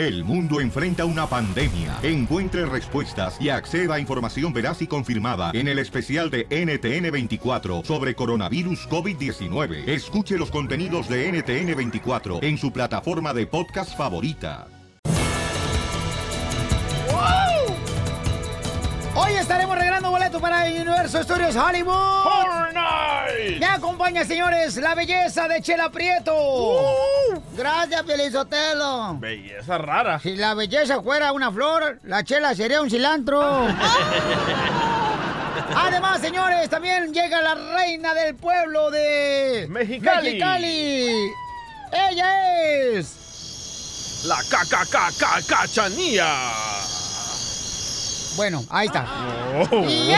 El 0.00 0.24
mundo 0.24 0.62
enfrenta 0.62 1.04
una 1.04 1.26
pandemia. 1.26 1.98
Encuentre 2.02 2.64
respuestas 2.64 3.36
y 3.38 3.50
acceda 3.50 3.96
a 3.96 4.00
información 4.00 4.50
veraz 4.50 4.80
y 4.80 4.86
confirmada 4.86 5.50
en 5.52 5.68
el 5.68 5.78
especial 5.78 6.30
de 6.30 6.48
NTN24 6.48 7.84
sobre 7.84 8.14
coronavirus 8.14 8.88
COVID-19. 8.88 9.86
Escuche 9.86 10.38
los 10.38 10.50
contenidos 10.50 11.06
de 11.06 11.30
NTN24 11.30 12.42
en 12.42 12.56
su 12.56 12.72
plataforma 12.72 13.34
de 13.34 13.46
podcast 13.46 13.94
favorita. 13.94 14.68
Hoy 19.14 19.32
estaremos 19.34 19.76
regalando 19.76 20.10
boleto 20.10 20.40
para 20.40 20.64
Universo 20.64 21.22
Studios 21.22 21.54
Hollywood. 21.54 22.70
Me 23.58 23.66
acompaña, 23.66 24.24
señores, 24.24 24.78
la 24.78 24.94
belleza 24.94 25.46
de 25.46 25.60
Chela 25.60 25.90
Prieto. 25.90 26.32
Gracias, 27.56 28.02
Felizotelo. 28.06 29.16
Belleza 29.18 29.78
rara. 29.78 30.18
Si 30.20 30.36
la 30.36 30.54
belleza 30.54 31.02
fuera 31.02 31.32
una 31.32 31.50
flor, 31.50 31.98
la 32.04 32.22
Chela 32.24 32.54
sería 32.54 32.80
un 32.80 32.88
cilantro. 32.90 33.40
Además, 35.76 36.20
señores, 36.20 36.68
también 36.68 37.12
llega 37.12 37.40
la 37.42 37.54
reina 37.54 38.14
del 38.14 38.34
pueblo 38.34 38.90
de 38.90 39.66
Mexicali. 39.68 40.28
Mexicali. 40.28 41.32
Ella 41.92 42.62
es. 42.62 44.24
La 44.24 44.36
KKK 44.36 45.46
Cachanía. 45.46 46.26
Bueno, 48.36 48.64
ahí 48.70 48.86
está. 48.86 49.06
Oh. 49.70 49.84
Y 49.84 50.14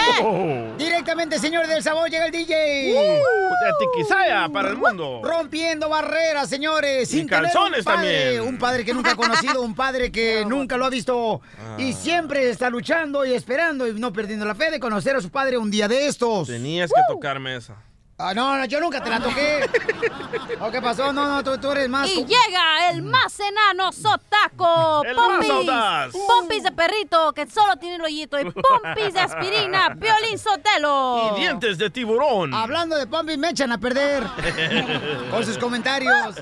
Directamente, 0.79 1.39
señores 1.39 1.69
del 1.69 1.83
sabor, 1.83 2.11
llega 2.11 2.27
el 2.27 2.33
DJ. 2.33 2.95
Uh, 2.95 3.65
de 3.65 3.73
Tiquisaya 3.81 4.49
para 4.49 4.69
el 4.71 4.77
mundo. 4.77 5.21
Rompiendo 5.23 5.89
barreras, 5.89 6.49
señores. 6.49 7.13
Y 7.13 7.19
sin 7.19 7.29
tener 7.29 7.45
calzones 7.45 7.79
un 7.81 7.85
padre, 7.85 8.23
también. 8.25 8.41
Un 8.43 8.59
padre 8.59 8.85
que 8.85 8.93
nunca 8.95 9.13
ha 9.13 9.17
conocido, 9.17 9.63
un 9.63 9.75
padre 9.75 10.13
que 10.13 10.45
nunca 10.49 10.77
lo 10.77 10.85
ha 10.87 10.91
visto 10.91 11.41
Ah. 11.59 11.77
y 11.79 11.93
siempre 11.93 12.49
está 12.51 12.69
luchando 12.71 13.25
y 13.25 13.33
esperando 13.33 13.87
y 13.87 13.93
no 13.99 14.13
perdiendo 14.13 14.45
la 14.45 14.55
fe 14.55 14.71
de 14.71 14.81
conocer 14.81 15.17
a 15.17 15.21
su 15.21 15.31
padre 15.31 15.59
un 15.59 15.71
día 15.71 15.89
de 15.89 16.07
estos. 16.07 16.49
Tenías 16.49 16.91
que 16.91 17.01
tocarme 17.09 17.57
esa. 17.57 17.77
Ah, 18.19 18.35
no, 18.35 18.57
no, 18.57 18.65
yo 18.67 18.79
nunca 18.79 19.03
te 19.03 19.11
la 19.11 19.19
toqué. 19.21 19.69
¿O 20.61 20.71
qué 20.71 20.81
pasó? 20.81 21.13
No, 21.13 21.27
no, 21.27 21.43
tú, 21.43 21.59
tú 21.59 21.73
eres 21.73 21.89
más. 21.89 22.09
Y 22.09 22.25
llega 22.25 22.91
el 22.91 23.03
más 23.03 23.41
enano 23.41 23.91
sotaco. 23.91 25.03
El 25.05 25.17
más 25.17 25.27
Pompis. 25.27 25.51
audaz. 25.51 26.13
Pompis 26.13 26.63
de 26.63 26.71
perrito 26.73 27.33
que 27.33 27.47
solo 27.49 27.77
tiene 27.77 27.97
el 27.97 28.03
hoyito. 28.03 28.39
Y 28.39 28.45
pompis 28.45 29.13
de 29.15 29.21
aspirina. 29.21 29.89
Violín 29.97 30.39
Sotelo. 30.39 31.33
Y 31.37 31.41
dientes 31.41 31.79
de 31.79 31.91
tiburón. 31.91 32.55
Hablando 32.55 32.97
de 32.97 33.07
Pompis, 33.09 33.39
me 33.39 33.49
echan 33.51 33.73
a 33.73 33.79
perder 33.79 34.23
con 35.31 35.45
sus 35.45 35.59
comentarios. 35.59 36.37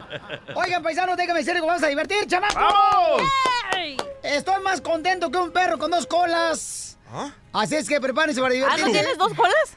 Oigan, 0.55 0.83
paisanos, 0.83 1.17
déjame 1.17 1.39
decirles 1.39 1.63
que 1.63 1.67
vamos 1.69 1.83
a 1.83 1.87
divertir, 1.87 2.27
chamacos. 2.27 2.57
¡Vamos! 2.57 3.23
Estoy 4.23 4.63
más 4.63 4.83
contento 4.83 5.31
que 5.31 5.39
un 5.39 5.51
perro 5.51 5.79
con 5.79 5.91
dos 5.91 6.07
colas. 6.07 6.99
¿Ah? 7.13 7.31
Así 7.55 7.75
es 7.75 7.89
que 7.89 8.01
prepárense 8.01 8.41
para 8.41 8.53
¿Ah, 8.53 8.55
divertirse. 8.55 8.87
no 8.87 8.93
tienes 8.93 9.19
dos 9.19 9.33
colas? 9.35 9.77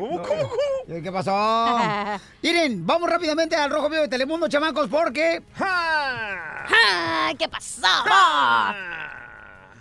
¿Cómo, 0.00 0.22
cómo, 0.22 0.48
cómo? 0.48 1.02
¿Qué 1.02 1.12
pasó? 1.12 2.16
Miren, 2.42 2.86
vamos 2.86 3.10
rápidamente 3.10 3.54
al 3.54 3.70
Rojo 3.70 3.90
Vivo 3.90 4.02
de 4.02 4.08
Telemundo, 4.08 4.48
chamacos, 4.48 4.88
porque 4.88 5.42
¡Ja! 5.56 6.66
¡Ay, 7.26 7.34
qué 7.36 7.46
pasó! 7.48 7.86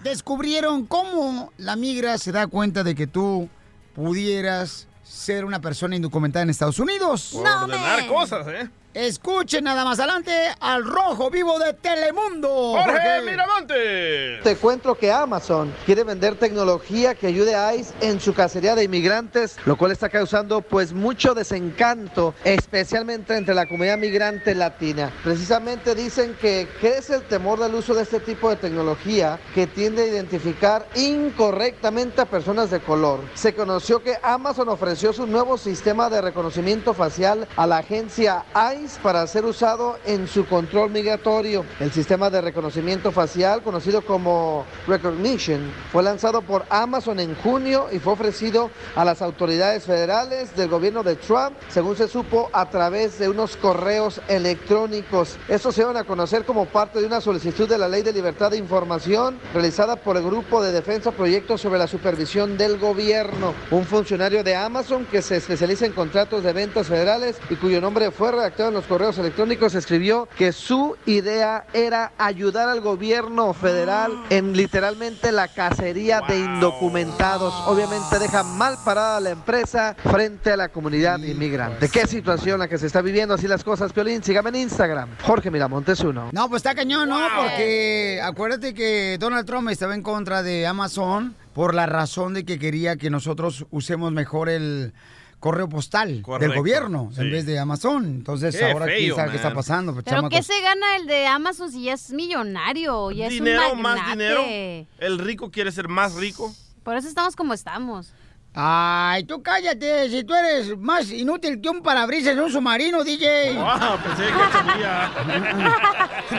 descubrieron 0.03 0.86
cómo 0.86 1.52
la 1.58 1.76
migra 1.76 2.17
se 2.17 2.31
da 2.31 2.48
cuenta 2.48 2.84
de 2.84 2.95
que 2.95 3.08
tú 3.08 3.50
pudieras 3.95 4.88
ser 5.03 5.45
una 5.45 5.61
persona 5.61 5.95
indocumentada 5.95 6.44
en 6.44 6.50
Estados 6.50 6.80
Unidos. 6.80 7.30
Por 7.33 7.44
No, 7.44 7.64
ordenar 7.64 8.08
cosas, 8.08 8.48
¿eh? 8.48 8.70
Escuchen 8.95 9.66
nada 9.66 9.86
más 9.86 10.00
adelante 10.00 10.32
al 10.59 10.84
Rojo 10.84 11.30
Vivo 11.30 11.59
de 11.59 11.73
Telemundo. 11.73 12.50
¡Jorge 12.76 12.92
porque- 12.92 13.22
Miramonte! 13.32 14.40
Te 14.44 14.56
cuento 14.56 14.95
que 14.95 15.12
Amazon 15.12 15.72
quiere 15.86 16.04
vender 16.04 16.40
tecnología 16.40 17.14
que 17.14 17.28
ayude 17.28 17.54
a 17.54 17.76
ICE 17.76 17.94
en 18.02 18.20
su 18.20 18.34
cacería 18.34 18.73
de 18.73 18.86
inmigrantes, 18.86 19.58
lo 19.66 19.78
cual 19.78 19.92
está 19.92 20.10
causando 20.10 20.62
pues 20.62 20.92
mucho 20.92 21.36
desencanto, 21.36 22.33
especialmente 22.44 23.38
entre 23.38 23.54
la 23.54 23.67
comunidad 23.67 23.99
migrante 23.99 24.55
latina. 24.55 25.14
Precisamente 25.23 25.94
dicen 25.94 26.36
que 26.42 26.67
crece 26.82 27.14
el 27.17 27.23
temor 27.28 27.60
del 27.60 27.76
uso 27.76 27.94
de 27.94 28.02
este 28.02 28.20
tipo 28.20 28.49
de 28.49 28.55
tecnología 28.55 29.39
que 29.54 29.67
tiende 29.67 30.02
a 30.02 30.08
identificar 30.08 30.88
incorrectamente 30.95 32.22
a 32.22 32.26
personas 32.26 32.72
de 32.72 32.80
color. 32.80 33.20
Se 33.36 33.54
conoció 33.54 34.02
que 34.02 34.17
Amazon 34.23 34.67
ofreció 34.70 35.14
su 35.14 35.28
nuevo 35.28 35.60
sistema 35.60 36.10
de 36.10 36.22
reconocimiento 36.22 36.95
facial 36.95 37.48
a 37.55 37.67
la 37.67 37.78
agencia 37.78 38.45
ICE 38.55 38.79
para 39.04 39.28
ser 39.28 39.45
usado 39.45 39.98
en 40.06 40.28
su 40.28 40.45
control 40.45 40.90
migratorio. 40.90 41.66
El 41.80 41.92
sistema 41.92 42.30
de 42.30 42.42
reconocimiento 42.42 43.12
facial, 43.12 43.62
conocido 43.62 44.02
como 44.02 44.66
Recognition, 44.88 45.72
fue 45.92 46.02
lanzado 46.02 46.42
por 46.42 46.66
Amazon 46.70 47.20
en 47.20 47.36
junio 47.36 47.88
y 47.92 48.00
fue 48.00 48.14
ofrecido 48.14 48.70
a 48.95 49.04
las 49.04 49.22
autoridades 49.22 49.84
federales 49.84 50.56
del 50.56 50.70
gobierno 50.70 51.04
de 51.04 51.16
Trump, 51.16 51.56
según 51.67 51.98
se 51.98 52.08
supo 52.08 52.50
a 52.54 52.70
través 52.70 53.20
de 53.20 53.30
unos 53.30 53.58
correos 53.58 54.22
electrónicos. 54.28 55.38
Estos 55.48 55.76
se 55.76 55.84
van 55.84 55.98
a 55.98 56.06
conocer 56.06 56.46
como 56.46 56.66
parte 56.66 57.00
de 57.00 57.06
una 57.08 57.22
solicitud 57.22 57.67
de 57.67 57.78
la 57.78 57.88
Ley 57.88 58.02
de 58.02 58.14
Libertad 58.14 58.52
de 58.52 58.58
Información 58.58 59.40
realizada 59.54 59.98
por 59.98 60.16
el 60.17 60.23
Grupo 60.23 60.64
de 60.64 60.72
Defensa 60.72 61.11
Proyectos 61.11 61.61
sobre 61.61 61.80
la 61.80 61.88
Supervisión 61.88 62.58
del 62.58 62.78
Gobierno. 62.78 63.54
Un 63.72 63.86
funcionario 63.86 64.44
de 64.44 64.56
Amazon 64.56 65.06
que 65.06 65.22
se 65.22 65.38
especializa 65.38 65.86
en 65.86 65.94
contratos 65.94 66.44
de 66.44 66.54
ventas 66.54 66.88
federales 66.88 67.38
y 67.50 67.56
cuyo 67.56 67.82
nombre 67.82 68.11
fue 68.11 68.32
redactado 68.32 68.68
en 68.69 68.75
los 68.75 68.85
correos 68.85 69.17
electrónicos 69.17 69.75
escribió 69.75 70.30
que 70.37 70.52
su 70.53 70.95
idea 71.05 71.65
era 71.73 72.13
ayudar 72.17 72.69
al 72.69 72.81
gobierno 72.81 73.53
federal 73.53 74.11
en 74.30 74.55
literalmente 74.55 75.31
la 75.31 75.47
cacería 75.47 76.21
de 76.27 76.39
indocumentados. 76.39 77.53
Obviamente 77.67 78.19
deja 78.19 78.43
mal 78.43 78.75
parada 78.85 79.17
a 79.17 79.19
la 79.19 79.31
empresa 79.31 79.95
frente 80.11 80.52
a 80.52 80.57
la 80.57 80.69
comunidad 80.69 81.19
inmigrante. 81.19 81.89
¿Qué 81.89 82.05
situación 82.05 82.59
la 82.59 82.67
que 82.67 82.77
se 82.77 82.87
está 82.87 83.02
viviendo 83.02 83.33
así 83.33 83.47
las 83.47 83.63
cosas, 83.63 83.91
Piolín? 83.91 84.23
Sígame 84.23 84.49
en 84.49 84.55
Instagram. 84.57 85.09
Jorge 85.23 85.49
Miramontes 85.49 85.99
uno. 86.01 86.30
No, 86.31 86.47
pues 86.47 86.59
está 86.59 86.75
cañón, 86.75 87.09
¿no? 87.09 87.19
Porque 87.36 88.21
acuérdate 88.23 88.75
que 88.75 89.17
Donald 89.19 89.47
Trump 89.47 89.69
estaba 89.69 89.95
en 89.95 90.03
contra 90.03 90.43
de 90.43 90.67
Amazon 90.67 91.36
por 91.53 91.73
la 91.73 91.87
razón 91.87 92.36
de 92.36 92.45
que 92.45 92.59
quería 92.59 92.97
que 92.97 93.09
nosotros 93.09 93.65
usemos 93.71 94.11
mejor 94.11 94.47
el 94.47 94.93
correo 95.39 95.70
postal 95.70 96.22
del 96.39 96.54
gobierno 96.55 97.11
sí. 97.14 97.22
en 97.22 97.32
vez 97.32 97.45
de 97.45 97.58
Amazon. 97.60 98.05
Entonces, 98.05 98.55
Qué 98.58 98.66
ahora 98.72 98.86
quién 98.88 99.16
sabe 99.16 99.32
qué 99.32 99.38
está 99.38 99.54
pasando. 99.54 99.94
pues, 99.94 100.04
¿Pero 100.05 100.17
chamacos. 100.17 100.38
qué 100.38 100.44
se 100.44 100.61
gana 100.61 100.95
el 100.98 101.08
de 101.08 101.27
Amazon 101.27 101.72
si 101.72 101.83
ya 101.83 101.94
es 101.94 102.11
millonario? 102.11 103.11
Ya 103.11 103.30
dinero, 103.30 103.61
es 103.67 103.73
un 103.73 103.82
más 103.82 103.95
magnate? 103.98 104.11
dinero. 104.23 104.88
El 104.99 105.20
rico 105.20 105.49
quiere 105.52 105.72
ser 105.72 105.88
más 105.88 106.16
rico. 106.16 106.54
Por 106.83 106.98
eso 106.98 107.08
estamos 107.08 107.36
como 107.36 107.54
estamos. 107.54 108.11
Ay, 108.54 109.26
tú 109.26 109.44
cállate, 109.44 110.10
si 110.10 110.23
tú 110.23 110.33
eres 110.33 110.76
más 110.78 111.11
inútil 111.11 111.61
que 111.61 111.70
un 111.70 111.83
parabrisas 111.83 112.33
en 112.33 112.39
un 112.39 112.52
submarino, 112.52 113.04
DJ. 113.04 113.55
¡Ah! 113.60 113.98
Pensé 114.04 114.23
que. 114.26 114.32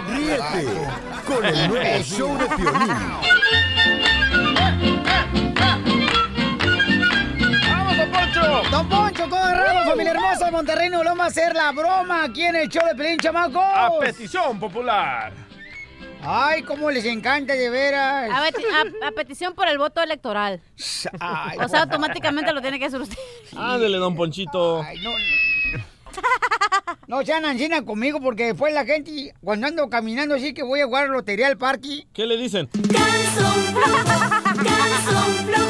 Ríete 0.13 0.67
con 1.27 1.45
el 1.45 1.69
nuevo 1.69 2.03
show 2.03 2.37
de 2.37 2.47
Piolín. 2.57 2.91
Poncho! 8.41 8.71
Don 8.71 8.89
Poncho, 8.89 9.25
todo 9.29 9.37
agarrado, 9.37 9.91
familia 9.91 10.13
hermosa 10.13 10.47
de 10.47 10.51
Monterrey, 10.53 10.89
nos 10.91 11.05
vamos 11.05 11.25
a 11.25 11.27
hacer 11.27 11.55
la 11.55 11.73
broma 11.73 12.25
aquí 12.25 12.43
en 12.43 12.57
el 12.57 12.69
show 12.69 12.87
de 12.87 12.95
Pelín, 12.95 13.19
chamacos. 13.19 13.63
A 13.63 13.91
petición 14.01 14.59
popular. 14.59 15.33
Ay, 16.23 16.63
cómo 16.63 16.91
les 16.91 17.05
encanta, 17.07 17.55
de 17.55 17.71
veras. 17.71 18.31
A, 18.31 18.45
a- 18.45 19.09
a 19.09 19.13
petición 19.13 19.55
por 19.55 19.69
el 19.69 19.79
voto 19.79 20.03
electoral. 20.03 20.61
Ay, 21.19 21.57
O 21.59 21.69
sea, 21.69 21.83
automáticamente 21.83 22.53
lo 22.53 22.61
tiene 22.61 22.79
que 22.79 22.87
hacer 22.87 23.01
usted. 23.01 23.17
Ándele, 23.57 23.97
don 23.99 24.15
Ponchito. 24.15 24.83
Ay, 24.83 24.99
no. 25.03 25.11
No 27.07 27.25
sean 27.25 27.45
ancina 27.45 27.83
conmigo 27.85 28.21
porque 28.21 28.47
después 28.47 28.73
la 28.75 28.85
gente, 28.85 29.35
cuando 29.43 29.67
ando 29.67 29.89
caminando 29.89 30.35
así 30.35 30.53
que 30.55 30.63
voy 30.63 30.81
a 30.81 30.85
jugar 30.85 31.09
lotería 31.09 31.47
al 31.49 31.57
parque, 31.57 32.07
¿Qué 32.13 32.27
le 32.27 32.37
dicen? 32.37 32.69
¿Qué 32.69 32.99
le 32.99 33.31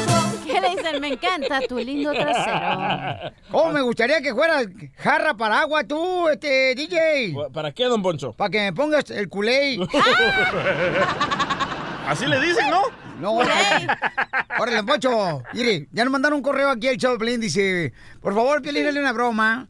dicen? 0.81 1.01
Me 1.01 1.07
encanta 1.09 1.61
tu 1.67 1.77
lindo 1.77 2.11
trasero. 2.11 3.31
¿cómo 3.51 3.71
me 3.71 3.81
gustaría 3.81 4.21
que 4.21 4.33
fueras 4.33 4.67
jarra 4.97 5.33
para 5.33 5.61
agua 5.61 5.83
tú, 5.83 6.27
este 6.29 6.75
DJ? 6.75 7.35
¿Para 7.53 7.71
qué, 7.71 7.85
don 7.85 8.01
Poncho? 8.01 8.33
Para 8.33 8.49
que 8.49 8.59
me 8.59 8.73
pongas 8.73 9.09
el 9.11 9.29
culé. 9.29 9.79
Así 12.07 12.25
le 12.25 12.39
dicen, 12.41 12.69
¿no? 12.69 12.81
No, 13.21 13.33
órale, 13.33 14.83
Poncho. 14.83 15.43
Mire, 15.53 15.87
ya 15.91 16.03
nos 16.03 16.11
mandaron 16.11 16.37
un 16.37 16.43
correo 16.43 16.69
aquí 16.69 16.87
al 16.87 16.97
show 16.97 17.17
Pelín. 17.19 17.39
Dice, 17.39 17.93
por 18.19 18.33
favor, 18.33 18.63
Piolín, 18.63 18.83
dale 18.83 18.99
una 18.99 19.13
broma. 19.13 19.67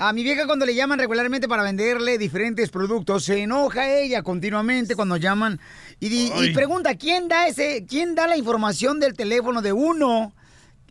A 0.00 0.12
mi 0.14 0.22
vieja 0.22 0.46
cuando 0.46 0.64
le 0.64 0.74
llaman 0.74 0.98
regularmente 0.98 1.46
para 1.46 1.62
venderle 1.62 2.16
diferentes 2.16 2.70
productos, 2.70 3.24
se 3.24 3.42
enoja 3.42 3.90
ella 3.90 4.22
continuamente 4.22 4.96
cuando 4.96 5.18
llaman 5.18 5.60
y, 6.00 6.32
y 6.32 6.54
pregunta, 6.54 6.96
¿quién 6.96 7.28
da 7.28 7.46
ese, 7.46 7.84
quién 7.88 8.14
da 8.14 8.26
la 8.26 8.36
información 8.36 9.00
del 9.00 9.14
teléfono 9.14 9.62
de 9.62 9.72
uno? 9.72 10.32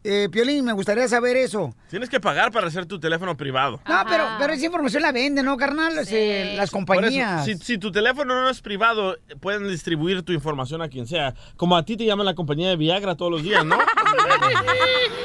Eh, 0.03 0.27
Piolín, 0.31 0.65
me 0.65 0.73
gustaría 0.73 1.07
saber 1.07 1.37
eso. 1.37 1.73
Tienes 1.89 2.09
que 2.09 2.19
pagar 2.19 2.51
para 2.51 2.67
hacer 2.67 2.85
tu 2.85 2.99
teléfono 2.99 3.35
privado. 3.37 3.79
No, 3.87 4.03
pero, 4.09 4.25
pero 4.39 4.53
esa 4.53 4.65
información 4.65 5.01
la 5.03 5.11
venden, 5.11 5.45
¿no, 5.45 5.55
carnal? 5.57 5.93
Eh, 6.09 6.53
las 6.57 6.65
eso, 6.65 6.73
compañías. 6.73 7.45
si, 7.45 7.57
si 7.57 7.77
tu 7.77 7.91
teléfono 7.91 8.41
no 8.41 8.49
es 8.49 8.61
privado, 8.61 9.17
pueden 9.39 9.67
distribuir 9.69 10.23
tu 10.23 10.31
información 10.33 10.81
a 10.81 10.89
quien 10.89 11.07
sea. 11.07 11.33
Como 11.55 11.77
a 11.77 11.83
ti 11.85 11.95
te 11.97 12.05
llaman 12.05 12.25
la 12.25 12.35
compañía 12.35 12.69
de 12.69 12.75
Viagra 12.75 13.15
todos 13.15 13.31
los 13.31 13.43
días, 13.43 13.63
¿no? 13.65 13.77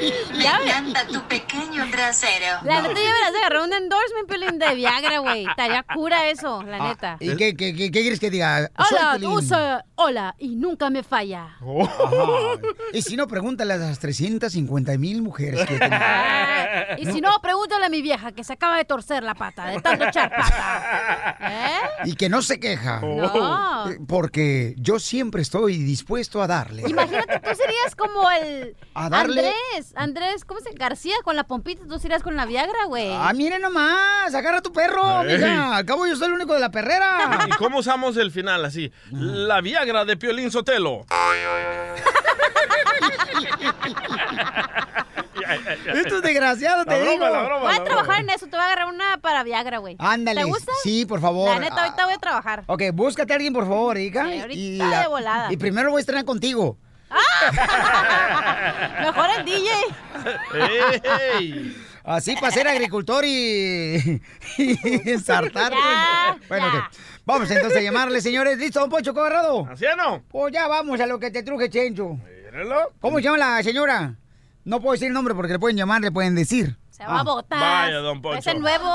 Le 0.01 0.45
encanta 0.45 1.05
tu 1.07 1.21
pequeño 1.27 1.89
trasero. 1.91 2.59
La 2.63 2.81
neta, 2.81 2.93
ya 2.93 3.13
verás 3.13 3.33
de 3.33 3.39
agarrar 3.39 3.61
un 3.63 3.73
endorsement, 3.73 4.27
Piolín, 4.29 4.59
de 4.59 4.75
Viagra, 4.75 5.19
güey. 5.19 5.45
Estaría 5.45 5.83
cura 5.83 6.29
eso, 6.29 6.63
la 6.63 6.79
neta. 6.89 7.13
Ah, 7.13 7.17
¿Y 7.19 7.35
qué, 7.35 7.55
qué, 7.55 7.75
qué- 7.75 7.91
qué 7.91 8.01
quieres 8.01 8.19
que 8.19 8.29
diga? 8.29 8.69
Soy 8.87 8.97
Hola, 8.99 9.17
Piolín. 9.19 9.29
Hola, 9.99 10.35
y 10.39 10.55
nunca 10.55 10.89
me 10.89 11.03
falla. 11.03 11.57
Ajá. 11.59 12.59
Y 12.93 13.01
si 13.01 13.17
no, 13.17 13.27
pregúntale 13.27 13.73
a 13.73 13.77
las 13.77 13.99
350 13.99 14.97
mil 14.97 15.21
mujeres 15.21 15.65
que. 15.65 15.79
Y 16.97 17.05
si 17.05 17.21
no, 17.21 17.29
pregúntale 17.41 17.85
a 17.85 17.89
mi 17.89 18.01
vieja 18.01 18.31
que 18.31 18.43
se 18.43 18.53
acaba 18.53 18.77
de 18.77 18.85
torcer 18.85 19.23
la 19.23 19.35
pata, 19.35 19.65
de 19.65 19.81
tanto 19.81 20.05
echar 20.05 20.29
pata. 20.29 21.37
¿Eh? 21.41 22.09
Y 22.09 22.15
que 22.15 22.29
no 22.29 22.41
se 22.41 22.59
queja. 22.59 23.01
No. 23.01 23.85
Porque 24.07 24.75
yo 24.77 24.99
siempre 24.99 25.41
estoy 25.41 25.77
dispuesto 25.77 26.41
a 26.41 26.47
darle. 26.47 26.83
Imagínate, 26.87 27.39
tú 27.39 27.49
serías 27.55 27.95
como 27.97 28.29
el 28.31 28.75
¿A 28.93 29.09
darle? 29.09 29.39
Andrés, 29.41 29.93
Andrés, 29.95 30.45
¿cómo 30.45 30.59
se 30.61 30.71
García 30.73 31.15
con 31.23 31.35
la 31.35 31.45
pompita? 31.45 31.83
Tú 31.87 31.99
serías 31.99 32.23
con 32.23 32.35
la 32.35 32.45
Viagra, 32.45 32.85
güey. 32.87 33.11
Ah, 33.11 33.33
mire 33.35 33.59
nomás, 33.59 34.33
agarra 34.33 34.59
a 34.59 34.61
tu 34.61 34.71
perro, 34.71 35.23
Ey. 35.23 35.37
mija. 35.37 35.75
Al 35.77 35.85
cabo 35.85 36.05
yo 36.05 36.15
soy 36.15 36.27
el 36.27 36.33
único 36.33 36.53
de 36.53 36.59
la 36.59 36.71
perrera. 36.71 37.47
¿Y 37.47 37.51
cómo 37.51 37.79
usamos 37.79 38.15
el 38.17 38.31
final 38.31 38.63
así? 38.63 38.91
La 39.11 39.61
Viagra 39.61 39.88
de 39.89 40.17
Piolín 40.17 40.51
Sotelo. 40.51 41.05
Estos 45.93 46.21
desgraciados, 46.21 46.85
te 46.85 46.95
broma, 46.95 47.11
digo. 47.11 47.27
la 47.27 47.43
broma, 47.43 47.61
Voy 47.65 47.73
a 47.73 47.83
trabajar 47.83 48.21
en 48.21 48.29
eso, 48.29 48.45
te 48.45 48.51
voy 48.51 48.59
a 48.61 48.65
agarrar 48.65 48.85
una 48.93 49.17
para 49.17 49.43
Viagra, 49.43 49.79
güey. 49.79 49.95
Ándale. 49.97 50.41
¿Te 50.41 50.47
gusta? 50.47 50.71
Sí, 50.83 51.07
por 51.07 51.19
favor. 51.19 51.49
La 51.49 51.59
neta, 51.59 51.83
ahorita 51.83 52.05
voy 52.05 52.13
a 52.13 52.17
trabajar. 52.19 52.63
Ok, 52.67 52.83
búscate 52.93 53.33
a 53.33 53.35
alguien, 53.37 53.51
por 53.53 53.63
favor, 53.63 53.97
Erika. 53.97 54.25
Sí, 54.25 54.39
ahorita 54.41 54.59
y, 54.59 54.77
de 54.77 55.07
volada. 55.07 55.51
y 55.51 55.57
primero 55.57 55.89
voy 55.89 55.99
a 55.99 56.01
estrenar 56.01 56.25
contigo. 56.25 56.77
Mejor 59.01 59.29
el 59.39 59.45
DJ. 59.45 59.71
¡Ey! 61.33 61.75
Así 62.03 62.35
para 62.35 62.51
ser 62.51 62.67
agricultor 62.67 63.25
y, 63.25 64.21
y 64.57 65.09
ensartar. 65.09 65.71
Ya, 65.71 66.37
bueno, 66.47 66.67
ya. 66.71 66.79
ok. 66.79 66.93
Vamos 67.29 67.51
entonces 67.51 67.77
a 67.77 67.81
llamarle, 67.81 68.21
señores. 68.21 68.57
¿Listo, 68.57 68.79
don 68.79 68.89
Poncho 68.89 69.13
Corrado? 69.13 69.67
¿Anciano? 69.69 70.23
Pues 70.29 70.51
ya 70.51 70.67
vamos 70.67 70.99
a 70.99 71.05
lo 71.05 71.19
que 71.19 71.29
te 71.29 71.43
truje, 71.43 71.69
Chencho. 71.69 72.17
Míralo. 72.45 72.91
¿Cómo 72.99 73.17
se 73.17 73.23
llama 73.25 73.37
la 73.37 73.61
señora? 73.61 74.15
No 74.65 74.81
puedo 74.81 74.93
decir 74.93 75.09
el 75.09 75.13
nombre 75.13 75.35
porque 75.35 75.53
le 75.53 75.59
pueden 75.59 75.77
llamar, 75.77 76.01
le 76.01 76.11
pueden 76.11 76.33
decir. 76.33 76.75
Se 76.89 77.05
va 77.05 77.19
a 77.19 77.23
botar. 77.23 77.59
Vaya, 77.59 77.97
don 77.97 78.19
Poncho. 78.19 78.39
Es 78.39 78.47
el 78.47 78.59
nuevo. 78.59 78.91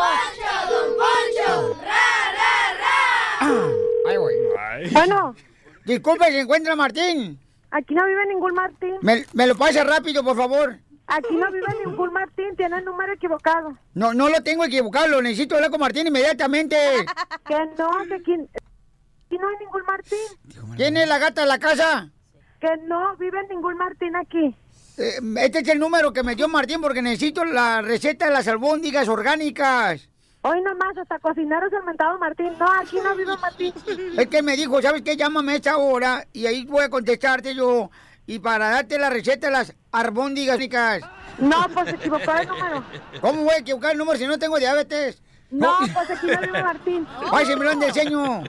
Ay, 4.09 4.17
güey. 4.17 4.37
Ay. 4.59 4.91
Bueno, 4.91 5.37
Disculpe, 5.85 6.25
¿se 6.33 6.41
encuentra 6.41 6.75
Martín? 6.75 7.39
aquí 7.71 7.95
no 7.95 8.05
vive 8.05 8.27
ningún 8.27 8.53
Martín. 8.55 8.97
¿Me, 9.03 9.25
me 9.33 9.47
lo 9.47 9.55
pasa 9.55 9.85
rápido, 9.85 10.25
por 10.25 10.37
favor? 10.37 10.79
Aquí 11.07 11.35
no 11.37 11.51
vive 11.53 11.67
ningún 11.85 12.13
Martín, 12.13 12.57
tiene 12.57 12.79
el 12.79 12.85
número 12.85 13.13
equivocado. 13.13 13.77
No, 13.93 14.15
no 14.15 14.29
lo 14.29 14.43
tengo 14.43 14.65
equivocado, 14.65 15.09
lo 15.09 15.23
necesito 15.23 15.55
hablar 15.55 15.71
con 15.71 15.81
Martín 15.81 16.07
inmediatamente. 16.07 16.77
Que 17.47 17.55
no, 17.79 17.91
que 18.09 18.15
aquí, 18.15 18.33
aquí 18.33 19.39
no 19.39 19.49
hay 19.49 19.57
ningún 19.61 19.83
Martín. 19.87 20.77
¿Quién 20.77 20.97
es 20.97 21.07
la 21.07 21.19
gata 21.19 21.43
de 21.43 21.47
la 21.47 21.59
casa? 21.59 22.11
Que 22.59 22.71
no 22.87 23.17
vive 23.17 23.47
ningún 23.49 23.77
Martín 23.77 24.17
aquí. 24.17 24.57
Eh, 24.97 25.19
este 25.41 25.59
es 25.59 25.69
el 25.69 25.79
número 25.79 26.13
que 26.13 26.23
me 26.23 26.37
dio 26.37 26.49
Martín 26.49 26.81
porque 26.81 27.03
necesito 27.03 27.45
la 27.45 27.83
receta 27.83 28.27
de 28.27 28.33
las 28.33 28.49
albóndigas 28.49 29.09
orgánicas. 29.09 30.09
Hoy 30.41 30.61
nomás, 30.63 30.97
hasta 30.97 31.19
cocinero 31.19 31.67
es 31.67 31.73
el 31.73 31.83
mentado 31.85 32.19
Martín. 32.19 32.53
No, 32.59 32.67
aquí 32.81 32.99
no 33.03 33.15
vive 33.17 33.37
Martín. 33.41 33.73
Es 34.19 34.27
que 34.29 34.43
me 34.43 34.57
dijo, 34.57 34.81
¿sabes 34.81 35.03
qué? 35.03 35.17
Llámame 35.17 35.53
a 35.53 35.57
esta 35.57 35.77
hora 35.79 36.27
y 36.33 36.47
ahí 36.47 36.65
voy 36.65 36.85
a 36.85 36.91
contestarte 36.91 37.55
yo. 37.55 37.91
Y 38.27 38.39
para 38.39 38.71
darte 38.71 38.99
la 38.99 39.11
receta 39.11 39.47
de 39.49 39.53
las 39.53 39.75
albóndigas 39.95 40.55
orgánicas. 40.55 41.01
No, 41.39 41.67
pues 41.75 41.89
se 41.91 41.97
equivocó 41.97 42.33
el 42.35 42.49
número. 42.49 42.85
¿Cómo 43.21 43.43
voy 43.43 43.55
a 43.55 43.59
equivocar 43.59 43.93
el 43.93 43.99
número 43.99 44.19
si 44.19 44.27
no 44.27 44.39
tengo 44.39 44.59
diabetes? 44.59 45.21
No, 45.51 45.77
pues 45.93 46.11
aquí 46.11 46.27
no 46.27 46.41
vive 46.41 46.63
Martín. 46.63 47.07
Ay, 47.33 47.47
se 47.47 47.57
me 47.57 47.65
lo 47.65 47.73
enseño. 47.73 48.45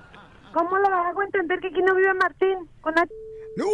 ¿Cómo 0.54 0.78
le 0.78 0.88
hago 0.88 1.22
entender 1.24 1.60
que 1.60 1.68
aquí 1.68 1.82
no 1.82 1.94
vive 1.96 2.14
Martín? 2.14 2.70
Con 2.82 2.94
la- 2.96 3.08
¡No! 3.58 3.66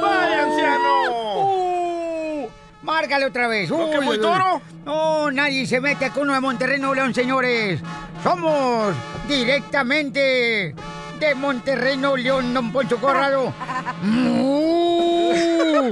¡Vaya, 0.00 0.42
anciano! 0.44 1.10
¡Uh! 1.10 2.48
Márcale 2.82 3.26
otra 3.26 3.46
vez. 3.48 3.70
¿No 3.70 3.90
que 3.90 3.98
Uy, 3.98 4.04
muy 4.04 4.16
uy, 4.16 4.22
toro? 4.22 4.56
uy. 4.56 4.62
No, 4.84 5.30
nadie 5.30 5.66
se 5.66 5.80
mete 5.80 6.10
con 6.10 6.24
uno 6.24 6.34
de 6.34 6.40
Monterrey, 6.40 6.78
Nuevo 6.78 6.94
León, 6.94 7.14
señores. 7.14 7.80
Somos 8.22 8.94
directamente 9.28 10.74
de 11.20 11.34
Monterrey, 11.36 11.96
Nuevo 11.96 12.16
León, 12.16 12.52
don 12.54 12.72
Poncho 12.72 12.98
Corrado. 12.98 13.52
¡Mu! 15.82 15.90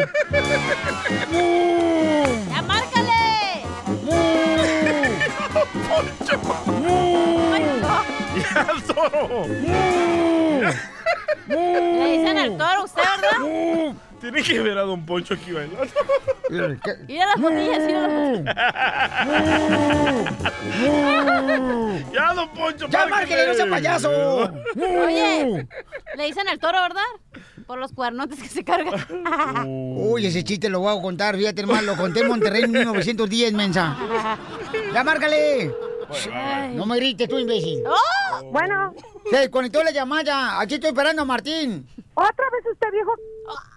¡Mu! 1.33 2.25
¡Ya 2.49 2.63
márcale! 2.63 3.11
Ay, 7.53 7.63
no. 7.81 7.89
¡Ya, 8.39 8.67
el 8.73 8.83
toro! 8.85 9.47
Le 11.49 12.07
dicen 12.13 12.39
al 12.39 12.57
toro, 12.57 12.85
¿usted, 12.85 13.03
verdad? 13.03 13.97
Tiene 14.21 14.43
que 14.45 14.61
ver 14.61 14.79
a 14.79 14.83
Don 14.83 15.05
Poncho 15.05 15.35
aquí 15.35 15.51
bailando. 15.51 15.93
Mira 17.09 17.27
las 17.27 17.41
botellas, 17.41 17.81
mira 17.81 18.07
las. 18.07 18.45
¡Ya, 22.13 22.35
Don 22.35 22.49
Poncho! 22.51 22.87
¡Ya 22.89 23.07
márquele! 23.07 23.11
márquele, 23.11 23.47
no 23.49 23.55
sea 23.55 23.67
payaso! 23.67 24.53
Oye, 24.77 25.67
le 26.17 26.25
dicen 26.25 26.47
al 26.49 26.61
toro, 26.61 26.81
¿verdad? 26.81 27.03
Por 27.71 27.79
los 27.79 27.93
cuernotes 27.93 28.43
que 28.43 28.49
se 28.49 28.65
cargan. 28.65 29.01
Uy, 29.97 30.27
ese 30.27 30.43
chiste 30.43 30.69
lo 30.69 30.81
voy 30.81 30.99
a 30.99 31.01
contar, 31.01 31.37
fíjate, 31.37 31.61
hermano, 31.61 31.83
lo 31.83 31.97
conté 31.97 32.19
en 32.19 32.27
Monterrey 32.27 32.65
en 32.65 32.73
1910, 32.73 33.53
mensa. 33.53 33.97
¡Ya 34.93 35.05
márcale! 35.05 35.73
Ay. 36.35 36.75
No 36.75 36.85
me 36.85 36.97
grites 36.97 37.29
tú, 37.29 37.39
imbécil. 37.39 37.85
¡Oh! 37.87 38.45
Bueno, 38.51 38.93
Se 39.31 39.37
desconectó 39.37 39.85
la 39.85 39.93
llamada. 39.93 40.61
Aquí 40.61 40.75
estoy 40.75 40.89
esperando 40.91 41.23
a 41.23 41.25
Martín. 41.25 41.87
Otra 42.15 42.45
vez 42.53 42.73
usted 42.73 42.91
viejo. 42.93 43.15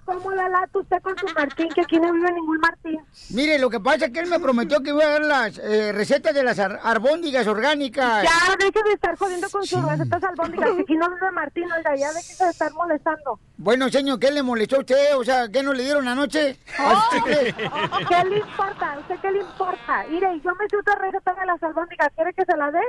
¿Cómo 0.06 0.32
la 0.32 0.50
lata 0.50 0.80
usted 0.80 1.02
con 1.02 1.18
su 1.18 1.26
Martín? 1.34 1.70
Que 1.70 1.82
aquí 1.82 1.98
no 1.98 2.12
vive 2.12 2.30
ningún 2.34 2.58
Martín. 2.60 3.00
Mire, 3.30 3.58
lo 3.58 3.70
que 3.70 3.80
pasa 3.80 4.06
es 4.08 4.12
que 4.12 4.20
él 4.20 4.30
me 4.30 4.38
prometió 4.40 4.82
que 4.84 4.90
iba 4.90 5.02
a 5.04 5.08
dar 5.12 5.22
las 5.24 5.58
eh, 5.60 5.94
recetas 5.94 6.34
de 6.34 6.44
las 6.44 6.60
ar- 6.60 6.80
arbóndigas 6.84 7.48
orgánicas. 7.48 8.24
Ya, 8.24 8.56
deje 8.58 8.84
de 8.84 8.94
estar 8.94 9.16
jodiendo 9.18 9.50
con 9.50 9.66
sus 9.66 9.82
recetas 9.86 10.22
albóndigas. 10.24 10.72
que 10.76 10.82
Aquí 10.82 10.96
no 10.98 11.10
vive 11.10 11.32
Martín, 11.32 11.72
oiga, 11.72 11.96
ya 11.96 12.12
deje 12.12 12.44
de 12.44 12.50
estar 12.50 12.74
molestando. 12.74 13.40
Bueno, 13.56 13.88
señor, 13.90 14.20
¿qué 14.20 14.30
le 14.32 14.44
molestó 14.44 14.76
a 14.76 14.80
usted? 14.80 15.16
O 15.16 15.24
sea, 15.24 15.48
¿qué 15.48 15.64
no 15.64 15.72
le 15.74 15.84
dieron 15.84 16.06
anoche? 16.08 16.58
¿A 16.78 17.02
su 17.10 17.16
chicle? 17.16 17.54
¿Qué 17.56 18.30
le 18.30 18.38
importa? 18.40 18.94
¿A 18.94 19.00
usted 19.00 19.16
qué 19.22 19.32
le 19.32 19.40
importa? 19.40 20.06
Mire, 20.10 20.42
yo 20.44 20.52
me 20.56 20.68
sé 20.68 20.78
otra 20.78 20.96
receta 20.96 21.34
de 21.34 21.46
las 21.46 21.64
albóndigas. 21.64 22.10
¿Quiere 22.14 22.34
que 22.34 22.44
se 22.44 22.58
la 22.58 22.70
dé? 22.72 22.82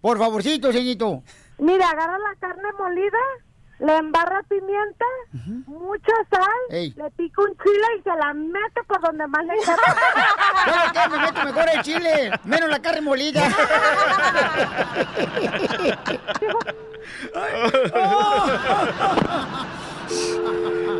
Por 0.00 0.18
favorcito, 0.18 0.72
señorito. 0.72 1.22
Mire, 1.58 1.84
agarra 1.84 2.18
la 2.18 2.34
carne 2.40 2.68
molida, 2.78 3.18
le 3.84 3.96
embarra 3.96 4.42
pimienta, 4.48 5.04
mucha 5.66 6.12
sal, 6.30 6.46
Ey. 6.70 6.94
le 6.96 7.10
pica 7.12 7.42
un 7.42 7.56
chile 7.58 7.86
y 7.98 8.02
se 8.02 8.10
la 8.16 8.32
mete 8.32 8.82
por 8.86 9.00
donde 9.02 9.26
más 9.26 9.44
le 9.44 9.54
quepa. 9.58 9.96
¿Sabe 10.64 10.92
qué? 10.92 11.08
Me 11.10 11.18
meto 11.18 11.44
mejor 11.44 11.64
el 11.74 11.82
chile, 11.82 12.30
menos 12.44 12.68
la 12.70 12.80
carne 12.80 13.00
molida. 13.00 13.42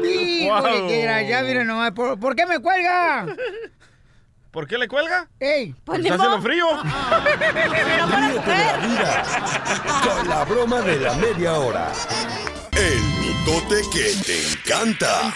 Híjole, 0.05 0.79
Wow. 0.79 0.89
qué 0.89 0.97
desgraciado, 0.97 1.47
mira 1.47 1.65
nomás. 1.65 1.93
¿Por, 1.93 2.19
por 2.19 2.35
qué 2.37 2.47
me 2.47 2.59
cuelga? 2.61 3.27
¿Por 4.51 4.67
qué 4.67 4.77
le 4.77 4.89
cuelga? 4.89 5.29
¡Ey! 5.41 5.75
Pues 5.85 6.01
¿Está 6.01 6.15
haciendo 6.15 6.43
frío? 6.43 6.67
Pero 7.53 8.07
para 8.11 8.29
Ríete 8.29 8.51
de 8.51 8.65
la 8.65 8.77
vida 8.79 9.23
con 10.15 10.29
la 10.29 10.45
broma 10.45 10.81
de 10.83 10.97
la 11.01 11.15
media 11.15 11.55
hora. 11.55 11.89
El 12.83 13.01
mitote 13.21 13.81
que 13.93 14.13
te 14.27 14.37
encanta. 14.51 15.33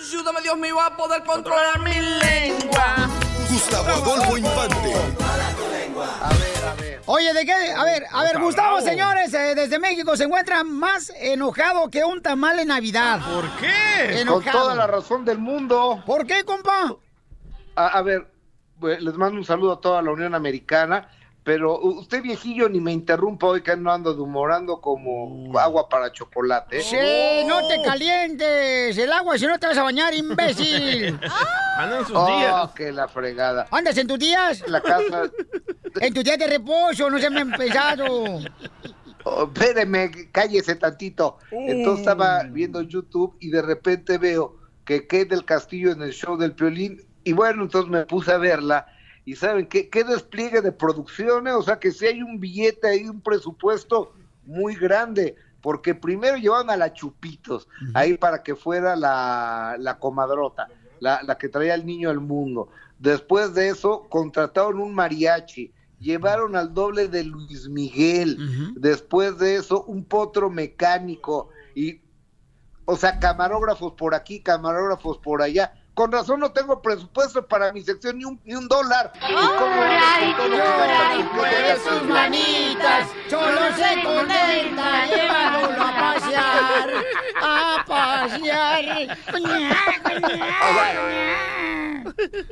Ayúdame, 0.00 0.40
Dios 0.42 0.58
mío, 0.58 0.80
a 0.80 0.96
poder 0.96 1.22
controlar 1.22 1.78
mi 1.78 1.94
lengua. 1.94 3.08
Gustavo 3.48 3.88
Adolfo 3.88 4.36
Infante. 4.36 4.92
Oye, 7.06 7.32
¿de 7.32 7.46
qué? 7.46 7.52
A 7.52 7.84
ver, 7.84 8.04
a 8.10 8.24
ver, 8.24 8.40
Gustavo, 8.40 8.80
señores, 8.80 9.32
eh, 9.32 9.54
desde 9.54 9.78
México 9.78 10.16
se 10.16 10.24
encuentra 10.24 10.64
más 10.64 11.12
enojado 11.16 11.88
que 11.88 12.02
un 12.02 12.20
tamal 12.20 12.58
en 12.58 12.66
Navidad. 12.66 13.20
¿Por 13.20 13.48
qué? 13.60 14.22
Enojado. 14.22 14.42
Con 14.42 14.62
toda 14.62 14.74
la 14.74 14.88
razón 14.88 15.24
del 15.24 15.38
mundo. 15.38 16.02
¿Por 16.04 16.26
qué, 16.26 16.42
compa? 16.44 16.96
A, 17.76 17.86
a 17.86 18.02
ver, 18.02 18.28
pues, 18.80 19.00
les 19.00 19.14
mando 19.14 19.38
un 19.38 19.44
saludo 19.44 19.74
a 19.74 19.80
toda 19.80 20.02
la 20.02 20.10
Unión 20.10 20.34
Americana. 20.34 21.08
Pero 21.44 21.80
usted 21.80 22.22
viejillo 22.22 22.68
ni 22.68 22.80
me 22.80 22.92
interrumpa 22.92 23.48
hoy 23.48 23.62
que 23.62 23.76
no 23.76 23.90
ando 23.92 24.14
de 24.14 24.20
humorando 24.20 24.80
como 24.80 25.58
agua 25.58 25.88
para 25.88 26.12
chocolate. 26.12 26.78
¿eh? 26.78 26.82
Sí, 26.82 27.46
no 27.48 27.66
te 27.66 27.82
calientes 27.82 28.96
el 28.96 29.12
agua 29.12 29.36
si 29.38 29.46
no 29.46 29.58
te 29.58 29.66
vas 29.66 29.76
a 29.78 29.82
bañar, 29.82 30.14
imbécil. 30.14 31.18
Anda 31.78 31.98
en 31.98 32.06
sus 32.06 32.16
Oh, 32.16 32.26
días. 32.26 32.70
que 32.76 32.92
la 32.92 33.08
fregada. 33.08 33.66
¿Andas 33.70 33.96
en 33.98 34.06
tus 34.06 34.18
días? 34.18 34.62
La 34.68 34.80
casa, 34.80 35.22
En 36.00 36.14
tus 36.14 36.22
días 36.24 36.38
de 36.38 36.46
reposo, 36.46 37.10
no 37.10 37.18
se 37.18 37.28
me 37.28 37.40
han 37.40 37.50
pensado. 37.52 38.40
oh, 39.24 39.44
espéreme, 39.44 40.10
cállese 40.30 40.76
tantito. 40.76 41.38
Entonces 41.50 42.00
estaba 42.00 42.42
viendo 42.44 42.82
YouTube 42.82 43.36
y 43.40 43.50
de 43.50 43.62
repente 43.62 44.16
veo 44.18 44.56
que 44.84 45.06
Kate 45.06 45.26
del 45.26 45.44
Castillo 45.44 45.90
en 45.92 46.02
el 46.02 46.12
show 46.12 46.36
del 46.36 46.52
Piolín 46.54 47.04
y 47.24 47.32
bueno, 47.32 47.62
entonces 47.64 47.90
me 47.90 48.04
puse 48.06 48.32
a 48.32 48.38
verla 48.38 48.86
y 49.24 49.36
saben 49.36 49.66
qué, 49.66 49.88
qué 49.88 50.04
despliegue 50.04 50.60
de 50.60 50.72
producciones, 50.72 51.54
o 51.54 51.62
sea 51.62 51.78
que 51.78 51.92
si 51.92 52.06
hay 52.06 52.22
un 52.22 52.40
billete 52.40 52.88
ahí, 52.88 53.08
un 53.08 53.20
presupuesto 53.20 54.12
muy 54.44 54.74
grande, 54.74 55.36
porque 55.60 55.94
primero 55.94 56.36
llevaban 56.36 56.70
a 56.70 56.76
la 56.76 56.92
Chupitos 56.92 57.68
ahí 57.94 58.16
para 58.16 58.42
que 58.42 58.56
fuera 58.56 58.96
la, 58.96 59.76
la 59.78 59.98
comadrota, 59.98 60.68
la, 60.98 61.22
la 61.22 61.38
que 61.38 61.48
traía 61.48 61.74
al 61.74 61.86
niño 61.86 62.10
al 62.10 62.20
mundo. 62.20 62.68
Después 62.98 63.54
de 63.54 63.68
eso 63.68 64.06
contrataron 64.08 64.80
un 64.80 64.94
mariachi, 64.94 65.72
llevaron 66.00 66.56
al 66.56 66.74
doble 66.74 67.06
de 67.06 67.22
Luis 67.22 67.68
Miguel, 67.68 68.74
después 68.76 69.38
de 69.38 69.56
eso 69.56 69.84
un 69.84 70.04
potro 70.04 70.50
mecánico 70.50 71.50
y 71.74 72.00
o 72.84 72.96
sea, 72.96 73.18
camarógrafos 73.18 73.92
por 73.92 74.14
aquí, 74.14 74.40
camarógrafos 74.40 75.18
por 75.18 75.42
allá. 75.42 75.72
Con 75.94 76.10
razón 76.10 76.40
no 76.40 76.50
tengo 76.52 76.80
presupuesto 76.80 77.46
para 77.46 77.70
mi 77.72 77.82
sección 77.82 78.16
ni 78.18 78.24
un, 78.24 78.40
ni 78.44 78.54
un 78.54 78.66
dólar. 78.66 79.12
¿Y 79.28 79.34
cómo 79.34 79.82
Ay, 79.82 80.32
con 80.32 80.46
todo 80.46 80.48
lo 80.48 80.56
que 80.56 80.56
llora 80.56 80.86
gasta 80.86 81.14
y 81.16 81.22
por 81.24 81.34
mueve 81.36 81.74
qué 81.74 81.76
sus 81.90 82.02
manitas, 82.08 83.08
solo 83.28 83.60
se 83.76 84.02
conecta 84.02 85.06
llevándolo 85.06 85.82
a 85.82 86.14
pasear, 86.14 86.90
a 87.42 87.84
pasear. 87.86 89.18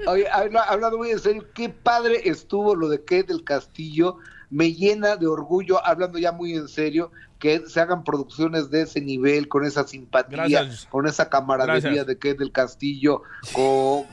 Oye, 0.07 0.29
habla- 0.31 0.63
hablando 0.65 0.99
muy 0.99 1.11
en 1.11 1.19
serio, 1.19 1.45
qué 1.55 1.69
padre 1.69 2.21
estuvo 2.25 2.75
lo 2.75 2.89
de 2.89 3.01
Kate 3.01 3.25
del 3.25 3.45
Castillo. 3.45 4.17
Me 4.51 4.73
llena 4.73 5.17
de 5.17 5.27
orgullo, 5.27 5.85
hablando 5.87 6.19
ya 6.19 6.33
muy 6.33 6.55
en 6.55 6.67
serio, 6.69 7.11
que 7.41 7.63
se 7.67 7.81
hagan 7.81 8.05
producciones 8.05 8.71
de 8.71 8.83
ese 8.83 9.01
nivel, 9.01 9.49
con 9.49 9.65
esa 9.65 9.87
simpatía, 9.89 10.37
Gracias. 10.47 10.87
con 10.91 11.07
esa 11.09 11.29
camaradería 11.29 11.81
Gracias. 11.81 12.07
de 12.07 12.15
Kate 12.19 12.35
del 12.35 12.53
Castillo, 12.53 13.23
con, 13.53 14.05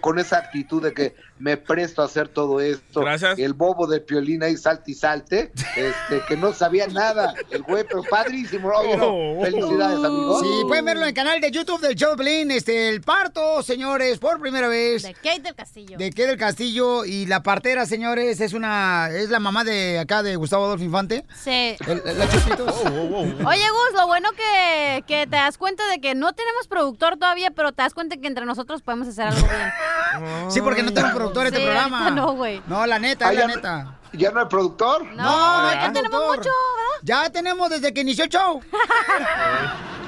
con- 0.00 0.18
esa 0.18 0.36
actitud 0.38 0.82
de 0.82 0.92
que 0.92 1.14
me 1.38 1.56
presto 1.56 2.02
a 2.02 2.04
hacer 2.04 2.28
todo 2.28 2.60
esto. 2.60 3.00
Gracias. 3.00 3.38
El 3.38 3.54
bobo 3.54 3.86
de 3.86 4.00
Piolín 4.00 4.42
ahí 4.42 4.56
salte 4.58 4.90
y 4.90 4.94
salte, 4.94 5.52
este, 5.74 6.20
que 6.28 6.36
no 6.36 6.52
sabía 6.52 6.86
nada, 6.88 7.34
el 7.50 7.62
güey, 7.62 7.84
pero 7.88 8.02
padrísimo. 8.02 8.68
No, 8.70 9.06
Oh. 9.10 9.42
felicidades, 9.42 10.04
amigo. 10.04 10.40
Sí, 10.40 10.48
pueden 10.68 10.84
verlo 10.84 11.02
en 11.02 11.08
el 11.08 11.14
canal 11.14 11.40
de 11.40 11.50
YouTube 11.50 11.80
del 11.80 11.94
show 11.94 12.10
de 12.10 12.16
Pelín, 12.18 12.50
este, 12.50 12.90
el 12.90 13.00
parto, 13.00 13.62
señores, 13.62 14.18
por 14.18 14.38
primera 14.40 14.68
vez. 14.68 15.02
De 15.02 15.14
Kate 15.14 15.40
del 15.40 15.54
Castillo. 15.54 15.96
De 15.96 16.10
Kate 16.10 16.26
del 16.26 16.36
Castillo 16.36 17.04
y 17.06 17.24
la 17.24 17.42
partera, 17.42 17.86
señores, 17.86 18.40
es 18.40 18.52
una, 18.52 19.08
es 19.10 19.30
la 19.30 19.40
mamá 19.40 19.64
de 19.64 19.98
acá 19.98 20.22
de 20.22 20.36
Gustavo 20.36 20.66
Adolfo 20.66 20.84
Infante. 20.84 21.24
Sí. 21.34 21.76
El- 21.86 22.02
la 22.18 22.26
Oye, 22.58 23.64
Gus, 23.70 23.92
lo 23.94 24.06
bueno 24.06 24.30
que, 24.32 25.04
que 25.06 25.26
te 25.26 25.36
das 25.36 25.58
cuenta 25.58 25.86
de 25.88 26.00
que 26.00 26.14
no 26.14 26.32
tenemos 26.32 26.66
productor 26.68 27.16
todavía, 27.16 27.50
pero 27.50 27.72
te 27.72 27.82
das 27.82 27.94
cuenta 27.94 28.16
que 28.16 28.26
entre 28.26 28.44
nosotros 28.46 28.82
podemos 28.82 29.08
hacer 29.08 29.26
algo 29.28 29.46
bien. 29.46 30.50
Sí, 30.50 30.60
porque 30.60 30.82
no 30.82 30.92
tengo 30.92 31.12
productor 31.14 31.46
este 31.46 31.58
Sí, 31.58 31.64
programa. 31.64 32.10
no, 32.10 32.32
güey. 32.34 32.62
No, 32.66 32.84
la 32.86 32.98
neta, 32.98 33.28
Ah, 33.28 33.32
la 33.32 33.40
ya 33.40 33.48
no- 33.48 33.54
neta. 33.56 33.96
¿Ya 34.12 34.30
no 34.32 34.40
hay 34.40 34.46
productor? 34.46 35.04
No, 35.04 35.14
No, 35.22 35.62
no, 35.62 35.72
ya 35.72 35.84
hay 35.86 35.92
tenemos 35.92 36.20
mucho, 36.26 36.38
¿verdad? 36.50 37.00
Ya 37.02 37.30
tenemos 37.30 37.70
desde 37.70 37.94
que 37.94 38.00
inició 38.00 38.24
el 38.24 38.30
show. 38.30 38.60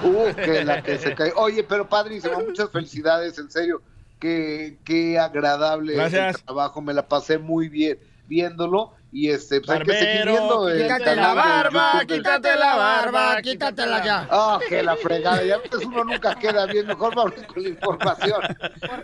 Uh, 0.05 0.35
que 0.35 0.65
la 0.65 0.83
que 0.83 0.99
se 0.99 1.15
cae. 1.15 1.33
Oye, 1.37 1.63
pero 1.63 1.89
padrísimo, 1.89 2.41
muchas 2.41 2.69
felicidades, 2.71 3.39
en 3.39 3.49
serio. 3.53 3.81
Qué, 4.19 4.79
qué 4.85 5.17
agradable 5.19 5.95
Gracias. 5.95 6.37
el 6.39 6.43
trabajo, 6.43 6.81
me 6.81 6.93
la 6.93 7.07
pasé 7.07 7.39
muy 7.39 7.69
bien 7.69 7.99
viéndolo. 8.27 8.95
Y 9.15 9.29
este, 9.29 9.61
pues 9.61 9.79
hay 9.79 9.85
que 9.85 9.93
seguir 9.93 10.25
Barbero, 10.25 10.33
viendo 10.33 10.69
el 10.71 10.83
Quítate 10.83 11.17
la 11.17 11.35
barba, 11.35 11.93
YouTube 12.01 12.17
quítate 12.17 12.57
la 12.57 12.77
barba, 12.77 13.43
quítatela 13.43 14.05
ya. 14.05 14.29
Ah, 14.31 14.59
que 14.67 14.83
la 14.83 14.97
fregada, 14.97 15.45
ya 15.45 15.59
ves, 15.59 15.85
uno 15.85 16.03
nunca 16.03 16.35
queda 16.35 16.65
bien, 16.65 16.87
mejor 16.87 17.15
vamos 17.15 17.35
con 17.47 17.63
la 17.63 17.69
información. 17.69 18.41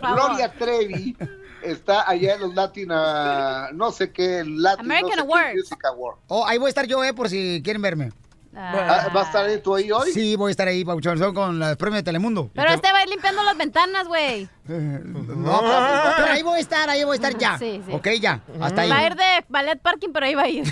Gloria 0.01 0.51
Trevi 0.57 1.15
está 1.61 2.09
allá 2.09 2.33
en 2.33 2.41
los 2.41 2.55
Latin, 2.55 2.89
ah, 2.91 3.69
no 3.71 3.91
sé 3.91 4.11
qué, 4.11 4.43
Latin, 4.47 4.85
American 4.85 5.09
no 5.09 5.09
sé 5.09 5.15
qué, 5.15 5.21
Awards. 5.21 5.55
Music 5.55 5.85
Award. 5.85 6.17
Oh, 6.27 6.43
ahí 6.47 6.57
voy 6.57 6.67
a 6.67 6.69
estar 6.69 6.87
yo, 6.87 7.03
eh, 7.03 7.13
por 7.13 7.29
si 7.29 7.61
quieren 7.63 7.83
verme. 7.83 8.11
Ah, 8.55 9.09
¿Va 9.15 9.21
a 9.21 9.25
estar 9.25 9.45
ahí 9.45 9.61
tú 9.61 9.75
ahí 9.75 9.91
hoy? 9.91 10.11
Sí, 10.11 10.35
voy 10.35 10.49
a 10.49 10.51
estar 10.51 10.67
ahí, 10.67 10.83
Pauchón, 10.83 11.19
son 11.19 11.33
con 11.35 11.59
los 11.59 11.77
premios 11.77 11.99
de 11.99 12.03
Telemundo. 12.03 12.49
Pero 12.53 12.71
este 12.71 12.91
va 12.91 12.99
a 12.99 13.03
ir 13.03 13.09
limpiando 13.09 13.43
las 13.43 13.57
ventanas, 13.57 14.07
güey. 14.07 14.49
No, 14.69 15.61
pero, 15.61 16.13
pero 16.17 16.31
ahí 16.31 16.43
voy 16.43 16.57
a 16.57 16.61
estar, 16.61 16.89
ahí 16.89 17.03
voy 17.03 17.13
a 17.13 17.15
estar 17.15 17.35
ya. 17.37 17.57
Sí, 17.57 17.81
sí. 17.85 17.91
Ok, 17.91 18.07
ya, 18.21 18.41
hasta 18.61 18.81
ahí. 18.81 18.89
Va 18.89 18.97
a 18.97 19.07
ir 19.07 19.15
de 19.15 19.45
ballet 19.47 19.79
parking, 19.79 20.09
pero 20.13 20.25
ahí 20.27 20.35
va 20.35 20.43
a 20.43 20.47
ir. 20.47 20.71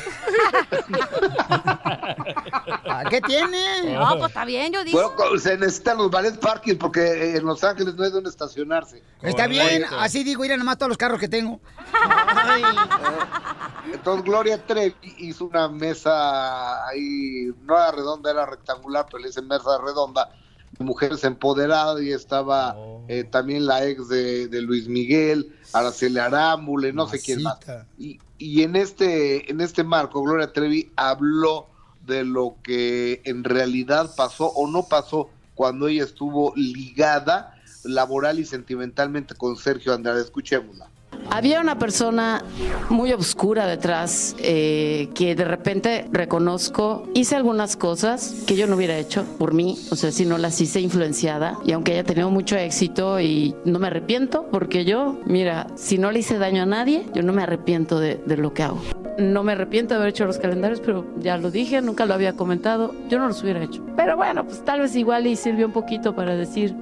Ah, 2.88 3.03
¿Qué 3.10 3.22
tiene? 3.22 3.93
No, 3.93 4.17
pues 4.17 4.29
está 4.29 4.46
bien, 4.46 4.72
yo 4.72 4.84
digo. 4.84 5.13
Bueno, 5.17 5.39
se 5.39 5.57
necesitan 5.57 5.98
los 5.98 6.12
ballet 6.12 6.39
parking 6.39 6.75
porque 6.75 7.01
eh, 7.01 7.38
en 7.38 7.46
Los 7.46 7.63
Ángeles 7.63 7.96
no 7.96 8.03
hay 8.03 8.12
donde 8.12 8.29
estacionarse. 8.29 9.01
Está 9.22 9.48
bien, 9.48 9.86
así 10.00 10.24
digo, 10.24 10.46
ir 10.46 10.53
a 10.53 10.57
nomás 10.57 10.77
todos 10.77 10.89
los 10.89 10.98
carros 10.98 11.19
que 11.19 11.27
tengo. 11.27 11.60
Entonces 13.94 14.24
Gloria 14.24 14.65
Trevi 14.65 14.96
hizo 15.20 15.46
una 15.46 15.67
mesa 15.67 16.88
ahí, 16.88 17.51
no 17.63 17.75
era 17.75 17.91
redonda, 17.91 18.32
era 18.32 18.46
rectangular, 18.46 19.06
pero 19.10 19.20
le 19.20 19.27
dicen 19.27 19.48
mesa 19.48 19.77
redonda, 19.84 20.29
de 20.77 20.86
mujeres 20.86 21.24
empoderadas 21.24 22.01
y 22.01 22.12
estaba 22.12 22.75
eh, 23.08 23.24
también 23.24 23.65
la 23.65 23.86
ex 23.86 24.08
de, 24.10 24.48
de 24.48 24.62
Luis 24.62 24.88
Miguel, 24.88 25.56
Araceli 25.74 26.20
Arámbule, 26.20 26.94
no 26.94 27.08
sé 27.08 27.20
quién 27.20 27.44
más. 27.44 27.60
Y, 27.98 28.20
y 28.38 28.63
en 28.63 28.75
este 28.75 29.50
en 29.50 29.62
este 29.62 29.84
marco 29.84 30.22
Gloria 30.22 30.53
Trevi 30.53 30.91
habló 30.96 31.67
de 32.06 32.24
lo 32.24 32.56
que 32.63 33.22
en 33.25 33.44
realidad 33.44 34.13
pasó 34.15 34.48
o 34.48 34.67
no 34.67 34.84
pasó 34.84 35.29
cuando 35.56 35.88
ella 35.88 36.03
estuvo 36.03 36.53
ligada 36.56 37.56
laboral 37.84 38.39
y 38.39 38.46
sentimentalmente 38.46 39.36
con 39.36 39.58
Sergio 39.58 39.94
Andrade. 39.94 40.22
Escuchémosla. 40.22 40.89
Había 41.30 41.62
una 41.62 41.78
persona 41.78 42.44
muy 42.90 43.12
oscura 43.14 43.68
detrás 43.68 44.36
eh, 44.40 45.10
que 45.14 45.36
de 45.36 45.46
repente 45.46 46.08
reconozco, 46.12 47.08
hice 47.14 47.36
algunas 47.36 47.76
cosas 47.76 48.44
que 48.48 48.56
yo 48.56 48.68
no 48.68 48.76
hubiera 48.76 48.98
hecho 48.98 49.26
por 49.38 49.54
mí, 49.54 49.78
o 49.92 49.96
sea, 49.96 50.12
si 50.12 50.26
no 50.26 50.38
las 50.38 50.60
hice 50.62 50.80
influenciada 50.80 51.58
y 51.66 51.74
aunque 51.74 51.94
haya 51.94 52.04
tenido 52.04 52.30
mucho 52.30 52.56
éxito 52.56 53.20
y 53.20 53.56
no 53.66 53.80
me 53.80 53.88
arrepiento 53.88 54.48
porque 54.52 54.86
yo, 54.86 55.20
mira, 55.26 55.68
si 55.76 55.98
no 55.98 56.12
le 56.12 56.20
hice 56.20 56.38
daño 56.38 56.64
a 56.64 56.66
nadie, 56.66 57.06
yo 57.14 57.24
no 57.24 57.34
me 57.34 57.44
arrepiento 57.44 58.00
de, 58.00 58.16
de 58.16 58.38
lo 58.38 58.54
que 58.54 58.64
hago. 58.64 58.82
No 59.18 59.44
me 59.44 59.54
arrepiento 59.54 59.94
de 59.94 60.00
haber 60.00 60.10
hecho 60.10 60.26
los 60.26 60.38
calendarios, 60.38 60.80
pero 60.80 61.06
ya 61.20 61.38
lo 61.38 61.50
dije, 61.52 61.82
nunca 61.82 62.06
lo 62.06 62.14
había 62.14 62.34
comentado, 62.34 62.94
yo 63.10 63.18
no 63.20 63.28
los 63.28 63.42
hubiera 63.42 63.64
hecho. 63.64 63.84
Pero 63.96 64.16
bueno, 64.16 64.46
pues 64.46 64.64
tal 64.64 64.82
vez 64.82 64.96
igual 64.96 65.28
y 65.28 65.36
sirvió 65.36 65.66
un 65.66 65.74
poquito 65.74 66.16
para 66.16 66.36
decir, 66.36 66.76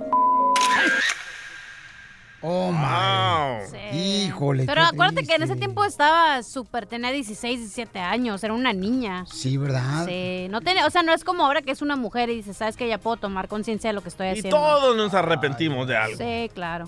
Oh, 2.42 2.72
my. 2.72 2.78
Wow. 2.78 3.68
Sí. 3.72 3.98
Híjole. 3.98 4.66
Pero 4.66 4.82
qué 4.82 4.88
acuérdate 4.88 5.26
que 5.26 5.36
en 5.36 5.44
ese 5.44 5.56
tiempo 5.56 5.84
estaba 5.86 6.44
súper, 6.44 6.86
tenía 6.86 7.12
16, 7.12 7.60
17 7.60 8.00
años, 8.00 8.44
era 8.44 8.54
una 8.54 8.72
niña. 8.74 9.26
Sí, 9.32 9.58
¿verdad? 9.58 10.06
Sí, 10.06 10.48
no 10.50 10.62
tenía, 10.62 10.86
o 10.86 10.90
sea, 10.90 11.02
no 11.02 11.14
es 11.14 11.24
como 11.24 11.46
ahora 11.46 11.62
que 11.62 11.72
es 11.72 11.82
una 11.82 11.96
mujer 11.96 12.30
y 12.30 12.36
dices, 12.36 12.58
sabes 12.58 12.76
que 12.78 12.88
ya 12.88 12.98
puedo 13.00 13.18
tomar 13.18 13.48
conciencia 13.48 13.90
de 13.90 13.94
lo 13.94 14.02
que 14.02 14.10
estoy 14.10 14.28
Y 14.28 14.32
haciendo. 14.32 14.58
todos 14.58 14.96
nos 14.96 15.14
arrepentimos 15.14 15.88
de 15.88 15.98
algo. 15.98 16.18
Sí, 16.18 16.50
claro. 16.54 16.88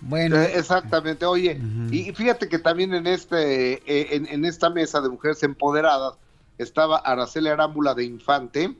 Bueno, 0.00 0.36
Eh, 0.36 0.52
exactamente, 0.58 1.24
oye, 1.26 1.58
y 1.90 2.12
fíjate 2.12 2.48
que 2.48 2.58
también 2.58 2.92
en 2.94 3.06
este, 3.06 3.74
eh, 3.86 4.16
en, 4.16 4.26
en 4.26 4.44
esta 4.44 4.68
mesa 4.70 5.00
de 5.00 5.08
mujeres 5.08 5.42
empoderadas 5.42 6.14
estaba 6.58 6.98
Araceli 6.98 7.48
Arámbula 7.48 7.94
de 7.94 8.04
Infante. 8.04 8.74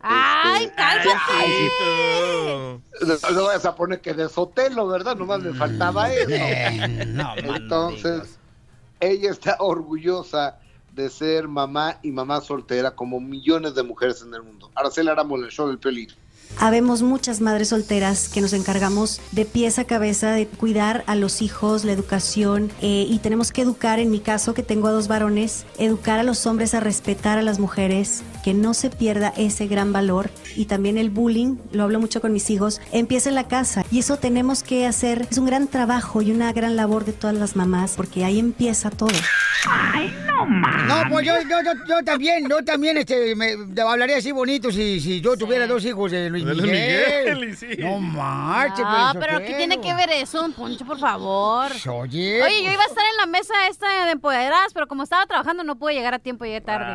¡Ay, 0.00 0.64
Este, 0.64 0.76
cállate! 0.76 1.10
Ay, 1.30 1.68
tú. 1.78 3.34
No, 3.34 3.44
vayas 3.44 3.64
a 3.64 3.74
poner 3.74 4.00
que 4.00 4.14
de 4.14 4.28
Sotelo, 4.28 4.86
¿verdad? 4.88 5.16
Nomás 5.16 5.40
me 5.40 5.52
faltaba 5.54 6.12
eso. 6.12 6.30
eh, 6.30 7.04
no, 7.08 7.34
Entonces, 7.36 8.38
ella 9.00 9.30
está 9.30 9.56
orgullosa 9.60 10.58
de 10.92 11.08
ser 11.08 11.48
mamá 11.48 11.98
y 12.02 12.10
mamá 12.10 12.40
soltera 12.40 12.90
como 12.92 13.20
millones 13.20 13.74
de 13.74 13.82
mujeres 13.82 14.22
en 14.22 14.34
el 14.34 14.42
mundo. 14.42 14.70
Araceli 14.74 15.08
Arámbula, 15.08 15.46
el 15.46 15.52
show 15.52 15.68
del 15.68 15.78
Pelín. 15.78 16.08
Habemos 16.58 17.02
muchas 17.02 17.40
madres 17.40 17.68
solteras 17.68 18.28
que 18.28 18.40
nos 18.40 18.52
encargamos 18.52 19.20
de 19.32 19.44
pies 19.44 19.78
a 19.78 19.84
cabeza 19.84 20.32
de 20.32 20.46
cuidar 20.46 21.04
a 21.06 21.14
los 21.14 21.42
hijos, 21.42 21.84
la 21.84 21.92
educación 21.92 22.70
eh, 22.82 23.06
y 23.08 23.18
tenemos 23.18 23.52
que 23.52 23.62
educar, 23.62 23.98
en 23.98 24.10
mi 24.10 24.20
caso 24.20 24.54
que 24.54 24.62
tengo 24.62 24.88
a 24.88 24.92
dos 24.92 25.08
varones, 25.08 25.64
educar 25.78 26.18
a 26.18 26.22
los 26.22 26.46
hombres 26.46 26.74
a 26.74 26.80
respetar 26.80 27.38
a 27.38 27.42
las 27.42 27.58
mujeres, 27.58 28.22
que 28.44 28.54
no 28.54 28.74
se 28.74 28.90
pierda 28.90 29.32
ese 29.36 29.66
gran 29.66 29.92
valor 29.92 30.30
y 30.56 30.66
también 30.66 30.98
el 30.98 31.10
bullying, 31.10 31.56
lo 31.72 31.84
hablo 31.84 32.00
mucho 32.00 32.20
con 32.20 32.32
mis 32.32 32.50
hijos, 32.50 32.80
empieza 32.92 33.28
en 33.28 33.34
la 33.34 33.48
casa 33.48 33.84
y 33.90 34.00
eso 34.00 34.18
tenemos 34.18 34.62
que 34.62 34.86
hacer, 34.86 35.26
es 35.30 35.38
un 35.38 35.46
gran 35.46 35.68
trabajo 35.68 36.22
y 36.22 36.30
una 36.30 36.52
gran 36.52 36.76
labor 36.76 37.04
de 37.04 37.12
todas 37.12 37.36
las 37.36 37.56
mamás 37.56 37.94
porque 37.96 38.24
ahí 38.24 38.38
empieza 38.38 38.90
todo. 38.90 39.16
Ay, 39.68 40.12
no 40.26 40.46
más. 40.46 40.86
No, 40.86 41.10
pues 41.10 41.26
yo, 41.26 41.34
yo, 41.42 41.62
yo, 41.62 41.72
yo 41.88 42.04
también, 42.04 42.48
yo 42.48 42.62
también 42.64 42.96
este, 42.96 43.34
me, 43.34 43.56
hablaría 43.82 44.18
así 44.18 44.32
bonito 44.32 44.70
si, 44.70 45.00
si 45.00 45.20
yo 45.20 45.36
tuviera 45.36 45.66
dos 45.66 45.84
hijos 45.84 46.10
de 46.10 46.30
Luis 46.30 46.39
Miguel. 46.44 46.58
Luis 46.58 46.70
Miguel, 46.72 47.44
y 47.50 47.56
sí. 47.56 47.66
No 47.78 47.98
marches, 47.98 48.84
No, 48.84 49.12
Piolín 49.12 49.20
pero 49.20 49.38
¿qué 49.40 49.54
tiene 49.54 49.80
que 49.80 49.94
ver 49.94 50.10
eso, 50.10 50.40
don 50.42 50.52
Poncho, 50.52 50.84
por 50.84 50.98
favor? 50.98 51.70
Oye. 51.70 52.42
Oye, 52.42 52.64
yo 52.64 52.72
iba 52.72 52.82
a 52.82 52.86
estar 52.86 53.04
en 53.10 53.16
la 53.18 53.26
mesa 53.26 53.54
esta 53.68 54.06
de 54.06 54.12
empoderadas, 54.12 54.72
pero 54.72 54.86
como 54.86 55.02
estaba 55.02 55.26
trabajando 55.26 55.64
no 55.64 55.76
pude 55.76 55.94
llegar 55.94 56.14
a 56.14 56.18
tiempo, 56.18 56.44
llegué 56.44 56.60
tarde. 56.60 56.92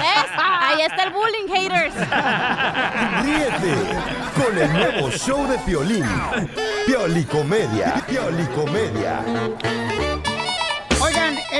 ¿Ves? 0.00 0.30
Ahí 0.38 0.80
está 0.82 1.04
el 1.04 1.12
bullying, 1.12 1.48
haters. 1.52 1.94
Ríete 3.22 3.74
con 4.34 4.58
el 4.58 4.72
nuevo 4.72 5.10
show 5.10 5.46
de 5.46 5.58
Piolín. 5.58 6.04
Piolicomedia. 6.86 7.94
Piolicomedia. 8.08 9.20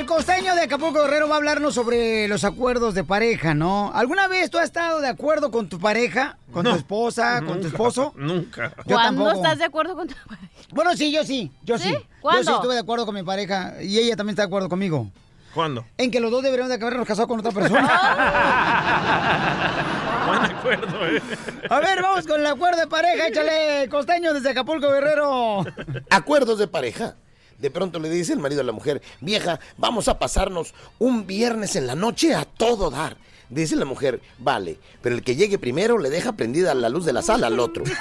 El 0.00 0.06
costeño 0.06 0.54
de 0.54 0.62
Acapulco 0.62 1.02
Guerrero 1.02 1.28
va 1.28 1.34
a 1.34 1.36
hablarnos 1.36 1.74
sobre 1.74 2.26
los 2.26 2.42
acuerdos 2.44 2.94
de 2.94 3.04
pareja, 3.04 3.52
¿no? 3.52 3.92
¿Alguna 3.94 4.28
vez 4.28 4.48
tú 4.48 4.56
has 4.56 4.64
estado 4.64 5.02
de 5.02 5.08
acuerdo 5.08 5.50
con 5.50 5.68
tu 5.68 5.78
pareja? 5.78 6.38
¿Con 6.54 6.64
tu 6.64 6.70
esposa? 6.70 7.42
¿Con 7.46 7.60
tu 7.60 7.66
esposo? 7.66 8.14
Nunca. 8.16 8.72
Yo 8.86 8.96
¿Cuándo 8.96 9.24
tampoco. 9.24 9.44
estás 9.44 9.58
de 9.58 9.66
acuerdo 9.66 9.94
con 9.94 10.08
tu 10.08 10.14
pareja? 10.26 10.48
Bueno, 10.70 10.96
sí, 10.96 11.12
yo 11.12 11.22
sí, 11.22 11.52
yo 11.64 11.76
sí. 11.76 11.88
¿Sí? 11.88 11.92
Yo 11.92 12.00
¿Cuándo? 12.22 12.50
sí 12.50 12.50
estuve 12.50 12.72
de 12.72 12.80
acuerdo 12.80 13.04
con 13.04 13.14
mi 13.14 13.22
pareja 13.22 13.74
y 13.82 13.98
ella 13.98 14.16
también 14.16 14.32
está 14.32 14.40
de 14.40 14.46
acuerdo 14.46 14.70
conmigo. 14.70 15.06
¿Cuándo? 15.52 15.84
En 15.98 16.10
que 16.10 16.18
los 16.18 16.30
dos 16.30 16.42
deberíamos 16.42 16.70
de 16.70 16.76
habernos 16.82 17.06
casado 17.06 17.28
con 17.28 17.40
otra 17.40 17.52
persona. 17.52 17.82
Buen 20.28 20.44
acuerdo, 20.46 21.06
¿eh? 21.08 21.20
A 21.68 21.78
ver, 21.80 22.00
vamos 22.00 22.26
con 22.26 22.40
el 22.40 22.46
acuerdo 22.46 22.80
de 22.80 22.86
pareja. 22.86 23.26
Échale, 23.26 23.86
costeño 23.90 24.32
desde 24.32 24.48
Acapulco 24.48 24.90
Guerrero. 24.90 25.62
Acuerdos 26.08 26.58
de 26.58 26.68
pareja. 26.68 27.16
De 27.60 27.70
pronto 27.70 27.98
le 27.98 28.08
dice 28.08 28.32
el 28.32 28.38
marido 28.38 28.62
a 28.62 28.64
la 28.64 28.72
mujer, 28.72 29.02
vieja, 29.20 29.60
vamos 29.76 30.08
a 30.08 30.18
pasarnos 30.18 30.74
un 30.98 31.26
viernes 31.26 31.76
en 31.76 31.86
la 31.86 31.94
noche 31.94 32.34
a 32.34 32.44
todo 32.44 32.90
dar. 32.90 33.16
Dice 33.50 33.76
la 33.76 33.84
mujer, 33.84 34.20
vale, 34.38 34.78
pero 35.02 35.14
el 35.16 35.22
que 35.22 35.34
llegue 35.34 35.58
primero 35.58 35.98
le 35.98 36.08
deja 36.08 36.32
prendida 36.32 36.72
la 36.72 36.88
luz 36.88 37.04
de 37.04 37.12
la 37.12 37.20
sala 37.20 37.48
al 37.48 37.58
otro. 37.58 37.82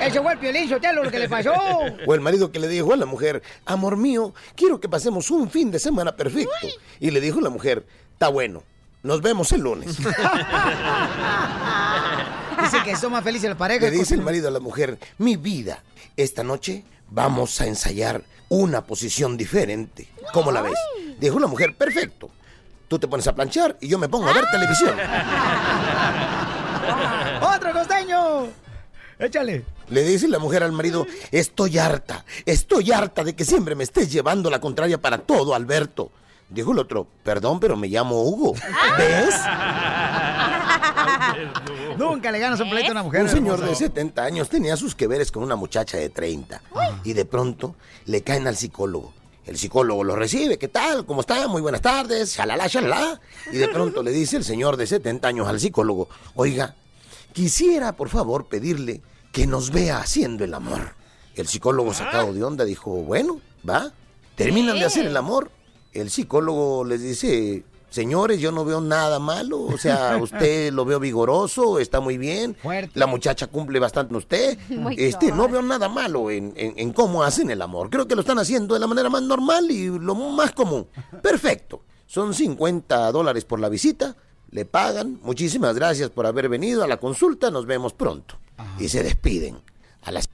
Ese 0.00 0.22
fue 0.22 0.32
el 0.34 0.38
piolín, 0.38 0.70
lo 0.70 1.10
que 1.10 1.18
le 1.18 1.28
pasó. 1.28 1.52
O 2.06 2.14
el 2.14 2.20
marido 2.20 2.52
que 2.52 2.60
le 2.60 2.68
dijo 2.68 2.92
a 2.92 2.96
la 2.96 3.06
mujer, 3.06 3.42
amor 3.66 3.96
mío, 3.96 4.32
quiero 4.54 4.78
que 4.80 4.88
pasemos 4.88 5.32
un 5.32 5.50
fin 5.50 5.72
de 5.72 5.80
semana 5.80 6.14
perfecto. 6.14 6.68
Y 7.00 7.10
le 7.10 7.20
dijo 7.20 7.40
la 7.40 7.50
mujer, 7.50 7.84
está 8.12 8.28
bueno, 8.28 8.62
nos 9.02 9.20
vemos 9.20 9.50
el 9.52 9.62
lunes. 9.62 9.96
Dice 12.62 12.78
que 12.84 12.94
son 12.96 13.10
más 13.12 13.24
felices 13.24 13.50
la 13.50 13.58
pareja. 13.58 13.80
Le 13.86 13.90
dice 13.90 14.14
el 14.14 14.22
marido 14.22 14.46
a 14.46 14.52
la 14.52 14.60
mujer, 14.60 14.96
mi 15.18 15.36
vida, 15.36 15.82
esta 16.16 16.44
noche 16.44 16.84
vamos 17.12 17.60
a 17.60 17.66
ensayar 17.66 18.22
una 18.48 18.84
posición 18.84 19.36
diferente. 19.36 20.08
¿Cómo 20.32 20.50
la 20.50 20.62
ves? 20.62 20.74
Dijo 21.18 21.38
la 21.38 21.46
mujer, 21.46 21.76
perfecto. 21.76 22.30
Tú 22.88 22.98
te 22.98 23.08
pones 23.08 23.26
a 23.26 23.34
planchar 23.34 23.76
y 23.80 23.88
yo 23.88 23.98
me 23.98 24.08
pongo 24.08 24.28
a 24.28 24.32
ver 24.32 24.44
televisión. 24.50 24.96
¡Otro 27.54 27.72
costeño! 27.72 28.48
Échale. 29.18 29.64
Le 29.88 30.02
dice 30.02 30.28
la 30.28 30.38
mujer 30.38 30.62
al 30.62 30.72
marido, 30.72 31.06
estoy 31.30 31.78
harta, 31.78 32.24
estoy 32.46 32.92
harta 32.92 33.24
de 33.24 33.34
que 33.34 33.44
siempre 33.44 33.74
me 33.74 33.84
estés 33.84 34.10
llevando 34.10 34.50
la 34.50 34.60
contraria 34.60 34.98
para 34.98 35.18
todo, 35.18 35.54
Alberto. 35.54 36.10
Dijo 36.52 36.72
el 36.72 36.78
otro, 36.78 37.06
perdón, 37.22 37.60
pero 37.60 37.76
me 37.76 37.88
llamo 37.88 38.22
Hugo. 38.22 38.54
¿Ves? 38.98 39.34
Nunca 41.98 42.30
le 42.30 42.38
ganas 42.38 42.60
un 42.60 42.68
pleito 42.68 42.88
a 42.88 42.92
una 42.92 43.02
mujer. 43.02 43.22
Un 43.22 43.28
señor 43.28 43.54
hermoso. 43.54 43.70
de 43.70 43.76
70 43.76 44.22
años 44.22 44.48
tenía 44.48 44.76
sus 44.76 44.94
que 44.94 45.06
veres 45.06 45.32
con 45.32 45.42
una 45.42 45.56
muchacha 45.56 45.96
de 45.96 46.10
30 46.10 46.60
y 47.04 47.12
de 47.14 47.24
pronto 47.24 47.74
le 48.04 48.22
caen 48.22 48.46
al 48.46 48.56
psicólogo. 48.56 49.14
El 49.46 49.58
psicólogo 49.58 50.04
lo 50.04 50.14
recibe, 50.14 50.58
¿qué 50.58 50.68
tal? 50.68 51.04
¿Cómo 51.04 51.22
está? 51.22 51.48
Muy 51.48 51.62
buenas 51.62 51.80
tardes, 51.80 52.36
shalala, 52.36 52.68
shalala. 52.68 53.20
Y 53.50 53.56
de 53.56 53.68
pronto 53.68 54.02
le 54.02 54.12
dice 54.12 54.36
el 54.36 54.44
señor 54.44 54.76
de 54.76 54.86
70 54.86 55.26
años 55.26 55.48
al 55.48 55.58
psicólogo, 55.58 56.08
oiga, 56.34 56.76
quisiera 57.32 57.92
por 57.92 58.08
favor 58.08 58.46
pedirle 58.46 59.00
que 59.32 59.46
nos 59.46 59.70
vea 59.70 59.98
haciendo 59.98 60.44
el 60.44 60.54
amor. 60.54 60.94
El 61.34 61.48
psicólogo 61.48 61.94
sacado 61.94 62.32
de 62.32 62.44
onda 62.44 62.64
dijo, 62.64 62.90
bueno, 62.90 63.40
va, 63.68 63.92
terminan 64.36 64.78
de 64.78 64.84
hacer 64.84 65.06
el 65.06 65.16
amor. 65.16 65.50
El 65.92 66.10
psicólogo 66.10 66.84
les 66.84 67.02
dice, 67.02 67.64
señores, 67.90 68.40
yo 68.40 68.50
no 68.52 68.64
veo 68.64 68.80
nada 68.80 69.18
malo, 69.18 69.60
o 69.62 69.76
sea, 69.78 70.16
usted 70.22 70.72
lo 70.72 70.84
veo 70.84 70.98
vigoroso, 70.98 71.78
está 71.78 72.00
muy 72.00 72.16
bien, 72.18 72.56
la 72.94 73.06
muchacha 73.06 73.46
cumple 73.46 73.78
bastante 73.78 74.14
usted, 74.16 74.58
este, 74.96 75.30
God. 75.30 75.36
no 75.36 75.48
veo 75.48 75.62
nada 75.62 75.88
malo 75.88 76.30
en, 76.30 76.52
en- 76.56 76.74
en 76.78 76.92
cómo 76.92 77.22
hacen 77.22 77.50
el 77.50 77.60
amor, 77.62 77.90
creo 77.90 78.08
que 78.08 78.14
lo 78.14 78.22
están 78.22 78.38
haciendo 78.38 78.74
de 78.74 78.80
la 78.80 78.86
manera 78.86 79.10
más 79.10 79.22
normal 79.22 79.70
y 79.70 79.86
lo 79.88 80.14
más 80.14 80.52
común. 80.52 80.86
Perfecto, 81.22 81.82
son 82.06 82.32
50 82.34 83.12
dólares 83.12 83.44
por 83.44 83.60
la 83.60 83.68
visita, 83.68 84.16
le 84.50 84.64
pagan, 84.64 85.18
muchísimas 85.22 85.74
gracias 85.74 86.10
por 86.10 86.26
haber 86.26 86.48
venido 86.48 86.82
a 86.82 86.86
la 86.86 86.98
consulta, 86.98 87.50
nos 87.50 87.66
vemos 87.66 87.92
pronto. 87.92 88.36
Y 88.78 88.88
se 88.88 89.02
despiden. 89.02 89.58
A 90.02 90.10
las 90.12 90.28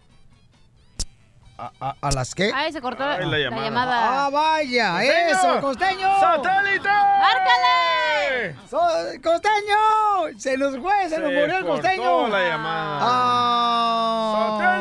¿A, 1.58 1.94
a 2.00 2.10
las 2.12 2.34
qué? 2.36 2.52
Ay, 2.54 2.72
se 2.72 2.80
cortó 2.80 3.04
la, 3.04 3.14
Ay, 3.16 3.24
la 3.24 3.30
la 3.32 3.38
llamada. 3.38 3.64
llamada. 3.64 4.26
¡Ah, 4.26 4.30
vaya! 4.30 4.92
¡Costeño! 4.92 5.28
¡Eso, 5.28 5.60
costeño! 5.60 6.20
¡Satélite! 6.20 6.88
¡Márcale! 6.88 8.54
So- 8.70 9.20
¡Costeño! 9.22 10.38
¡Se 10.38 10.56
nos 10.56 10.78
fue! 10.78 11.08
¡Se, 11.08 11.18
nos 11.18 11.32
murió 11.32 11.58
el 11.58 11.66
costeño! 11.66 12.28
la 12.28 12.48
llamada. 12.48 12.98
¡Ah! 13.02 14.74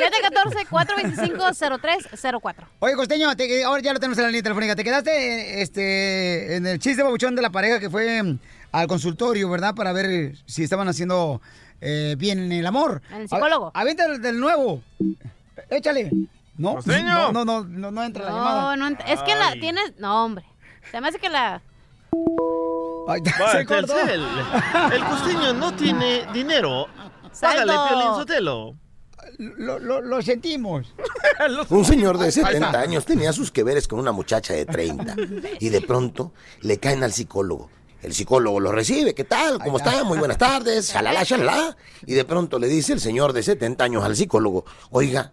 714-425-0304. 0.72 2.54
Oye, 2.80 2.96
Costeño, 2.96 3.36
te- 3.36 3.64
ahora 3.64 3.82
ya 3.82 3.94
lo 3.94 4.00
tenemos 4.00 4.18
en 4.18 4.24
la 4.26 4.30
línea 4.30 4.44
telefónica. 4.44 4.76
Te 4.76 4.84
quedaste 4.84 5.62
este, 5.62 6.56
en 6.56 6.66
el 6.68 6.80
chiste 6.80 7.04
babuchón 7.04 7.36
de 7.36 7.42
la 7.42 7.50
pareja 7.50 7.80
que 7.80 7.90
fue 7.90 8.22
mm, 8.24 8.40
al 8.72 8.88
consultorio, 8.88 9.50
¿verdad? 9.50 9.76
Para 9.76 9.94
ver 9.94 10.36
si 10.46 10.64
estaban 10.64 10.88
haciendo 10.88 11.42
eh, 11.80 12.16
bien 12.18 12.40
en 12.40 12.52
el 12.52 12.66
amor. 12.66 13.02
El 13.14 13.28
psicólogo. 13.30 13.72
A- 13.74 13.82
Avienta 13.82 14.06
el 14.06 14.22
del 14.22 14.40
nuevo. 14.40 14.82
Échale. 15.70 16.12
No, 16.58 16.76
Costeño. 16.76 17.32
no, 17.32 17.32
no, 17.32 17.46
no, 17.46 17.64
no, 17.64 17.92
no 17.92 18.04
entra 18.04 18.26
la 18.26 18.32
No, 18.32 18.38
llamada. 18.38 18.76
no, 18.76 18.88
ent- 18.90 19.04
es 19.08 19.22
que 19.24 19.36
la 19.36 19.54
tienes... 19.54 19.94
No, 20.00 20.26
hombre. 20.26 20.46
Se 20.92 21.00
me 21.02 21.08
hace 21.08 21.20
que 21.20 21.30
la... 21.30 21.62
Ay, 23.08 23.22
se 23.52 23.66
cortó. 23.66 23.94
El 24.92 25.04
costeño 25.06 25.54
no 25.54 25.74
tiene 25.74 26.26
dinero. 26.34 26.88
Págale. 27.40 27.74
Piolín 27.74 28.14
Sotelo. 28.16 28.76
Lo, 29.38 29.80
lo- 29.80 30.02
lo 30.02 30.22
sentimos. 30.22 30.94
Un 31.70 31.86
señor 31.86 32.18
de 32.18 32.26
Ahí 32.26 32.32
70 32.32 32.66
está. 32.68 32.80
años 32.82 33.06
tenía 33.06 33.34
sus 33.34 33.52
que 33.52 33.64
veres 33.64 33.88
con 33.88 34.00
una 34.00 34.12
muchacha 34.12 34.54
de 34.54 34.66
30 34.66 35.16
y 35.60 35.70
de 35.70 35.82
pronto 35.82 36.34
le 36.62 36.78
caen 36.80 37.04
al 37.04 37.14
psicólogo. 37.14 37.70
El 38.02 38.14
psicólogo 38.14 38.60
lo 38.60 38.72
recibe, 38.72 39.14
¿qué 39.14 39.24
tal? 39.24 39.60
¿Cómo 39.64 39.78
está? 39.78 40.04
Muy 40.04 40.18
buenas 40.18 40.38
tardes, 40.38 40.92
shalala, 40.92 41.24
shalala. 41.24 41.78
Y 42.06 42.14
de 42.14 42.26
pronto 42.26 42.58
le 42.60 42.68
dice 42.68 42.94
el 42.94 43.00
señor 43.00 43.32
de 43.32 43.44
70 43.44 43.84
años 43.84 44.04
al 44.04 44.16
psicólogo, 44.16 44.66
oiga, 44.90 45.32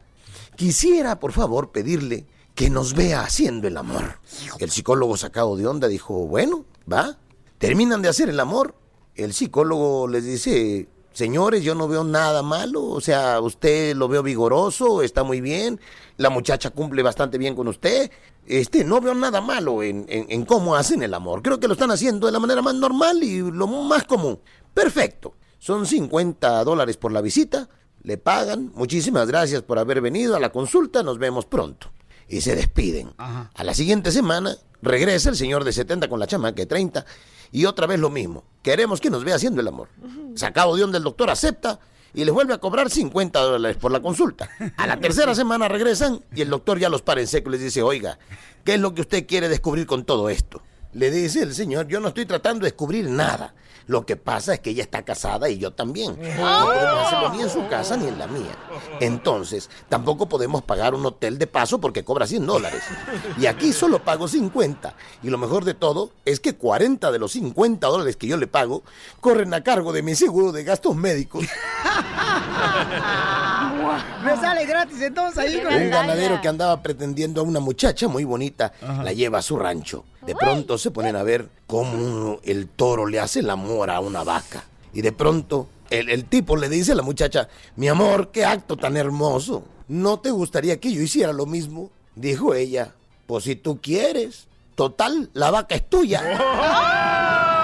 quisiera 0.59 1.21
por 1.21 1.31
favor 1.33 1.71
pedirle 1.71 2.27
que 2.57 2.69
nos 2.69 2.95
vea 2.95 3.21
haciendo 3.21 3.69
el 3.69 3.77
amor. 3.77 4.19
El 4.59 4.71
psicólogo 4.71 5.17
sacado 5.17 5.57
de 5.57 5.69
onda 5.69 5.87
dijo, 5.87 6.27
bueno, 6.27 6.65
va, 6.93 7.17
terminan 7.59 8.03
de 8.03 8.09
hacer 8.09 8.29
el 8.29 8.41
amor. 8.41 8.75
el 9.15 9.33
psicólogo 9.33 10.09
les 10.09 10.25
dice, 10.25 10.89
señores, 11.13 11.63
yo 11.63 11.77
no 11.77 11.87
veo 11.87 12.03
nada 12.03 12.43
malo, 12.43 12.85
o 12.85 13.01
sea, 13.01 13.41
usted 13.41 13.95
lo 13.95 14.09
veo 14.09 14.23
vigoroso, 14.25 15.03
está 15.03 15.23
muy 15.23 15.41
bien, 15.41 15.81
la 16.17 16.31
muchacha 16.31 16.71
cumple 16.71 17.03
bastante 17.05 17.39
bien 17.39 17.55
con 17.55 17.69
usted, 17.69 18.11
este, 18.47 18.83
no 18.85 19.01
veo 19.01 19.15
nada 19.15 19.41
malo 19.41 19.83
en, 19.85 20.07
en- 20.09 20.27
en 20.29 20.45
cómo 20.45 20.75
hacen 20.75 21.03
el 21.05 21.15
amor, 21.15 21.43
creo 21.43 21.59
que 21.61 21.67
lo 21.69 21.75
están 21.75 21.91
haciendo 21.93 22.27
de 22.27 22.33
la 22.33 22.39
manera 22.41 22.63
más 22.63 22.75
normal 22.75 23.23
y 23.23 23.39
lo 23.41 23.67
más 23.69 24.03
común. 24.05 24.41
Perfecto, 24.75 25.35
son 25.61 25.87
50 25.87 26.63
dólares 26.65 26.97
por 26.97 27.11
la 27.13 27.21
visita, 27.21 27.69
le 28.03 28.19
pagan, 28.19 28.73
muchísimas 28.75 29.27
gracias 29.29 29.63
por 29.63 29.79
haber 29.79 30.01
venido 30.01 30.37
a 30.37 30.41
la 30.41 30.51
consulta, 30.51 31.03
nos 31.03 31.19
vemos 31.19 31.47
pronto. 31.47 31.91
Y 32.29 32.43
se 32.43 32.55
despiden. 32.55 33.13
A 33.17 33.65
la 33.65 33.75
siguiente 33.75 34.13
semana 34.13 34.55
regresa 34.83 35.31
el 35.31 35.37
señor 35.37 35.65
de 35.65 35.73
70 35.73 36.09
con 36.09 36.21
la 36.21 36.27
chamaca 36.27 36.57
de 36.57 36.67
30 36.67 37.05
y 37.53 37.65
otra 37.65 37.87
vez 37.87 37.99
lo 37.99 38.11
mismo. 38.11 38.45
Queremos 38.63 39.01
que 39.01 39.11
nos 39.11 39.25
vea 39.25 39.37
haciendo 39.37 39.61
el 39.61 39.69
amor. 39.69 39.89
Sacado 40.35 40.75
de 40.75 40.83
donde 40.83 40.99
el 40.99 41.05
doctor 41.05 41.31
acepta 41.31 41.81
y 42.15 42.25
les 42.25 42.35
vuelve 42.35 42.55
a 42.55 42.59
cobrar 42.59 42.91
50 42.91 43.41
dólares 43.41 43.77
por 43.77 43.93
la 43.93 44.01
consulta. 44.01 44.51
A 44.77 44.87
la 44.87 45.01
tercera 45.01 45.35
semana 45.37 45.69
regresan 45.69 46.23
y 46.35 46.43
el 46.43 46.51
doctor 46.51 46.79
ya 46.79 46.89
los 46.89 47.03
para 47.03 47.21
en 47.21 47.27
seco 47.27 47.49
y 47.49 47.53
les 47.53 47.61
dice, 47.63 47.83
oiga, 47.83 48.19
¿qué 48.65 48.75
es 48.75 48.81
lo 48.81 48.95
que 48.95 49.03
usted 49.03 49.27
quiere 49.27 49.49
descubrir 49.49 49.87
con 49.87 50.05
todo 50.05 50.29
esto? 50.29 50.63
Le 50.93 51.11
dice 51.11 51.43
el 51.43 51.55
señor, 51.55 51.87
yo 51.89 52.01
no 52.01 52.09
estoy 52.09 52.27
tratando 52.27 52.65
de 52.65 52.71
descubrir 52.71 53.09
nada. 53.09 53.55
Lo 53.89 54.05
que 54.05 54.17
pasa 54.17 54.55
es 54.55 54.61
que 54.61 54.71
ella 54.71 54.83
está 54.83 55.03
casada 55.03 55.49
y 55.49 55.59
yo 55.59 55.73
también. 55.73 56.11
No 56.11 56.67
podemos 56.67 57.07
hacerlo 57.07 57.33
ni 57.35 57.41
en 57.41 57.51
su 57.51 57.67
casa 57.69 57.97
ni 57.97 58.07
en 58.07 58.19
la 58.19 58.27
mía. 58.27 58.55
Entonces, 59.01 59.71
tampoco 59.89 60.29
podemos 60.29 60.63
pagar 60.63 60.95
un 60.95 61.07
hotel 61.07 61.39
de 61.39 61.47
paso 61.47 61.81
porque 61.81 62.05
cobra 62.05 62.27
100 62.27 62.47
dólares. 62.47 62.83
Y 63.39 63.47
aquí 63.47 63.73
solo 63.73 64.05
pago 64.05 64.29
50. 64.29 64.95
Y 65.23 65.31
lo 65.31 65.39
mejor 65.39 65.65
de 65.65 65.73
todo 65.73 66.11
es 66.27 66.39
que 66.39 66.55
40 66.55 67.11
de 67.11 67.19
los 67.19 67.33
50 67.33 67.87
dólares 67.87 68.17
que 68.17 68.27
yo 68.27 68.37
le 68.37 68.47
pago 68.47 68.83
corren 69.21 69.55
a 69.55 69.65
cargo 69.65 69.95
de 69.95 70.03
mi 70.03 70.15
seguro 70.15 70.53
de 70.53 70.65
gastos 70.65 70.95
médicos. 70.95 71.47
Me 74.25 74.37
sale 74.37 74.67
gratis 74.67 75.01
entonces 75.01 75.39
ahí 75.39 75.61
con 75.63 75.75
Un 75.75 75.91
ganadero 75.91 76.41
que 76.41 76.49
andaba 76.49 76.83
pretendiendo 76.83 77.41
a 77.41 77.45
una 77.45 77.61
muchacha 77.61 78.09
muy 78.09 78.25
bonita 78.25 78.73
la 79.03 79.13
lleva 79.13 79.39
a 79.39 79.43
su 79.43 79.57
rancho. 79.57 80.05
De 80.27 80.35
pronto 80.35 80.79
se 80.79 80.91
ponen 80.91 81.17
a 81.17 81.23
ver 81.23 81.49
cómo 81.67 82.39
el 82.43 82.69
toro 82.69 83.07
le 83.07 83.21
hace 83.21 83.41
el 83.41 83.51
amor 83.51 83.91
a 83.91 84.01
una 84.01 84.25
vaca. 84.25 84.65
Y 84.93 85.03
de 85.03 85.13
pronto 85.13 85.69
el, 85.91 86.09
el 86.09 86.25
tipo 86.25 86.57
le 86.57 86.69
dice 86.69 86.93
a 86.93 86.95
la 86.95 87.03
muchacha, 87.03 87.49
mi 87.77 87.89
amor, 87.89 88.31
qué 88.31 88.45
acto 88.45 88.77
tan 88.77 88.97
hermoso. 88.97 89.65
¿No 89.89 90.19
te 90.21 90.31
gustaría 90.31 90.79
que 90.81 90.93
yo 90.93 91.01
hiciera 91.01 91.33
lo 91.33 91.47
mismo? 91.47 91.91
Dijo 92.15 92.55
ella, 92.55 92.95
pues 93.27 93.45
si 93.45 93.57
tú 93.57 93.81
quieres. 93.81 94.47
Total, 94.75 95.29
la 95.33 95.51
vaca 95.51 95.75
es 95.75 95.89
tuya. 95.89 96.23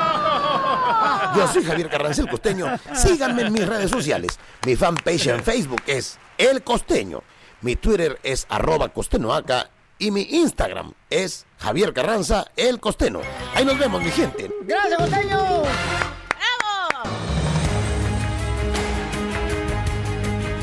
Yo 1.37 1.49
soy 1.49 1.65
Javier 1.65 1.89
Carranza 1.89 2.23
el 2.23 2.29
Costeño. 2.29 2.67
Síganme 2.95 3.43
en 3.43 3.53
mis 3.53 3.67
redes 3.67 3.91
sociales. 3.91 4.39
Mi 4.67 4.77
fanpage 4.77 5.27
en 5.29 5.43
Facebook 5.43 5.83
es 5.87 6.19
El 6.39 6.63
Costeño. 6.63 7.23
Mi 7.61 7.77
Twitter 7.77 8.19
es 8.23 8.47
arroba 8.49 8.89
costeñoaca. 8.89 9.71
Y 9.99 10.11
mi 10.11 10.23
Instagram 10.23 10.93
es 11.09 11.47
Javier 11.59 11.93
Carranza 11.93 12.47
el 12.57 12.81
Costeño. 12.81 13.21
Ahí 13.55 13.65
nos 13.65 13.79
vemos, 13.79 14.03
mi 14.03 14.11
gente. 14.11 14.51
¡Gracias, 14.63 14.99
costeño! 14.99 15.63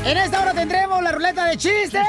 En 0.04 0.16
esta 0.16 0.42
hora 0.42 0.52
tendremos 0.52 1.00
la 1.02 1.12
ruleta 1.12 1.44
de 1.46 1.56
chistes. 1.56 2.02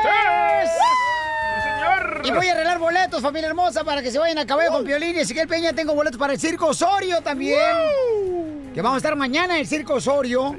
Y 2.23 2.31
voy 2.31 2.47
a 2.47 2.53
arreglar 2.53 2.79
boletos, 2.79 3.21
familia 3.21 3.49
hermosa, 3.49 3.83
para 3.83 4.01
que 4.01 4.11
se 4.11 4.19
vayan 4.19 4.37
a 4.37 4.45
caballo 4.45 4.71
con 4.71 4.85
Piolín 4.85 5.15
y 5.15 5.19
Ezequiel 5.19 5.47
Peña. 5.47 5.73
Tengo 5.73 5.93
boletos 5.93 6.17
para 6.17 6.33
el 6.33 6.39
Circo 6.39 6.67
Osorio 6.67 7.21
también. 7.21 8.71
Que 8.73 8.81
vamos 8.81 8.95
a 8.95 8.97
estar 8.97 9.15
mañana 9.15 9.55
en 9.55 9.61
el 9.61 9.67
Circo 9.67 9.95
Osorio. 9.95 10.55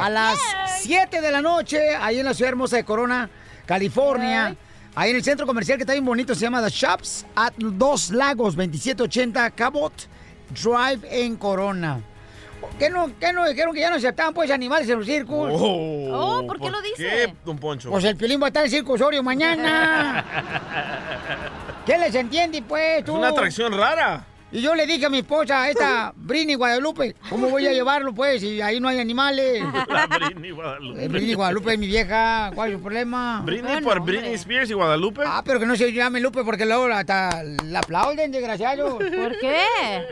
A 0.00 0.10
las 0.10 0.38
7 0.80 1.20
de 1.20 1.30
la 1.30 1.42
noche, 1.42 1.94
ahí 1.96 2.18
en 2.18 2.24
la 2.24 2.34
ciudad 2.34 2.50
hermosa 2.50 2.76
de 2.76 2.84
Corona, 2.84 3.28
California. 3.66 4.56
Ahí 4.94 5.10
en 5.10 5.16
el 5.16 5.24
centro 5.24 5.46
comercial 5.46 5.78
que 5.78 5.84
está 5.84 5.94
bien 5.94 6.04
bonito, 6.04 6.34
se 6.34 6.42
llama 6.42 6.62
The 6.62 6.68
Shops 6.70 7.24
at 7.34 7.54
Dos 7.56 8.10
Lagos, 8.10 8.56
2780 8.56 9.50
Cabot 9.52 9.92
Drive 10.50 11.00
en 11.10 11.36
Corona. 11.36 12.00
¿Qué 12.82 12.90
no, 12.90 13.10
qué 13.20 13.32
no 13.32 13.48
dijeron 13.48 13.72
que 13.72 13.78
ya 13.80 13.90
no 13.90 13.96
aceptaban 13.96 14.34
pues 14.34 14.50
animales 14.50 14.88
en 14.88 14.98
los 14.98 15.06
circos? 15.06 15.52
Oh, 15.54 16.42
¿por 16.44 16.60
qué 16.60 16.68
lo 16.68 16.82
dice? 16.82 16.96
¿Qué, 16.96 17.34
don 17.44 17.56
Poncho? 17.56 17.90
Pues 17.90 18.02
el 18.02 18.16
Piolín 18.16 18.40
va 18.40 18.46
a 18.46 18.48
estar 18.48 18.62
en 18.62 18.64
el 18.66 18.70
Circo 18.72 18.94
Osorio 18.94 19.22
mañana. 19.22 20.24
¿Qué 21.86 21.96
les 21.96 22.12
entiende, 22.14 22.60
pues, 22.66 23.04
tú? 23.04 23.12
Es 23.12 23.18
una 23.18 23.28
atracción 23.28 23.72
rara. 23.72 24.26
Y 24.50 24.60
yo 24.60 24.74
le 24.74 24.84
dije 24.84 25.06
a 25.06 25.08
mi 25.08 25.18
esposa, 25.18 25.70
esta 25.70 26.12
Brini 26.16 26.54
Guadalupe, 26.54 27.14
¿cómo 27.30 27.48
voy 27.48 27.66
a 27.68 27.72
llevarlo, 27.72 28.12
pues, 28.12 28.40
si 28.40 28.60
ahí 28.60 28.80
no 28.80 28.88
hay 28.88 28.98
animales? 28.98 29.62
La 29.88 30.06
Britney 30.08 30.50
Guadalupe. 30.50 31.04
Eh, 31.04 31.08
Britney 31.08 31.34
Guadalupe 31.34 31.72
es 31.74 31.78
mi 31.78 31.86
vieja, 31.86 32.50
¿cuál 32.54 32.70
es 32.70 32.76
el 32.76 32.82
problema? 32.82 33.42
Britney 33.44 33.80
por 33.80 34.00
Britney 34.00 34.34
Spears 34.34 34.68
y 34.70 34.74
Guadalupe. 34.74 35.22
Ah, 35.24 35.42
pero 35.44 35.60
que 35.60 35.66
no 35.66 35.76
se 35.76 35.90
llame 35.92 36.20
Lupe 36.20 36.42
porque 36.44 36.66
luego 36.66 36.88
la, 36.88 36.98
hasta 36.98 37.42
la 37.44 37.78
aplauden, 37.78 38.32
desgraciados. 38.32 38.94
¿Por 38.94 39.38
qué? 39.38 39.64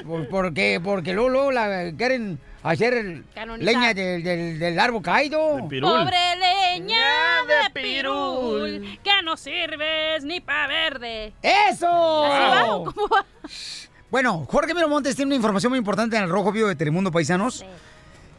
Por- 0.06 0.28
porque, 0.28 0.80
porque 0.82 1.12
luego, 1.12 1.28
luego 1.28 1.52
la 1.52 1.92
quieren 1.96 2.38
hacer 2.62 3.22
Canonizar. 3.34 3.74
leña 3.74 3.94
del, 3.94 4.22
del, 4.22 4.58
del 4.58 4.78
árbol 4.78 5.02
caído. 5.02 5.58
Pobre 5.58 6.36
leña 6.38 6.98
de 7.48 7.70
pirul, 7.72 8.98
que 9.02 9.22
no 9.24 9.36
sirves 9.36 10.24
ni 10.24 10.40
pa' 10.40 10.66
verde. 10.66 11.32
¡Eso! 11.42 12.26
¿Así 12.26 12.56
va? 12.56 12.74
¿O 12.74 12.84
¿Cómo 12.84 13.08
va? 13.08 13.24
Bueno, 14.10 14.44
Jorge 14.50 14.74
Miramontes 14.74 15.14
tiene 15.14 15.28
una 15.28 15.36
información 15.36 15.70
muy 15.70 15.78
importante 15.78 16.16
en 16.16 16.24
el 16.24 16.28
Rojo 16.30 16.50
Vivo 16.52 16.68
de 16.68 16.74
Telemundo 16.76 17.12
Paisanos. 17.12 17.64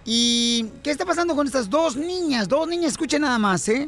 ¿Y 0.04 0.66
qué 0.84 0.92
está 0.92 1.06
pasando 1.06 1.36
con 1.36 1.48
estas 1.48 1.70
dos 1.70 1.96
niñas? 1.96 2.50
Dos 2.50 2.68
niñas, 2.68 2.92
escuchen 2.92 3.22
nada 3.22 3.38
más, 3.40 3.68
¿eh? 3.70 3.88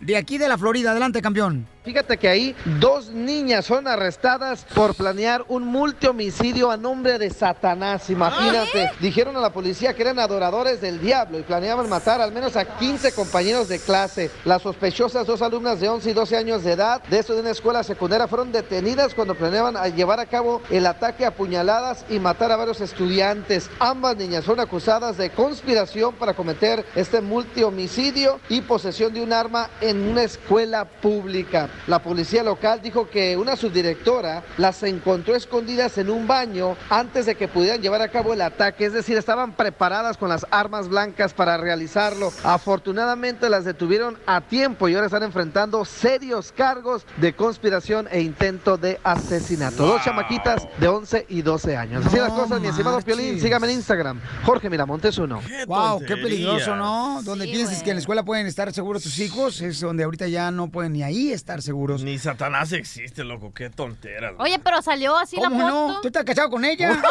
De 0.00 0.16
aquí 0.16 0.36
de 0.36 0.48
la 0.48 0.58
Florida. 0.58 0.90
Adelante, 0.90 1.22
campeón. 1.22 1.66
Fíjate 1.84 2.16
que 2.16 2.28
ahí 2.28 2.54
dos 2.78 3.08
niñas 3.08 3.66
son 3.66 3.88
arrestadas 3.88 4.64
por 4.72 4.94
planear 4.94 5.44
un 5.48 5.64
multihomicidio 5.64 6.70
a 6.70 6.76
nombre 6.76 7.18
de 7.18 7.28
Satanás. 7.28 8.08
Imagínate. 8.08 8.92
Dijeron 9.00 9.36
a 9.36 9.40
la 9.40 9.52
policía 9.52 9.92
que 9.92 10.02
eran 10.02 10.20
adoradores 10.20 10.80
del 10.80 11.00
diablo 11.00 11.40
y 11.40 11.42
planeaban 11.42 11.88
matar 11.88 12.20
al 12.20 12.30
menos 12.30 12.54
a 12.56 12.76
15 12.78 13.10
compañeros 13.14 13.68
de 13.68 13.80
clase. 13.80 14.30
Las 14.44 14.62
sospechosas, 14.62 15.26
dos 15.26 15.42
alumnas 15.42 15.80
de 15.80 15.88
11 15.88 16.10
y 16.10 16.12
12 16.12 16.36
años 16.36 16.62
de 16.62 16.72
edad, 16.72 17.02
de 17.02 17.18
eso 17.18 17.34
de 17.34 17.40
una 17.40 17.50
escuela 17.50 17.82
secundaria, 17.82 18.28
fueron 18.28 18.52
detenidas 18.52 19.12
cuando 19.12 19.34
planeaban 19.34 19.76
a 19.76 19.88
llevar 19.88 20.20
a 20.20 20.26
cabo 20.26 20.62
el 20.70 20.86
ataque 20.86 21.26
a 21.26 21.34
puñaladas 21.34 22.04
y 22.08 22.20
matar 22.20 22.52
a 22.52 22.56
varios 22.56 22.80
estudiantes. 22.80 23.68
Ambas 23.80 24.16
niñas 24.16 24.44
fueron 24.44 24.64
acusadas 24.64 25.16
de 25.16 25.30
conspiración 25.30 26.14
para 26.14 26.34
cometer 26.34 26.86
este 26.94 27.20
multihomicidio 27.20 28.38
y 28.48 28.60
posesión 28.60 29.12
de 29.12 29.20
un 29.20 29.32
arma 29.32 29.68
en 29.80 30.00
una 30.08 30.22
escuela 30.22 30.84
pública. 30.84 31.70
La 31.86 32.00
policía 32.00 32.42
local 32.42 32.80
dijo 32.82 33.08
que 33.08 33.36
una 33.36 33.56
subdirectora 33.56 34.44
las 34.56 34.82
encontró 34.82 35.34
escondidas 35.34 35.98
en 35.98 36.10
un 36.10 36.26
baño 36.26 36.76
antes 36.90 37.26
de 37.26 37.34
que 37.34 37.48
pudieran 37.48 37.82
llevar 37.82 38.02
a 38.02 38.08
cabo 38.08 38.32
el 38.32 38.40
ataque, 38.40 38.86
es 38.86 38.92
decir, 38.92 39.16
estaban 39.16 39.52
preparadas 39.52 40.16
con 40.16 40.28
las 40.28 40.46
armas 40.50 40.88
blancas 40.88 41.34
para 41.34 41.56
realizarlo. 41.56 42.32
Afortunadamente 42.44 43.48
las 43.48 43.64
detuvieron 43.64 44.18
a 44.26 44.40
tiempo 44.42 44.88
y 44.88 44.94
ahora 44.94 45.06
están 45.06 45.22
enfrentando 45.22 45.84
serios 45.84 46.52
cargos 46.52 47.04
de 47.16 47.34
conspiración 47.34 48.08
e 48.10 48.20
intento 48.20 48.76
de 48.76 49.00
asesinato. 49.02 49.86
Dos 49.86 50.02
chamaquitas 50.04 50.68
de 50.78 50.88
11 50.88 51.26
y 51.28 51.42
12 51.42 51.76
años. 51.76 52.06
Así 52.06 52.16
No 52.16 52.22
las 52.22 52.32
cosas, 52.32 52.60
mi 52.60 52.68
estimado 52.68 53.00
Piolín, 53.00 53.40
sígame 53.40 53.66
en 53.68 53.78
Instagram, 53.78 54.20
Jorge 54.44 54.70
Miramontes 54.70 55.18
uno. 55.18 55.40
Wow, 55.66 56.00
qué 56.06 56.16
peligroso, 56.16 56.76
¿no? 56.76 57.20
Donde 57.22 57.46
pienses 57.46 57.82
que 57.82 57.90
en 57.90 57.96
la 57.96 58.00
escuela 58.00 58.22
pueden 58.22 58.46
estar 58.46 58.72
seguros 58.72 59.02
tus 59.02 59.18
hijos, 59.18 59.60
es 59.60 59.80
donde 59.80 60.04
ahorita 60.04 60.28
ya 60.28 60.50
no 60.50 60.68
pueden 60.68 60.92
ni 60.92 61.02
ahí 61.02 61.32
estar 61.32 61.61
seguros. 61.64 62.02
Ni 62.02 62.18
Satanás 62.18 62.72
existe, 62.72 63.24
loco. 63.24 63.52
Qué 63.54 63.70
tonteras. 63.70 64.34
Oye, 64.38 64.58
pero 64.58 64.82
salió 64.82 65.16
así 65.16 65.36
la 65.36 65.48
¿Cómo 65.48 65.60
foto. 65.60 65.88
no? 65.94 66.00
¿Tú 66.00 66.08
estás 66.08 66.24
casado 66.24 66.50
con 66.50 66.64
ella? 66.64 66.90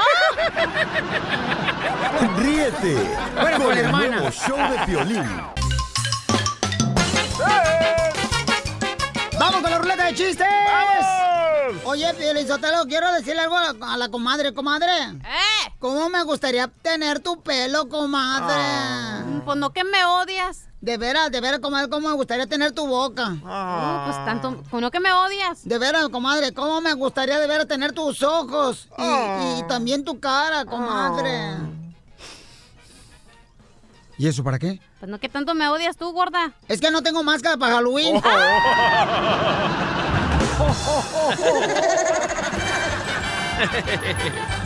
Ríete 2.38 2.96
Bueno, 3.42 3.58
con 3.58 3.66
con 3.66 3.70
la 3.76 3.80
el 3.80 3.86
hermana. 3.86 4.08
nuevo 4.08 4.32
show 4.32 4.58
de 4.58 4.86
Piolín. 4.86 5.24
¡Vamos 9.42 9.62
con 9.62 9.72
la 9.72 9.80
ruleta 9.80 10.04
de 10.06 10.14
chistes! 10.14 10.48
Oye, 11.86 12.14
Pielizotelo, 12.14 12.86
quiero 12.86 13.12
decirle 13.14 13.42
algo 13.42 13.58
a 13.58 13.74
la, 13.74 13.94
a 13.94 13.98
la 13.98 14.10
comadre. 14.10 14.54
Comadre, 14.54 14.92
¡Eh! 14.94 15.74
¿cómo 15.80 16.10
me 16.10 16.22
gustaría 16.24 16.68
tener 16.68 17.22
tu 17.22 17.42
pelo, 17.42 17.90
comadre? 17.90 19.42
Pues 19.44 19.58
no 19.58 19.72
que 19.74 19.84
me 19.84 20.06
odias. 20.06 20.68
De 20.80 20.98
veras, 20.98 21.32
de 21.32 21.42
veras, 21.42 21.60
comadre, 21.60 21.90
¿cómo 21.90 22.10
me 22.10 22.16
gustaría 22.16 22.46
tener 22.46 22.72
tu 22.72 22.86
boca? 22.86 23.30
Uh, 23.32 24.06
pues 24.06 24.26
tanto, 24.26 24.62
pues 24.70 24.80
no 24.82 24.92
que 24.92 25.00
me 25.00 25.12
odias. 25.12 25.68
De 25.68 25.80
veras, 25.80 26.10
comadre, 26.10 26.54
¿cómo 26.54 26.80
me 26.82 26.94
gustaría 26.94 27.40
de 27.40 27.48
veras 27.48 27.68
tener 27.68 27.94
tus 27.94 28.22
ojos? 28.22 28.90
Y, 28.98 29.02
Ah. 29.02 29.56
y 29.60 29.64
también 29.68 30.04
tu 30.04 30.20
cara, 30.20 30.66
comadre. 30.66 31.56
¿Y 34.22 34.28
eso 34.28 34.44
para 34.44 34.60
qué? 34.60 34.80
Pues 35.00 35.10
no 35.10 35.20
que 35.20 35.30
tanto 35.30 35.56
me 35.56 35.68
odias 35.68 35.98
tú, 35.98 36.12
gorda. 36.12 36.54
Es 36.68 36.80
que 36.80 36.92
no 36.92 37.02
tengo 37.02 37.24
máscara 37.24 37.58
para 37.58 37.74
Halloween. 37.74 38.22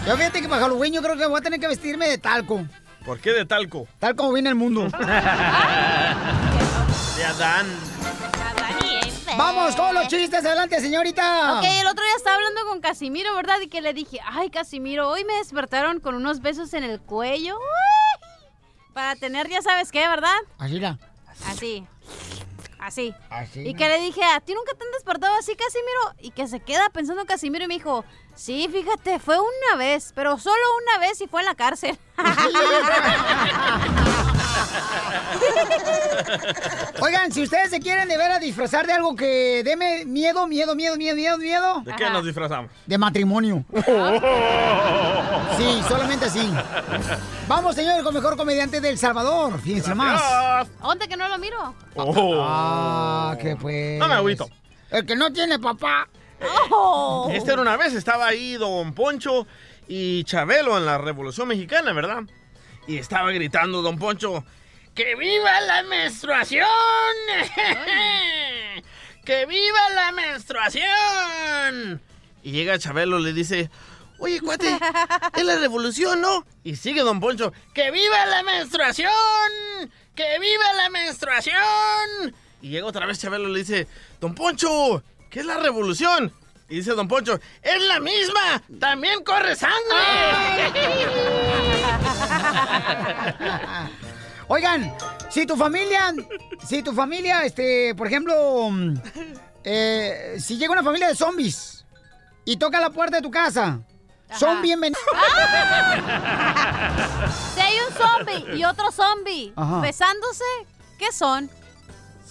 Yo 0.06 0.18
fíjate 0.18 0.42
que 0.42 0.50
para 0.50 0.64
Halloween 0.64 0.92
yo 0.92 1.02
creo 1.02 1.16
que 1.16 1.26
voy 1.28 1.40
a 1.40 1.42
tener 1.42 1.62
que 1.62 1.70
vestirme 1.70 2.10
de 2.10 2.18
talco. 2.18 2.66
¿Por 3.06 3.22
qué 3.22 3.32
de 3.32 3.46
talco? 3.46 3.88
Tal 3.98 4.18
como 4.18 4.34
viene 4.34 4.50
el 4.50 4.56
mundo. 4.56 4.90
De 4.90 4.98
Adán. 7.24 7.66
Vamos 9.38 9.74
con 9.78 9.96
los 9.96 10.10
chistes, 10.10 10.46
adelante, 10.46 10.82
señorita. 10.82 11.60
Ok, 11.60 11.66
el 11.66 11.88
otro 11.88 12.04
día 12.04 12.16
estaba 12.18 12.36
hablando 12.36 12.60
con 12.68 12.82
Casimiro, 12.82 13.34
¿verdad? 13.36 13.62
Y 13.62 13.68
que 13.68 13.80
le 13.80 13.94
dije, 13.94 14.20
ay, 14.26 14.50
Casimiro, 14.50 15.10
hoy 15.10 15.24
me 15.24 15.36
despertaron 15.36 16.02
con 16.02 16.14
unos 16.14 16.42
besos 16.42 16.74
en 16.74 16.84
el 16.84 17.00
cuello. 17.00 17.56
Uy, 17.56 17.95
Para 18.96 19.16
tener, 19.18 19.50
ya 19.50 19.62
sabes 19.62 19.92
qué, 19.92 20.08
¿verdad? 20.08 20.38
Así 20.58 20.80
la. 20.80 20.98
Así. 21.48 21.86
Así. 22.80 23.14
Así. 23.30 23.68
Y 23.68 23.74
que 23.74 23.90
le 23.90 24.00
dije, 24.00 24.24
¿a 24.24 24.40
ti 24.40 24.54
nunca 24.54 24.72
te 24.74 24.86
han 24.86 24.92
despertado 24.94 25.36
así, 25.38 25.54
Casimiro? 25.54 26.16
Y 26.22 26.32
que 26.32 26.48
se 26.48 26.62
queda 26.62 26.90
pensando 26.90 27.26
Casimiro 27.26 27.66
y 27.66 27.68
me 27.68 27.74
dijo, 27.74 28.06
sí, 28.36 28.70
fíjate, 28.72 29.20
fue 29.20 29.38
una 29.38 29.76
vez, 29.78 30.14
pero 30.16 30.40
solo 30.40 30.56
una 30.82 31.06
vez 31.06 31.20
y 31.20 31.28
fue 31.28 31.42
en 31.42 31.48
la 31.48 31.56
cárcel. 31.56 32.00
Oigan, 37.02 37.32
si 37.32 37.44
ustedes 37.44 37.70
se 37.70 37.80
quieren 37.80 38.08
de 38.08 38.18
veras 38.18 38.40
disfrazar 38.40 38.88
de 38.88 38.94
algo 38.94 39.16
que 39.16 39.62
deme 39.64 40.06
miedo, 40.06 40.48
miedo, 40.48 40.76
miedo, 40.76 40.96
miedo, 40.96 41.16
miedo, 41.16 41.38
miedo. 41.38 41.82
¿De 41.82 41.96
qué 41.96 42.10
nos 42.10 42.26
disfrazamos? 42.26 42.72
De 42.86 42.98
matrimonio. 42.98 43.66
Sí, 45.58 45.82
solamente 45.88 46.26
así. 46.26 46.52
Vamos, 47.48 47.76
señor, 47.76 48.04
con 48.04 48.14
mejor 48.14 48.38
comediante 48.38 48.82
del 48.82 48.98
Salvador. 48.98 49.60
Fíjense 49.60 49.94
más. 49.96 50.68
¿Dónde 50.82 51.08
que 51.08 51.18
no 51.18 51.28
lo 51.28 51.38
miro? 51.38 51.76
Ah, 51.98 53.36
que 53.40 53.56
pues. 53.56 54.00
No 54.00 54.08
me 54.08 54.16
agüito. 54.16 54.50
El 54.90 55.06
que 55.06 55.16
no 55.16 55.32
tiene 55.32 55.60
papá. 55.60 56.08
Oh. 56.72 57.30
Esta 57.32 57.54
era 57.54 57.62
una 57.62 57.78
vez, 57.78 57.94
estaba 57.94 58.28
ahí 58.28 58.54
Don 58.56 58.94
Poncho 58.94 59.48
y 59.88 60.24
Chabelo 60.26 60.78
en 60.78 60.86
la 60.86 60.98
Revolución 60.98 61.48
Mexicana, 61.48 61.94
¿verdad? 61.94 62.24
Y 62.88 62.98
estaba 62.98 63.32
gritando 63.32 63.82
Don 63.82 63.98
Poncho, 63.98 64.44
¡Que 64.96 65.14
viva 65.16 65.60
la 65.60 65.84
menstruación! 65.84 66.66
¡Que 69.26 69.46
viva 69.46 69.90
la 69.94 70.14
menstruación! 70.14 72.02
Y 72.42 72.52
llega 72.52 72.80
Chabelo, 72.80 73.20
le 73.20 73.34
dice, 73.34 73.70
oye, 74.20 74.40
cuate, 74.40 74.80
es 75.36 75.44
la 75.44 75.58
revolución, 75.58 76.22
¿no? 76.22 76.46
Y 76.64 76.78
sigue 76.78 77.02
Don 77.02 77.20
Poncho, 77.20 77.52
¡Que 77.74 77.92
viva 77.92 78.26
la 78.28 78.42
menstruación! 78.44 79.12
¡Que 80.16 80.40
viva 80.40 80.74
la 80.78 80.90
menstruación! 80.90 82.34
Y 82.62 82.70
llega 82.70 82.86
otra 82.86 83.06
vez 83.06 83.20
Chabelo, 83.20 83.50
le 83.50 83.60
dice, 83.60 83.90
Don 84.22 84.34
Poncho, 84.34 85.04
¿qué 85.30 85.42
es 85.42 85.46
la 85.46 85.58
revolución? 85.58 86.32
Y 86.70 86.78
dice 86.78 86.92
Don 86.92 87.10
Poncho, 87.10 87.38
¡es 87.62 87.82
la 87.82 88.00
misma! 88.00 88.64
¡También 88.80 89.26
corre 89.26 89.58
sangre! 89.58 89.76
Oigan, 94.48 94.94
si 95.30 95.46
tu 95.46 95.56
familia, 95.56 96.14
si 96.66 96.84
tu 96.84 96.94
familia, 96.94 97.46
este, 97.46 97.94
por 97.96 98.08
ejemplo, 98.08 98.70
mm, 98.70 98.94
eh, 99.64 100.36
si 100.40 100.58
llega 100.58 100.72
una 100.72 100.84
familia 100.84 101.08
de 101.08 101.16
zombies 101.16 101.86
y 102.46 102.58
toca 102.58 102.80
la 102.80 102.92
puerta 102.92 103.18
de 103.18 103.24
tu 103.24 103.32
casa, 103.32 103.80
son 104.38 104.62
bienvenidos. 104.62 105.02
Si 107.56 107.60
hay 107.60 107.76
un 107.80 107.94
zombie 107.94 108.56
y 108.58 108.64
otro 108.66 108.92
zombie 108.92 109.52
Ajá. 109.56 109.80
besándose, 109.80 110.44
¿qué 111.00 111.12
son? 111.12 111.50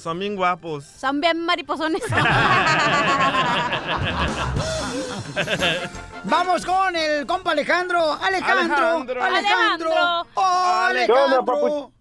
Son 0.01 0.19
bien 0.19 0.37
guapos. 0.37 0.85
Son 0.85 1.21
bien 1.21 1.45
mariposones. 1.45 2.03
Vamos 6.27 6.65
con 6.65 6.97
el 6.97 7.27
compa 7.27 7.53
Alejandro. 7.53 8.01
Alejandro. 8.15 8.87
Alejandro. 8.87 9.23
Alejandro. 9.23 9.91
¿Qué 9.91 10.43
onda, 10.43 10.87
Alejandro. 10.89 11.93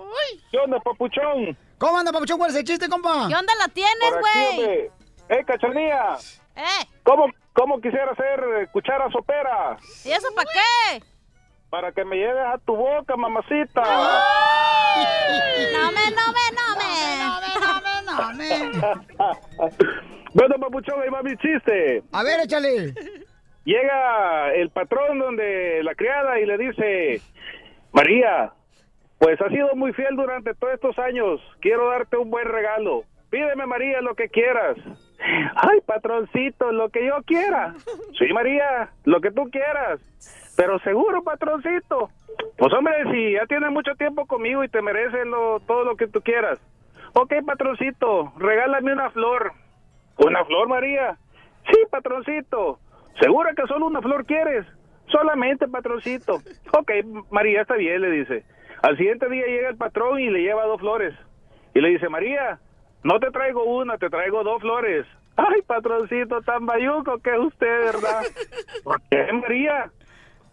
¿Qué 0.49 0.57
onda, 0.57 0.79
papuchón? 0.79 1.57
¿Cómo 1.77 1.97
anda, 1.97 2.11
papuchón? 2.13 2.37
¿Cuál 2.37 2.51
es 2.51 2.55
el 2.57 2.63
chiste, 2.63 2.87
compa? 2.87 3.27
¿Qué 3.27 3.35
onda 3.35 3.53
la 3.59 3.67
tienes, 3.67 4.11
güey? 4.19 4.89
¡Eh, 5.29 5.43
cachanilla! 5.45 6.17
¿Eh? 6.55 6.87
¿Cómo, 7.03 7.25
¿Cómo 7.53 7.81
quisiera 7.81 8.15
ser 8.15 8.39
eh, 8.61 8.67
cuchara 8.71 9.09
sopera? 9.11 9.77
¿Y 10.05 10.11
eso 10.11 10.27
para 10.35 10.49
qué? 10.51 11.03
Para 11.69 11.91
que 11.91 12.05
me 12.05 12.15
lleves 12.15 12.45
a 12.45 12.57
tu 12.59 12.75
boca, 12.75 13.17
mamacita. 13.17 13.81
No 15.73 15.91
me, 15.91 16.11
no 16.11 16.31
me, 16.31 16.45
no 16.55 16.75
me. 16.77 16.93
No, 18.05 18.33
me. 18.35 18.71
bueno, 20.33 20.55
papuchón, 20.59 21.01
ahí 21.01 21.09
va 21.09 21.23
mi 21.23 21.35
chiste. 21.37 22.03
A 22.11 22.23
ver, 22.23 22.39
échale. 22.41 22.93
Llega 23.65 24.53
el 24.53 24.69
patrón 24.69 25.19
donde 25.19 25.81
la 25.83 25.95
criada 25.95 26.39
y 26.39 26.45
le 26.45 26.57
dice, 26.57 27.21
María, 27.93 28.51
pues 29.19 29.39
has 29.41 29.51
sido 29.51 29.73
muy 29.75 29.93
fiel 29.93 30.15
durante 30.15 30.53
todos 30.53 30.73
estos 30.73 30.99
años. 30.99 31.39
Quiero 31.61 31.89
darte 31.89 32.17
un 32.17 32.29
buen 32.29 32.45
regalo. 32.45 33.03
Pídeme, 33.29 33.65
María, 33.65 34.01
lo 34.01 34.15
que 34.15 34.29
quieras. 34.29 34.77
Ay, 35.55 35.79
patroncito, 35.85 36.71
lo 36.71 36.89
que 36.89 37.05
yo 37.05 37.23
quiera. 37.25 37.73
Sí, 38.19 38.31
María, 38.31 38.89
lo 39.05 39.21
que 39.21 39.31
tú 39.31 39.49
quieras. 39.49 39.99
Pero 40.55 40.77
seguro, 40.79 41.23
patroncito. 41.23 42.09
Pues 42.57 42.73
hombre, 42.73 42.93
si 43.11 43.33
ya 43.33 43.45
tienes 43.47 43.71
mucho 43.71 43.95
tiempo 43.95 44.25
conmigo 44.27 44.63
y 44.63 44.69
te 44.69 44.81
mereces 44.81 45.25
lo, 45.25 45.59
todo 45.61 45.83
lo 45.83 45.95
que 45.95 46.07
tú 46.07 46.21
quieras. 46.21 46.59
Ok, 47.13 47.33
patroncito, 47.45 48.33
regálame 48.37 48.93
una 48.93 49.09
flor. 49.09 49.53
¿Una 50.17 50.45
flor, 50.45 50.67
María? 50.67 51.17
Sí, 51.71 51.77
patroncito. 51.89 52.79
¿Segura 53.19 53.53
que 53.55 53.67
solo 53.67 53.87
una 53.87 54.01
flor 54.01 54.25
quieres? 54.25 54.65
Solamente, 55.07 55.67
patroncito. 55.67 56.41
Ok, 56.75 56.91
María, 57.29 57.61
está 57.61 57.75
bien, 57.75 58.01
le 58.01 58.09
dice. 58.09 58.43
Al 58.81 58.97
siguiente 58.97 59.29
día 59.29 59.45
llega 59.45 59.69
el 59.69 59.77
patrón 59.77 60.19
y 60.19 60.29
le 60.29 60.41
lleva 60.41 60.65
dos 60.65 60.79
flores. 60.79 61.13
Y 61.75 61.81
le 61.81 61.89
dice, 61.89 62.09
María, 62.09 62.59
no 63.03 63.19
te 63.19 63.29
traigo 63.29 63.63
una, 63.63 63.97
te 63.97 64.09
traigo 64.09 64.43
dos 64.43 64.59
flores. 64.61 65.05
Ay, 65.35 65.61
patroncito, 65.61 66.41
tan 66.41 66.65
bayuco 66.65 67.19
que 67.19 67.31
es 67.31 67.39
usted, 67.39 67.85
¿verdad? 67.85 68.23
¿Por 68.83 69.01
qué, 69.09 69.31
María? 69.33 69.91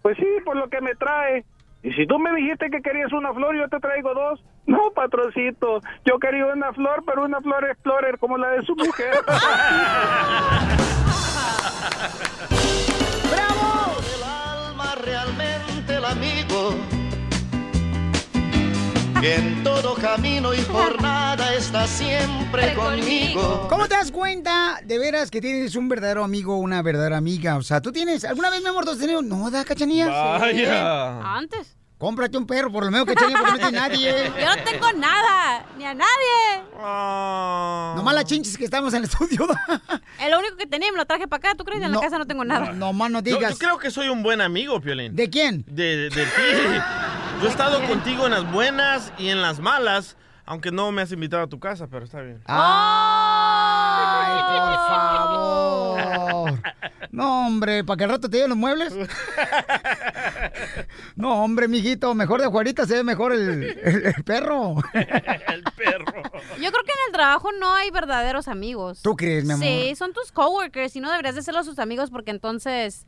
Pues 0.02 0.16
sí, 0.18 0.26
por 0.44 0.56
lo 0.56 0.68
que 0.68 0.80
me 0.80 0.94
trae. 0.94 1.44
Y 1.82 1.92
si 1.92 2.06
tú 2.06 2.18
me 2.18 2.34
dijiste 2.34 2.68
que 2.70 2.82
querías 2.82 3.12
una 3.12 3.32
flor, 3.32 3.56
yo 3.56 3.68
te 3.68 3.80
traigo 3.80 4.12
dos. 4.12 4.44
No, 4.66 4.90
patroncito, 4.94 5.80
yo 6.04 6.18
quería 6.18 6.46
una 6.46 6.72
flor, 6.72 7.02
pero 7.06 7.24
una 7.24 7.40
flor 7.40 7.64
explorer 7.64 8.18
como 8.18 8.36
la 8.36 8.50
de 8.50 8.62
su 8.62 8.76
mujer. 8.76 9.14
¡Bravo! 13.30 13.96
El 14.16 14.22
alma 14.22 14.94
realmente 14.96 15.96
el 15.96 16.04
amigo 16.04 16.74
que 19.20 19.34
en 19.34 19.62
todo 19.62 19.94
camino 19.96 20.54
y 20.54 20.62
jornada 20.62 21.54
está 21.58 21.86
siempre 21.86 22.74
conmigo. 22.74 23.66
¿Cómo 23.68 23.86
te 23.86 23.94
das 23.94 24.10
cuenta 24.10 24.80
de 24.82 24.98
veras 24.98 25.30
que 25.30 25.42
tienes 25.42 25.76
un 25.76 25.88
verdadero 25.88 26.24
amigo 26.24 26.54
o 26.56 26.58
una 26.58 26.80
verdadera 26.80 27.18
amiga? 27.18 27.56
O 27.56 27.62
sea, 27.62 27.82
¿tú 27.82 27.92
tienes, 27.92 28.24
alguna 28.24 28.48
vez, 28.48 28.62
mi 28.62 28.68
amor, 28.68 28.84
tú 28.84 28.92
has 28.92 28.98
tenido? 28.98 29.20
No, 29.20 29.50
da 29.50 29.64
cachanía. 29.64 30.08
Vaya. 30.08 31.20
Antes. 31.36 31.76
Cómprate 32.00 32.38
un 32.38 32.46
perro, 32.46 32.72
por 32.72 32.82
lo 32.82 32.90
menos 32.90 33.06
cachanía, 33.06 33.36
porque 33.36 33.52
no 33.52 33.58
tiene 33.58 33.72
nadie. 33.78 34.32
Yo 34.40 34.56
no 34.56 34.64
tengo 34.64 34.92
nada, 34.94 35.66
ni 35.76 35.84
a 35.84 35.92
nadie. 35.92 36.64
Nomás 37.94 38.14
las 38.14 38.24
chinches 38.24 38.56
que 38.56 38.64
estamos 38.64 38.94
en 38.94 39.00
el 39.00 39.04
estudio. 39.04 39.46
Es 40.18 40.30
lo 40.30 40.38
único 40.38 40.56
que 40.56 40.66
tenía, 40.66 40.90
me 40.92 40.96
lo 40.96 41.04
traje 41.04 41.28
para 41.28 41.50
acá. 41.50 41.54
¿Tú 41.56 41.64
crees? 41.64 41.82
En 41.82 41.92
la 41.92 42.00
casa 42.00 42.16
no 42.16 42.26
tengo 42.26 42.42
nada. 42.42 42.72
No 42.72 42.94
más 42.94 43.10
no 43.10 43.20
digas. 43.20 43.52
yo 43.52 43.58
creo 43.58 43.78
que 43.78 43.90
soy 43.90 44.08
un 44.08 44.22
buen 44.22 44.40
amigo, 44.40 44.80
Piolín. 44.80 45.14
¿De 45.14 45.28
quién? 45.28 45.62
De, 45.66 46.08
de 46.08 46.10
ti. 46.10 46.20
Yo 47.42 47.46
he 47.46 47.50
estado 47.50 47.86
contigo 47.86 48.24
en 48.26 48.32
las 48.32 48.50
buenas 48.50 49.12
y 49.18 49.28
en 49.28 49.42
las 49.42 49.60
malas, 49.60 50.16
aunque 50.50 50.72
no 50.72 50.90
me 50.90 51.00
has 51.02 51.12
invitado 51.12 51.44
a 51.44 51.46
tu 51.46 51.60
casa, 51.60 51.86
pero 51.86 52.04
está 52.04 52.20
bien. 52.22 52.42
Ay, 52.46 54.42
por 54.48 54.74
favor. 54.88 56.60
No, 57.12 57.46
hombre, 57.46 57.84
¿para 57.84 57.96
que 57.96 58.04
al 58.04 58.10
rato 58.10 58.28
te 58.28 58.36
lleven 58.36 58.50
los 58.50 58.58
muebles? 58.58 58.92
No, 61.14 61.44
hombre, 61.44 61.68
mijito, 61.68 62.14
mejor 62.14 62.40
de 62.40 62.48
Juanita 62.48 62.84
se 62.86 62.94
ve 62.94 63.04
mejor 63.04 63.32
el, 63.32 63.62
el- 63.62 64.06
el 64.06 64.24
perro. 64.24 64.74
El 64.92 65.62
perro. 65.76 66.22
Yo 66.60 66.70
creo 66.72 66.84
que 66.84 66.92
en 66.92 66.98
el 67.08 67.12
trabajo 67.12 67.50
no 67.60 67.74
hay 67.74 67.90
verdaderos 67.90 68.48
amigos. 68.48 69.02
¿Tú 69.02 69.14
crees, 69.16 69.44
mi 69.44 69.52
amor? 69.52 69.64
Sí, 69.64 69.94
son 69.96 70.12
tus 70.12 70.32
coworkers 70.32 70.96
y 70.96 71.00
no 71.00 71.10
deberías 71.10 71.34
de 71.36 71.42
serlos 71.42 71.66
sus 71.66 71.78
amigos 71.78 72.10
porque 72.10 72.30
entonces, 72.32 73.06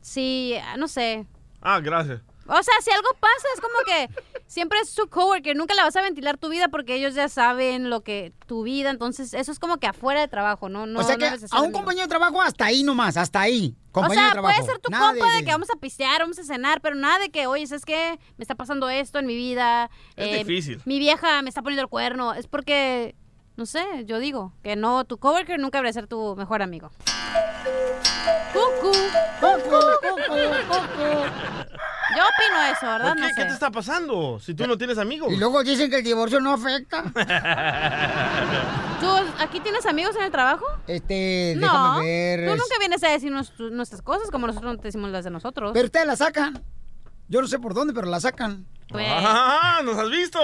sí, 0.00 0.54
no 0.78 0.88
sé. 0.88 1.26
Ah, 1.60 1.80
gracias. 1.80 2.20
O 2.48 2.62
sea, 2.62 2.74
si 2.82 2.90
algo 2.90 3.08
pasa, 3.18 3.46
es 3.54 3.60
como 3.60 3.74
que 3.86 4.08
siempre 4.46 4.78
es 4.80 4.94
tu 4.94 5.08
coworker, 5.08 5.56
nunca 5.56 5.74
le 5.74 5.82
vas 5.82 5.96
a 5.96 6.02
ventilar 6.02 6.38
tu 6.38 6.48
vida 6.48 6.68
porque 6.68 6.94
ellos 6.94 7.14
ya 7.14 7.28
saben 7.28 7.90
lo 7.90 8.02
que 8.02 8.32
tu 8.46 8.62
vida, 8.62 8.90
entonces 8.90 9.34
eso 9.34 9.50
es 9.52 9.58
como 9.58 9.78
que 9.78 9.86
afuera 9.88 10.20
de 10.20 10.28
trabajo, 10.28 10.68
¿no? 10.68 10.86
no 10.86 11.00
o 11.00 11.02
sea 11.02 11.16
que 11.16 11.26
a 11.50 11.60
un 11.62 11.72
compañero 11.72 12.04
de 12.04 12.08
trabajo 12.08 12.40
hasta 12.40 12.66
ahí 12.66 12.82
nomás, 12.84 13.16
hasta 13.16 13.40
ahí. 13.40 13.74
O 13.92 14.08
sea, 14.10 14.32
trabajo. 14.32 14.54
puede 14.54 14.66
ser 14.70 14.78
tu 14.78 14.90
Nada 14.90 15.10
compa 15.12 15.30
de, 15.30 15.36
de- 15.38 15.44
que 15.44 15.50
vamos 15.50 15.68
a 15.74 15.76
pistear, 15.80 16.20
vamos 16.20 16.38
a 16.38 16.44
cenar, 16.44 16.80
pero 16.82 16.94
nada 16.94 17.18
de 17.18 17.30
que, 17.30 17.46
oye, 17.46 17.62
es 17.64 17.84
que 17.84 18.18
me 18.36 18.42
está 18.42 18.54
pasando 18.54 18.88
esto 18.90 19.18
en 19.18 19.26
mi 19.26 19.34
vida. 19.34 19.90
eh, 20.16 20.40
Es 20.40 20.46
difícil. 20.46 20.82
Mi 20.84 20.98
vieja 20.98 21.40
me 21.42 21.48
está 21.48 21.62
poniendo 21.62 21.82
el 21.82 21.88
cuerno. 21.88 22.34
Es 22.34 22.46
porque, 22.46 23.16
no 23.56 23.64
sé, 23.64 23.84
yo 24.04 24.18
digo 24.18 24.52
que 24.62 24.76
no, 24.76 25.04
tu 25.06 25.16
coworker 25.18 25.58
nunca 25.58 25.78
debería 25.78 25.94
ser 25.94 26.06
tu 26.08 26.36
mejor 26.36 26.60
amigo. 26.60 26.90
Cucu. 28.52 28.92
Cucu, 29.40 29.70
cucu, 29.70 30.24
cucu. 30.68 31.65
Yo 32.14 32.22
opino 32.22 32.62
eso, 32.72 32.86
¿verdad? 32.86 33.08
¿Por 33.08 33.16
qué? 33.16 33.22
No 33.22 33.28
¿Qué 33.28 33.34
sé. 33.34 33.44
te 33.46 33.52
está 33.52 33.70
pasando? 33.70 34.38
Si 34.40 34.54
tú 34.54 34.66
no 34.66 34.78
tienes 34.78 34.98
amigos. 34.98 35.32
Y 35.32 35.36
luego 35.36 35.64
dicen 35.64 35.90
que 35.90 35.96
el 35.98 36.04
divorcio 36.04 36.40
no 36.40 36.52
afecta. 36.52 37.02
¿Tú 39.00 39.08
aquí 39.40 39.60
tienes 39.60 39.84
amigos 39.86 40.14
en 40.16 40.22
el 40.22 40.30
trabajo? 40.30 40.64
Este, 40.86 41.54
no. 41.56 41.66
déjame 41.66 42.04
ver. 42.04 42.48
Tú 42.50 42.56
nunca 42.56 42.78
vienes 42.78 43.02
a 43.02 43.08
decirnos 43.08 43.52
nuestras 43.58 44.02
cosas 44.02 44.30
como 44.30 44.46
nosotros 44.46 44.72
no 44.74 44.78
te 44.78 44.88
decimos 44.88 45.10
las 45.10 45.24
de 45.24 45.30
nosotros. 45.30 45.72
Pero 45.74 45.86
ustedes 45.86 46.06
la 46.06 46.16
sacan. 46.16 46.62
Yo 47.28 47.40
no 47.40 47.48
sé 47.48 47.58
por 47.58 47.74
dónde, 47.74 47.92
pero 47.92 48.06
la 48.06 48.20
sacan. 48.20 48.66
¡Ah! 48.94 49.80
¡Nos 49.84 49.98
has 49.98 50.10
visto! 50.10 50.38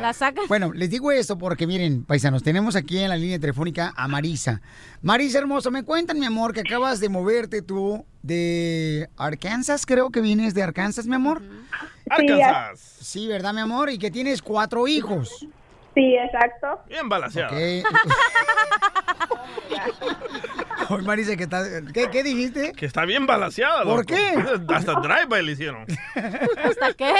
La 0.00 0.12
sacan. 0.12 0.44
Bueno, 0.48 0.72
les 0.72 0.90
digo 0.90 1.12
esto 1.12 1.38
porque 1.38 1.66
miren, 1.66 2.04
paisanos, 2.04 2.42
tenemos 2.42 2.74
aquí 2.76 2.98
en 2.98 3.08
la 3.08 3.16
línea 3.16 3.38
telefónica 3.38 3.92
a 3.96 4.08
Marisa. 4.08 4.60
Marisa 5.02 5.38
hermosa, 5.38 5.70
me 5.70 5.84
cuentan, 5.84 6.18
mi 6.18 6.26
amor, 6.26 6.52
que 6.52 6.60
acabas 6.60 6.98
de 7.00 7.08
moverte 7.08 7.62
tú 7.62 8.04
de 8.22 9.08
Arkansas, 9.16 9.86
creo 9.86 10.10
que 10.10 10.20
vienes 10.20 10.52
de 10.54 10.62
Arkansas, 10.64 11.06
mi 11.06 11.14
amor. 11.14 11.42
Arkansas. 12.10 12.80
Sí, 13.00 13.28
¿verdad, 13.28 13.54
mi 13.54 13.60
amor? 13.60 13.88
Y 13.90 13.98
que 13.98 14.10
tienes 14.10 14.42
cuatro 14.42 14.88
hijos. 14.88 15.46
Sí, 15.94 16.14
exacto. 16.16 16.80
Bien 16.88 17.08
balanceado. 17.08 17.54
Oye, 20.90 21.02
Marisa, 21.02 21.36
¿qué, 21.36 21.44
está- 21.44 21.64
qué, 21.92 22.10
qué 22.10 22.22
dijiste? 22.22 22.72
Que 22.72 22.86
está 22.86 23.04
bien 23.04 23.26
balanceada, 23.26 23.82
¿Por 23.84 23.98
loco. 24.00 24.06
qué? 24.06 24.34
Hasta 24.74 24.92
drive-by 25.00 25.42
le 25.44 25.52
hicieron. 25.52 25.86
¿Hasta 26.64 26.92
qué? 26.94 27.14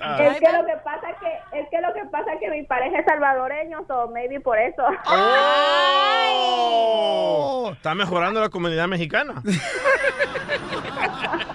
Ah. 0.00 0.16
Es 0.22 0.40
que 0.40 0.52
lo 0.52 0.64
que 0.64 0.76
pasa 0.84 1.08
que 1.20 1.28
es 1.58 1.68
que 1.68 1.80
lo 1.80 1.92
que 1.92 2.04
pasa 2.10 2.30
que 2.40 2.48
mi 2.50 2.62
pareja 2.62 3.00
es 3.00 3.04
salvadoreño, 3.04 3.84
so 3.86 4.08
maybe 4.08 4.40
por 4.40 4.58
eso. 4.58 4.82
¡Oh! 5.06 6.40
Está 7.72 7.94
mejorando 7.94 8.40
la 8.40 8.48
comunidad 8.48 8.88
mexicana. 8.88 9.42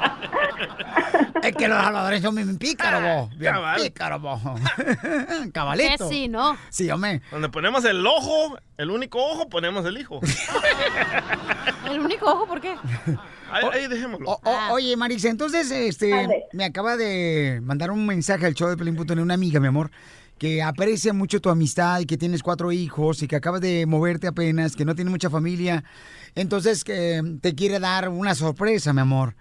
Es 1.49 1.55
que 1.55 1.67
los 1.67 1.81
salvadores 1.83 2.21
son 2.21 2.35
bien 2.35 2.57
pícaros, 2.57 3.01
vos. 3.03 3.37
Bien 3.37 3.53
cabal. 3.53 3.81
pícaros, 3.81 4.21
vos. 4.21 4.41
Cabalito. 5.53 6.07
Que 6.09 6.13
sí, 6.13 6.27
¿no? 6.27 6.57
Sí, 6.69 6.89
hombre. 6.89 7.21
Donde 7.31 7.49
ponemos 7.49 7.83
el 7.85 8.05
ojo, 8.05 8.57
el 8.77 8.91
único 8.91 9.19
ojo, 9.23 9.47
ponemos 9.49 9.85
el 9.85 9.97
hijo. 9.97 10.19
¿El 11.89 11.99
único 11.99 12.25
ojo 12.25 12.47
por 12.47 12.61
qué? 12.61 12.75
Ahí, 13.51 13.63
ahí 13.73 13.87
dejémoslo. 13.87 14.29
O- 14.29 14.41
o- 14.43 14.73
oye, 14.73 14.95
Marisa, 14.97 15.29
entonces, 15.29 15.69
este, 15.71 16.27
me 16.53 16.65
acaba 16.65 16.97
de 16.97 17.59
mandar 17.63 17.91
un 17.91 18.05
mensaje 18.05 18.45
al 18.45 18.53
show 18.55 18.69
de 18.69 18.77
Pelín.net 18.77 19.19
una 19.19 19.35
amiga, 19.35 19.59
mi 19.59 19.67
amor, 19.67 19.91
que 20.37 20.61
aprecia 20.63 21.13
mucho 21.13 21.39
tu 21.39 21.49
amistad 21.49 21.99
y 21.99 22.05
que 22.05 22.17
tienes 22.17 22.41
cuatro 22.43 22.71
hijos 22.71 23.21
y 23.21 23.27
que 23.27 23.35
acabas 23.35 23.61
de 23.61 23.85
moverte 23.85 24.27
apenas, 24.27 24.75
que 24.75 24.83
no 24.85 24.95
tiene 24.95 25.11
mucha 25.11 25.29
familia. 25.29 25.83
Entonces, 26.33 26.83
que 26.83 27.21
te 27.41 27.55
quiere 27.55 27.79
dar 27.79 28.09
una 28.09 28.35
sorpresa, 28.35 28.91
mi 28.93 29.01
amor. 29.01 29.35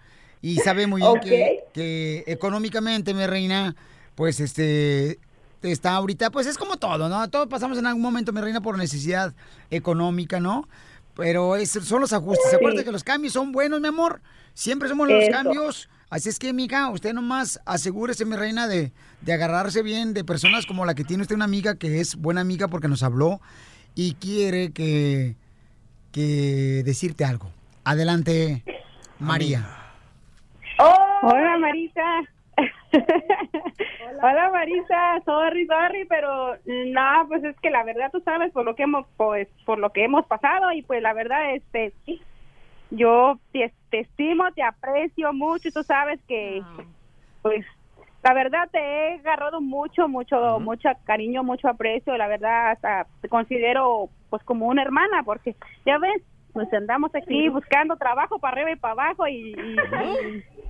Y 0.45 0.57
sabe 0.57 0.87
muy 0.87 1.01
bien 1.25 1.57
que, 1.73 2.23
económicamente, 2.27 3.15
mi 3.15 3.25
reina, 3.27 3.75
pues, 4.15 4.41
este, 4.41 5.19
está 5.63 5.95
ahorita, 5.95 6.31
pues 6.31 6.47
es 6.47 6.59
como 6.59 6.77
todo, 6.77 7.09
¿no? 7.09 7.31
Todos 7.31 7.47
pasamos 7.49 7.79
en 7.79 7.87
algún 7.87 8.03
momento, 8.03 8.31
mi 8.31 8.43
reina, 8.43 8.61
por 8.61 8.77
necesidad 8.77 9.33
económica, 9.71 10.41
¿no? 10.41 10.69
Pero 11.17 11.57
es- 11.57 11.71
son 11.71 12.03
los 12.03 12.13
ajustes. 12.13 12.51
¿Se 12.51 12.57
acuerda 12.57 12.81
Sí. 12.81 12.85
que 12.85 12.93
los 12.93 13.03
cambios 13.05 13.33
son 13.33 13.53
buenos, 13.53 13.81
mi 13.81 13.89
amor? 13.89 14.21
Siempre 14.53 14.87
somos 14.91 15.09
los 15.09 15.23
Eso. 15.23 15.33
cambios. 15.33 15.89
Así 16.11 16.29
es 16.29 16.39
que, 16.39 16.53
mija, 16.53 16.91
usted 16.91 17.15
nomás 17.15 17.59
asegúrese, 17.65 18.27
mi 18.27 18.37
reina, 18.37 18.69
de, 18.69 18.93
de 19.23 19.33
agarrarse 19.33 19.81
bien 19.83 20.13
de 20.13 20.25
personas 20.25 20.67
como 20.67 20.85
la 20.85 20.95
que 20.95 21.05
tiene 21.05 21.23
usted 21.23 21.37
una 21.37 21.47
amiga 21.47 21.77
que 21.77 22.01
es 22.01 22.17
buena 22.17 22.43
amiga 22.43 22.69
porque 22.69 22.87
nos 22.89 23.03
habló 23.03 23.41
y 23.95 24.13
quiere 24.21 24.73
que, 24.73 25.37
que 26.13 26.83
decirte 26.85 27.25
algo. 27.25 27.51
Adelante, 27.85 28.63
María. 29.19 29.81
Hola 30.79 31.59
Marisa. 31.59 32.23
Hola. 34.23 34.51
Marisa, 34.53 35.21
sorry, 35.25 35.67
sorry, 35.67 36.05
pero 36.07 36.57
no, 36.65 37.29
pues 37.29 37.43
es 37.45 37.59
que 37.61 37.71
la 37.71 37.83
verdad 37.83 38.11
tú 38.13 38.21
sabes 38.21 38.53
por 38.53 38.65
lo 38.65 38.75
que 38.75 38.85
hemos 38.85 39.07
pues 39.17 39.49
por 39.67 39.79
lo 39.79 39.91
que 39.91 40.05
hemos 40.05 40.25
pasado 40.27 40.73
y 40.73 40.83
pues 40.83 41.03
la 41.03 41.13
verdad 41.13 41.55
este 41.55 41.93
yo 42.91 43.39
te, 43.53 43.73
te 43.91 44.01
estimo, 44.01 44.45
te 44.53 44.63
aprecio 44.63 45.33
mucho 45.33 45.69
y 45.69 45.73
tú 45.73 45.83
sabes 45.83 46.21
que 46.29 46.63
pues 47.43 47.67
la 48.23 48.33
verdad 48.33 48.69
te 48.71 48.79
he 48.79 49.15
agarrado 49.15 49.61
mucho, 49.61 50.09
mucho, 50.09 50.59
mucho 50.61 50.89
cariño, 51.05 51.43
mucho 51.43 51.69
aprecio, 51.69 52.17
la 52.17 52.29
verdad 52.29 52.71
hasta 52.71 53.07
te 53.21 53.29
considero 53.29 54.09
pues 54.31 54.43
como 54.45 54.67
una 54.67 54.83
hermana 54.83 55.23
porque 55.25 55.57
ya 55.85 55.99
ves, 55.99 56.23
pues 56.55 56.73
andamos 56.73 57.15
aquí 57.15 57.49
buscando 57.51 57.97
trabajo 57.97 58.39
para 58.39 58.53
arriba 58.55 58.71
y 58.71 58.77
para 58.77 58.93
abajo 58.93 59.29
y, 59.29 59.53
y- 59.53 59.77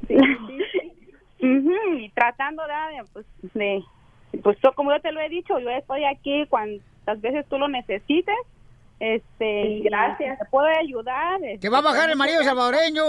y- 0.09 0.94
Ujú, 1.40 1.75
y 1.99 2.09
tratando 2.11 2.62
de 2.66 3.05
pues 3.12 3.27
de 3.55 3.83
pues 4.42 4.57
yo, 4.64 4.73
como 4.75 4.92
yo 4.92 5.01
te 5.01 5.12
lo 5.12 5.20
he 5.20 5.29
dicho, 5.29 5.59
yo 5.61 5.68
estoy 5.70 6.05
aquí 6.05 6.44
cuantas 6.49 7.20
veces 7.20 7.47
tú 7.49 7.57
lo 7.59 7.68
necesites. 7.68 8.35
Este, 8.99 9.81
gracias. 9.85 10.38
Te 10.38 10.44
puedo 10.47 10.66
ayudar. 10.66 11.42
este, 11.42 11.59
Que 11.61 11.68
va 11.68 11.79
a 11.79 11.83
bajar 11.83 12.09
el 12.11 12.16
marido 12.16 12.42
salvadoreño. 12.42 13.03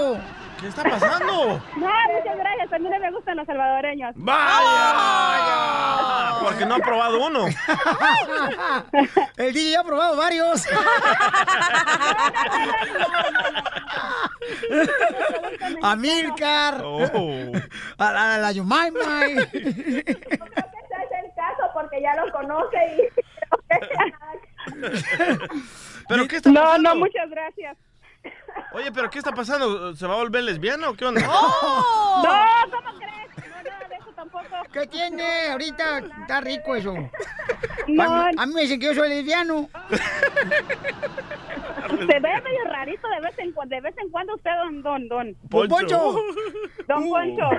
¿Qué 0.59 0.67
está 0.67 0.83
pasando? 0.83 1.61
No, 1.77 1.88
muchas 2.13 2.38
gracias. 2.38 2.69
También 2.69 2.99
me 3.01 3.11
gustan 3.11 3.38
los 3.38 3.45
salvadoreños. 3.47 4.13
¡Vaya! 4.17 4.45
Porque 6.45 6.65
no 6.65 6.75
ha 6.75 6.79
probado 6.79 7.25
uno. 7.25 7.45
El 9.38 9.53
DJ 9.53 9.71
ya 9.71 9.79
ha 9.79 9.84
probado 9.84 10.15
varios. 10.15 10.63
A 15.81 15.95
Milcar. 15.95 16.81
Oh. 16.84 17.51
A 17.97 18.12
la, 18.12 18.36
a 18.36 18.38
la. 18.38 18.51
Ese 18.51 18.62
es 20.03 20.17
el 21.23 21.34
caso 21.36 21.63
porque 21.73 22.01
ya 22.01 22.15
lo 22.15 22.31
conoce 22.31 22.77
y... 22.95 23.10
¿Pero 26.08 26.27
qué 26.27 26.36
está 26.38 26.51
no, 26.51 26.62
pasando? 26.62 26.89
no, 26.89 26.95
muchas 26.99 27.29
gracias. 27.29 27.77
Oye, 28.73 28.91
¿pero 28.91 29.10
qué 29.10 29.17
está 29.19 29.31
pasando? 29.31 29.95
¿Se 29.95 30.05
va 30.05 30.13
a 30.13 30.17
volver 30.17 30.43
lesbiana 30.43 30.89
o 30.89 30.93
qué 30.95 31.05
onda? 31.05 31.21
¡Oh! 31.27 32.23
No, 32.23 32.31
¿cómo 32.71 32.99
crees? 32.99 33.29
No, 33.38 33.63
nada 33.63 33.88
de 33.88 33.95
eso 33.95 34.12
tampoco. 34.15 34.24
¿Qué 34.71 34.87
tiene? 34.87 35.47
Ahorita 35.51 35.99
está 36.21 36.41
rico 36.41 36.75
eso. 36.75 36.93
No. 37.87 38.03
A, 38.03 38.31
mí, 38.31 38.35
a 38.37 38.45
me 38.47 38.61
dicen 38.61 38.79
que 38.79 38.87
yo 38.87 38.93
soy 38.95 39.09
lesbiano. 39.09 39.69
Se 41.89 42.05
ve 42.05 42.19
medio 42.19 42.63
rarito 42.69 43.07
de 43.07 43.21
vez 43.21 43.39
en 43.39 43.51
cuando, 43.51 43.75
de 43.75 43.81
vez 43.81 43.95
en 43.97 44.09
cuando 44.09 44.35
usted, 44.35 44.51
don, 44.63 44.81
don, 44.81 45.07
don. 45.07 45.37
Don 45.43 45.67
Poncho. 45.69 46.15
Don 46.87 47.03
Uh. 47.03 47.09
Poncho. 47.09 47.49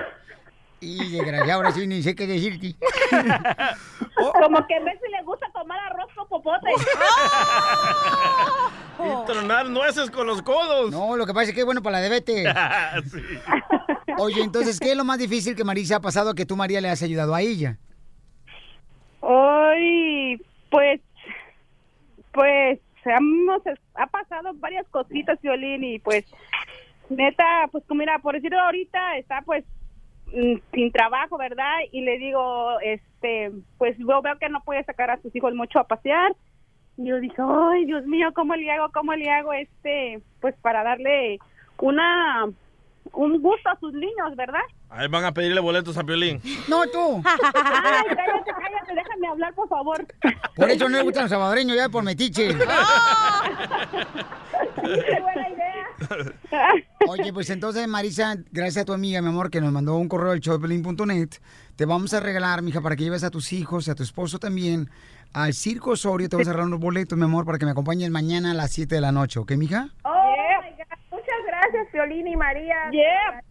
Y 0.79 1.11
desgraciado, 1.11 1.53
ahora 1.61 1.71
sí 1.71 1.87
ni 1.87 2.03
sé 2.03 2.15
qué 2.15 2.27
decirte. 2.27 2.75
Como 4.33 4.67
que 4.67 4.75
en 4.75 4.85
vez 4.85 4.99
si 5.03 5.11
le 5.11 5.23
gusta 5.23 5.47
tomar 5.53 5.79
arroz 5.79 6.07
con 6.15 6.27
popote. 6.27 6.69
Y 8.99 9.25
tronar 9.27 9.69
nueces 9.69 10.09
con 10.09 10.25
los 10.25 10.41
codos. 10.41 10.89
No, 10.89 11.15
lo 11.15 11.27
que 11.27 11.33
pasa 11.33 11.49
es 11.49 11.53
que 11.53 11.59
es 11.59 11.65
bueno 11.65 11.83
para 11.83 11.97
la 11.97 12.07
diabetes. 12.07 12.47
Sí. 13.11 13.21
Oye, 14.19 14.41
entonces, 14.41 14.79
¿qué 14.79 14.91
es 14.91 14.97
lo 14.97 15.05
más 15.05 15.19
difícil 15.19 15.55
que 15.55 15.63
Marisa 15.63 15.97
ha 15.97 16.01
pasado 16.01 16.33
que 16.33 16.45
tú, 16.45 16.55
María, 16.55 16.81
le 16.81 16.89
has 16.89 17.03
ayudado 17.03 17.35
a 17.35 17.41
ella? 17.41 17.77
Hoy, 19.19 20.41
pues, 20.71 21.01
pues, 22.31 22.79
hemos, 23.05 23.61
ha 23.93 24.07
pasado 24.07 24.53
varias 24.55 24.87
cositas, 24.89 25.39
Violín, 25.41 25.83
y 25.83 25.99
pues, 25.99 26.25
neta, 27.09 27.67
pues, 27.71 27.83
mira, 27.89 28.19
por 28.19 28.35
decirlo 28.35 28.59
ahorita, 28.59 29.17
está 29.17 29.41
pues 29.45 29.63
mm, 30.33 30.55
sin 30.73 30.91
trabajo, 30.91 31.37
¿verdad? 31.37 31.77
Y 31.91 32.01
le 32.01 32.17
digo, 32.17 32.79
este, 32.81 33.51
pues, 33.77 33.97
yo 33.97 34.21
veo 34.21 34.37
que 34.39 34.49
no 34.49 34.63
puede 34.63 34.83
sacar 34.83 35.11
a 35.11 35.21
sus 35.21 35.35
hijos 35.35 35.53
mucho 35.53 35.79
a 35.79 35.87
pasear. 35.87 36.35
Y 36.97 37.05
yo 37.09 37.19
dije, 37.19 37.35
ay, 37.39 37.85
Dios 37.85 38.05
mío, 38.07 38.29
¿cómo 38.33 38.55
le 38.55 38.71
hago? 38.71 38.91
¿Cómo 38.91 39.13
le 39.13 39.29
hago 39.29 39.53
este? 39.53 40.19
Pues 40.41 40.55
para 40.61 40.83
darle 40.83 41.37
una, 41.79 42.49
un 43.13 43.41
gusto 43.41 43.69
a 43.69 43.79
sus 43.79 43.93
niños, 43.93 44.35
¿verdad? 44.35 44.61
Ahí 44.89 45.07
van 45.07 45.25
a 45.25 45.33
pedirle 45.33 45.59
boletos 45.59 45.97
a 45.97 46.03
Piolín. 46.03 46.41
No, 46.67 46.85
tú. 46.87 47.21
Ay, 47.25 47.33
cállate, 47.43 48.51
cállate, 48.51 48.95
déjame 48.95 49.27
hablar, 49.27 49.53
por 49.53 49.67
favor. 49.67 50.07
Por 50.55 50.69
eso 50.69 50.87
no 50.89 50.97
le 50.97 51.03
gustan 51.03 51.23
los 51.23 51.31
salvadoreños 51.31 51.75
ya 51.75 51.89
por 51.89 52.03
metiche. 52.03 52.47
Qué 54.83 55.21
buena 55.21 55.49
idea. 55.49 55.85
Oye, 57.09 57.33
pues 57.33 57.49
entonces, 57.49 57.87
Marisa, 57.87 58.37
gracias 58.51 58.83
a 58.83 58.85
tu 58.85 58.93
amiga, 58.93 59.21
mi 59.21 59.29
amor, 59.29 59.49
que 59.49 59.61
nos 59.61 59.71
mandó 59.71 59.95
un 59.95 60.07
correo 60.07 60.31
al 60.31 60.39
showpelín.net, 60.39 61.29
te 61.75 61.85
vamos 61.85 62.13
a 62.13 62.19
regalar, 62.19 62.61
mija, 62.61 62.81
para 62.81 62.95
que 62.95 63.03
lleves 63.03 63.23
a 63.23 63.29
tus 63.29 63.53
hijos, 63.53 63.89
a 63.89 63.95
tu 63.95 64.03
esposo 64.03 64.39
también, 64.39 64.89
al 65.33 65.53
Circo 65.53 65.91
Osorio. 65.91 66.29
Te 66.29 66.35
vamos 66.35 66.47
a 66.47 66.51
regalar 66.51 66.67
unos 66.67 66.79
boletos, 66.79 67.17
mi 67.17 67.25
amor, 67.25 67.45
para 67.45 67.57
que 67.57 67.65
me 67.65 67.71
acompañen 67.71 68.11
mañana 68.11 68.51
a 68.51 68.53
las 68.53 68.71
7 68.71 68.95
de 68.95 69.01
la 69.01 69.11
noche, 69.11 69.39
¿ok, 69.39 69.51
mija? 69.53 69.89
Oh, 70.03 70.16
gracias, 71.77 71.93
Violín 71.93 72.27
y 72.27 72.35
María. 72.35 72.89
Yeah. 72.91 73.41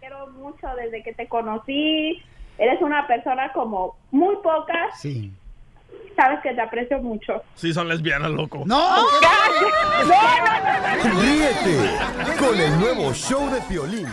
Quiero 0.00 0.26
mucho 0.28 0.66
desde 0.76 1.02
que 1.02 1.14
te 1.14 1.28
conocí. 1.28 2.22
Eres 2.58 2.82
una 2.82 3.06
persona 3.06 3.52
como 3.52 3.96
muy 4.10 4.36
pocas. 4.42 4.98
Sí. 5.00 5.32
Sabes 6.16 6.40
que 6.42 6.52
te 6.52 6.60
aprecio 6.60 6.98
mucho. 6.98 7.42
Sí, 7.54 7.72
son 7.72 7.88
lesbianas, 7.88 8.30
loco. 8.30 8.62
¡No! 8.66 8.96
Ríete 11.20 12.36
con 12.38 12.58
el 12.58 12.78
nuevo 12.78 13.12
show 13.14 13.48
de 13.50 13.60
Piolín. 13.62 14.08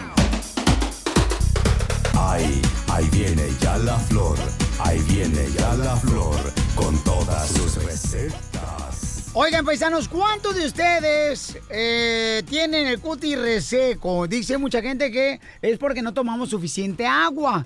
Ahí, 2.18 2.62
ahí 2.92 3.10
viene 3.12 3.50
ya 3.60 3.78
la 3.78 3.96
flor, 3.96 4.38
ahí 4.84 5.00
viene 5.10 5.48
ya 5.58 5.74
la 5.76 5.96
flor, 5.96 6.36
con 6.76 7.02
todas 7.04 7.48
sus 7.50 7.84
recetas. 7.84 8.99
Oigan, 9.42 9.64
paisanos, 9.64 10.10
¿cuántos 10.10 10.54
de 10.54 10.66
ustedes 10.66 11.58
eh, 11.70 12.44
tienen 12.50 12.88
el 12.88 13.00
cutis 13.00 13.40
reseco? 13.40 14.28
Dice 14.28 14.58
mucha 14.58 14.82
gente 14.82 15.10
que 15.14 15.40
es 15.62 15.78
porque 15.78 16.02
no 16.02 16.14
tomamos 16.14 16.50
suficiente 16.50 17.08
agua. 17.08 17.66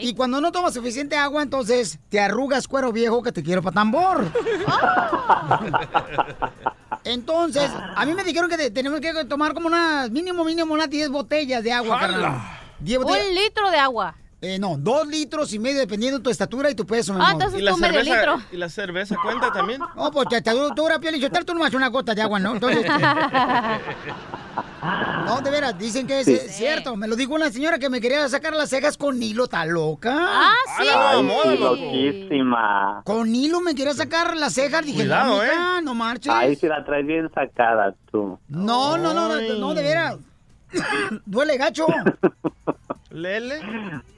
Y 0.00 0.14
cuando 0.14 0.40
no 0.40 0.52
tomas 0.52 0.74
suficiente 0.74 1.16
agua, 1.16 1.42
entonces 1.42 1.98
te 2.08 2.20
arrugas 2.20 2.68
cuero 2.68 2.92
viejo 2.92 3.20
que 3.20 3.32
te 3.32 3.42
quiero 3.42 3.64
para 3.64 3.74
tambor. 3.74 4.30
Entonces, 7.02 7.68
a 7.96 8.06
mí 8.06 8.14
me 8.14 8.22
dijeron 8.22 8.48
que 8.48 8.56
te- 8.56 8.70
tenemos 8.70 9.00
que 9.00 9.12
tomar 9.24 9.54
como 9.54 9.66
unas, 9.66 10.10
mínimo, 10.10 10.44
mínimo, 10.44 10.72
unas 10.72 10.88
10 10.88 11.08
botellas 11.10 11.64
de 11.64 11.72
agua, 11.72 11.98
carnal. 11.98 12.40
10 12.78 13.02
botellas. 13.02 13.26
Un 13.26 13.34
litro 13.34 13.70
de 13.70 13.78
agua. 13.78 14.14
Eh, 14.40 14.56
no, 14.60 14.76
dos 14.78 15.04
litros 15.08 15.52
y 15.52 15.58
medio 15.58 15.80
dependiendo 15.80 16.18
de 16.18 16.22
tu 16.22 16.30
estatura 16.30 16.70
y 16.70 16.74
tu 16.76 16.86
peso, 16.86 17.12
mi 17.12 17.18
Ah, 17.20 17.30
entonces 17.32 17.58
¿Y 17.58 17.62
la, 17.64 17.74
cerveza, 17.74 18.14
litro. 18.14 18.36
¿Y 18.52 18.56
la 18.56 18.68
cerveza 18.68 19.16
cuenta 19.20 19.50
también? 19.52 19.80
No, 19.96 20.12
pues 20.12 20.28
te, 20.28 20.40
dura 20.76 21.00
piel 21.00 21.16
y 21.16 21.20
yo 21.20 21.28
tú 21.28 21.54
nomás 21.54 21.74
una 21.74 21.88
gota 21.88 22.14
de 22.14 22.22
agua, 22.22 22.38
¿no? 22.38 22.52
Entonces, 22.52 22.86
no, 25.26 25.40
de 25.40 25.50
veras, 25.50 25.76
dicen 25.76 26.06
que 26.06 26.20
es 26.20 26.26
Sí. 26.26 26.38
cierto. 26.50 26.94
Me 26.94 27.08
lo 27.08 27.16
dijo 27.16 27.34
una 27.34 27.50
señora 27.50 27.80
que 27.80 27.90
me 27.90 28.00
quería 28.00 28.28
sacar 28.28 28.54
las 28.54 28.70
cejas 28.70 28.96
con 28.96 29.20
hilo, 29.20 29.42
¿está 29.44 29.66
loca? 29.66 30.16
Ah, 30.16 30.52
sí. 30.78 30.84
Ay, 30.88 31.28
sí, 31.42 31.56
loquísima. 31.58 33.02
Con 33.04 33.34
hilo 33.34 33.60
me 33.60 33.74
quería 33.74 33.94
sacar 33.94 34.36
las 34.36 34.54
cejas, 34.54 34.86
dije, 34.86 35.00
Cuidado, 35.00 35.38
no, 35.38 35.42
¿eh? 35.42 35.82
no 35.82 35.94
marches. 35.94 36.32
Ahí 36.32 36.54
sí 36.54 36.68
la 36.68 36.84
traes 36.84 37.04
bien 37.04 37.28
sacada 37.34 37.92
tú. 38.12 38.38
No, 38.46 38.96
no, 38.96 39.12
no, 39.12 39.28
no, 39.28 39.40
no, 39.58 39.74
de 39.74 39.82
veras. 39.82 40.16
Duele 41.26 41.56
gacho. 41.56 41.86
Lele. 43.22 43.60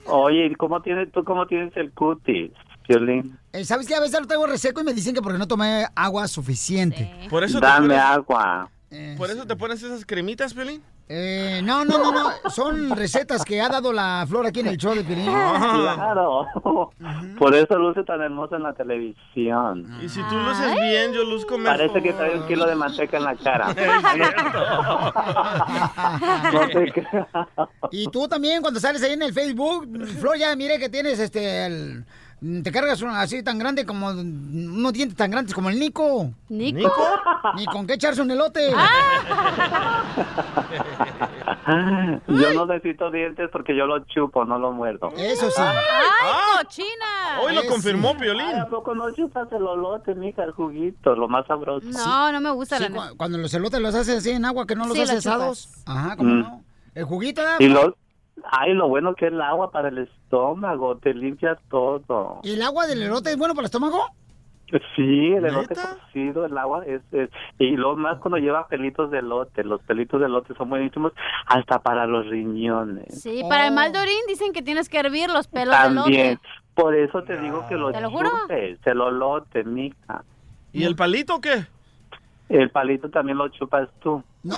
Oye, 0.07 0.47
¿y 0.47 0.55
cómo 0.55 0.81
tienes, 0.83 1.11
tú 1.13 1.25
cómo 1.25 1.47
tienes 1.47 1.77
el 1.77 1.93
cutis, 1.93 2.53
Violín? 2.89 3.39
Eh, 3.53 3.65
¿Sabes 3.65 3.87
qué? 3.87 3.95
A 3.95 4.01
veces 4.01 4.21
lo 4.21 4.27
traigo 4.27 4.47
reseco 4.47 4.81
y 4.81 4.85
me 4.85 4.95
dicen 4.95 5.15
que 5.15 5.23
porque 5.23 5.39
no 5.39 5.49
tomé 5.49 5.87
agua 5.95 6.29
suficiente. 6.29 7.11
Por 7.29 7.45
eso 7.45 7.61
te 7.61 7.67
Dame 7.67 7.97
agua. 7.97 8.71
¿Por 9.17 9.31
eso 9.31 9.47
te 9.47 9.55
pones 9.55 9.81
esas 9.83 10.05
cremitas, 10.05 10.53
Pelín? 10.53 10.83
Eh, 11.09 11.61
no, 11.63 11.85
no, 11.85 11.99
no, 11.99 12.13
no. 12.13 12.51
Son 12.51 12.91
recetas 12.97 13.45
que 13.45 13.61
ha 13.61 13.69
dado 13.69 13.93
la 13.93 14.25
flor 14.29 14.47
aquí 14.47 14.61
en 14.61 14.67
el 14.69 14.77
show 14.77 14.95
de 14.95 15.05
Pirín. 15.05 15.27
Claro. 15.27 16.47
Por 17.39 17.55
eso 17.55 17.79
luce 17.79 18.03
tan 18.05 18.21
hermosa 18.21 18.57
en 18.57 18.63
la 18.65 18.73
televisión. 18.73 19.97
Y 20.03 20.09
si 20.09 20.21
tú 20.25 20.37
luces 20.37 20.75
bien, 20.75 21.13
yo 21.13 21.25
luzco 21.25 21.57
mejor. 21.59 21.79
Parece 21.79 22.03
que 22.03 22.13
trae 22.13 22.37
un 22.39 22.47
kilo 22.49 22.67
de 22.67 22.75
manteca 22.75 23.17
en 23.19 23.25
la 23.25 23.37
cara. 23.37 23.75
No 26.53 26.69
te 26.69 26.93
creas. 26.93 27.27
Y 27.91 28.07
tú 28.09 28.29
también, 28.29 28.63
cuando 28.63 28.81
sales 28.81 29.03
ahí 29.03 29.13
en 29.13 29.23
el 29.23 29.33
Facebook, 29.33 29.89
Flor, 30.21 30.37
ya 30.37 30.55
mire 30.57 30.79
que 30.79 30.89
tienes 30.89 31.19
este. 31.19 31.67
el- 31.67 32.05
te 32.63 32.73
cargas 32.73 33.03
así 33.03 33.43
tan 33.43 33.59
grande 33.59 33.85
como. 33.85 34.09
unos 34.11 34.93
dientes 34.93 35.17
tan 35.17 35.31
grandes 35.31 35.55
como 35.55 35.69
el 35.71 35.79
Nico. 35.79 36.31
¿Nico? 36.49 36.79
¿Nico? 36.79 37.21
Ni 37.57 37.67
con 37.67 37.87
qué 37.87 37.95
echarse 37.95 38.23
un 38.23 38.31
elote. 38.31 38.71
Yo 42.29 42.53
no 42.55 42.67
necesito 42.67 43.11
dientes 43.11 43.49
porque 43.53 43.77
yo 43.77 43.87
lo 43.87 44.01
chupo, 44.07 44.45
no 44.45 44.59
lo 44.59 44.73
muerdo. 44.73 45.11
Eso 45.17 45.51
sí. 45.51 45.61
¡Ay, 45.63 46.65
cochina! 46.65 47.41
Hoy 47.43 47.55
lo 47.55 47.65
confirmó 47.67 48.17
Piolín. 48.17 48.43
Ay, 48.47 48.59
¿A 48.61 48.67
poco 48.67 48.95
no 48.95 49.11
chupas 49.13 49.51
el 49.53 49.63
olote, 49.63 50.15
mija, 50.15 50.43
el 50.45 50.53
juguito, 50.53 51.15
lo 51.15 51.29
más 51.29 51.47
sabroso? 51.47 51.87
No, 51.87 52.33
no 52.33 52.41
me 52.41 52.51
gusta 52.53 52.79
Sí, 52.79 52.85
la 52.85 52.91
cu- 53.11 53.17
cuando 53.17 53.39
los 53.39 53.53
elotes 53.55 53.81
los 53.81 53.95
haces 53.95 54.19
así 54.19 54.31
en 54.31 54.45
agua, 54.45 54.67
que 54.67 54.75
no 54.75 54.87
los 54.87 54.97
Sí, 54.97 55.03
haces 55.03 55.25
los 55.25 55.27
asados. 55.27 55.69
Ajá, 55.87 56.17
¿cómo 56.17 56.31
Mm. 56.31 56.41
no? 56.41 56.65
El 56.95 57.05
juguito. 57.05 57.43
Y 57.61 57.69
lo, 57.69 57.95
ay, 58.51 58.75
lo 58.75 58.89
bueno 58.89 59.15
que 59.15 59.27
es 59.27 59.33
el 59.33 59.41
agua 59.41 59.71
para 59.71 59.89
el 59.89 59.99
estómago, 59.99 60.97
te 60.97 61.15
limpia 61.15 61.59
todo. 61.71 62.41
¿Y 62.43 62.53
el 62.55 62.63
agua 62.63 62.87
del 62.87 63.03
elote 63.03 63.31
es 63.31 63.37
bueno 63.39 63.55
para 63.55 63.63
el 63.63 63.67
estómago? 63.67 64.01
Sí, 64.95 65.33
el 65.35 65.45
elote 65.47 65.75
cocido, 65.75 66.47
el 66.47 66.57
agua 66.57 66.85
es, 66.87 67.03
es- 67.13 67.29
y 67.59 67.77
lo 67.77 67.97
más 67.97 68.19
cuando 68.21 68.39
lleva 68.39 68.69
pelitos 68.69 69.11
de 69.11 69.19
elote, 69.19 69.65
los 69.65 69.83
pelitos 69.83 70.21
de 70.21 70.27
elote 70.27 70.55
son 70.55 70.71
buenísimos 70.71 71.13
hasta 71.47 71.81
para 71.81 72.07
los 72.07 72.27
riñones. 72.29 73.21
Sí, 73.21 73.43
para 73.49 73.67
el 73.67 73.75
mal 73.75 73.91
de 73.93 73.99
orín 73.99 74.21
dicen 74.29 74.53
que 74.53 74.63
tienes 74.63 74.89
que 74.89 74.99
hervir 75.01 75.29
los 75.29 75.49
pelos 75.49 75.75
También, 75.75 76.35
lote. 76.35 76.41
por 76.75 76.95
eso 76.95 77.25
te 77.25 77.37
digo 77.41 77.67
que 77.69 77.75
lo 77.75 77.91
¿Te 77.91 78.01
lo 78.01 78.11
juro? 78.11 78.31
chupes, 78.43 78.79
el 79.55 79.67
mija. 79.67 80.23
¿Y 80.73 80.85
el 80.85 80.95
palito 80.95 81.41
qué? 81.41 81.67
El 82.51 82.71
palito 82.71 83.09
también 83.09 83.39
lo 83.39 83.49
chupas 83.49 83.89
tú. 84.03 84.23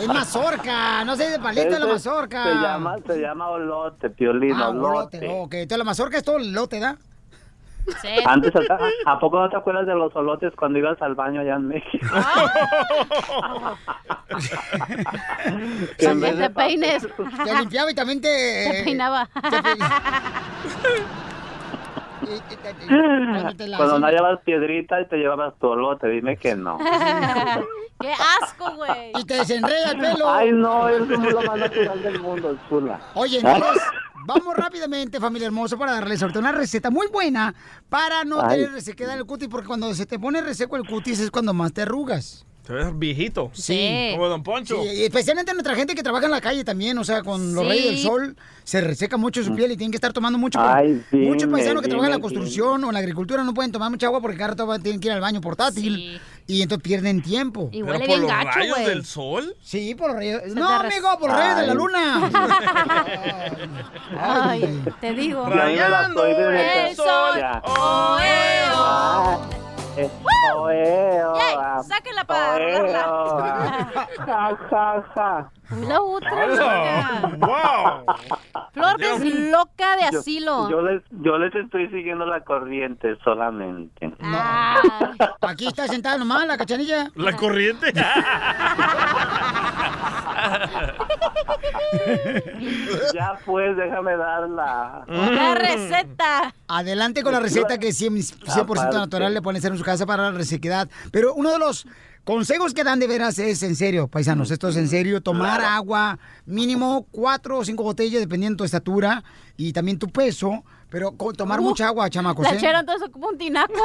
Es 0.00 0.06
mazorca, 0.08 1.04
no 1.04 1.14
sé 1.16 1.30
de 1.30 1.38
palito, 1.38 1.68
es 1.68 1.80
la 1.80 1.86
mazorca. 1.86 2.44
Se 2.44 2.54
llama, 2.54 2.96
se 3.06 3.20
llama 3.20 3.48
olote, 3.48 4.10
piolín, 4.10 4.54
Ah, 4.56 4.68
olote. 4.70 5.18
olote. 5.18 5.28
Ok, 5.28 5.54
entonces 5.54 5.78
la 5.78 5.84
mazorca 5.84 6.16
es 6.18 6.24
todo 6.24 6.36
el 6.38 6.48
elote, 6.48 6.80
¿da? 6.80 6.96
Antes, 8.26 8.52
¿a 9.06 9.18
poco 9.18 9.40
no 9.40 9.48
te 9.50 9.56
acuerdas 9.56 9.86
de 9.86 9.94
los 9.94 10.14
olotes 10.14 10.52
cuando 10.56 10.78
ibas 10.78 11.00
al 11.02 11.14
baño 11.16 11.40
allá 11.40 11.56
en 11.56 11.68
México? 11.68 12.06
Que 15.98 16.14
vez 16.14 16.38
de 16.38 16.48
te 16.48 16.50
peines. 16.54 17.06
Te 17.44 17.54
limpiaba 17.54 17.90
y 17.90 17.94
también 17.94 18.20
te... 18.20 18.28
Te 18.70 18.82
peinaba. 18.84 19.28
te 19.34 19.62
pe- 19.62 19.76
Cuando 22.88 23.66
la 23.66 23.76
Cuando 23.76 23.98
no 23.98 24.10
llevas 24.10 24.40
piedrita 24.44 25.00
y 25.00 25.08
te 25.08 25.16
llevabas 25.16 25.54
tu 25.58 25.68
olote, 25.68 26.08
dime 26.08 26.36
que 26.36 26.54
no. 26.54 26.78
¡Qué 28.00 28.12
asco, 28.42 28.74
güey! 28.76 29.12
Y 29.18 29.24
te 29.24 29.34
desenreda 29.34 29.92
el 29.92 29.98
pelo. 29.98 30.28
Ay, 30.28 30.52
no, 30.52 30.88
es 30.88 31.08
como 31.08 31.30
lo 31.30 31.42
más 31.42 31.58
natural 31.58 32.02
del 32.02 32.20
mundo, 32.20 32.58
chula. 32.68 33.00
Oye, 33.14 33.38
entonces, 33.38 33.82
vamos 34.26 34.56
rápidamente, 34.56 35.20
familia 35.20 35.46
hermosa, 35.46 35.76
para 35.76 35.92
darles 35.92 36.20
ahorita 36.22 36.40
una 36.40 36.52
receta 36.52 36.90
muy 36.90 37.06
buena 37.08 37.54
para 37.88 38.24
no 38.24 38.40
Ay. 38.40 38.56
tener 38.56 38.72
resequedad 38.72 39.14
en 39.14 39.20
el 39.20 39.26
cutis, 39.26 39.48
porque 39.48 39.68
cuando 39.68 39.94
se 39.94 40.06
te 40.06 40.18
pone 40.18 40.42
reseco 40.42 40.76
el 40.76 40.86
cutis 40.86 41.20
es 41.20 41.30
cuando 41.30 41.54
más 41.54 41.72
te 41.72 41.82
arrugas. 41.82 42.44
Te 42.66 42.72
ves 42.72 42.96
viejito. 42.96 43.50
Sí. 43.54 44.10
Como 44.12 44.28
Don 44.28 44.42
Poncho. 44.44 44.80
Sí, 44.84 44.88
y 45.00 45.02
especialmente 45.02 45.52
nuestra 45.52 45.74
gente 45.74 45.96
que 45.96 46.02
trabaja 46.04 46.26
en 46.26 46.30
la 46.30 46.40
calle 46.40 46.62
también, 46.62 46.96
o 46.96 47.02
sea, 47.02 47.22
con 47.24 47.54
los 47.56 47.64
Sí. 47.64 47.70
reyes 47.70 47.86
del 47.86 47.98
sol, 47.98 48.36
se 48.62 48.80
reseca 48.80 49.16
mucho 49.16 49.42
su 49.42 49.52
piel 49.56 49.72
y 49.72 49.76
tienen 49.76 49.90
que 49.90 49.96
estar 49.96 50.12
tomando 50.12 50.38
mucho. 50.38 50.60
Ay, 50.60 51.02
dime, 51.10 51.26
Muchos 51.26 51.50
paisanos 51.50 51.82
que 51.82 51.88
trabajan 51.88 52.12
en 52.12 52.18
la 52.18 52.22
construcción 52.22 52.84
o 52.84 52.86
en 52.86 52.92
la 52.92 53.00
agricultura 53.00 53.42
no 53.42 53.52
pueden 53.52 53.72
tomar 53.72 53.90
mucha 53.90 54.06
agua 54.06 54.20
porque 54.20 54.36
cada 54.36 54.50
rato 54.54 54.78
tienen 54.78 55.00
que 55.00 55.08
ir 55.08 55.12
al 55.12 55.20
baño 55.20 55.40
portátil 55.40 56.20
y 56.46 56.62
entonces 56.62 56.84
pierden 56.84 57.20
tiempo. 57.20 57.68
Y 57.72 57.82
huele 57.82 57.98
¿Pero 57.98 58.12
por 58.12 58.18
los 58.20 58.30
gacho, 58.30 58.58
rayos 58.60 58.78
del 58.86 59.04
sol? 59.04 59.56
Sí, 59.60 59.96
por 59.96 60.10
los 60.10 60.16
rayos. 60.18 60.42
No, 60.54 60.68
amigo, 60.68 61.08
por 61.18 61.30
los 61.30 61.38
rayos 61.38 61.56
de 61.58 61.66
la 61.66 61.74
luna. 61.74 62.30
Ay, 64.20 64.82
te 65.00 65.12
digo. 65.14 65.46
Desde- 65.50 66.90
el 66.90 66.96
sol. 66.96 67.38
Ya. 67.38 67.60
Oh, 67.66 68.18
Ah, 69.94 70.00
eh, 70.00 70.10
oh, 70.56 70.68
eh, 70.70 71.20
oh, 71.26 71.58
ah, 71.60 71.82
sáquenla 71.82 72.24
para 72.24 72.54
oh, 72.54 72.58
eh, 72.58 72.96
ah. 72.96 74.08
Ja, 74.26 74.56
ja, 74.70 75.04
ja. 75.16 75.50
La 75.80 76.00
otra 76.00 76.46
loca. 76.46 78.04
Flor 78.72 78.96
que 78.98 79.12
es 79.14 79.24
loca 79.50 79.96
de 79.96 80.02
Yo- 80.12 80.20
asilo. 80.20 80.70
Yo, 80.70 80.82
les, 80.82 81.02
yo 81.10 81.38
les 81.38 81.52
estoy 81.54 81.88
siguiendo 81.88 82.26
la 82.26 82.42
corriente 82.44 83.16
solamente. 83.24 84.12
Aquí 85.40 85.66
está 85.66 85.88
sentada 85.88 86.18
nomás 86.18 86.46
la 86.46 86.56
cachanilla. 86.58 87.10
La 87.14 87.32
corriente. 87.36 87.92
ya 93.14 93.38
pues, 93.44 93.76
déjame 93.76 94.16
darla. 94.16 95.04
La 95.08 95.54
receta. 95.54 96.54
Adelante 96.68 97.22
con 97.22 97.32
la 97.32 97.40
receta 97.40 97.78
que 97.78 97.88
es 97.88 98.00
100%, 98.00 98.44
100% 98.44 98.60
Aparte. 98.62 98.96
natural 98.96 99.34
le 99.34 99.42
pueden 99.42 99.58
hacer 99.58 99.72
en 99.72 99.78
su 99.78 99.84
casa 99.84 100.06
para 100.06 100.24
la 100.30 100.32
resequedad. 100.32 100.88
Pero 101.10 101.34
uno 101.34 101.50
de 101.50 101.58
los 101.58 101.86
consejos 102.24 102.74
que 102.74 102.84
dan 102.84 102.98
de 103.00 103.06
veras 103.06 103.38
es 103.38 103.62
en 103.62 103.74
serio, 103.74 104.08
paisanos, 104.08 104.50
esto 104.50 104.68
es 104.68 104.76
en 104.76 104.88
serio, 104.88 105.20
tomar 105.20 105.60
agua 105.60 106.18
mínimo 106.46 107.06
cuatro 107.10 107.58
o 107.58 107.64
cinco 107.64 107.82
botellas 107.82 108.20
dependiendo 108.20 108.54
de 108.54 108.58
tu 108.58 108.64
estatura 108.64 109.22
y 109.56 109.72
también 109.72 109.98
tu 109.98 110.08
peso, 110.08 110.64
pero 110.90 111.12
tomar 111.36 111.60
Uh, 111.60 111.62
mucha 111.62 111.88
agua, 111.88 112.10
chamacos. 112.10 112.44
La 112.44 112.54
¿eh? 112.54 112.58
chera 112.58 112.80
entonces 112.80 113.08
como 113.10 113.28
un 113.28 113.38
tinaco. 113.38 113.74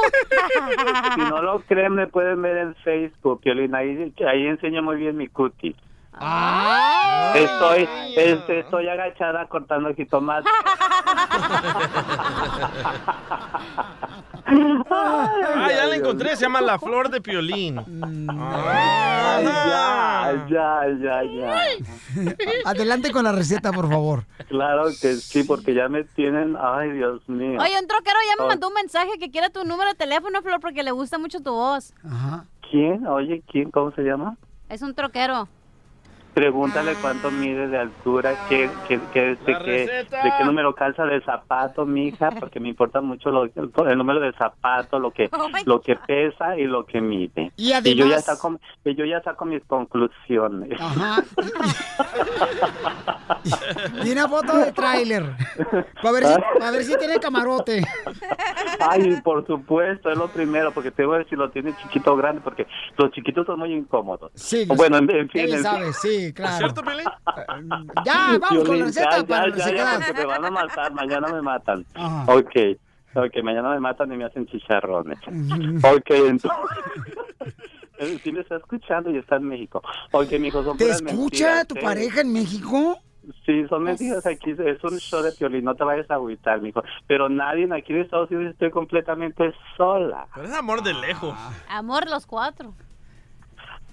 Si 1.14 1.20
no 1.20 1.42
lo 1.42 1.60
creen, 1.62 1.94
me 1.94 2.06
pueden 2.06 2.40
ver 2.42 2.58
en 2.58 2.74
Facebook, 2.76 3.40
Piolín. 3.40 3.74
Ahí, 3.74 4.12
ahí 4.26 4.46
enseño 4.46 4.82
muy 4.82 4.96
bien 4.96 5.16
mi 5.16 5.28
Estoy, 7.34 7.88
este, 8.16 8.60
estoy 8.60 8.88
agachada 8.88 9.46
cortando 9.48 9.94
jitomate. 9.94 10.48
Ah, 14.90 15.68
ya 15.70 15.86
la 15.86 15.96
encontré. 15.96 16.34
Se 16.36 16.42
llama 16.42 16.60
La 16.60 16.78
Flor 16.78 17.10
de 17.10 17.20
Piolín. 17.20 17.78
Ay, 17.78 19.44
ya, 19.44 20.46
ya, 20.48 20.80
ya, 21.00 21.22
ya. 21.22 21.56
Adelante 22.64 23.10
con 23.10 23.24
la 23.24 23.32
receta, 23.32 23.72
por 23.72 23.88
favor. 23.88 24.24
Claro 24.48 24.84
que 25.00 25.16
sí, 25.16 25.44
porque 25.44 25.74
ya 25.74 25.88
me 25.88 26.04
tienen. 26.04 26.56
Ay, 26.60 26.92
Dios 26.92 27.28
mío. 27.28 27.60
Oye, 27.60 27.78
un 27.78 27.86
troquero 27.86 28.16
ya 28.26 28.42
me 28.42 28.48
mandó 28.48 28.68
un 28.68 28.74
mensaje 28.74 29.18
que 29.20 29.30
quiere 29.30 29.50
tu 29.50 29.64
número 29.64 29.90
de 29.90 29.96
teléfono, 29.96 30.40
Flor, 30.42 30.60
porque 30.60 30.82
le 30.82 30.92
gusta 30.92 31.18
mucho 31.18 31.40
tu 31.40 31.52
voz. 31.52 31.92
¿Quién? 32.70 33.06
Oye, 33.06 33.42
¿quién? 33.50 33.70
¿Cómo 33.70 33.90
se 33.92 34.02
llama? 34.02 34.36
Es 34.68 34.82
un 34.82 34.94
troquero. 34.94 35.48
Pregúntale 36.38 36.94
cuánto 37.00 37.30
mide 37.32 37.66
de 37.66 37.78
altura, 37.78 38.34
qué, 38.48 38.70
qué, 38.86 39.00
qué, 39.12 39.36
de 39.36 40.06
qué 40.38 40.44
número 40.44 40.72
calza 40.74 41.04
de 41.04 41.20
zapato, 41.22 41.84
mija, 41.84 42.30
porque 42.38 42.60
me 42.60 42.68
importa 42.68 43.00
mucho 43.00 43.30
lo- 43.30 43.44
el 43.44 43.98
número 43.98 44.20
de 44.20 44.32
zapato, 44.34 45.00
lo 45.00 45.10
que 45.10 45.28
lo 45.66 45.80
que 45.80 45.96
pesa 45.96 46.56
y 46.56 46.64
lo 46.64 46.86
que 46.86 47.00
mide. 47.00 47.50
Y 47.56 47.70
yo 47.96 48.04
ya 48.06 48.16
además- 48.18 48.24
saco, 48.24 48.56
y 48.84 48.94
yo 48.94 49.04
ya 49.04 49.20
saco 49.22 49.44
mis 49.46 49.64
conclusiones. 49.64 50.80
Ajá. 50.80 51.22
Y 54.04 54.10
una 54.12 54.28
foto 54.28 54.56
de 54.58 54.72
tráiler. 54.72 55.24
Para 56.02 56.12
ver, 56.12 56.24
si, 56.26 56.34
pa' 56.58 56.70
ver 56.70 56.84
si 56.84 56.96
tiene 56.98 57.18
camarote. 57.18 57.82
Ay, 58.80 59.20
por 59.22 59.46
supuesto, 59.46 60.10
es 60.10 60.16
lo 60.18 60.28
primero, 60.28 60.72
porque 60.72 60.90
te 60.90 61.04
voy 61.04 61.16
a 61.16 61.18
decir 61.18 61.30
si 61.30 61.36
lo 61.36 61.50
tiene 61.50 61.74
chiquito 61.82 62.12
o 62.12 62.16
grande, 62.16 62.40
porque 62.42 62.66
los 62.96 63.10
chiquitos 63.12 63.46
son 63.46 63.58
muy 63.58 63.72
incómodos. 63.72 64.30
Sí, 64.34 64.66
bueno, 64.66 64.98
en, 64.98 65.10
en 65.10 65.28
fin. 65.28 65.40
Él 65.42 65.48
en 65.50 65.54
fin. 65.56 65.62
sabe, 65.62 65.92
sí, 65.92 66.32
claro. 66.32 66.56
¿Cierto, 66.58 66.82
Pelín? 66.82 67.04
Ya, 68.04 68.38
vamos 68.40 68.64
con 68.64 68.78
la 68.78 68.84
receta 68.86 69.18
ya, 69.18 69.26
para 69.26 69.56
ya, 69.56 69.74
ya, 69.74 69.92
porque 70.06 70.12
me 70.20 70.24
van 70.26 70.44
a 70.44 70.50
matar, 70.50 70.92
mañana 70.92 71.28
me 71.28 71.42
matan. 71.42 71.84
Ajá. 71.94 72.24
Ok, 72.32 72.54
ok, 73.14 73.42
mañana 73.42 73.70
me 73.70 73.80
matan 73.80 74.12
y 74.12 74.16
me 74.16 74.24
hacen 74.24 74.46
chicharrones. 74.46 75.18
Ok, 75.82 76.10
entonces... 76.10 76.50
Eh, 78.00 78.16
Sí 78.22 78.30
me 78.30 78.42
está 78.42 78.58
escuchando 78.58 79.10
y 79.10 79.16
está 79.18 79.36
en 79.36 79.48
México. 79.48 79.82
Ok, 80.12 80.30
mijo, 80.38 80.62
son 80.62 80.76
¿Te 80.76 80.88
escucha 80.88 81.14
mentiras, 81.16 81.66
tu 81.66 81.74
¿eh? 81.74 81.80
pareja 81.82 82.20
en 82.20 82.32
México? 82.32 82.96
Sí, 83.44 83.66
son 83.68 83.82
mentiras 83.82 84.26
aquí, 84.26 84.50
es 84.52 84.82
un 84.84 84.98
show 84.98 85.22
de 85.22 85.32
piolín, 85.32 85.64
no 85.64 85.74
te 85.74 85.84
vayas 85.84 86.10
a 86.10 86.14
agüitar, 86.14 86.60
mijo. 86.60 86.82
Pero 87.06 87.28
nadie 87.28 87.68
aquí 87.74 87.92
en 87.92 88.00
Estados 88.00 88.30
Unidos 88.30 88.52
estoy 88.52 88.70
completamente 88.70 89.54
sola. 89.76 90.26
Pero 90.34 90.46
es 90.46 90.54
amor 90.54 90.82
de 90.82 90.94
lejos. 90.94 91.36
Amor, 91.68 92.08
los 92.08 92.26
cuatro. 92.26 92.74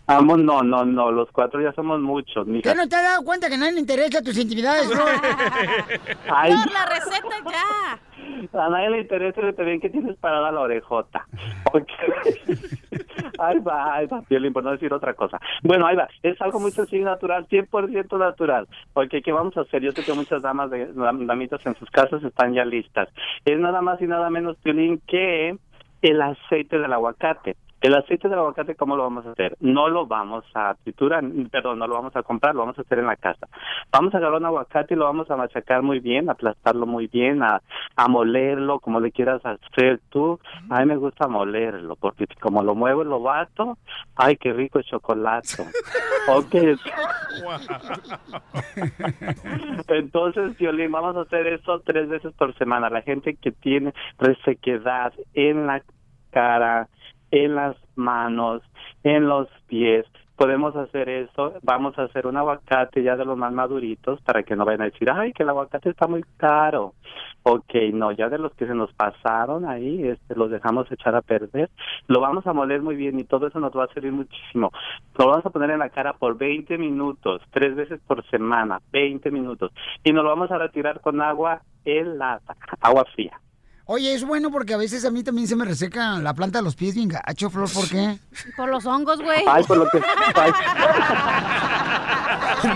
Vamos, 0.08 0.38
no, 0.40 0.62
no, 0.62 0.86
no, 0.86 1.12
los 1.12 1.32
cuatro 1.32 1.62
ya 1.62 1.74
somos 1.74 2.00
muchos, 2.00 2.46
mija. 2.46 2.70
¿Qué 2.72 2.76
no 2.78 2.88
te 2.88 2.96
has 2.96 3.04
dado 3.04 3.24
cuenta 3.24 3.48
que 3.48 3.56
a 3.56 3.58
nadie 3.58 3.74
le 3.74 3.80
interesa 3.80 4.22
tus 4.22 4.38
intimidades, 4.38 4.88
bro? 4.90 5.04
Ay, 6.32 6.52
No, 6.52 6.58
la 6.72 6.86
receta 6.86 7.36
ya. 7.52 8.00
a 8.66 8.70
nadie 8.70 8.90
le 8.92 9.02
interesa 9.02 9.42
que 9.42 9.54
te 9.54 9.64
ven 9.64 9.82
que 9.82 9.90
tienes 9.90 10.16
parada 10.18 10.52
la 10.52 10.62
orejota. 10.62 11.26
Ok. 11.74 11.90
Ahí 13.40 13.60
va, 13.60 13.96
ahí 13.96 14.06
va, 14.06 14.22
Piolín, 14.22 14.54
por 14.54 14.64
no 14.64 14.72
decir 14.72 14.94
otra 14.94 15.14
cosa. 15.14 15.40
Bueno, 15.64 15.86
ahí 15.88 15.96
va. 15.96 16.08
Es 16.24 16.40
algo 16.42 16.60
muy 16.60 16.72
sencillo 16.72 17.02
y 17.02 17.06
natural, 17.06 17.46
100% 17.50 18.18
natural. 18.18 18.68
Porque, 18.94 19.22
¿qué 19.22 19.32
vamos 19.34 19.58
a 19.58 19.62
hacer? 19.62 19.82
Yo 19.82 19.92
sé 19.92 20.04
que 20.06 20.14
muchas 20.14 20.42
damas, 20.42 20.70
de, 20.70 20.94
dam- 20.94 21.26
damitas 21.26 21.66
en 21.66 21.76
sus 21.76 21.90
casas 21.90 22.24
están 22.24 22.54
ya 22.54 22.64
listas. 22.64 23.10
Es 23.44 23.60
nada 23.60 23.82
más 23.82 24.00
y 24.02 24.06
nada 24.08 24.30
menos, 24.30 24.56
Piolín, 24.64 25.02
que 25.06 25.58
el 26.02 26.22
aceite 26.22 26.80
del 26.80 26.94
aguacate. 26.94 27.58
El 27.86 27.94
aceite 27.94 28.28
del 28.28 28.40
aguacate, 28.40 28.74
¿cómo 28.74 28.96
lo 28.96 29.04
vamos 29.04 29.28
a 29.28 29.34
hacer? 29.34 29.56
No 29.60 29.90
lo 29.90 30.08
vamos 30.08 30.44
a 30.56 30.74
triturar, 30.74 31.24
perdón, 31.52 31.78
no 31.78 31.86
lo 31.86 31.94
vamos 31.94 32.16
a 32.16 32.24
comprar, 32.24 32.56
lo 32.56 32.62
vamos 32.62 32.80
a 32.80 32.82
hacer 32.82 32.98
en 32.98 33.06
la 33.06 33.16
casa. 33.16 33.48
Vamos 33.92 34.12
a 34.12 34.18
agarrar 34.18 34.40
un 34.40 34.46
aguacate 34.48 34.96
y 34.96 34.98
lo 34.98 35.06
vamos 35.06 35.30
a 35.30 35.36
machacar 35.36 35.84
muy 35.84 36.00
bien, 36.00 36.28
aplastarlo 36.28 36.88
muy 36.88 37.06
bien, 37.06 37.44
a, 37.44 37.62
a 37.96 38.08
molerlo, 38.08 38.80
como 38.80 39.00
le 39.00 39.12
quieras 39.12 39.40
hacer 39.46 40.00
tú. 40.10 40.40
A 40.72 40.80
mí 40.80 40.88
me 40.88 40.98
gusta 40.98 41.28
molerlo, 41.28 41.96
porque 41.96 42.26
como 42.42 42.64
lo 42.64 42.74
muevo 42.74 43.04
y 43.04 43.06
lo 43.06 43.22
bato, 43.22 43.78
¡ay, 44.16 44.38
qué 44.38 44.52
rico 44.52 44.80
el 44.80 44.86
chocolate! 44.86 45.64
ok. 46.28 46.56
Entonces, 49.90 50.58
Violín, 50.58 50.92
vamos 50.92 51.18
a 51.18 51.22
hacer 51.22 51.46
esto 51.46 51.82
tres 51.82 52.10
veces 52.10 52.34
por 52.34 52.58
semana. 52.58 52.90
La 52.90 53.04
gente 53.04 53.36
que 53.36 53.52
tiene 53.52 53.94
resequedad 54.18 55.14
en 55.36 55.68
la 55.68 55.84
cara, 56.32 56.90
en 57.36 57.56
las 57.56 57.76
manos, 57.96 58.62
en 59.04 59.28
los 59.28 59.48
pies, 59.68 60.06
podemos 60.36 60.76
hacer 60.76 61.10
eso. 61.10 61.54
Vamos 61.64 61.98
a 61.98 62.04
hacer 62.04 62.28
un 62.28 62.38
aguacate 62.38 63.04
ya 63.04 63.16
de 63.16 63.26
los 63.26 63.38
más 63.38 63.54
maduritos 63.54 64.22
para 64.22 64.44
que 64.44 64.56
no 64.56 64.66
vayan 64.66 64.82
a 64.82 64.86
decir, 64.86 65.10
ay, 65.10 65.34
que 65.34 65.44
el 65.44 65.50
aguacate 65.50 65.90
está 65.90 66.08
muy 66.08 66.24
caro. 66.38 66.94
Ok, 67.44 67.76
no, 67.94 68.12
ya 68.12 68.28
de 68.30 68.40
los 68.40 68.54
que 68.56 68.66
se 68.66 68.74
nos 68.74 68.92
pasaron 68.94 69.66
ahí, 69.66 70.08
este, 70.08 70.36
los 70.36 70.50
dejamos 70.50 70.92
echar 70.92 71.16
a 71.16 71.22
perder. 71.22 71.70
Lo 72.08 72.20
vamos 72.20 72.46
a 72.48 72.54
moler 72.54 72.82
muy 72.82 72.96
bien 72.96 73.20
y 73.20 73.24
todo 73.24 73.48
eso 73.48 73.60
nos 73.60 73.72
va 73.72 73.86
a 73.86 73.94
servir 73.94 74.12
muchísimo. 74.12 74.72
Lo 75.18 75.28
vamos 75.28 75.46
a 75.46 75.50
poner 75.52 75.70
en 75.72 75.80
la 75.80 75.90
cara 75.90 76.14
por 76.14 76.38
20 76.38 76.78
minutos, 76.78 77.42
tres 77.52 77.76
veces 77.76 78.00
por 78.08 78.26
semana, 78.30 78.80
20 78.92 79.30
minutos. 79.32 79.72
Y 80.04 80.12
nos 80.12 80.24
lo 80.24 80.30
vamos 80.32 80.52
a 80.52 80.58
retirar 80.58 81.02
con 81.02 81.22
agua 81.22 81.62
helada, 81.86 82.56
agua 82.82 83.06
fría. 83.14 83.40
Oye, 83.88 84.16
es 84.16 84.24
bueno 84.26 84.50
porque 84.50 84.74
a 84.74 84.78
veces 84.78 85.06
a 85.06 85.12
mí 85.12 85.24
también 85.24 85.48
se 85.48 85.56
me 85.56 85.64
reseca 85.64 86.18
la 86.18 86.34
planta 86.34 86.58
de 86.58 86.64
los 86.64 86.76
pies 86.76 86.96
bien 86.96 87.08
gacho, 87.08 87.52
Flor, 87.52 87.72
¿por 87.72 87.88
qué? 87.88 88.18
Por 88.58 88.70
los 88.70 88.86
hongos, 88.86 89.22
güey. 89.22 89.44
Ay, 89.48 89.64
por 89.64 89.78
lo 89.78 89.88
que... 89.90 90.02
ay. 90.34 90.52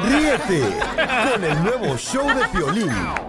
Ríete 0.07 0.77
con 1.33 1.43
el 1.43 1.63
nuevo 1.63 1.97
show 1.97 2.27
de 2.27 2.47
Piolín. 2.49 3.28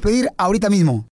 pedir 0.00 0.28
ahorita 0.36 0.70
mismo. 0.70 1.06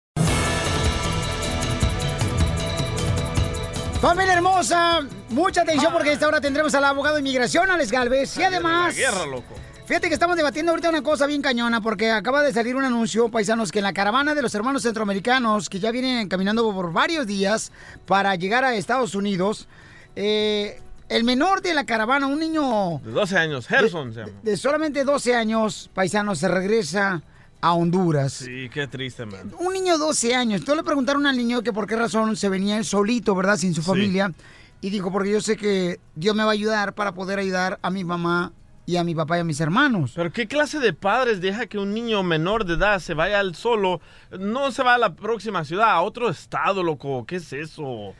Familia 4.00 4.32
hermosa, 4.34 5.00
mucha 5.30 5.62
atención 5.62 5.92
porque 5.92 6.10
a 6.10 6.12
esta 6.14 6.26
hora 6.26 6.40
tendremos 6.40 6.74
al 6.74 6.84
abogado 6.84 7.14
de 7.14 7.20
inmigración, 7.20 7.70
Alex 7.70 7.92
Galvez. 7.92 8.36
Y 8.36 8.42
además... 8.42 8.96
La 8.96 9.00
guerra, 9.00 9.26
loco. 9.26 9.54
Fíjate 9.86 10.08
que 10.08 10.14
estamos 10.14 10.36
debatiendo 10.36 10.72
ahorita 10.72 10.88
una 10.88 11.02
cosa 11.02 11.26
bien 11.26 11.40
cañona 11.40 11.80
porque 11.80 12.10
acaba 12.10 12.42
de 12.42 12.52
salir 12.52 12.74
un 12.74 12.84
anuncio, 12.84 13.28
paisanos, 13.28 13.70
que 13.70 13.78
en 13.78 13.84
la 13.84 13.92
caravana 13.92 14.34
de 14.34 14.42
los 14.42 14.54
hermanos 14.54 14.82
centroamericanos 14.82 15.68
que 15.68 15.78
ya 15.78 15.90
vienen 15.92 16.28
caminando 16.28 16.68
por 16.72 16.92
varios 16.92 17.26
días 17.26 17.70
para 18.06 18.34
llegar 18.34 18.64
a 18.64 18.74
Estados 18.74 19.14
Unidos, 19.14 19.68
eh, 20.16 20.80
el 21.08 21.24
menor 21.24 21.62
de 21.62 21.74
la 21.74 21.84
caravana, 21.84 22.26
un 22.26 22.40
niño 22.40 23.00
De 23.04 23.10
12 23.12 23.36
años, 23.38 23.70
Harrison 23.70 24.12
se 24.14 24.20
llama. 24.20 24.32
de 24.42 24.56
solamente 24.56 25.04
12 25.04 25.36
años, 25.36 25.90
paisanos, 25.94 26.38
se 26.38 26.48
regresa 26.48 27.22
a 27.62 27.72
Honduras. 27.72 28.32
Sí, 28.32 28.68
qué 28.70 28.86
triste, 28.88 29.24
man. 29.24 29.52
Un 29.60 29.72
niño 29.72 29.94
de 29.94 29.98
12 30.00 30.34
años. 30.34 30.60
Entonces 30.60 30.82
le 30.82 30.84
preguntaron 30.84 31.26
al 31.26 31.36
niño 31.36 31.62
que 31.62 31.72
por 31.72 31.86
qué 31.86 31.96
razón 31.96 32.36
se 32.36 32.48
venía 32.48 32.76
él 32.76 32.84
solito, 32.84 33.34
¿verdad? 33.34 33.56
Sin 33.56 33.72
su 33.72 33.82
familia. 33.82 34.32
Y 34.80 34.90
dijo, 34.90 35.12
porque 35.12 35.30
yo 35.30 35.40
sé 35.40 35.56
que 35.56 36.00
Dios 36.16 36.34
me 36.34 36.42
va 36.42 36.50
a 36.50 36.52
ayudar 36.52 36.92
para 36.92 37.14
poder 37.14 37.38
ayudar 37.38 37.78
a 37.80 37.90
mi 37.90 38.02
mamá 38.02 38.52
y 38.84 38.96
a 38.96 39.04
mi 39.04 39.14
papá 39.14 39.38
y 39.38 39.40
a 39.40 39.44
mis 39.44 39.60
hermanos. 39.60 40.12
Pero 40.16 40.32
¿qué 40.32 40.48
clase 40.48 40.80
de 40.80 40.92
padres 40.92 41.40
deja 41.40 41.66
que 41.66 41.78
un 41.78 41.94
niño 41.94 42.24
menor 42.24 42.64
de 42.64 42.74
edad 42.74 42.98
se 42.98 43.14
vaya 43.14 43.38
al 43.38 43.54
solo? 43.54 44.00
No 44.36 44.72
se 44.72 44.82
va 44.82 44.96
a 44.96 44.98
la 44.98 45.14
próxima 45.14 45.64
ciudad, 45.64 45.92
a 45.92 46.02
otro 46.02 46.28
estado, 46.28 46.82
loco. 46.82 47.24
¿Qué 47.26 47.36
es 47.36 47.52
eso? 47.52 48.12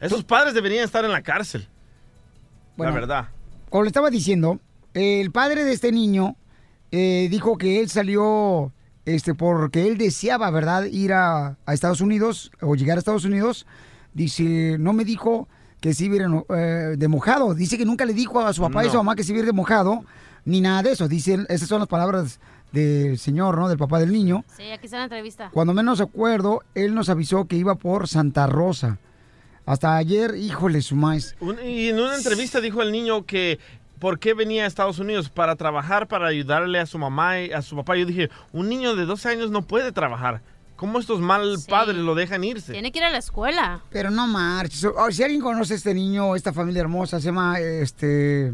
Esos 0.00 0.24
padres 0.24 0.54
deberían 0.54 0.84
estar 0.84 1.04
en 1.04 1.12
la 1.12 1.20
cárcel. 1.20 1.68
Bueno, 2.78 2.94
la 2.94 3.00
verdad. 3.00 3.28
Como 3.68 3.82
le 3.82 3.88
estaba 3.88 4.08
diciendo, 4.08 4.58
el 4.94 5.30
padre 5.30 5.64
de 5.64 5.72
este 5.72 5.92
niño 5.92 6.34
eh, 6.92 7.28
dijo 7.30 7.56
que 7.58 7.80
él 7.80 7.88
salió 7.88 8.72
este, 9.04 9.34
porque 9.34 9.88
él 9.88 9.98
deseaba, 9.98 10.50
¿verdad?, 10.50 10.84
ir 10.84 11.12
a, 11.12 11.56
a 11.64 11.74
Estados 11.74 12.00
Unidos 12.00 12.52
o 12.60 12.74
llegar 12.74 12.96
a 12.96 13.00
Estados 13.00 13.24
Unidos. 13.24 13.66
Dice, 14.12 14.76
no 14.78 14.92
me 14.92 15.04
dijo 15.04 15.48
que 15.80 15.94
se 15.94 16.04
iba 16.04 16.44
eh, 16.56 16.94
de 16.96 17.08
mojado. 17.08 17.54
Dice 17.54 17.78
que 17.78 17.84
nunca 17.84 18.04
le 18.04 18.12
dijo 18.12 18.40
a 18.40 18.52
su 18.52 18.60
papá 18.60 18.84
y 18.84 18.88
a 18.88 18.90
su 18.90 18.96
mamá 18.98 19.16
que 19.16 19.24
se 19.24 19.32
iba 19.32 19.42
de 19.42 19.52
mojado, 19.52 20.04
ni 20.44 20.60
nada 20.60 20.82
de 20.82 20.92
eso. 20.92 21.08
Dice, 21.08 21.38
esas 21.48 21.68
son 21.68 21.80
las 21.80 21.88
palabras 21.88 22.40
del 22.72 23.18
señor, 23.18 23.56
¿no?, 23.58 23.68
del 23.68 23.78
papá 23.78 23.98
del 23.98 24.12
niño. 24.12 24.44
Sí, 24.56 24.70
aquí 24.70 24.86
está 24.86 24.98
la 24.98 25.04
entrevista. 25.04 25.50
Cuando 25.52 25.74
menos 25.74 26.00
acuerdo, 26.00 26.62
él 26.74 26.94
nos 26.94 27.08
avisó 27.08 27.46
que 27.46 27.56
iba 27.56 27.74
por 27.76 28.08
Santa 28.08 28.46
Rosa. 28.46 28.98
Hasta 29.66 29.96
ayer, 29.96 30.34
híjole, 30.36 30.82
su 30.82 30.96
maíz. 30.96 31.36
Y 31.64 31.88
en 31.88 32.00
una 32.00 32.16
entrevista 32.16 32.60
dijo 32.60 32.82
el 32.82 32.90
niño 32.92 33.24
que 33.24 33.58
¿por 34.00 34.18
qué 34.18 34.34
venía 34.34 34.64
a 34.64 34.66
Estados 34.66 34.98
Unidos? 34.98 35.28
Para 35.28 35.54
trabajar, 35.54 36.08
para 36.08 36.26
ayudarle 36.26 36.80
a 36.80 36.86
su 36.86 36.98
mamá 36.98 37.40
y 37.40 37.52
a 37.52 37.62
su 37.62 37.76
papá. 37.76 37.96
Yo 37.96 38.04
dije, 38.06 38.28
un 38.52 38.68
niño 38.68 38.96
de 38.96 39.04
12 39.04 39.28
años 39.28 39.50
no 39.52 39.62
puede 39.62 39.92
trabajar. 39.92 40.40
¿Cómo 40.74 40.98
estos 40.98 41.20
mal 41.20 41.56
padres 41.68 41.96
lo 41.98 42.14
dejan 42.14 42.42
irse? 42.42 42.72
Tiene 42.72 42.90
que 42.90 42.98
ir 43.00 43.04
a 43.04 43.10
la 43.10 43.18
escuela. 43.18 43.80
Pero 43.90 44.10
no 44.10 44.26
marches. 44.26 44.82
O- 44.84 45.10
Si 45.12 45.22
alguien 45.22 45.42
conoce 45.42 45.74
a 45.74 45.76
este 45.76 45.92
niño, 45.94 46.34
esta 46.34 46.52
familia 46.52 46.80
hermosa, 46.80 47.20
se 47.20 47.26
llama, 47.26 47.60
este... 47.60 48.52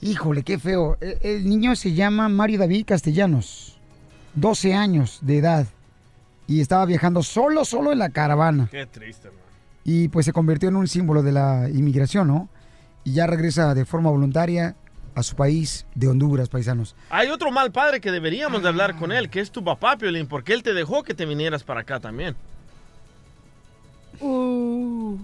Híjole, 0.00 0.42
qué 0.42 0.58
feo. 0.58 0.96
El, 1.00 1.18
el 1.22 1.48
niño 1.48 1.74
se 1.74 1.92
llama 1.94 2.28
Mario 2.28 2.58
David 2.60 2.84
Castellanos. 2.86 3.76
12 4.34 4.74
años 4.74 5.18
de 5.22 5.38
edad. 5.38 5.66
Y 6.46 6.60
estaba 6.60 6.84
viajando 6.86 7.22
solo, 7.22 7.64
solo 7.64 7.90
en 7.92 7.98
la 7.98 8.10
caravana. 8.10 8.68
Qué 8.70 8.86
triste, 8.86 9.28
man. 9.28 9.38
Y 9.84 10.08
pues 10.08 10.26
se 10.26 10.32
convirtió 10.32 10.68
en 10.68 10.76
un 10.76 10.86
símbolo 10.86 11.22
de 11.22 11.32
la 11.32 11.68
inmigración, 11.70 12.28
¿no? 12.28 12.48
Y 13.06 13.12
ya 13.12 13.28
regresa 13.28 13.72
de 13.72 13.84
forma 13.84 14.10
voluntaria 14.10 14.74
a 15.14 15.22
su 15.22 15.36
país 15.36 15.86
de 15.94 16.08
Honduras, 16.08 16.48
paisanos. 16.48 16.96
Hay 17.08 17.28
otro 17.28 17.52
mal 17.52 17.70
padre 17.70 18.00
que 18.00 18.10
deberíamos 18.10 18.62
de 18.62 18.68
hablar 18.68 18.96
con 18.96 19.12
él, 19.12 19.30
que 19.30 19.38
es 19.38 19.52
tu 19.52 19.62
papá, 19.62 19.96
Piolín, 19.96 20.26
porque 20.26 20.52
él 20.52 20.64
te 20.64 20.74
dejó 20.74 21.04
que 21.04 21.14
te 21.14 21.24
vinieras 21.24 21.62
para 21.62 21.82
acá 21.82 22.00
también. 22.00 22.34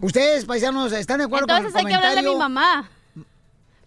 Ustedes, 0.01 0.45
paisanos, 0.45 0.93
¿están 0.93 1.19
de 1.19 1.25
acuerdo 1.25 1.47
Entonces 1.49 1.73
con 1.73 1.79
hay 1.81 1.85
el 1.87 1.89
que 1.89 1.95
hablarle 1.97 2.21
a 2.21 2.33
mi 2.33 2.39
mamá. 2.39 2.89
¿Por 3.15 3.25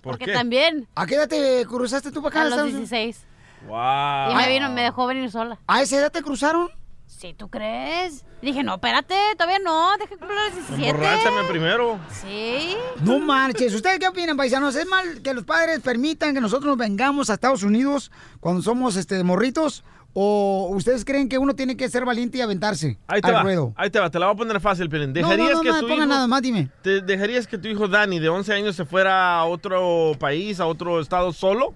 Porque 0.01 0.25
qué? 0.25 0.33
también. 0.33 0.89
¿A 0.93 1.05
qué 1.05 1.15
edad 1.15 1.29
te 1.29 1.65
cruzaste 1.65 2.11
tú 2.11 2.21
para 2.21 2.29
acá? 2.29 2.41
A 2.41 2.43
los 2.43 2.51
Estados 2.51 2.73
Unidos? 2.73 2.89
16. 2.89 3.25
Wow. 3.67 4.31
Y 4.31 4.35
me 4.35 4.49
vino, 4.49 4.69
me 4.71 4.81
dejó 4.81 5.07
venir 5.07 5.31
sola. 5.31 5.57
¿A 5.67 5.81
esa 5.81 5.97
edad 5.99 6.11
te 6.11 6.21
cruzaron? 6.21 6.69
Sí, 7.17 7.33
¿tú 7.33 7.49
crees? 7.49 8.25
Dije, 8.41 8.61
no, 8.61 8.75
espérate, 8.75 9.15
todavía 9.37 9.59
no, 9.59 9.91
deja 9.97 10.17
cumplir 10.17 10.37
los 10.37 10.67
17. 10.67 10.89
Emborráchame 10.89 11.43
primero. 11.49 11.97
Sí. 12.11 12.75
No 13.01 13.19
marches. 13.19 13.73
¿Ustedes 13.73 13.99
qué 13.99 14.07
opinan, 14.07 14.35
paisanos? 14.35 14.75
¿Es 14.75 14.85
mal 14.85 15.21
que 15.23 15.33
los 15.33 15.45
padres 15.45 15.79
permitan 15.79 16.33
que 16.33 16.41
nosotros 16.41 16.67
nos 16.67 16.77
vengamos 16.77 17.29
a 17.29 17.35
Estados 17.35 17.63
Unidos 17.63 18.11
cuando 18.41 18.61
somos 18.61 18.97
este 18.97 19.23
morritos? 19.23 19.83
¿O 20.13 20.69
ustedes 20.71 21.03
creen 21.03 21.27
que 21.27 21.37
uno 21.37 21.55
tiene 21.55 21.75
que 21.75 21.89
ser 21.89 22.05
valiente 22.05 22.37
y 22.37 22.41
aventarse 22.41 22.97
Ahí 23.07 23.19
te 23.19 23.27
al 23.27 23.35
va, 23.35 23.43
ruedo? 23.43 23.73
ahí 23.75 23.89
te 23.89 23.99
va, 23.99 24.09
te 24.09 24.17
la 24.19 24.27
voy 24.27 24.35
a 24.35 24.37
poner 24.37 24.61
fácil. 24.61 24.89
No, 24.89 24.97
no, 24.97 25.07
¿Dejarías 25.13 25.53
no, 25.55 25.61
que 25.61 25.67
no 25.69 25.73
me 25.73 25.79
tu 25.81 25.87
ponga 25.87 26.03
hijo... 26.03 26.05
nada 26.13 26.27
más, 26.27 26.41
dime. 26.41 26.69
¿Te 26.81 27.01
dejarías 27.01 27.47
que 27.47 27.57
tu 27.57 27.67
hijo 27.67 27.87
Dani, 27.87 28.19
de 28.19 28.29
11 28.29 28.53
años, 28.53 28.75
se 28.75 28.85
fuera 28.85 29.35
a 29.35 29.45
otro 29.45 30.13
país, 30.19 30.59
a 30.59 30.67
otro 30.67 30.99
estado 31.01 31.33
solo? 31.33 31.73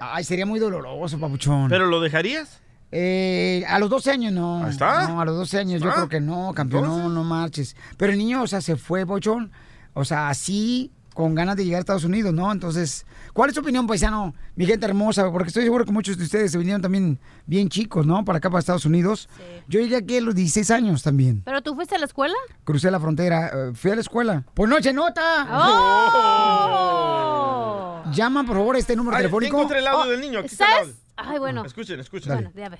Ay, 0.00 0.24
sería 0.24 0.46
muy 0.46 0.58
doloroso, 0.58 1.18
papuchón. 1.18 1.68
¿Pero 1.68 1.86
lo 1.86 2.00
dejarías? 2.00 2.62
Eh, 2.92 3.64
a 3.68 3.78
los 3.78 3.90
12 3.90 4.10
años 4.10 4.32
no. 4.32 4.64
Ahí 4.64 4.70
está. 4.70 5.08
No, 5.08 5.20
a 5.20 5.24
los 5.24 5.36
12 5.36 5.58
años 5.58 5.82
yo 5.82 5.90
Ah, 5.90 5.94
creo 5.94 6.08
que 6.08 6.20
no, 6.20 6.52
campeón, 6.54 6.84
no, 6.84 7.08
no 7.08 7.24
marches. 7.24 7.76
Pero 7.96 8.12
el 8.12 8.18
niño, 8.18 8.42
o 8.42 8.46
sea, 8.46 8.60
se 8.60 8.76
fue, 8.76 9.06
Pochón. 9.06 9.50
O 9.94 10.04
sea, 10.04 10.28
así, 10.28 10.92
con 11.14 11.34
ganas 11.34 11.56
de 11.56 11.64
llegar 11.64 11.78
a 11.78 11.80
Estados 11.80 12.04
Unidos, 12.04 12.32
¿no? 12.32 12.50
Entonces, 12.50 13.04
¿cuál 13.32 13.50
es 13.50 13.54
tu 13.54 13.60
opinión, 13.60 13.86
paisano? 13.86 14.34
Mi 14.56 14.66
gente 14.66 14.86
hermosa, 14.86 15.30
porque 15.30 15.48
estoy 15.48 15.64
seguro 15.64 15.84
que 15.84 15.92
muchos 15.92 16.16
de 16.16 16.24
ustedes 16.24 16.52
se 16.52 16.58
vinieron 16.58 16.80
también 16.82 17.18
bien 17.46 17.68
chicos, 17.68 18.06
¿no? 18.06 18.24
Para 18.24 18.38
acá, 18.38 18.48
para 18.50 18.60
Estados 18.60 18.84
Unidos. 18.86 19.28
Yo 19.68 19.80
llegué 19.80 19.96
aquí 19.96 20.18
a 20.18 20.20
los 20.20 20.34
16 20.34 20.70
años 20.70 21.02
también. 21.02 21.42
¿Pero 21.44 21.62
tú 21.62 21.74
fuiste 21.74 21.96
a 21.96 21.98
la 21.98 22.06
escuela? 22.06 22.34
Crucé 22.64 22.90
la 22.90 23.00
frontera, 23.00 23.50
eh, 23.52 23.72
fui 23.74 23.90
a 23.90 23.94
la 23.96 24.00
escuela. 24.00 24.44
Pues 24.54 24.70
no 24.70 24.80
se 24.80 24.92
nota. 24.92 25.46
¡Oh! 25.50 27.86
Llama, 28.12 28.44
por 28.44 28.56
favor, 28.56 28.76
a 28.76 28.78
este 28.78 28.96
número 28.96 29.16
Ay, 29.16 29.22
telefónico. 29.22 29.56
encontré 29.56 29.78
el 29.78 29.86
audio 29.86 30.10
del 30.12 30.20
niño. 30.20 30.38
Aquí 30.40 30.48
está 30.48 30.66
el 30.66 30.80
audio. 30.88 30.94
Ay, 31.16 31.38
bueno. 31.38 31.64
Escuchen, 31.64 32.00
escuchen. 32.00 32.32
Dale. 32.34 32.50
Ya 32.54 32.68
ve. 32.68 32.78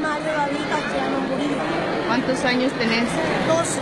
Mario 0.00 0.32
David 0.32 0.56
Castellano 0.70 1.20
Murillo. 1.28 1.56
¿Cuántos 2.06 2.44
años 2.44 2.72
tenés? 2.74 3.08
12. 3.48 3.80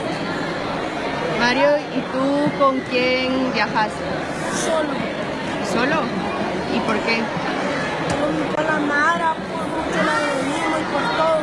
Mario, 1.39 1.69
¿y 1.97 2.01
tú 2.13 2.59
con 2.59 2.81
quién 2.91 3.53
viajaste? 3.53 4.05
Solo. 4.65 4.89
¿Solo? 5.73 6.03
¿Y 6.75 6.81
por 6.81 6.97
qué? 7.01 7.23
Por, 8.09 8.55
por 8.57 8.65
la 8.65 8.79
mara, 8.81 9.35
por 9.35 9.67
mucho 9.69 10.01
mismo 10.49 10.77
y 10.79 10.85
por 10.93 11.03
todo. 11.17 11.41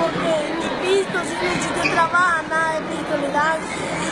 Porque 0.00 0.30
mi 0.56 0.68
pisto, 0.86 1.18
si 1.24 1.46
ni 1.46 1.62
siquiera 1.62 2.08
trabaja, 2.08 2.42
nada 2.48 2.72
de 2.74 2.80
pisto 2.86 3.16
le 3.20 3.28
dan. 3.32 3.58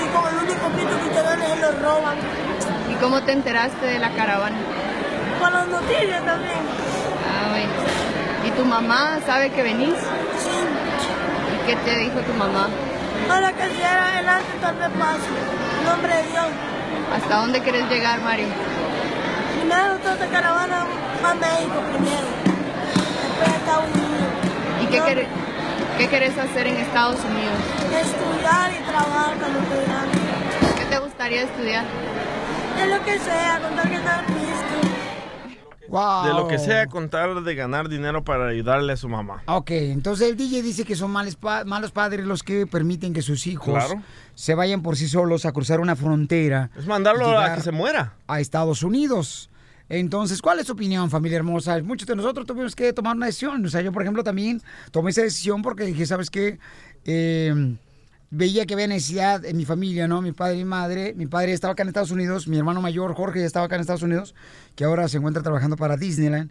Y 0.03 0.07
con 0.13 0.25
el 0.29 0.45
único 0.45 0.69
pisto 0.77 1.05
que 1.05 1.11
te 1.15 1.23
dan 1.23 1.43
es 1.43 1.61
lo 1.61 1.73
roban. 1.81 2.17
¿Y 3.05 3.07
cómo 3.07 3.21
te 3.21 3.33
enteraste 3.33 3.85
de 3.85 3.99
la 3.99 4.09
caravana? 4.13 4.57
Por 5.39 5.53
las 5.53 5.69
noticias 5.69 6.25
también. 6.25 6.57
Ah, 7.29 7.51
bueno. 7.51 7.71
¿Y 8.47 8.51
tu 8.53 8.65
mamá 8.65 9.19
sabe 9.27 9.51
que 9.51 9.63
venís? 9.63 9.91
Sí. 10.39 10.49
¿Y 11.53 11.67
qué 11.67 11.77
te 11.85 11.99
dijo 11.99 12.19
tu 12.21 12.33
mamá? 12.33 12.69
Ahora 13.31 13.53
que 13.53 13.69
sea 13.77 14.09
adelante 14.09 14.47
tal 14.59 14.77
vez 14.77 14.89
pase. 14.99 15.29
En 15.81 15.85
nombre 15.87 16.17
de 16.17 16.23
Dios. 16.33 16.47
¿Hasta 17.15 17.37
dónde 17.37 17.61
quieres 17.61 17.91
llegar, 17.91 18.23
Mario? 18.23 18.47
Primero 19.59 19.97
toda 19.99 20.15
esta 20.15 20.27
caravana 20.29 20.87
a 21.29 21.35
México 21.35 21.83
primero. 21.93 22.29
Después 23.21 23.49
a 23.51 23.57
Estados 23.57 23.85
Unidos. 23.85 24.83
¿Y 24.83 24.87
qué, 24.87 24.99
No, 25.01 25.05
quere- 25.05 25.29
qué 25.99 26.09
querés 26.09 26.39
hacer 26.39 26.67
en 26.69 26.77
Estados 26.79 27.17
Unidos? 27.23 27.59
Estudiar 28.01 28.73
y 28.73 28.83
trabajar 28.91 29.35
cuando 29.39 29.59
estoy 29.59 29.85
grande. 29.85 30.19
¿Qué 30.79 30.85
te 30.87 30.99
gustaría 31.01 31.43
estudiar? 31.43 31.85
De 32.77 32.87
lo 32.87 33.05
que 33.05 33.19
sea, 33.19 33.61
contar 33.63 33.89
que 33.89 33.97
está 33.97 34.23
visto. 34.23 35.89
Wow. 35.89 36.25
De 36.27 36.33
lo 36.35 36.49
que 36.49 36.59
sea, 36.59 36.87
contar 36.87 37.43
de 37.43 37.55
ganar 37.55 37.89
dinero 37.89 38.25
para 38.25 38.49
ayudarle 38.49 38.93
a 38.95 38.97
su 38.97 39.09
mamá. 39.09 39.43
Ok, 39.47 39.71
entonces 39.71 40.29
el 40.31 40.37
DJ 40.37 40.63
dice 40.63 40.85
que 40.85 40.97
son 40.97 41.11
males 41.13 41.37
pa- 41.37 41.65
malos 41.65 41.93
padres 41.93 42.27
los 42.27 42.43
que 42.43 42.67
permiten 42.67 43.13
que 43.13 43.23
sus 43.23 43.47
hijos 43.47 43.85
Claro. 43.85 44.03
se 44.35 44.55
vayan 44.55 44.83
por 44.83 44.97
sí 44.97 45.07
solos 45.09 45.45
a 45.47 45.53
cruzar 45.53 45.81
una 45.81 45.95
frontera. 45.95 46.71
Es 46.77 46.87
mandarlo 46.87 47.39
a 47.39 47.55
que 47.55 47.61
se 47.61 47.71
muera. 47.71 48.15
A 48.27 48.41
Estados 48.41 48.83
Unidos. 48.83 49.51
Entonces, 49.89 50.41
¿cuál 50.43 50.59
es 50.59 50.67
tu 50.67 50.73
opinión, 50.73 51.11
familia 51.11 51.37
hermosa? 51.37 51.81
Muchos 51.83 52.09
de 52.09 52.17
nosotros 52.17 52.47
tuvimos 52.47 52.75
que 52.75 52.93
tomar 52.93 53.15
una 53.15 53.27
decisión. 53.27 53.65
O 53.65 53.69
sea, 53.69 53.83
yo, 53.83 53.93
por 53.93 54.03
ejemplo, 54.03 54.25
también 54.25 54.63
tomé 54.91 55.11
esa 55.11 55.23
decisión 55.23 55.63
porque 55.63 55.85
dije, 55.85 56.07
¿sabes 56.07 56.31
qué? 56.31 56.59
Eh, 57.05 57.77
veía 58.31 58.67
que 58.67 58.75
había 58.75 58.87
necesidad 58.87 59.45
en 59.45 59.57
mi 59.57 59.65
familia, 59.65 60.09
¿no? 60.09 60.21
Mi 60.23 60.33
padre 60.33 60.55
y 60.55 60.59
mi 60.59 60.65
madre. 60.65 61.15
Mi 61.17 61.27
padre 61.27 61.53
estaba 61.53 61.73
acá 61.73 61.83
en 61.83 61.89
Estados 61.89 62.11
Unidos, 62.11 62.49
mi 62.49 62.59
hermano 62.59 62.81
mayor, 62.81 63.15
Jorge, 63.15 63.41
ya 63.41 63.47
estaba 63.47 63.67
acá 63.67 63.75
en 63.77 63.81
Estados 63.83 64.03
Unidos, 64.03 64.35
que 64.75 64.85
ahora 64.85 65.09
se 65.09 65.19
encuentra 65.19 65.43
trabajando 65.43 65.77
para 65.77 65.97
Disneyland. 65.97 66.51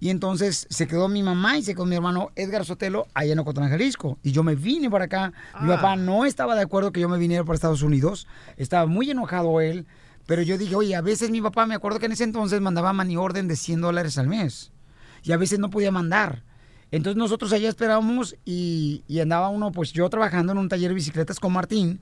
Y 0.00 0.10
entonces 0.10 0.66
se 0.68 0.88
quedó 0.88 1.08
mi 1.08 1.22
mamá 1.22 1.58
y 1.58 1.62
se 1.62 1.74
quedó 1.74 1.86
mi 1.86 1.94
hermano 1.94 2.30
Edgar 2.34 2.64
Sotelo 2.64 3.06
allá 3.14 3.32
en 3.34 3.38
Ocotlán, 3.38 3.70
Jalisco. 3.70 4.18
Y 4.24 4.32
yo 4.32 4.42
me 4.42 4.56
vine 4.56 4.90
para 4.90 5.04
acá. 5.04 5.32
Mi 5.60 5.70
Ah. 5.70 5.76
papá 5.76 5.94
no 5.96 6.24
estaba 6.24 6.56
de 6.56 6.62
acuerdo 6.62 6.90
que 6.90 6.98
yo 7.00 7.08
me 7.08 7.18
viniera 7.18 7.44
para 7.44 7.54
Estados 7.54 7.82
Unidos. 7.82 8.26
Estaba 8.56 8.86
muy 8.86 9.08
enojado 9.10 9.60
él. 9.60 9.86
Pero 10.26 10.42
yo 10.42 10.58
dije, 10.58 10.74
oye, 10.74 10.94
a 10.96 11.00
veces 11.02 11.30
mi 11.30 11.40
papá, 11.40 11.66
me 11.66 11.74
acuerdo 11.76 11.98
que 12.00 12.06
en 12.06 12.12
ese 12.12 12.24
entonces 12.24 12.60
mandaba 12.60 12.92
money 12.92 13.16
orden 13.16 13.46
de 13.46 13.54
100 13.56 13.80
dólares 13.80 14.18
al 14.18 14.26
mes. 14.28 14.72
Y 15.22 15.30
a 15.32 15.36
veces 15.36 15.60
no 15.60 15.70
podía 15.70 15.92
mandar. 15.92 16.42
Entonces 16.92 17.16
nosotros 17.16 17.52
allá 17.52 17.68
esperábamos 17.68 18.36
y, 18.44 19.02
y 19.08 19.18
andaba 19.20 19.48
uno, 19.48 19.72
pues 19.72 19.92
yo 19.92 20.08
trabajando 20.08 20.52
en 20.52 20.58
un 20.58 20.68
taller 20.68 20.90
de 20.90 20.94
bicicletas 20.94 21.40
con 21.40 21.52
Martín 21.52 22.00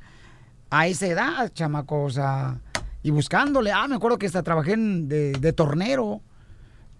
a 0.68 0.86
esa 0.88 1.06
edad, 1.06 1.50
chamaco, 1.54 2.02
o 2.04 2.10
sea, 2.10 2.58
y 3.02 3.10
buscándole. 3.10 3.72
Ah, 3.72 3.88
me 3.88 3.94
acuerdo 3.94 4.18
que 4.18 4.26
hasta 4.26 4.42
trabajé 4.42 4.72
en- 4.74 5.08
de, 5.08 5.32
de 5.32 5.52
tornero 5.54 6.20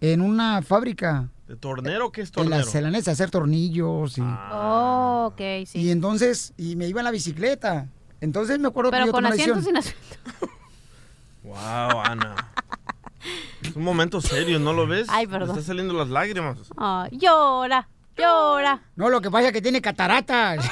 en 0.01 0.23
una 0.23 0.63
fábrica 0.63 1.29
¿De 1.47 1.57
tornero 1.57 2.11
qué 2.13 2.23
es 2.23 2.29
en 2.29 2.35
tornero? 2.35 2.65
la 2.65 2.71
celanesa, 2.71 3.11
hacer 3.11 3.29
tornillos 3.31 4.17
y, 4.19 4.23
Oh, 4.23 5.33
ok, 5.33 5.67
sí. 5.67 5.81
y 5.81 5.91
entonces, 5.91 6.55
y 6.57 6.77
me 6.77 6.87
iba 6.87 7.01
en 7.01 7.05
la 7.05 7.11
bicicleta. 7.11 7.89
Entonces 8.21 8.59
me 8.61 8.69
acuerdo 8.69 8.91
que 8.93 8.97
Pero 8.99 9.07
yo 9.07 9.13
con 9.13 9.25
tomé 9.25 9.35
asiento 9.35 9.61
sin 9.63 9.77
asiento. 9.77 9.99
Wow, 11.43 12.01
Ana. 12.05 12.37
Es 13.63 13.77
un 13.77 13.85
momento 13.85 14.21
serio, 14.21 14.59
¿no 14.59 14.73
lo 14.73 14.87
ves? 14.87 15.07
Ay, 15.11 15.27
Me 15.27 15.33
perdón. 15.33 15.51
están 15.51 15.65
saliendo 15.65 15.95
las 15.95 16.09
lágrimas. 16.09 16.59
Ah, 16.77 17.09
llora, 17.13 17.89
llora. 18.17 18.83
No, 18.97 19.09
lo 19.11 19.21
que 19.21 19.31
pasa 19.31 19.49
es 19.49 19.53
que 19.53 19.63
tiene 19.63 19.81
cataratas. 19.83 20.65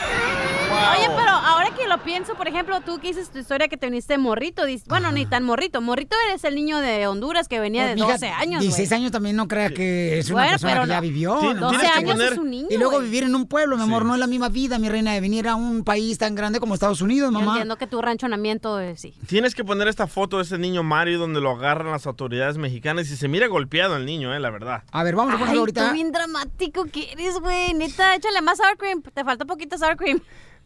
Oye, 0.97 1.09
pero 1.17 1.31
ahora 1.31 1.71
que 1.77 1.87
lo 1.89 1.99
pienso, 2.03 2.35
por 2.35 2.49
ejemplo, 2.49 2.81
tú 2.81 2.99
que 2.99 3.09
dices 3.09 3.31
tu 3.31 3.39
historia 3.39 3.69
que 3.69 3.77
te 3.77 3.87
viniste 3.87 4.17
morrito, 4.19 4.65
dices- 4.65 4.87
bueno, 4.89 5.13
ni 5.13 5.27
tan 5.27 5.45
morrito. 5.45 5.81
Morrito 5.81 6.17
eres 6.29 6.45
el 6.45 6.55
niño 6.55 6.79
de 6.79 7.07
Honduras 7.07 7.49
que 7.49 7.61
venía 7.61 7.83
Pues, 7.83 7.91
de 7.91 7.95
mija, 7.97 8.13
12 8.13 8.29
años, 8.29 8.61
16 8.61 8.89
güey. 8.89 9.01
años 9.01 9.13
también 9.13 9.37
no 9.37 9.49
creas 9.49 9.73
que 9.73 10.19
es 10.19 10.27
una 10.31 10.35
Bueno, 10.43 10.51
persona 10.53 10.73
pero 10.73 10.83
que 10.85 10.89
ya 10.91 11.01
vivió. 11.01 11.35
¿no? 11.35 11.55
12 11.55 11.77
tienes 11.79 11.93
que 11.93 11.99
años 11.99 12.13
poner- 12.15 12.33
es 12.33 12.39
un 12.39 12.51
niño, 12.51 12.67
Y 12.71 12.77
luego 12.77 12.93
güey. 12.97 13.05
vivir 13.05 13.23
en 13.25 13.35
un 13.35 13.47
pueblo, 13.47 13.77
mi 13.77 13.83
amor, 13.83 14.05
no 14.05 14.15
es 14.15 14.21
la 14.21 14.27
misma 14.27 14.49
vida, 14.49 14.79
mi 14.79 14.89
reina, 14.89 15.13
de 15.13 15.21
venir 15.21 15.49
a 15.49 15.55
un 15.57 15.85
país 15.85 16.19
tan 16.19 16.35
grande 16.35 16.61
como 16.61 16.75
Estados 16.75 17.01
Unidos, 17.03 17.33
Yo 17.33 17.39
mamá. 17.39 17.53
entiendo 17.53 17.77
que 17.77 17.87
tu 17.87 18.01
ranchonamiento, 18.03 18.81
eh, 18.81 18.97
sí. 18.97 19.15
Tienes 19.27 19.55
que 19.55 19.65
poner 19.65 19.89
esta 19.89 20.07
foto 20.07 20.39
de 20.39 20.43
ese 20.45 20.59
niño 20.59 20.83
Mario 20.83 21.19
donde 21.19 21.41
lo 21.41 21.51
agarran 21.51 21.93
las 21.93 22.07
autoridades 22.07 22.57
mexicanas 22.59 23.11
y 23.11 23.17
se 23.17 23.29
mira 23.29 23.47
golpeado 23.47 23.97
el 23.97 24.07
niño, 24.07 24.35
eh, 24.35 24.41
la 24.41 24.51
verdad. 24.51 24.83
A 24.93 25.03
ver, 25.03 25.15
vamos 25.17 25.35
a 25.35 25.39
ponerlo 25.39 25.61
ahorita. 25.61 25.89
tú 25.89 25.95
bien 25.95 26.13
dramático 26.13 26.85
que 26.87 27.13
eres, 27.13 27.39
güey. 27.41 27.75
Neta, 27.75 28.15
échale 28.15 28.41
más 28.43 28.59
sour 28.59 28.77
cream. 28.77 29.03
Te 29.03 29.25
falta 29.25 29.45
poquito 29.45 29.77
sour 29.79 29.97
cream. 29.97 30.21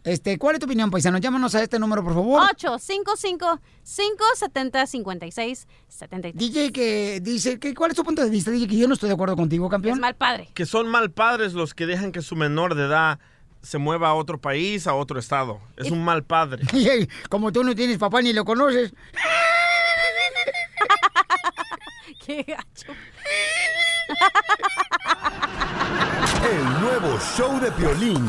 Este, 0.05 0.37
¿cuál 0.37 0.57
es 0.57 0.61
tu 0.61 0.67
opinión, 0.67 0.91
paisano? 0.91 1.19
Llámanos 1.19 1.55
a 1.55 1.63
este 1.63 1.79
número, 1.79 2.03
por 2.03 2.15
favor. 2.15 2.43
855-570-5673. 3.85 6.33
DJ 6.35 6.73
que 6.73 7.21
dice 7.21 7.61
que 7.61 7.73
cuál 7.75 7.93
es 7.93 7.97
tu 7.97 8.03
punto 8.03 8.25
de 8.25 8.31
vista, 8.31 8.51
DJ 8.51 8.67
que 8.67 8.77
yo 8.77 8.89
no 8.89 8.95
estoy 8.95 9.09
de 9.09 9.15
acuerdo 9.15 9.37
contigo, 9.37 9.69
campeón. 9.69 9.95
Es 9.95 10.01
mal 10.01 10.17
padre. 10.17 10.49
Que 10.55 10.67
son 10.67 10.89
mal 10.89 11.13
padres 11.13 11.53
los 11.53 11.73
que 11.75 11.87
dejan 11.87 12.11
que 12.11 12.21
su 12.21 12.35
menor 12.35 12.75
de 12.75 12.87
edad 12.87 13.21
se 13.63 13.79
mueva 13.79 14.09
a 14.09 14.15
otro 14.15 14.41
país, 14.41 14.89
a 14.89 14.95
otro 14.95 15.21
estado. 15.21 15.61
Es 15.77 15.91
un 15.91 16.05
mal 16.05 16.25
padre. 16.25 16.65
Como 17.29 17.53
tú 17.53 17.63
no 17.63 17.75
tienes 17.75 17.99
papá 17.99 18.23
ni 18.23 18.33
lo 18.33 18.45
conoces. 18.45 18.93
Qué 22.27 22.43
gacho. 22.43 22.93
El 26.45 26.81
nuevo 26.81 27.19
show 27.37 27.61
de 27.61 27.71
Piolín. 27.73 28.29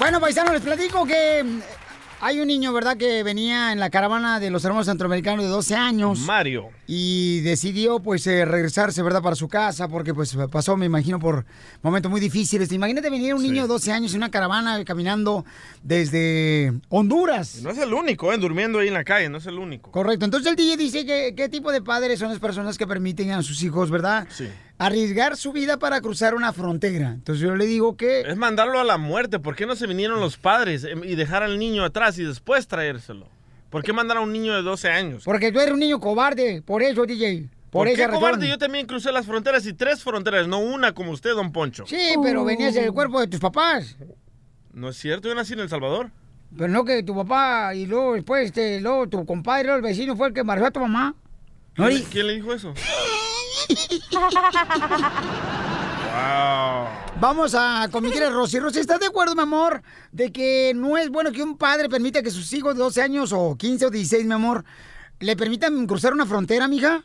Bueno, 0.00 0.18
paisanos, 0.18 0.54
les 0.54 0.62
platico 0.62 1.04
que 1.04 1.44
mm, 1.44 1.60
hay 2.22 2.40
un 2.40 2.46
niño, 2.46 2.72
¿verdad?, 2.72 2.96
que 2.96 3.22
venía 3.22 3.70
en 3.70 3.78
la 3.78 3.90
caravana 3.90 4.40
de 4.40 4.48
los 4.48 4.64
hermanos 4.64 4.86
centroamericanos 4.86 5.44
de 5.44 5.50
12 5.50 5.74
años. 5.74 6.20
Mario. 6.20 6.70
Y 6.86 7.40
decidió, 7.40 8.00
pues, 8.00 8.26
eh, 8.26 8.46
regresarse, 8.46 9.02
¿verdad?, 9.02 9.20
para 9.20 9.36
su 9.36 9.46
casa, 9.46 9.88
porque, 9.88 10.14
pues, 10.14 10.34
pasó, 10.50 10.74
me 10.78 10.86
imagino, 10.86 11.20
por 11.20 11.44
momentos 11.82 12.10
muy 12.10 12.18
difíciles. 12.18 12.72
Imagínate 12.72 13.10
venir 13.10 13.34
un 13.34 13.42
niño 13.42 13.60
de 13.60 13.68
12 13.68 13.92
años 13.92 14.12
en 14.12 14.20
una 14.20 14.30
caravana 14.30 14.82
caminando 14.86 15.44
desde 15.82 16.72
Honduras. 16.88 17.60
No 17.62 17.68
es 17.68 17.76
el 17.76 17.92
único, 17.92 18.32
¿eh? 18.32 18.38
Durmiendo 18.38 18.78
ahí 18.78 18.88
en 18.88 18.94
la 18.94 19.04
calle, 19.04 19.28
no 19.28 19.36
es 19.36 19.44
el 19.44 19.58
único. 19.58 19.90
Correcto. 19.90 20.24
Entonces 20.24 20.48
el 20.50 20.56
DJ 20.56 20.78
dice 20.78 21.04
que 21.04 21.34
qué 21.36 21.50
tipo 21.50 21.70
de 21.70 21.82
padres 21.82 22.18
son 22.18 22.30
las 22.30 22.38
personas 22.38 22.78
que 22.78 22.86
permiten 22.86 23.32
a 23.32 23.42
sus 23.42 23.62
hijos, 23.62 23.90
¿verdad? 23.90 24.26
Sí. 24.30 24.48
Arriesgar 24.80 25.36
su 25.36 25.52
vida 25.52 25.78
para 25.78 26.00
cruzar 26.00 26.34
una 26.34 26.52
frontera. 26.54 27.10
Entonces 27.10 27.42
yo 27.42 27.54
le 27.54 27.66
digo 27.66 27.96
que... 27.98 28.22
Es 28.22 28.36
mandarlo 28.38 28.80
a 28.80 28.84
la 28.84 28.96
muerte. 28.96 29.38
¿Por 29.38 29.54
qué 29.54 29.66
no 29.66 29.76
se 29.76 29.86
vinieron 29.86 30.20
los 30.20 30.38
padres 30.38 30.84
em, 30.84 31.04
y 31.04 31.16
dejar 31.16 31.42
al 31.42 31.58
niño 31.58 31.84
atrás 31.84 32.18
y 32.18 32.24
después 32.24 32.66
traérselo? 32.66 33.28
¿Por 33.68 33.82
qué 33.82 33.92
mandar 33.92 34.16
a 34.16 34.20
un 34.20 34.32
niño 34.32 34.54
de 34.54 34.62
12 34.62 34.88
años? 34.88 35.24
Porque 35.24 35.52
tú 35.52 35.60
eres 35.60 35.74
un 35.74 35.80
niño 35.80 36.00
cobarde, 36.00 36.62
por 36.62 36.82
eso, 36.82 37.04
DJ. 37.04 37.48
Por, 37.70 37.82
¿Por 37.82 37.88
esa 37.88 37.96
qué 37.98 38.06
razón. 38.06 38.20
cobarde? 38.20 38.48
Yo 38.48 38.56
también 38.56 38.86
crucé 38.86 39.12
las 39.12 39.26
fronteras 39.26 39.66
y 39.66 39.74
tres 39.74 40.02
fronteras, 40.02 40.48
no 40.48 40.58
una 40.60 40.92
como 40.92 41.12
usted, 41.12 41.34
don 41.34 41.52
Poncho. 41.52 41.84
Sí, 41.86 42.14
pero 42.22 42.42
venías 42.44 42.74
en 42.76 42.84
el 42.84 42.92
cuerpo 42.92 43.20
de 43.20 43.26
tus 43.26 43.38
papás. 43.38 43.96
¿No 44.72 44.88
es 44.88 44.96
cierto? 44.96 45.28
Yo 45.28 45.34
nací 45.34 45.52
en 45.52 45.60
El 45.60 45.68
Salvador. 45.68 46.10
Pero 46.56 46.68
no 46.68 46.84
que 46.86 47.02
tu 47.02 47.14
papá 47.14 47.74
y 47.74 47.84
luego 47.86 48.14
después, 48.14 48.46
este, 48.46 48.80
luego 48.80 49.08
tu 49.08 49.24
compadre, 49.26 49.72
el 49.74 49.82
vecino 49.82 50.16
fue 50.16 50.28
el 50.28 50.34
que 50.34 50.40
embarazó 50.40 50.66
a 50.68 50.70
tu 50.70 50.80
mamá. 50.80 51.14
¿No? 51.76 51.86
¿Quién, 51.86 51.98
Y- 51.98 52.00
le- 52.02 52.08
quién 52.10 52.26
le 52.26 52.32
dijo 52.34 52.52
eso? 52.54 52.72
Wow. 56.12 56.88
Vamos 57.20 57.54
a 57.54 57.88
con 57.90 58.02
mi 58.02 58.10
querida 58.10 58.30
Rosy. 58.30 58.58
Rosy, 58.58 58.80
¿estás 58.80 59.00
de 59.00 59.06
acuerdo, 59.06 59.34
mi 59.34 59.42
amor, 59.42 59.82
de 60.10 60.32
que 60.32 60.72
no 60.74 60.96
es 60.96 61.10
bueno 61.10 61.32
que 61.32 61.42
un 61.42 61.58
padre 61.58 61.88
permita 61.88 62.22
que 62.22 62.30
sus 62.30 62.52
hijos 62.52 62.74
de 62.74 62.80
12 62.80 63.02
años 63.02 63.32
o 63.32 63.56
15 63.56 63.86
o 63.86 63.90
16, 63.90 64.24
mi 64.24 64.32
amor, 64.32 64.64
le 65.18 65.36
permitan 65.36 65.86
cruzar 65.86 66.14
una 66.14 66.24
frontera, 66.24 66.66
mija? 66.66 67.04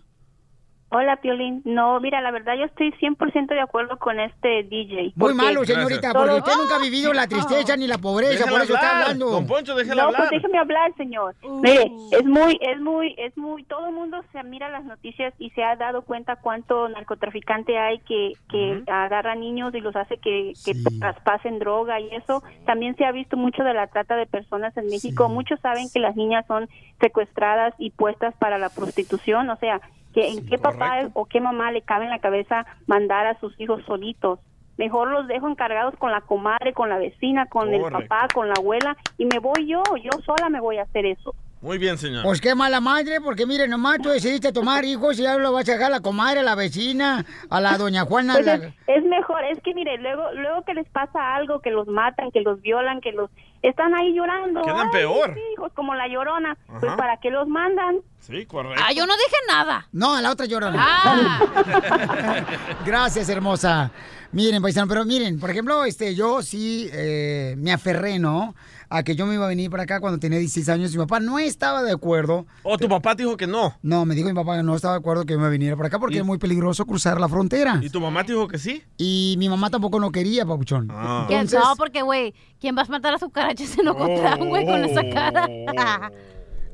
Hola, 0.89 1.17
Piolín. 1.17 1.61
No, 1.65 1.99
mira, 1.99 2.21
la 2.21 2.31
verdad 2.31 2.53
yo 2.57 2.65
estoy 2.65 2.91
100% 2.91 3.47
de 3.47 3.59
acuerdo 3.59 3.97
con 3.97 4.19
este 4.19 4.63
DJ. 4.63 5.13
Muy 5.15 5.33
malo, 5.33 5.65
señorita, 5.65 6.13
porque 6.13 6.36
usted 6.36 6.53
nunca 6.57 6.75
ha 6.75 6.81
vivido 6.81 7.11
la 7.11 7.27
tristeza 7.27 7.75
ni 7.75 7.88
la 7.88 7.97
pobreza, 7.97 8.45
por 8.45 8.61
eso 8.61 8.75
está 8.75 9.01
hablando. 9.01 9.31
Don 9.31 9.47
Poncho, 9.47 9.75
déjela 9.75 10.03
no, 10.03 10.07
hablar. 10.09 10.29
pues 10.29 10.41
déjeme 10.41 10.59
hablar, 10.59 10.93
señor. 10.95 11.36
Mire, 11.43 11.91
es 12.11 12.23
muy, 12.25 12.57
es 12.61 12.79
muy, 12.79 13.15
es 13.17 13.36
muy, 13.36 13.63
todo 13.63 13.88
el 13.88 13.93
mundo 13.93 14.23
se 14.31 14.43
mira 14.43 14.69
las 14.69 14.86
noticias 14.86 15.33
y 15.39 15.49
se 15.51 15.63
ha 15.63 15.75
dado 15.75 16.03
cuenta 16.03 16.36
cuánto 16.36 16.88
narcotraficante 16.88 17.77
hay 17.77 17.99
que, 17.99 18.33
que 18.49 18.83
agarra 18.88 19.36
niños 19.36 19.73
y 19.73 19.81
los 19.81 19.95
hace 19.95 20.17
que, 20.17 20.53
que 20.63 20.73
traspasen 20.99 21.59
droga 21.59 21.99
y 21.99 22.13
eso. 22.15 22.43
También 22.65 22.95
se 22.95 23.05
ha 23.05 23.11
visto 23.11 23.38
mucho 23.38 23.63
de 23.63 23.73
la 23.73 23.88
trata 23.88 24.15
de 24.15 24.27
personas 24.27 24.77
en 24.77 24.86
México. 24.86 25.29
Muchos 25.29 25.59
saben 25.61 25.88
que 25.91 25.99
las 25.99 26.15
niñas 26.15 26.45
son 26.47 26.69
secuestradas 27.01 27.73
y 27.79 27.89
puestas 27.89 28.36
para 28.36 28.57
la 28.57 28.69
prostitución, 28.69 29.49
o 29.49 29.57
sea, 29.57 29.81
que 30.16 30.30
en 30.32 30.47
qué 30.47 30.57
papá 30.57 31.09
o 31.13 31.26
qué 31.26 31.39
mamá 31.41 31.72
le 31.72 31.82
cabe 31.84 32.05
en 32.05 32.09
la 32.09 32.20
cabeza 32.20 32.66
mandar 32.88 33.28
a 33.28 33.39
sus 33.39 33.53
hijos 33.59 33.84
solitos. 33.86 34.39
Mejor 34.78 35.09
los 35.11 35.28
dejo 35.28 35.47
encargados 35.47 35.93
con 35.97 36.11
la 36.11 36.22
comadre, 36.22 36.74
con 36.74 36.89
la 36.89 36.97
vecina, 36.97 37.45
con 37.45 37.74
el 37.74 37.82
papá, 37.91 38.28
con 38.34 38.47
la 38.47 38.55
abuela 38.57 38.97
y 39.18 39.26
me 39.26 39.39
voy 39.39 39.68
yo, 39.68 39.84
yo 40.01 40.11
sola 40.26 40.49
me 40.49 40.59
voy 40.59 40.78
a 40.78 40.84
hacer 40.84 41.05
eso. 41.05 41.36
Muy 41.61 41.78
bien, 41.78 41.97
señor. 41.97 42.24
Pues 42.24 42.41
qué 42.41 42.53
mala 42.53 42.80
madre, 42.80 43.20
porque 43.22 43.45
mire, 43.47 43.68
nomás 43.68 43.99
tú 43.99 44.09
decidiste 44.09 44.51
tomar 44.51 44.86
hijos 44.86 45.18
y 45.18 45.24
ya 45.24 45.36
lo 45.38 45.51
vas 45.51 45.68
a 45.68 45.72
dejar 45.74 45.88
a 45.88 45.95
la 45.95 45.99
comadre, 46.01 46.41
a 46.41 46.43
la 46.43 46.55
vecina, 46.55 47.26
a 47.49 47.59
la 47.61 47.78
doña 47.78 48.05
Juana. 48.05 48.34
Pues 48.34 48.45
la- 48.45 48.55
es, 48.55 48.74
es 48.88 49.03
mejor, 49.05 49.43
es 49.45 49.59
que 49.61 49.74
mire, 49.74 49.97
luego 49.97 50.32
luego 50.34 50.63
que 50.63 50.74
les 50.76 50.88
pasa 50.89 51.36
algo, 51.36 51.61
que 51.61 51.72
los 51.72 51.88
matan, 51.88 52.30
que 52.32 52.41
los 52.41 52.61
violan, 52.61 53.01
que 53.01 53.13
los 53.13 53.30
están 53.61 53.95
ahí 53.95 54.13
llorando. 54.13 54.61
Quedan 54.61 54.91
peor. 54.91 55.35
hijos, 55.53 55.71
como 55.73 55.95
la 55.95 56.07
llorona. 56.07 56.57
Pues 56.79 56.93
para 56.95 57.17
qué 57.17 57.31
los 57.31 57.47
mandan. 57.47 58.01
Sí, 58.19 58.45
correcto. 58.45 58.81
Ah, 58.85 58.91
yo 58.91 59.05
no 59.05 59.13
dije 59.13 59.37
nada. 59.47 59.87
No, 59.91 60.15
a 60.15 60.21
la 60.21 60.31
otra 60.31 60.45
llorona. 60.45 60.77
Ah. 60.79 62.43
Gracias, 62.85 63.29
hermosa. 63.29 63.91
Miren, 64.31 64.61
paisano, 64.61 64.87
pero 64.87 65.05
miren, 65.05 65.39
por 65.39 65.49
ejemplo, 65.49 65.85
este, 65.85 66.13
yo 66.15 66.41
sí 66.41 66.89
eh, 66.91 67.55
me 67.57 67.71
aferré, 67.71 68.19
¿no? 68.19 68.55
A 68.89 69.03
que 69.03 69.15
yo 69.15 69.25
me 69.25 69.36
iba 69.36 69.45
a 69.45 69.47
venir 69.47 69.69
para 69.69 69.83
acá 69.83 69.99
cuando 69.99 70.19
tenía 70.19 70.39
16 70.39 70.69
años. 70.69 70.91
Mi 70.91 70.97
papá 70.97 71.19
no 71.19 71.39
estaba 71.39 71.83
de 71.83 71.91
acuerdo. 71.91 72.45
¿O 72.63 72.77
tu 72.77 72.88
papá 72.88 73.15
te 73.15 73.23
dijo 73.23 73.38
que 73.38 73.47
no? 73.47 73.75
No, 73.81 74.05
me 74.05 74.15
dijo 74.15 74.27
mi 74.27 74.36
papá 74.36 74.57
que 74.57 74.63
no 74.63 74.75
estaba 74.75 74.93
de 74.95 74.99
acuerdo 74.99 75.25
que 75.25 75.33
yo 75.33 75.39
me 75.39 75.49
viniera 75.49 75.75
para 75.75 75.88
acá 75.88 75.99
porque 75.99 76.15
¿Y? 76.15 76.19
es 76.19 76.25
muy 76.25 76.38
peligroso 76.38 76.86
cruzar 76.86 77.19
la 77.19 77.27
frontera. 77.27 77.79
¿Y 77.81 77.89
tu 77.89 77.99
mamá 77.99 78.23
te 78.23 78.33
dijo 78.33 78.47
que 78.47 78.57
sí? 78.57 78.83
Y 78.97 79.36
mi 79.38 79.49
mamá 79.49 79.69
tampoco 79.69 79.99
no 79.99 80.11
quería, 80.11 80.45
papuchón. 80.45 80.88
Ah. 80.91 81.27
Entonces, 81.29 81.59
No, 81.59 81.75
porque, 81.75 82.01
güey, 82.01 82.33
¿quién 82.59 82.77
va 82.77 82.83
a 82.83 82.86
matar 82.86 83.13
a 83.13 83.19
su 83.19 83.29
caracha 83.29 83.63
en 83.79 83.88
Ocotlán, 83.88 84.49
güey, 84.49 84.65
con 84.65 84.83
esa 84.86 85.01
cara? 85.09 85.47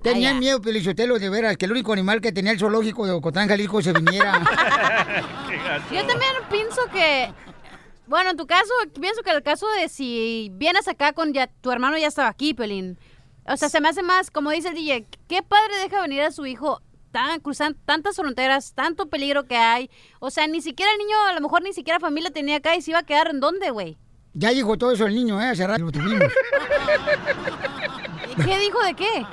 tenían 0.02 0.40
miedo, 0.40 0.62
Pelichotelo, 0.62 1.20
de 1.20 1.30
veras, 1.30 1.58
que 1.58 1.66
el 1.66 1.72
único 1.72 1.94
animal 1.94 2.22
que 2.22 2.32
tenía 2.32 2.52
el 2.52 2.60
zoológico 2.60 3.06
de 3.06 3.14
Ocotlán, 3.14 3.48
Jalisco, 3.48 3.82
se 3.82 3.94
viniera. 3.94 4.40
Yo 5.92 6.06
también 6.06 6.32
pienso 6.50 6.82
que, 6.92 7.32
bueno, 8.12 8.32
en 8.32 8.36
tu 8.38 8.46
caso, 8.46 8.74
pienso 9.00 9.24
que 9.24 9.32
el 9.32 9.42
caso 9.42 9.66
de 9.80 9.88
si 9.88 10.52
vienes 10.56 10.90
acá 10.90 11.14
con 11.14 11.32
ya, 11.32 11.48
tu 11.48 11.72
hermano 11.72 11.98
ya 11.98 12.08
estaba 12.08 12.28
aquí, 12.28 12.54
Pelín. 12.54 13.00
O 13.48 13.56
sea, 13.56 13.70
se 13.70 13.80
me 13.80 13.88
hace 13.88 14.04
más, 14.04 14.30
como 14.30 14.52
dice 14.52 14.68
el 14.68 14.76
DJ, 14.76 15.08
¿qué 15.30 15.42
padre 15.42 15.78
deja 15.82 16.02
venir 16.02 16.22
a 16.22 16.32
su 16.32 16.46
hijo 16.46 16.82
tan, 17.14 17.40
cruzando 17.40 17.80
tantas 17.86 18.18
fronteras, 18.18 18.74
tanto 18.74 19.08
peligro 19.08 19.46
que 19.46 19.56
hay? 19.56 19.90
O 20.20 20.30
sea, 20.30 20.46
ni 20.48 20.62
siquiera 20.62 20.92
el 20.92 20.98
niño, 20.98 21.16
a 21.30 21.34
lo 21.34 21.40
mejor 21.40 21.64
ni 21.64 21.72
siquiera 21.72 22.02
familia 22.02 22.32
tenía 22.32 22.58
acá 22.58 22.76
y 22.76 22.82
se 22.82 22.92
iba 22.92 23.00
a 23.00 23.04
quedar 23.04 23.30
en 23.30 23.40
dónde, 23.40 23.72
güey. 23.72 23.98
ya 24.34 24.50
dijo 24.50 24.78
todo 24.78 24.92
eso 24.92 25.06
el 25.06 25.16
niño, 25.16 25.42
¿eh? 25.42 25.46
Hace 25.46 25.66
rato 25.66 25.86
lo 25.86 25.92
tuvimos. 25.94 26.34
¿Qué 28.46 28.60
dijo 28.60 28.84
de 28.84 28.94
qué? 28.94 29.26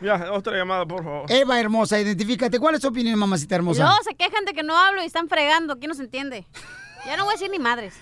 Ya, 0.00 0.32
otra 0.32 0.56
llamada, 0.56 0.84
por 0.84 1.04
favor. 1.04 1.30
Eva, 1.30 1.60
hermosa, 1.60 2.00
identifícate. 2.00 2.58
¿Cuál 2.58 2.74
es 2.74 2.80
tu 2.80 2.88
opinión, 2.88 3.16
mamacita 3.16 3.54
hermosa? 3.54 3.84
luego 3.84 4.02
se 4.02 4.16
quejan 4.16 4.44
de 4.44 4.54
que 4.54 4.64
no 4.64 4.76
hablo 4.76 5.02
y 5.02 5.06
están 5.06 5.28
fregando, 5.28 5.78
¿quién 5.78 5.90
nos 5.90 6.00
entiende? 6.00 6.46
Ya 7.08 7.16
no 7.16 7.24
voy 7.24 7.32
a 7.32 7.36
decir 7.36 7.50
ni 7.50 7.58
madres. 7.58 7.98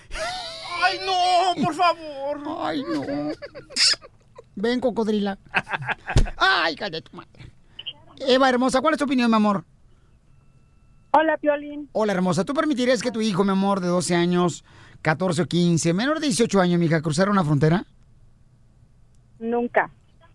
¡Ay, 0.83 0.99
no! 1.05 1.63
¡Por 1.63 1.73
favor! 1.73 2.41
Ay, 2.59 2.83
no. 2.83 3.31
Ven, 4.53 4.81
cocodrila. 4.81 5.37
Ay, 6.35 6.75
cállate 6.75 7.09
tu 7.09 7.15
madre. 7.15 7.49
Eva, 8.19 8.49
hermosa, 8.49 8.81
¿cuál 8.81 8.95
es 8.95 8.97
tu 8.97 9.05
opinión, 9.05 9.31
mi 9.31 9.37
amor? 9.37 9.63
Hola, 11.11 11.37
Piolín. 11.37 11.87
Hola, 11.93 12.11
hermosa. 12.11 12.43
¿Tú 12.43 12.53
permitirías 12.53 13.01
que 13.01 13.11
tu 13.11 13.21
hijo, 13.21 13.45
mi 13.45 13.51
amor, 13.51 13.79
de 13.79 13.87
12 13.87 14.13
años, 14.13 14.65
14 15.03 15.43
o 15.43 15.45
15, 15.45 15.93
menor 15.93 16.19
de 16.19 16.27
18 16.27 16.59
años, 16.59 16.77
mija, 16.77 17.01
cruzara 17.01 17.31
una 17.31 17.45
frontera? 17.45 17.85
Nunca, 19.39 19.89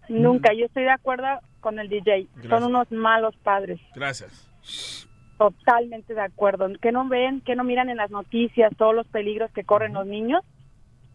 nunca. 0.08 0.54
Yo 0.54 0.64
estoy 0.64 0.84
de 0.84 0.92
acuerdo 0.92 1.26
con 1.60 1.78
el 1.78 1.90
DJ. 1.90 2.26
Gracias. 2.36 2.48
Son 2.48 2.64
unos 2.64 2.90
malos 2.90 3.36
padres. 3.42 3.82
Gracias. 3.94 5.06
Totalmente 5.50 6.14
de 6.14 6.20
acuerdo. 6.20 6.68
Que 6.80 6.92
no 6.92 7.08
ven, 7.08 7.40
que 7.40 7.56
no 7.56 7.64
miran 7.64 7.88
en 7.88 7.96
las 7.96 8.10
noticias 8.10 8.72
todos 8.76 8.94
los 8.94 9.06
peligros 9.08 9.50
que 9.50 9.64
corren 9.64 9.94
los 9.94 10.06
niños, 10.06 10.44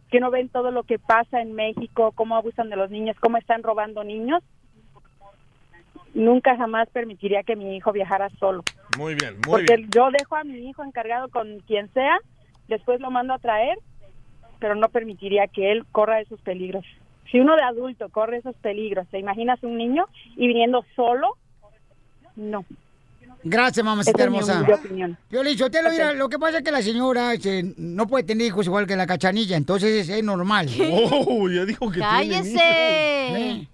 que 0.10 0.20
no 0.20 0.32
ven 0.32 0.50
todo 0.50 0.72
lo 0.72 0.84
que 0.84 1.00
pasa 1.00 1.42
en 1.42 1.54
México, 1.54 2.12
cómo 2.14 2.36
abusan 2.36 2.70
de 2.70 2.76
los 2.76 2.90
niños, 2.90 3.16
cómo 3.22 3.38
están 3.38 3.64
robando 3.64 4.04
niños. 4.04 4.44
Nunca 6.14 6.58
jamás 6.58 6.90
permitiría 6.90 7.44
que 7.44 7.56
mi 7.56 7.78
hijo 7.78 7.92
viajara 7.92 8.30
solo. 8.40 8.64
Muy 8.98 9.16
bien, 9.16 9.36
muy 9.36 9.52
Porque 9.52 9.78
bien. 9.78 9.92
yo 9.92 10.10
dejo 10.12 10.36
a 10.36 10.44
mi 10.44 10.70
hijo 10.70 10.84
encargado 10.84 11.30
con 11.30 11.60
quien 11.60 11.92
sea, 11.94 12.18
después 12.68 13.00
lo 13.00 13.12
mando 13.12 13.34
a 13.34 13.40
traer, 13.40 13.78
pero 14.60 14.76
no 14.76 14.90
permitiría 14.90 15.48
que 15.48 15.72
él 15.72 15.86
corra 15.92 16.20
esos 16.20 16.42
peligros. 16.42 16.86
Si 17.32 17.40
uno 17.40 17.56
de 17.56 17.62
adulto 17.64 18.10
corre 18.10 18.38
esos 18.38 18.56
peligros, 18.56 19.08
¿te 19.10 19.20
imaginas 19.20 19.62
un 19.64 19.78
niño 19.78 20.06
y 20.36 20.48
viniendo 20.48 20.84
solo? 20.96 21.36
No. 22.36 22.66
Gracias, 23.44 23.86
mamacita 23.86 24.12
Esa 24.18 24.26
es 24.26 24.32
mi 24.32 24.38
hermosa. 24.38 24.74
opinión. 24.76 25.18
Yo 25.32 25.44
le 25.44 25.52
digo, 25.52 25.66
Ok. 25.68 25.74
mira, 25.92 26.14
lo 26.14 26.30
que 26.30 26.40
pasa 26.40 26.58
es 26.60 26.64
que 26.64 26.72
la 26.72 26.82
señora 26.82 27.34
este, 27.34 27.74
no 27.78 28.08
puede 28.08 28.24
tener 28.24 28.48
hijos 28.48 28.66
igual 28.66 28.88
que 28.88 28.96
la 28.96 29.08
cachanilla, 29.08 29.56
entonces 29.58 30.10
es, 30.10 30.24
normal. 30.24 30.68
Oh, 31.10 31.50
ya 31.50 31.66
dijo 31.66 31.90
que 31.92 32.02
tiene 32.02 33.68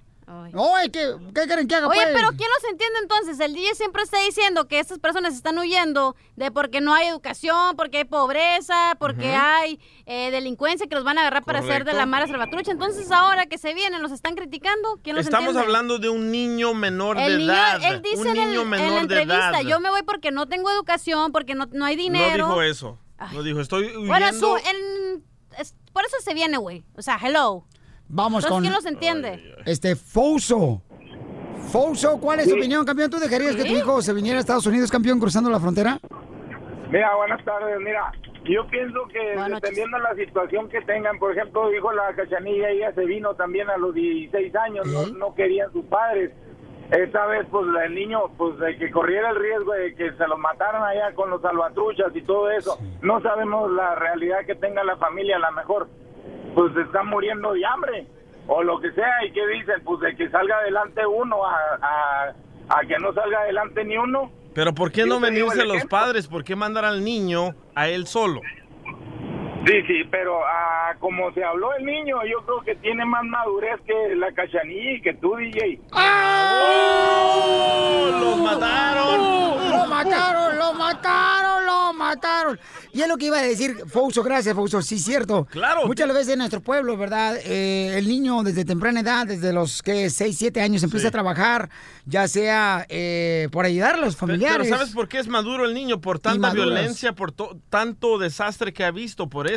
No, 0.53 0.77
es 0.79 0.89
que, 0.89 1.15
¿qué 1.33 1.41
quieren 1.45 1.67
que 1.67 1.75
haga, 1.75 1.87
Oye, 1.87 1.99
pues? 2.01 2.13
pero 2.15 2.29
¿quién 2.29 2.49
los 2.49 2.71
entiende 2.71 2.99
entonces? 3.01 3.39
El 3.39 3.53
DJ 3.53 3.75
siempre 3.75 4.03
está 4.03 4.19
diciendo 4.19 4.67
que 4.67 4.79
estas 4.79 4.99
personas 4.99 5.33
están 5.35 5.57
huyendo 5.57 6.15
de 6.35 6.51
porque 6.51 6.81
no 6.81 6.93
hay 6.93 7.07
educación, 7.07 7.75
porque 7.75 7.99
hay 7.99 8.03
pobreza, 8.05 8.95
porque 8.99 9.29
Ujú. 9.29 9.37
hay 9.39 9.79
eh, 10.05 10.31
delincuencia 10.31 10.87
que 10.87 10.95
los 10.95 11.03
van 11.03 11.17
a 11.17 11.21
agarrar 11.21 11.43
para 11.43 11.59
hacer 11.59 11.71
de 11.71 11.91
Correcto. 11.91 11.97
la 11.97 12.05
mara 12.05 12.27
salvatrucha. 12.27 12.71
Entonces 12.71 13.11
ahora 13.11 13.45
que 13.45 13.57
se 13.57 13.73
vienen, 13.73 14.01
los 14.01 14.11
están 14.11 14.35
criticando. 14.35 14.99
¿Quién 15.03 15.15
los 15.15 15.25
Estamos 15.25 15.49
entiende? 15.49 15.65
hablando 15.67 15.99
de 15.99 16.09
un 16.09 16.31
niño 16.31 16.73
menor 16.73 17.17
El 17.17 17.31
de 17.31 17.37
niño, 17.39 17.53
edad. 17.53 17.79
él 17.83 18.01
dice 18.01 18.21
un 18.21 18.27
en, 18.27 18.37
el- 18.37 18.49
niño 18.49 18.61
en 18.61 18.69
menor 18.69 18.91
la 18.91 19.01
entrevista, 19.01 19.51
de 19.51 19.57
edad. 19.61 19.69
yo 19.69 19.79
me 19.79 19.89
voy 19.89 20.03
porque 20.03 20.31
no 20.31 20.47
tengo 20.47 20.69
educación, 20.71 21.31
porque 21.31 21.55
no, 21.55 21.67
no 21.71 21.85
hay 21.85 21.95
dinero. 21.95 22.47
No 22.47 22.53
dijo 22.55 22.61
eso. 22.61 22.99
No 23.31 23.43
dijo, 23.43 23.59
estoy 23.61 23.85
huyendo. 23.85 24.07
Bueno, 24.07 24.33
su, 24.33 24.55
en- 24.57 25.23
es- 25.57 25.75
por 25.93 26.03
eso 26.05 26.17
se 26.21 26.33
viene, 26.33 26.57
güey. 26.57 26.83
O 26.97 27.01
sea, 27.01 27.17
hello. 27.21 27.65
Vamos 28.07 28.45
con... 28.45 28.61
¿quién 28.61 28.73
los 28.73 28.85
entiende? 28.85 29.55
Este, 29.65 29.95
Fouso. 29.95 30.81
Fouso, 31.71 32.19
¿cuál 32.19 32.39
es 32.39 32.45
tu 32.47 32.51
Sí. 32.53 32.59
opinión, 32.59 32.85
campeón? 32.85 33.09
¿Tú 33.09 33.17
dejarías 33.19 33.55
que 33.55 33.63
tu 33.63 33.73
hijo 33.73 34.01
se 34.01 34.13
viniera 34.13 34.37
a 34.37 34.41
Estados 34.41 34.65
Unidos, 34.67 34.91
campeón, 34.91 35.19
cruzando 35.19 35.49
la 35.49 35.59
frontera? 35.59 35.99
Mira, 36.91 37.15
buenas 37.15 37.43
tardes. 37.43 37.79
Mira, 37.79 38.11
yo 38.43 38.67
pienso 38.67 38.99
que 39.11 39.19
dependiendo 39.49 39.97
de 39.97 40.03
la 40.03 40.13
situación 40.15 40.69
que 40.69 40.81
tengan, 40.81 41.17
por 41.17 41.35
ejemplo, 41.35 41.69
dijo 41.69 41.91
la 41.93 42.13
cachanilla, 42.15 42.69
ella 42.69 42.93
se 42.93 43.05
vino 43.05 43.33
también 43.35 43.69
a 43.69 43.77
los 43.77 43.93
16 43.95 44.55
años, 44.55 44.85
no, 44.87 45.07
no 45.17 45.33
querían 45.33 45.71
sus 45.71 45.85
padres. 45.85 46.31
Esta 46.91 47.25
vez, 47.25 47.47
pues 47.49 47.65
el 47.85 47.95
niño, 47.95 48.19
pues 48.37 48.59
de 48.59 48.77
que 48.77 48.91
corriera 48.91 49.31
el 49.31 49.37
riesgo 49.37 49.71
de 49.71 49.95
que 49.95 50.11
se 50.11 50.27
lo 50.27 50.37
mataran 50.37 50.83
allá 50.83 51.15
con 51.15 51.29
los 51.31 51.41
salvatruchas 51.41 52.13
y 52.13 52.21
todo 52.21 52.51
eso. 52.51 52.77
No 53.01 53.19
sabemos 53.21 53.71
la 53.71 53.95
realidad 53.95 54.45
que 54.45 54.53
tenga 54.53 54.83
la 54.83 54.97
familia, 54.97 55.37
a 55.37 55.39
lo 55.39 55.51
mejor, 55.53 55.87
pues 56.53 56.75
están 56.77 57.07
muriendo 57.07 57.53
de 57.53 57.65
hambre 57.65 58.07
o 58.47 58.63
lo 58.63 58.79
que 58.79 58.91
sea. 58.91 59.25
¿Y 59.25 59.31
qué 59.31 59.45
dicen? 59.47 59.75
Pues 59.83 59.99
de 60.01 60.15
que 60.15 60.29
salga 60.29 60.57
adelante 60.57 61.05
uno 61.05 61.45
a, 61.45 61.55
a, 61.81 62.33
a 62.69 62.81
que 62.87 62.97
no 62.99 63.13
salga 63.13 63.39
adelante 63.39 63.83
ni 63.83 63.97
uno. 63.97 64.31
Pero 64.53 64.73
¿por 64.73 64.91
qué 64.91 65.05
no 65.05 65.19
venirse 65.19 65.65
los 65.65 65.77
ejemplo. 65.77 65.89
padres? 65.89 66.27
¿Por 66.27 66.43
qué 66.43 66.55
mandar 66.55 66.85
al 66.85 67.03
niño 67.03 67.55
a 67.73 67.87
él 67.87 68.05
solo? 68.05 68.41
Sí, 69.65 69.73
sí, 69.87 70.03
pero 70.11 70.39
ah, 70.45 70.93
como 70.99 71.31
se 71.33 71.41
habló 71.43 71.73
el 71.75 71.85
niño, 71.85 72.17
yo 72.29 72.45
creo 72.45 72.61
que 72.65 72.75
tiene 72.75 73.05
más 73.05 73.23
madurez 73.23 73.79
que 73.87 74.13
la 74.15 74.31
cachanilla 74.33 74.91
y 74.93 75.01
que 75.01 75.13
tú, 75.13 75.35
DJ. 75.37 75.79
¡Oh! 75.93 78.09
¡Los 78.19 78.37
mataron! 78.39 79.69
¡Lo 79.71 79.85
mataron! 79.87 80.57
¡Lo 80.57 80.73
mataron! 80.73 81.65
¡Lo 81.65 81.93
mataron! 81.93 82.59
Y 82.91 83.01
es 83.01 83.07
lo 83.07 83.17
que 83.17 83.27
iba 83.27 83.39
a 83.39 83.41
decir, 83.41 83.75
Fouso, 83.87 84.21
gracias, 84.21 84.53
Fouso, 84.53 84.81
sí, 84.81 84.99
cierto. 84.99 85.45
Claro. 85.49 85.87
Muchas 85.87 86.07
veces 86.13 86.29
en 86.33 86.39
nuestro 86.39 86.59
pueblo, 86.61 86.97
¿verdad? 86.97 87.37
Eh, 87.43 87.97
el 87.97 88.07
niño 88.07 88.43
desde 88.43 88.65
temprana 88.65 88.99
edad, 88.99 89.25
desde 89.25 89.53
los 89.53 89.81
que 89.81 90.09
6, 90.09 90.37
7 90.37 90.61
años, 90.61 90.83
empieza 90.83 91.07
a 91.07 91.11
trabajar, 91.11 91.69
ya 92.05 92.27
sea 92.27 92.85
eh, 92.89 93.47
por 93.51 93.65
ayudar 93.65 93.95
a 93.95 93.97
los 93.97 94.15
Pero 94.15 94.27
familiares. 94.27 94.69
¿sabes 94.69 94.91
por 94.91 95.07
qué 95.07 95.19
es 95.19 95.27
maduro 95.27 95.65
el 95.65 95.73
niño? 95.73 96.01
Por 96.01 96.19
tanta 96.19 96.51
violencia, 96.53 97.13
por 97.13 97.31
to- 97.31 97.57
tanto 97.69 98.17
desastre 98.17 98.73
que 98.73 98.83
ha 98.83 98.91
visto, 98.91 99.27
por 99.29 99.47
eso. 99.47 99.52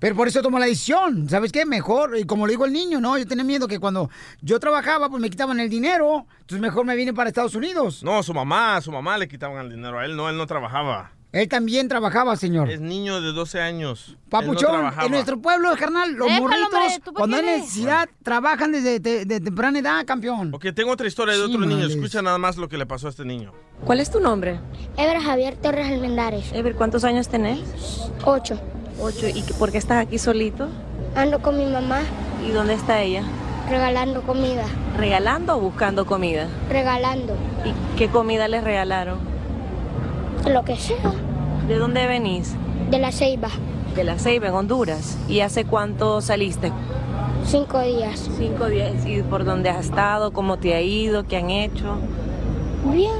Pero 0.00 0.14
por 0.14 0.28
eso 0.28 0.42
tomó 0.42 0.58
la 0.60 0.66
decisión. 0.66 1.28
¿Sabes 1.28 1.50
qué? 1.50 1.66
Mejor, 1.66 2.16
y 2.16 2.24
como 2.24 2.46
le 2.46 2.52
digo 2.52 2.64
al 2.64 2.72
niño, 2.72 3.00
¿no? 3.00 3.18
Yo 3.18 3.26
tenía 3.26 3.42
miedo 3.42 3.66
que 3.66 3.80
cuando 3.80 4.08
yo 4.42 4.60
trabajaba, 4.60 5.08
pues 5.08 5.20
me 5.20 5.28
quitaban 5.28 5.58
el 5.58 5.68
dinero. 5.68 6.24
Entonces 6.40 6.60
mejor 6.60 6.84
me 6.86 6.94
vine 6.94 7.12
para 7.12 7.28
Estados 7.28 7.54
Unidos. 7.56 8.02
No, 8.04 8.22
su 8.22 8.32
mamá, 8.32 8.76
a 8.76 8.80
su 8.80 8.92
mamá 8.92 9.18
le 9.18 9.26
quitaban 9.26 9.64
el 9.66 9.70
dinero. 9.72 9.98
A 9.98 10.04
él 10.04 10.16
no, 10.16 10.28
él 10.28 10.36
no 10.36 10.46
trabajaba. 10.46 11.10
Él 11.32 11.46
también 11.48 11.88
trabajaba, 11.88 12.36
señor. 12.36 12.70
Es 12.70 12.80
niño 12.80 13.20
de 13.20 13.32
12 13.32 13.60
años. 13.60 14.12
No 14.12 14.18
Papuchón, 14.30 14.70
trabajaba. 14.70 15.04
en 15.04 15.10
nuestro 15.12 15.38
pueblo, 15.38 15.68
carnal, 15.76 16.12
los 16.12 16.26
Déjalo, 16.28 16.42
morritos, 16.48 16.72
hombre, 16.72 16.98
¿tú 17.04 17.04
por 17.12 17.14
cuando 17.14 17.36
hay 17.36 17.42
necesidad, 17.42 18.08
trabajan 18.22 18.72
desde 18.72 18.98
te- 19.00 19.24
de 19.26 19.40
temprana 19.40 19.78
edad, 19.80 20.06
campeón. 20.06 20.54
Ok, 20.54 20.66
tengo 20.74 20.92
otra 20.92 21.06
historia 21.08 21.34
de 21.36 21.44
Sí, 21.44 21.54
otro 21.54 21.66
niño. 21.66 21.84
Escucha 21.86 22.22
nada 22.22 22.38
más 22.38 22.56
lo 22.56 22.68
que 22.68 22.78
le 22.78 22.86
pasó 22.86 23.08
a 23.08 23.10
este 23.10 23.24
niño. 23.26 23.52
¿Cuál 23.84 24.00
es 24.00 24.10
tu 24.10 24.20
nombre? 24.20 24.58
Ever 24.96 25.20
Javier 25.20 25.56
Torres 25.56 25.88
Almendares. 25.88 26.50
Ever, 26.52 26.74
¿cuántos 26.76 27.02
años 27.04 27.28
tenés? 27.28 27.60
Ocho. 28.24 28.58
Ocho. 29.00 29.28
¿Y 29.28 29.42
por 29.58 29.70
qué 29.72 29.78
estás 29.78 29.98
aquí 29.98 30.18
solito? 30.18 30.68
Ando 31.14 31.40
con 31.40 31.56
mi 31.56 31.64
mamá 31.66 32.00
¿Y 32.46 32.50
dónde 32.50 32.74
está 32.74 33.00
ella? 33.00 33.22
regalando 33.68 34.22
comida. 34.22 34.64
¿Regalando 34.96 35.56
o 35.56 35.60
buscando 35.60 36.06
comida? 36.06 36.46
Regalando. 36.70 37.34
¿Y 37.66 37.98
qué 37.98 38.08
comida 38.08 38.48
les 38.48 38.64
regalaron? 38.64 39.18
Lo 40.48 40.64
que 40.64 40.76
sea. 40.76 40.96
¿De 41.68 41.76
dónde 41.76 42.06
venís? 42.06 42.54
De 42.90 42.98
la 42.98 43.12
ceiba. 43.12 43.50
De 43.94 44.04
la 44.04 44.18
Ceiba, 44.18 44.48
en 44.48 44.54
Honduras. 44.54 45.18
¿Y 45.28 45.40
hace 45.40 45.64
cuánto 45.64 46.20
saliste? 46.20 46.72
Cinco 47.44 47.80
días. 47.80 48.30
Cinco 48.38 48.66
días. 48.66 49.04
¿Y 49.06 49.22
por 49.22 49.44
dónde 49.44 49.68
has 49.70 49.86
estado? 49.86 50.32
¿Cómo 50.32 50.56
te 50.56 50.74
ha 50.74 50.80
ido? 50.80 51.24
¿Qué 51.24 51.36
han 51.36 51.50
hecho? 51.50 51.96
Bien. 52.92 53.10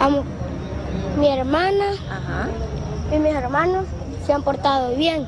Amo. 0.00 0.22
Mi 1.18 1.28
hermana 1.28 1.92
y 3.12 3.18
mis 3.18 3.32
hermanos 3.32 3.84
se 4.24 4.32
han 4.32 4.42
portado 4.42 4.96
bien. 4.96 5.26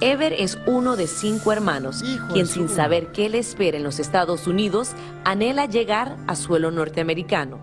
Ever 0.00 0.32
es 0.32 0.58
uno 0.66 0.96
de 0.96 1.06
cinco 1.06 1.52
hermanos, 1.52 2.02
quien 2.32 2.46
sin 2.46 2.68
saber 2.68 3.12
qué 3.12 3.28
le 3.28 3.38
espera 3.38 3.76
en 3.76 3.84
los 3.84 4.00
Estados 4.00 4.46
Unidos, 4.46 4.92
anhela 5.24 5.66
llegar 5.66 6.16
a 6.26 6.34
suelo 6.34 6.70
norteamericano. 6.70 7.58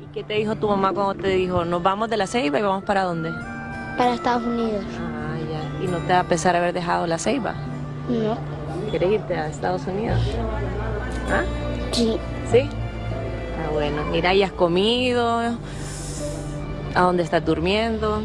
¿Y 0.00 0.06
qué 0.12 0.22
te 0.22 0.34
dijo 0.34 0.56
tu 0.56 0.68
mamá 0.68 0.92
cuando 0.92 1.14
te 1.14 1.28
dijo, 1.28 1.64
nos 1.64 1.82
vamos 1.82 2.10
de 2.10 2.18
la 2.18 2.26
Ceiba 2.26 2.58
y 2.58 2.62
vamos 2.62 2.84
para 2.84 3.04
dónde? 3.04 3.32
Para 3.96 4.14
Estados 4.14 4.42
Unidos. 4.44 4.84
Ah, 4.98 5.36
ya. 5.38 5.84
¿Y 5.84 5.88
no 5.88 5.98
te 5.98 6.12
va 6.12 6.20
a 6.20 6.24
pesar 6.24 6.54
haber 6.54 6.74
dejado 6.74 7.06
la 7.06 7.18
Ceiba? 7.18 7.54
No. 8.08 8.36
¿Quieres 8.90 9.12
irte 9.12 9.34
a 9.36 9.48
Estados 9.48 9.86
Unidos? 9.86 10.20
¿Ah? 11.30 11.42
Sí. 11.92 12.18
¿Sí? 12.52 12.60
Ah, 12.60 13.70
bueno. 13.72 14.02
Mira, 14.10 14.34
¿y 14.34 14.42
has 14.42 14.52
comido? 14.52 15.40
¿A 16.94 17.00
dónde 17.00 17.22
estás 17.22 17.44
durmiendo? 17.44 18.22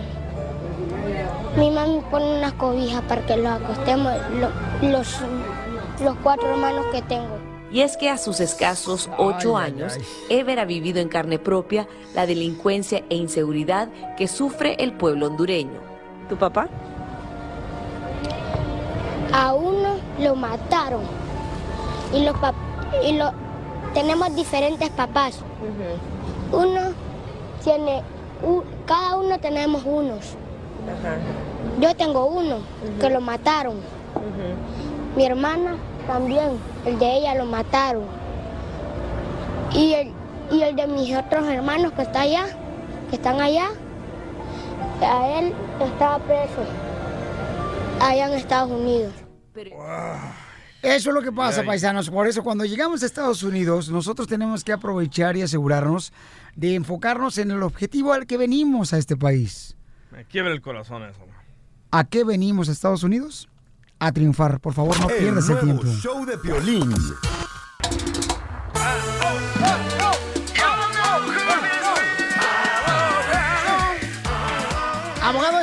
Mi 1.57 1.71
mami 1.71 2.01
pone 2.11 2.37
unas 2.37 2.53
cobijas 2.53 3.01
para 3.03 3.25
que 3.25 3.37
los 3.37 3.47
acostemos 3.51 4.13
lo- 4.39 4.89
los, 4.89 5.17
los 6.03 6.15
cuatro 6.23 6.49
hermanos 6.49 6.85
que 6.91 7.01
tengo. 7.01 7.37
Y 7.71 7.81
es 7.81 7.97
que 7.97 8.09
a 8.09 8.17
sus 8.17 8.39
escasos 8.39 9.09
ocho 9.17 9.57
años, 9.57 9.97
Ever 10.29 10.59
ha 10.59 10.65
vivido 10.65 10.99
en 10.99 11.09
carne 11.09 11.39
propia 11.39 11.87
la 12.13 12.25
delincuencia 12.25 13.03
e 13.09 13.15
inseguridad 13.15 13.89
que 14.17 14.27
sufre 14.27 14.75
el 14.79 14.93
pueblo 14.93 15.27
hondureño. 15.27 15.79
¿Tu 16.29 16.37
papá? 16.37 16.67
A 19.33 19.53
uno 19.53 19.95
lo 20.19 20.35
mataron. 20.35 21.01
Y 22.13 22.23
los 22.23 22.35
pap- 22.35 22.53
y 23.05 23.13
lo 23.13 23.31
tenemos 23.93 24.33
diferentes 24.35 24.89
papás. 24.91 25.39
Uno 26.51 26.81
tiene 27.63 28.01
u- 28.43 28.63
cada 28.85 29.17
uno 29.17 29.39
tenemos 29.39 29.83
unos. 29.85 30.35
Yo 31.79 31.95
tengo 31.95 32.25
uno 32.25 32.59
que 32.99 33.09
lo 33.09 33.21
mataron. 33.21 33.75
Mi 35.15 35.25
hermana 35.25 35.77
también, 36.07 36.57
el 36.85 36.99
de 36.99 37.17
ella 37.17 37.35
lo 37.35 37.45
mataron. 37.45 38.03
Y 39.73 39.93
el, 39.93 40.11
y 40.51 40.61
el 40.61 40.75
de 40.75 40.87
mis 40.87 41.15
otros 41.15 41.47
hermanos 41.47 41.93
que 41.93 42.03
está 42.03 42.21
allá, 42.21 42.45
que 43.09 43.15
están 43.15 43.41
allá, 43.41 43.69
a 45.01 45.39
él 45.39 45.53
estaba 45.81 46.19
preso 46.19 46.63
allá 47.99 48.27
en 48.27 48.33
Estados 48.33 48.71
Unidos. 48.71 49.13
Eso 50.81 51.09
es 51.09 51.15
lo 51.15 51.21
que 51.21 51.31
pasa, 51.31 51.61
Ay. 51.61 51.67
paisanos. 51.67 52.09
Por 52.09 52.27
eso, 52.27 52.43
cuando 52.43 52.63
llegamos 52.63 53.01
a 53.01 53.05
Estados 53.07 53.41
Unidos, 53.41 53.89
nosotros 53.89 54.27
tenemos 54.27 54.63
que 54.63 54.71
aprovechar 54.71 55.35
y 55.35 55.41
asegurarnos 55.41 56.13
de 56.55 56.75
enfocarnos 56.75 57.37
en 57.37 57.51
el 57.51 57.63
objetivo 57.63 58.13
al 58.13 58.27
que 58.27 58.37
venimos 58.37 58.93
a 58.93 58.97
este 58.97 59.17
país. 59.17 59.75
Me 60.15 60.25
quiebra 60.25 60.51
el 60.51 60.61
corazón 60.61 61.03
eso. 61.03 61.19
¿A 61.91 62.03
qué 62.05 62.23
venimos 62.23 62.69
a 62.69 62.71
Estados 62.71 63.03
Unidos? 63.03 63.49
A 63.99 64.11
triunfar. 64.11 64.59
Por 64.59 64.73
favor, 64.73 64.99
no 64.99 65.09
El 65.09 65.17
pierdas 65.17 65.49
el 65.49 65.59
tiempo. 65.59 65.83
show 65.85 66.25
de 66.25 66.37
Piolín. 66.37 66.93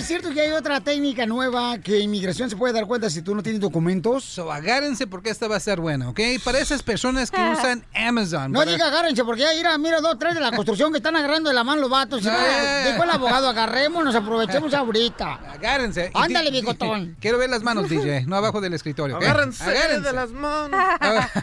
¿Es 0.03 0.09
cierto 0.09 0.31
que 0.31 0.41
hay 0.41 0.51
otra 0.51 0.81
técnica 0.81 1.27
nueva 1.27 1.79
que 1.79 2.01
inmigración 2.01 2.51
se 2.51 2.57
puede 2.57 2.75
dar 2.75 2.87
cuenta 2.87 3.09
si 3.09 3.23
tú 3.23 3.37
no 3.37 3.43
tienes 3.43 3.61
documentos? 3.61 4.25
So, 4.25 4.51
agárrense 4.51 5.07
porque 5.07 5.31
esta 5.31 5.47
va 5.47 5.55
a 5.57 5.61
ser 5.61 5.79
buena, 5.79 6.09
¿ok? 6.09 6.19
Para 6.45 6.59
esas 6.59 6.83
personas 6.83 7.31
que 7.31 7.41
usan 7.53 7.85
Amazon. 7.95 8.51
No 8.51 8.59
para- 8.59 8.73
diga 8.73 8.89
agárrense, 8.89 9.23
porque 9.25 9.43
ya 9.43 9.51
mira, 9.57 9.79
mira 9.79 10.01
dos, 10.01 10.19
tres 10.19 10.35
de 10.35 10.41
la 10.41 10.51
construcción 10.57 10.91
que 10.91 10.97
están 10.99 11.15
agarrando 11.15 11.51
de 11.51 11.55
la 11.55 11.63
mano 11.63 11.83
los 11.83 11.91
vatos. 11.91 12.21
No, 12.25 12.33
ya. 12.33 12.91
dijo 12.91 13.05
el 13.05 13.11
abogado, 13.11 13.49
agarremos, 13.49 14.05
nos 14.05 14.17
aprovechemos 14.17 14.75
ahorita. 14.75 15.35
Agárrense. 15.53 16.11
Ándale, 16.15 16.51
bigotón. 16.51 17.17
Quiero 17.21 17.39
ver 17.39 17.51
las 17.51 17.63
manos, 17.63 17.89
DJ, 17.89 18.27
no 18.27 18.35
abajo 18.35 18.61
del 18.61 18.75
escritorio, 18.75 19.19
¿ok? 19.19 19.23
Agárrense 19.23 19.71
de 20.01 20.13
las 20.13 20.31
manos. 20.31 20.81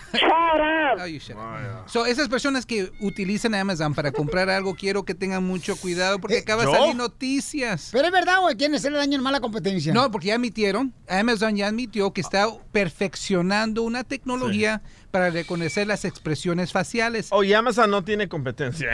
Oh, 1.02 1.06
you 1.06 1.20
shut 1.20 1.38
up. 1.38 1.88
So, 1.88 2.06
esas 2.06 2.28
personas 2.28 2.66
que 2.66 2.92
utilizan 3.00 3.56
Amazon 3.56 3.94
para 3.94 4.12
comprar 4.12 4.50
algo, 4.50 4.76
quiero 4.76 5.04
que 5.04 5.14
tengan 5.14 5.44
mucho 5.44 5.76
cuidado 5.78 6.20
porque 6.20 6.40
acaba 6.40 6.66
de 6.66 6.72
salir 6.72 6.96
noticias. 6.96 7.90
Pero 7.92 8.08
es 8.08 8.12
verdad, 8.12 8.40
quieren 8.56 8.76
hacerle 8.76 8.98
daño 8.98 9.18
en 9.18 9.24
mala 9.24 9.40
competencia. 9.40 9.94
No, 9.94 10.12
porque 10.12 10.28
ya 10.28 10.36
admitieron, 10.36 10.94
Amazon 11.08 11.56
ya 11.56 11.68
admitió 11.68 12.12
que 12.14 12.22
está 12.22 12.48
perfeccionando 12.72 13.84
una 13.84 14.04
tecnología 14.04 14.82
para 15.12 15.30
reconocer 15.30 15.88
las 15.88 16.06
expresiones 16.06 16.72
faciales. 16.72 17.28
Oh, 17.32 17.44
y 17.44 17.54
Amazon 17.54 17.90
no 17.92 18.04
tiene 18.04 18.28
competencia. 18.28 18.90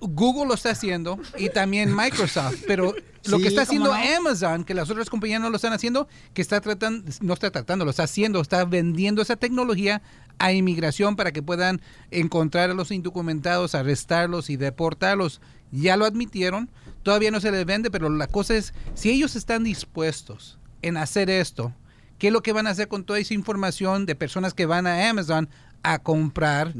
Google 0.00 0.46
lo 0.48 0.54
está 0.54 0.70
haciendo 0.70 1.18
y 1.36 1.50
también 1.50 1.94
Microsoft, 1.94 2.62
pero 2.66 2.94
lo 3.24 3.36
Sí, 3.36 3.42
que 3.42 3.48
está 3.48 3.66
¿cómo 3.66 3.92
haciendo 3.92 3.94
no? 3.94 4.16
Amazon, 4.16 4.64
que 4.64 4.72
las 4.72 4.88
otras 4.88 5.10
compañías 5.10 5.42
no 5.42 5.50
lo 5.50 5.56
están 5.56 5.74
haciendo, 5.74 6.08
que 6.32 6.40
está 6.40 6.60
tratando, 6.60 7.10
no 7.20 7.34
está 7.34 7.50
tratando, 7.50 7.84
lo 7.84 7.90
está 7.90 8.04
haciendo, 8.04 8.40
está 8.40 8.64
vendiendo 8.64 9.20
esa 9.20 9.36
tecnología 9.36 10.00
a 10.38 10.52
inmigración 10.52 11.16
para 11.16 11.32
que 11.32 11.42
puedan 11.42 11.82
encontrar 12.10 12.70
a 12.70 12.74
los 12.74 12.90
indocumentados, 12.90 13.74
arrestarlos 13.74 14.48
y 14.48 14.56
deportarlos. 14.56 15.42
Ya 15.70 15.98
lo 15.98 16.06
admitieron, 16.06 16.70
todavía 17.02 17.30
no 17.30 17.40
se 17.40 17.50
les 17.50 17.64
vende, 17.64 17.90
pero 17.90 18.08
la 18.08 18.26
cosa 18.26 18.54
es, 18.56 18.74
si 18.94 19.10
ellos 19.10 19.36
están 19.36 19.64
dispuestos 19.64 20.58
en 20.82 20.96
hacer 20.96 21.30
esto, 21.30 21.72
¿qué 22.18 22.28
es 22.28 22.32
lo 22.32 22.42
que 22.42 22.52
van 22.52 22.66
a 22.66 22.70
hacer 22.70 22.88
con 22.88 23.04
toda 23.04 23.18
esa 23.18 23.34
información 23.34 24.06
de 24.06 24.14
personas 24.14 24.54
que 24.54 24.66
van 24.66 24.86
a 24.86 25.08
Amazon 25.08 25.48
a 25.82 25.98
comprar 25.98 26.74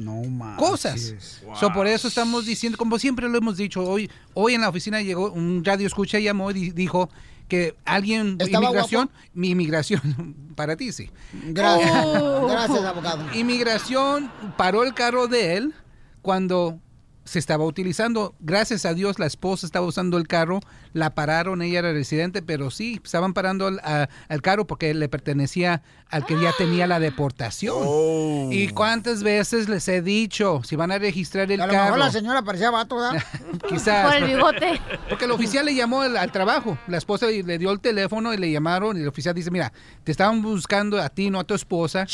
cosas. 0.58 1.14
So, 1.58 1.72
por 1.72 1.86
eso 1.86 2.08
estamos 2.08 2.44
diciendo, 2.44 2.76
como 2.76 2.98
siempre 2.98 3.28
lo 3.28 3.38
hemos 3.38 3.56
dicho, 3.56 3.82
hoy, 3.82 4.10
hoy 4.34 4.54
en 4.54 4.60
la 4.60 4.68
oficina 4.68 5.00
llegó 5.00 5.30
un 5.32 5.64
radio 5.64 5.86
escucha 5.86 6.18
y 6.18 6.24
llamó 6.24 6.50
y 6.50 6.54
di- 6.54 6.70
dijo 6.70 7.08
que 7.48 7.74
alguien, 7.84 8.36
¿Estaba 8.38 8.66
inmigración, 8.66 9.10
mi 9.32 9.50
inmigración, 9.50 10.36
para 10.54 10.76
ti 10.76 10.92
sí. 10.92 11.10
Gracias. 11.46 12.04
Oh. 12.06 12.46
Gracias, 12.46 12.84
abogado. 12.84 13.24
Inmigración 13.34 14.30
paró 14.56 14.84
el 14.84 14.92
carro 14.94 15.26
de 15.28 15.56
él 15.56 15.74
cuando 16.22 16.78
se 17.24 17.38
estaba 17.38 17.64
utilizando. 17.64 18.34
Gracias 18.40 18.84
a 18.84 18.94
Dios 18.94 19.18
la 19.18 19.26
esposa 19.26 19.66
estaba 19.66 19.86
usando 19.86 20.18
el 20.18 20.26
carro, 20.26 20.60
la 20.92 21.14
pararon, 21.14 21.62
ella 21.62 21.80
era 21.80 21.92
residente, 21.92 22.42
pero 22.42 22.70
sí, 22.70 23.00
estaban 23.04 23.32
parando 23.34 23.66
al, 23.66 23.78
a- 23.84 24.08
al 24.28 24.42
carro 24.42 24.66
porque 24.66 24.92
le 24.94 25.08
pertenecía 25.08 25.82
al 26.08 26.26
que 26.26 26.40
ya 26.40 26.52
tenía 26.58 26.86
la 26.86 26.98
deportación. 26.98 28.52
¿Y 28.52 28.68
cuántas 28.68 29.22
veces 29.22 29.68
les 29.68 29.86
he 29.88 30.02
dicho, 30.02 30.62
si 30.64 30.74
van 30.76 30.90
a 30.90 30.98
registrar 30.98 31.50
el 31.52 31.60
A 31.60 31.66
lo 31.66 31.72
carro? 31.72 31.84
mejor 31.84 31.98
la 32.00 32.10
señora 32.10 32.42
parecía 32.42 32.70
vato, 32.70 32.96
¿verdad? 32.96 33.22
Quizás. 33.68 34.06
Por 34.06 34.16
el 34.16 34.24
bigote. 34.24 34.80
Porque 35.08 35.24
el 35.26 35.30
oficial 35.30 35.64
le 35.66 35.74
llamó 35.74 36.00
al, 36.02 36.16
al 36.16 36.32
trabajo. 36.32 36.76
La 36.88 36.98
esposa 36.98 37.26
le, 37.26 37.42
le 37.42 37.58
dio 37.58 37.70
el 37.70 37.80
teléfono 37.80 38.34
y 38.34 38.36
le 38.36 38.50
llamaron 38.50 38.96
y 38.96 39.00
el 39.02 39.08
oficial 39.08 39.34
dice, 39.34 39.50
mira, 39.50 39.72
te 40.04 40.10
estaban 40.12 40.42
buscando 40.42 41.00
a 41.00 41.08
ti, 41.08 41.30
no 41.30 41.38
a 41.38 41.44
tu 41.44 41.54
esposa, 41.54 42.06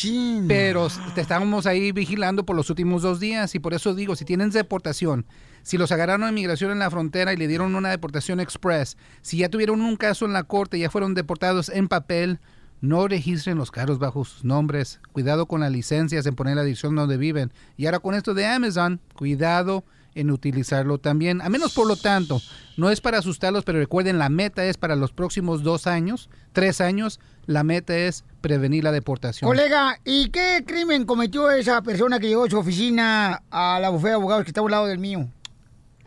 pero 0.49 0.89
te 1.15 1.21
estábamos 1.21 1.67
ahí 1.67 1.93
vigilando 1.93 2.45
por 2.45 2.57
los 2.57 2.69
últimos 2.71 3.03
dos 3.03 3.21
días 3.21 3.55
y 3.55 3.59
por 3.59 3.75
eso 3.75 3.95
digo, 3.95 4.17
si 4.17 4.25
tienen 4.25 4.51
deportación, 4.51 5.25
si 5.67 5.79
los 5.79 5.91
agarraron 5.91 6.23
a 6.23 6.29
inmigración 6.29 6.71
en 6.71 6.79
la 6.79 6.93
frontera 6.93 7.33
y 7.33 7.37
le 7.37 7.49
dieron 7.49 7.75
una 7.75 7.91
deportación 7.91 8.39
express, 8.39 8.97
si 9.21 9.39
ya 9.39 9.49
tuvieron 9.49 9.81
un 9.81 9.97
caso 9.97 10.25
en 10.25 10.33
la 10.33 10.45
corte, 10.45 10.79
ya 10.79 10.91
fueron 10.91 11.15
deportados 11.15 11.71
en 11.71 11.89
papel, 11.89 12.39
no 12.81 13.09
registren 13.09 13.59
los 13.59 13.73
carros 13.73 13.99
bajo 13.99 14.25
sus 14.25 14.45
nombres. 14.45 15.01
Cuidado 15.11 15.47
con 15.47 15.63
las 15.63 15.73
licencias 15.73 16.25
en 16.25 16.37
poner 16.37 16.55
la 16.55 16.63
dirección 16.63 16.95
donde 16.95 17.17
viven. 17.17 17.53
Y 17.77 17.87
ahora 17.87 17.99
con 17.99 18.15
esto 18.15 18.33
de 18.33 18.47
Amazon, 18.47 19.01
cuidado 19.17 19.85
en 20.15 20.31
utilizarlo 20.31 20.99
también. 20.99 21.43
A 21.43 21.49
menos 21.49 21.75
por 21.75 21.89
lo 21.89 21.97
tanto, 21.97 22.41
no 22.77 22.91
es 22.91 23.01
para 23.01 23.19
asustarlos, 23.19 23.65
pero 23.65 23.81
recuerden, 23.81 24.21
la 24.21 24.29
meta 24.29 24.65
es 24.65 24.77
para 24.77 24.95
los 24.95 25.11
próximos 25.11 25.65
dos 25.65 25.89
años, 25.89 26.31
tres 26.53 26.81
años, 26.81 27.19
la 27.47 27.65
meta 27.65 27.97
es 27.97 28.25
prevenir 28.41 28.85
la 28.85 28.93
deportación. 28.93 29.49
Colega, 29.49 29.99
¿y 30.05 30.31
qué 30.31 30.65
crimen 30.67 31.05
cometió 31.05 31.51
esa 31.51 31.83
persona 31.83 32.19
que 32.19 32.29
llegó 32.29 32.45
a 32.45 32.51
su 32.51 32.57
oficina 32.57 33.43
a 33.51 33.79
la 33.81 33.91
bufete 33.91 34.09
de 34.09 34.15
abogados 34.15 34.45
que 34.45 34.51
está 34.51 34.61
a 34.61 34.65
un 34.65 34.71
lado 34.71 34.87
del 34.87 34.99
mío? 34.99 35.29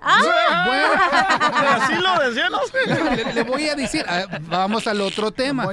¿Así 0.02 1.94
lo? 2.02 3.16
Le, 3.16 3.34
le 3.34 3.44
voy 3.44 3.68
a 3.68 3.76
decir, 3.76 4.04
ah, 4.08 4.40
vamos 4.50 4.88
al 4.88 5.02
otro 5.02 5.32
tema. 5.32 5.68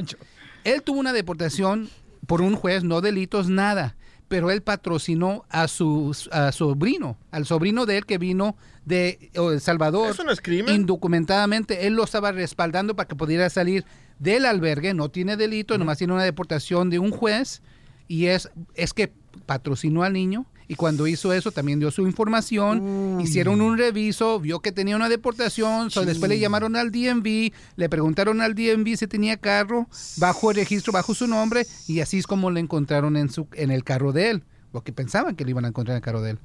Él 0.64 0.82
tuvo 0.82 0.98
una 1.00 1.12
deportación 1.12 1.88
por 2.26 2.42
un 2.42 2.56
juez, 2.56 2.84
no 2.84 3.00
delitos, 3.00 3.48
nada. 3.48 3.96
Pero 4.28 4.50
él 4.50 4.60
patrocinó 4.60 5.44
a 5.50 5.68
su 5.68 6.16
a 6.32 6.50
sobrino, 6.50 7.16
al 7.30 7.46
sobrino 7.46 7.86
de 7.86 7.98
él 7.98 8.06
que 8.06 8.18
vino 8.18 8.56
de 8.84 9.30
oh, 9.36 9.52
El 9.52 9.60
Salvador. 9.60 10.10
¿Eso 10.10 10.24
no 10.24 10.32
es 10.32 10.40
crimen? 10.40 10.74
Indocumentadamente, 10.74 11.86
él 11.86 11.94
lo 11.94 12.02
estaba 12.02 12.32
respaldando 12.32 12.96
para 12.96 13.06
que 13.06 13.14
pudiera 13.14 13.48
salir 13.50 13.84
del 14.18 14.46
albergue. 14.46 14.94
No 14.94 15.10
tiene 15.10 15.36
delito, 15.36 15.78
nomás 15.78 15.98
tiene 15.98 16.12
una 16.12 16.24
deportación 16.24 16.90
de 16.90 16.98
un 16.98 17.12
juez. 17.12 17.62
Y 18.08 18.26
es, 18.26 18.50
es 18.74 18.92
que 18.92 19.12
patrocinó 19.46 20.02
al 20.02 20.12
niño. 20.14 20.46
Y 20.68 20.74
cuando 20.74 21.06
hizo 21.06 21.32
eso, 21.32 21.52
también 21.52 21.78
dio 21.78 21.90
su 21.90 22.02
información. 22.02 23.20
Hicieron 23.20 23.60
un 23.60 23.78
reviso, 23.78 24.40
vio 24.40 24.60
que 24.60 24.72
tenía 24.72 24.96
una 24.96 25.08
deportación. 25.08 25.90
so 25.90 26.04
después 26.04 26.28
le 26.28 26.38
llamaron 26.38 26.76
al 26.76 26.90
DMV, 26.90 27.52
le 27.76 27.88
preguntaron 27.88 28.40
al 28.40 28.54
DMV 28.54 28.96
si 28.96 29.06
tenía 29.06 29.36
carro, 29.36 29.88
bajo 30.16 30.50
el 30.50 30.56
registro, 30.56 30.92
bajo 30.92 31.14
su 31.14 31.26
nombre. 31.26 31.66
Y 31.86 32.00
así 32.00 32.18
es 32.18 32.26
como 32.26 32.50
le 32.50 32.60
encontraron 32.60 33.16
en, 33.16 33.30
su, 33.30 33.46
en 33.52 33.70
el 33.70 33.84
carro 33.84 34.12
de 34.12 34.30
él. 34.30 34.44
Porque 34.72 34.92
pensaban 34.92 35.36
que 35.36 35.44
le 35.44 35.50
iban 35.50 35.64
a 35.64 35.68
encontrar 35.68 35.94
en 35.94 35.98
el 35.98 36.02
carro 36.02 36.20
de 36.20 36.30
él. 36.32 36.38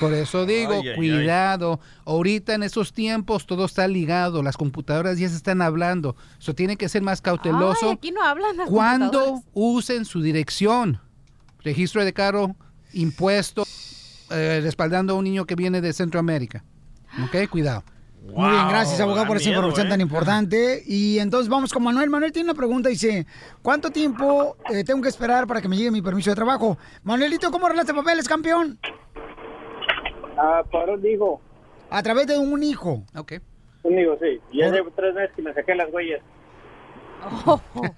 Por 0.00 0.12
eso 0.14 0.46
digo, 0.46 0.74
Ay, 0.74 0.80
ay, 0.80 0.88
ay. 0.88 0.96
cuidado. 0.96 1.80
Ahorita 2.04 2.54
en 2.54 2.62
esos 2.62 2.92
tiempos 2.92 3.46
todo 3.46 3.64
está 3.64 3.88
ligado. 3.88 4.42
Las 4.42 4.56
computadoras 4.56 5.18
ya 5.18 5.28
se 5.28 5.36
están 5.36 5.62
hablando. 5.62 6.16
Eso 6.38 6.54
tiene 6.54 6.76
que 6.76 6.88
ser 6.88 7.02
más 7.02 7.20
cauteloso 7.20 7.90
aquí 7.90 8.10
no 8.10 8.22
hablan 8.22 8.56
las 8.56 8.68
cuando 8.68 9.42
usen 9.52 10.04
su 10.04 10.22
dirección. 10.22 11.00
Registro 11.64 12.04
de 12.04 12.12
carro, 12.12 12.56
impuesto, 12.94 13.64
eh, 14.30 14.60
respaldando 14.62 15.14
a 15.14 15.16
un 15.16 15.24
niño 15.24 15.44
que 15.44 15.54
viene 15.54 15.80
de 15.80 15.92
Centroamérica. 15.92 16.64
¿Ok? 17.24 17.48
Cuidado. 17.50 17.84
Muy 18.24 18.50
bien, 18.50 18.68
gracias, 18.68 19.00
abogado, 19.00 19.26
por 19.26 19.36
esa 19.36 19.48
miedo, 19.48 19.58
información 19.60 19.86
¿eh? 19.88 19.90
tan 19.90 20.00
importante. 20.00 20.82
Y 20.86 21.18
entonces 21.18 21.48
vamos 21.48 21.72
con 21.72 21.82
Manuel. 21.82 22.08
Manuel 22.08 22.30
tiene 22.30 22.50
una 22.50 22.56
pregunta. 22.56 22.88
Dice, 22.88 23.26
¿cuánto 23.62 23.90
tiempo 23.90 24.56
eh, 24.70 24.84
tengo 24.84 25.02
que 25.02 25.08
esperar 25.08 25.46
para 25.46 25.60
que 25.60 25.68
me 25.68 25.76
llegue 25.76 25.90
mi 25.90 26.02
permiso 26.02 26.30
de 26.30 26.36
trabajo? 26.36 26.78
Manuelito, 27.02 27.50
¿cómo 27.50 27.66
arreglaste 27.66 27.92
papeles, 27.92 28.28
campeón? 28.28 28.78
Ah, 30.38 30.62
para 30.70 30.92
un 30.94 31.04
hijo. 31.04 31.40
A 31.90 32.02
través 32.02 32.26
de 32.26 32.38
un 32.38 32.62
hijo. 32.62 33.02
Ok. 33.16 33.34
Un 33.82 33.98
hijo, 33.98 34.16
sí. 34.20 34.40
Ya 34.52 34.70
llevo 34.70 34.90
tres 34.94 35.14
meses 35.14 35.32
que 35.34 35.42
me 35.42 35.52
saqué 35.52 35.74
las 35.74 35.92
huellas. 35.92 36.22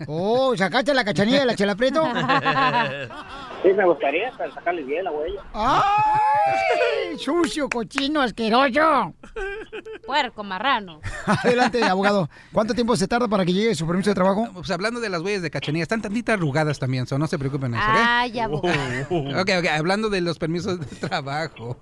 Oh, 0.07 0.55
¿sacaste 0.57 0.93
la 0.93 1.05
cachanilla 1.05 1.41
de 1.41 1.47
la 1.47 1.55
chela 1.55 1.75
preto? 1.75 2.03
Sí, 3.65 3.73
me 3.73 3.87
gustaría 3.87 4.31
para 4.33 4.53
sacarle 4.53 4.83
bien 4.83 5.05
la 5.05 5.11
huella. 5.11 5.41
¡Ay! 5.55 7.17
Sucio, 7.19 7.67
cochino, 7.71 8.21
asqueroso. 8.21 9.15
Puerco, 10.07 10.45
marrano. 10.45 11.01
Adelante, 11.27 11.83
abogado. 11.83 12.29
¿Cuánto 12.53 12.75
tiempo 12.75 12.95
se 12.95 13.09
tarda 13.09 13.27
para 13.27 13.47
que 13.47 13.55
llegue 13.55 13.75
su 13.75 13.87
permiso 13.87 14.11
de 14.11 14.15
trabajo? 14.15 14.49
Pues 14.53 14.71
hablando 14.71 15.01
de 15.01 15.09
las 15.09 15.23
huellas 15.23 15.41
de 15.41 15.51
cachanilla, 15.51 15.85
están 15.85 16.03
tantitas 16.03 16.35
arrugadas 16.35 16.79
también, 16.79 17.07
so 17.07 17.19
no 17.19 17.27
se 17.27 17.39
preocupen 17.39 17.73
eso, 17.73 17.83
¿ok? 17.83 17.99
Ay, 18.07 18.39
abogado. 18.39 18.75
Ok, 19.41 19.51
ok, 19.59 19.67
hablando 19.75 20.11
de 20.11 20.21
los 20.21 20.39
permisos 20.39 20.79
de 20.79 21.09
trabajo. 21.09 21.79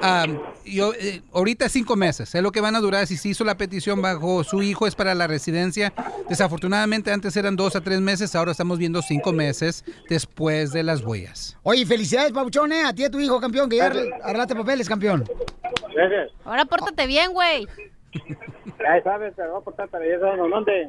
Am, 0.00 0.38
yo, 0.64 0.92
eh, 0.94 1.22
ahorita 1.32 1.68
cinco 1.68 1.96
meses, 1.96 2.34
es 2.34 2.42
lo 2.42 2.52
que 2.52 2.60
van 2.60 2.76
a 2.76 2.80
durar. 2.80 3.06
Si 3.06 3.16
se 3.16 3.30
hizo 3.30 3.44
la 3.44 3.56
petición 3.56 4.00
bajo 4.00 4.44
su 4.44 4.62
hijo 4.62 4.86
es 4.86 4.94
para 4.94 5.14
la 5.14 5.26
residencia. 5.26 5.92
Desafortunadamente 6.28 7.10
antes 7.12 7.36
eran 7.36 7.56
dos 7.56 7.74
a 7.76 7.80
tres 7.80 8.00
meses, 8.00 8.34
ahora 8.34 8.52
estamos 8.52 8.78
viendo 8.78 9.02
cinco 9.02 9.32
meses 9.32 9.84
después 10.08 10.72
de 10.72 10.82
las 10.82 11.00
huellas. 11.02 11.56
Oye, 11.62 11.84
felicidades, 11.86 12.32
Pauchone, 12.32 12.84
a 12.84 12.92
ti 12.92 13.02
y 13.02 13.04
a 13.06 13.10
tu 13.10 13.18
hijo, 13.18 13.40
campeón, 13.40 13.68
que 13.68 13.76
ya 13.76 13.90
arregl- 13.90 14.14
arreglaste 14.22 14.54
papeles, 14.54 14.88
campeón. 14.88 15.24
Gracias. 15.94 16.30
Ahora 16.44 16.64
pórtate 16.64 17.06
bien, 17.06 17.32
güey. 17.32 17.66
Ya 18.80 19.02
sabes, 19.02 19.34
te 19.34 19.42
voy 19.42 19.60
a 19.60 19.64
portar 19.64 19.88
para 19.88 20.04
allá, 20.04 20.20
¿sabes 20.20 20.38
dónde? 20.38 20.88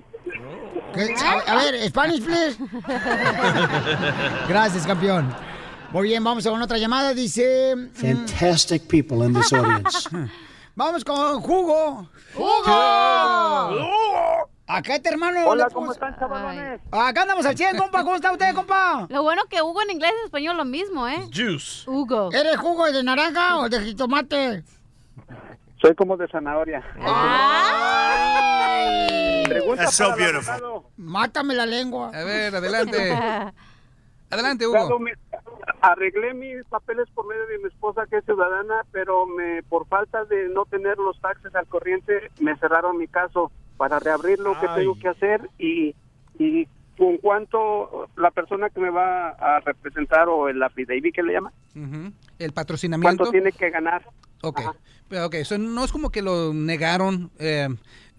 A 1.47 1.55
ver, 1.55 1.89
Spanish, 1.89 2.23
please. 2.23 2.57
Gracias, 4.47 4.85
campeón. 4.85 5.33
Muy 5.91 6.09
bien, 6.09 6.23
vamos 6.23 6.45
con 6.47 6.61
otra 6.61 6.77
llamada. 6.77 7.13
Dice. 7.13 7.75
mm, 7.75 7.89
Fantastic 7.93 8.87
people 8.87 9.25
in 9.25 9.33
this 9.33 9.51
audience. 9.51 10.07
Vamos 10.75 11.03
con 11.03 11.41
Jugo. 11.41 12.07
¡Hugo! 12.35 13.89
Acá 14.65 14.95
este 14.95 15.09
hermano. 15.09 15.45
Hola, 15.45 15.67
¿cómo 15.73 15.91
están, 15.91 16.17
chavalones? 16.17 16.79
Acá 16.89 17.23
andamos 17.23 17.45
al 17.45 17.57
100, 17.57 17.75
compa. 17.75 18.03
¿Cómo 18.03 18.15
está 18.15 18.31
usted, 18.31 18.53
compa? 18.55 19.05
Lo 19.09 19.23
bueno 19.23 19.41
que 19.49 19.61
Hugo 19.61 19.81
en 19.81 19.89
inglés 19.89 20.11
y 20.15 20.19
en 20.19 20.25
español 20.25 20.55
lo 20.55 20.63
mismo, 20.63 21.05
¿eh? 21.07 21.27
Juice. 21.33 21.83
Hugo. 21.89 22.29
¿Eres 22.31 22.55
jugo 22.57 22.89
de 22.89 23.03
naranja 23.03 23.57
o 23.57 23.67
de 23.67 23.81
jitomate? 23.81 24.63
Soy 25.81 25.95
como 25.95 26.15
de 26.15 26.27
zanahoria. 26.29 26.81
Pregunta 29.49 29.83
That's 29.83 29.95
so 29.95 30.15
beautiful. 30.15 30.83
Mátame 30.95 31.55
la 31.55 31.65
lengua. 31.65 32.11
A 32.13 32.23
ver, 32.23 32.55
adelante. 32.55 33.17
Adelante, 34.29 34.67
Hugo. 34.67 34.99
me- 34.99 35.13
arreglé 35.81 36.33
mis 36.33 36.63
papeles 36.65 37.07
por 37.13 37.25
medio 37.27 37.45
de 37.47 37.57
mi 37.59 37.65
esposa 37.67 38.05
que 38.09 38.17
es 38.17 38.25
ciudadana, 38.25 38.83
pero 38.91 39.25
me 39.25 39.63
por 39.63 39.87
falta 39.87 40.25
de 40.25 40.49
no 40.49 40.65
tener 40.65 40.97
los 40.97 41.19
taxes 41.21 41.53
al 41.55 41.67
corriente 41.67 42.29
me 42.39 42.55
cerraron 42.57 42.97
mi 42.97 43.07
caso 43.07 43.51
para 43.77 43.99
reabrir 43.99 44.39
lo 44.39 44.59
que 44.59 44.67
tengo 44.75 44.97
que 44.99 45.07
hacer 45.07 45.49
y, 45.57 45.95
y 46.37 46.67
con 46.97 47.17
cuánto 47.17 48.09
la 48.17 48.29
persona 48.31 48.69
que 48.69 48.81
me 48.81 48.89
va 48.89 49.29
a 49.29 49.61
representar 49.61 50.27
o 50.27 50.49
el 50.49 50.61
affidavit 50.61 51.15
que 51.15 51.23
le 51.23 51.33
llama. 51.33 51.53
El 52.39 52.51
patrocinamiento. 52.53 53.17
cuánto 53.23 53.31
tiene 53.31 53.51
que 53.53 53.69
ganar. 53.69 54.03
Ok, 54.41 54.59
pero 55.07 55.25
ok, 55.27 55.35
eso 55.35 55.57
no 55.57 55.83
es 55.85 55.91
como 55.93 56.09
que 56.11 56.21
lo 56.21 56.53
negaron. 56.53 57.31
eh, 57.39 57.69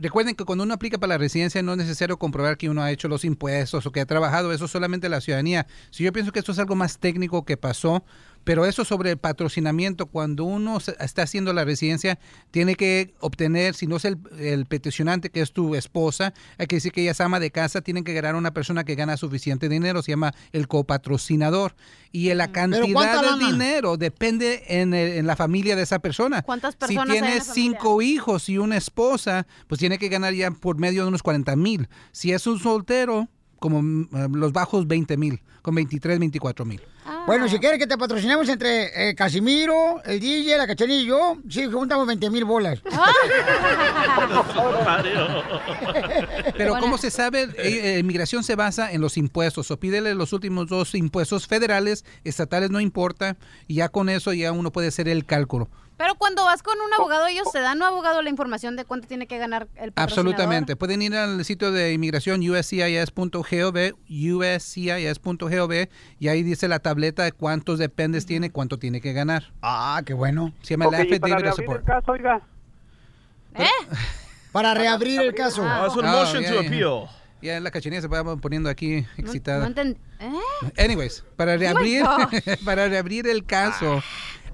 recuerden 0.00 0.34
que 0.34 0.44
cuando 0.44 0.64
uno 0.64 0.74
aplica 0.74 0.98
para 0.98 1.14
la 1.14 1.18
residencia 1.18 1.62
no 1.62 1.72
es 1.72 1.78
necesario 1.78 2.18
comprobar 2.18 2.56
que 2.56 2.68
uno 2.68 2.82
ha 2.82 2.90
hecho 2.90 3.08
los 3.08 3.24
impuestos 3.24 3.86
o 3.86 3.92
que 3.92 4.00
ha 4.00 4.06
trabajado, 4.06 4.52
eso 4.52 4.64
es 4.64 4.70
solamente 4.70 5.08
la 5.08 5.20
ciudadanía. 5.20 5.66
Si 5.90 6.04
yo 6.04 6.12
pienso 6.12 6.32
que 6.32 6.38
esto 6.38 6.52
es 6.52 6.58
algo 6.58 6.74
más 6.74 6.98
técnico 6.98 7.44
que 7.44 7.56
pasó, 7.56 8.04
pero 8.44 8.64
eso 8.66 8.84
sobre 8.84 9.10
el 9.10 9.18
patrocinamiento, 9.18 10.06
cuando 10.06 10.44
uno 10.44 10.80
se- 10.80 10.96
está 11.00 11.22
haciendo 11.22 11.52
la 11.52 11.64
residencia, 11.64 12.18
tiene 12.50 12.74
que 12.74 13.14
obtener, 13.20 13.74
si 13.74 13.86
no 13.86 13.96
es 13.96 14.04
el, 14.04 14.18
el 14.38 14.66
peticionante 14.66 15.30
que 15.30 15.40
es 15.40 15.52
tu 15.52 15.74
esposa, 15.74 16.32
hay 16.58 16.66
que 16.66 16.76
decir 16.76 16.92
que 16.92 17.02
ella 17.02 17.10
es 17.12 17.20
ama 17.20 17.38
de 17.40 17.50
casa, 17.50 17.80
tienen 17.80 18.04
que 18.04 18.14
ganar 18.14 18.34
una 18.34 18.52
persona 18.52 18.84
que 18.84 18.94
gana 18.94 19.16
suficiente 19.16 19.68
dinero, 19.68 20.02
se 20.02 20.12
llama 20.12 20.32
el 20.52 20.68
copatrocinador. 20.68 21.74
Y 22.12 22.30
en 22.30 22.38
la 22.38 22.50
cantidad 22.52 22.82
de 22.82 22.92
lana? 23.30 23.50
dinero 23.52 23.96
depende 23.96 24.64
en, 24.68 24.94
el- 24.94 25.12
en 25.18 25.26
la 25.26 25.36
familia 25.36 25.76
de 25.76 25.82
esa 25.82 25.98
persona. 26.00 26.42
¿Cuántas 26.42 26.74
Si 26.74 26.78
personas 26.78 27.08
la 27.08 27.12
tienes 27.14 27.44
cinco 27.54 28.02
hijos 28.02 28.48
y 28.48 28.58
una 28.58 28.76
esposa, 28.76 29.46
pues 29.68 29.78
tiene 29.78 29.98
que 29.98 30.08
ganar 30.08 30.34
ya 30.34 30.50
por 30.50 30.76
medio 30.78 31.02
de 31.02 31.08
unos 31.08 31.22
40 31.22 31.54
mil. 31.56 31.88
Si 32.12 32.32
es 32.32 32.46
un 32.46 32.58
soltero, 32.58 33.28
como 33.60 33.80
mm, 33.80 34.08
eh, 34.12 34.28
los 34.32 34.52
bajos 34.52 34.88
20 34.88 35.16
mil, 35.16 35.40
con 35.62 35.76
23, 35.76 36.18
24 36.18 36.64
mil. 36.64 36.80
Bueno, 37.26 37.48
si 37.48 37.58
quieres 37.58 37.78
que 37.78 37.86
te 37.86 37.96
patrocinemos 37.96 38.48
entre 38.48 39.10
eh, 39.10 39.14
Casimiro, 39.14 40.02
el 40.04 40.20
DJ, 40.20 40.58
la 40.58 40.66
cachanilla 40.66 41.02
y 41.02 41.06
yo, 41.06 41.36
sí, 41.48 41.66
juntamos 41.66 42.06
20 42.06 42.30
mil 42.30 42.44
bolas. 42.44 42.80
Pero 46.56 46.78
¿cómo 46.78 46.98
se 46.98 47.10
sabe? 47.10 47.42
Eh, 47.42 47.94
eh, 47.94 47.98
Inmigración 47.98 48.42
se 48.42 48.56
basa 48.56 48.92
en 48.92 49.00
los 49.00 49.16
impuestos. 49.16 49.70
O 49.70 49.78
pídele 49.78 50.14
los 50.14 50.32
últimos 50.32 50.68
dos 50.68 50.94
impuestos 50.94 51.46
federales, 51.46 52.04
estatales 52.24 52.70
no 52.70 52.80
importa, 52.80 53.36
y 53.66 53.76
ya 53.76 53.88
con 53.88 54.08
eso 54.08 54.32
ya 54.32 54.52
uno 54.52 54.72
puede 54.72 54.88
hacer 54.88 55.08
el 55.08 55.24
cálculo. 55.24 55.68
Pero 56.00 56.14
cuando 56.14 56.46
vas 56.46 56.62
con 56.62 56.80
un 56.80 56.90
abogado, 56.94 57.26
ellos 57.26 57.52
te 57.52 57.60
dan 57.60 57.82
a 57.82 57.84
un 57.88 57.92
abogado 57.92 58.22
la 58.22 58.30
información 58.30 58.74
de 58.74 58.86
cuánto 58.86 59.06
tiene 59.06 59.26
que 59.26 59.36
ganar 59.36 59.68
el. 59.76 59.92
Absolutamente. 59.96 60.74
Pueden 60.74 61.02
ir 61.02 61.14
al 61.14 61.44
sitio 61.44 61.72
de 61.72 61.92
inmigración 61.92 62.40
uscis.gov, 62.40 63.76
uscis.gov, 64.08 65.88
y 66.18 66.28
ahí 66.28 66.42
dice 66.42 66.68
la 66.68 66.78
tableta 66.78 67.24
de 67.24 67.32
cuántos 67.32 67.78
dependes 67.78 68.24
tiene, 68.24 68.50
cuánto 68.50 68.78
tiene 68.78 69.02
que 69.02 69.12
ganar. 69.12 69.52
Ah, 69.60 70.00
qué 70.06 70.14
bueno. 70.14 70.54
Se 70.62 70.70
llama 70.70 70.86
Ok, 70.86 70.94
el 70.94 71.00
affidavit 71.02 71.46
of 71.48 71.58
el 71.58 71.82
caso, 71.82 72.12
oiga. 72.12 72.40
Para 74.52 74.72
reabrir 74.72 75.20
el 75.20 75.34
caso. 75.34 75.62
Ah, 75.66 75.84
es 75.86 75.94
un 75.94 76.06
oh, 76.06 76.12
motion 76.12 76.42
ya, 76.42 76.50
to 76.50 76.60
appeal. 76.60 77.10
Ya 77.42 77.60
la 77.60 77.70
cachanilla 77.70 78.00
se 78.00 78.08
va 78.08 78.36
poniendo 78.38 78.70
aquí 78.70 79.06
excitada. 79.18 79.60
No 79.60 79.66
entendí. 79.66 80.00
¿Eh? 80.18 80.82
Anyways, 80.82 81.24
para 81.36 81.56
Oh 81.56 81.58
reabrir, 81.58 82.06
para 82.64 82.88
reabrir 82.88 83.26
el 83.26 83.44
caso, 83.44 83.96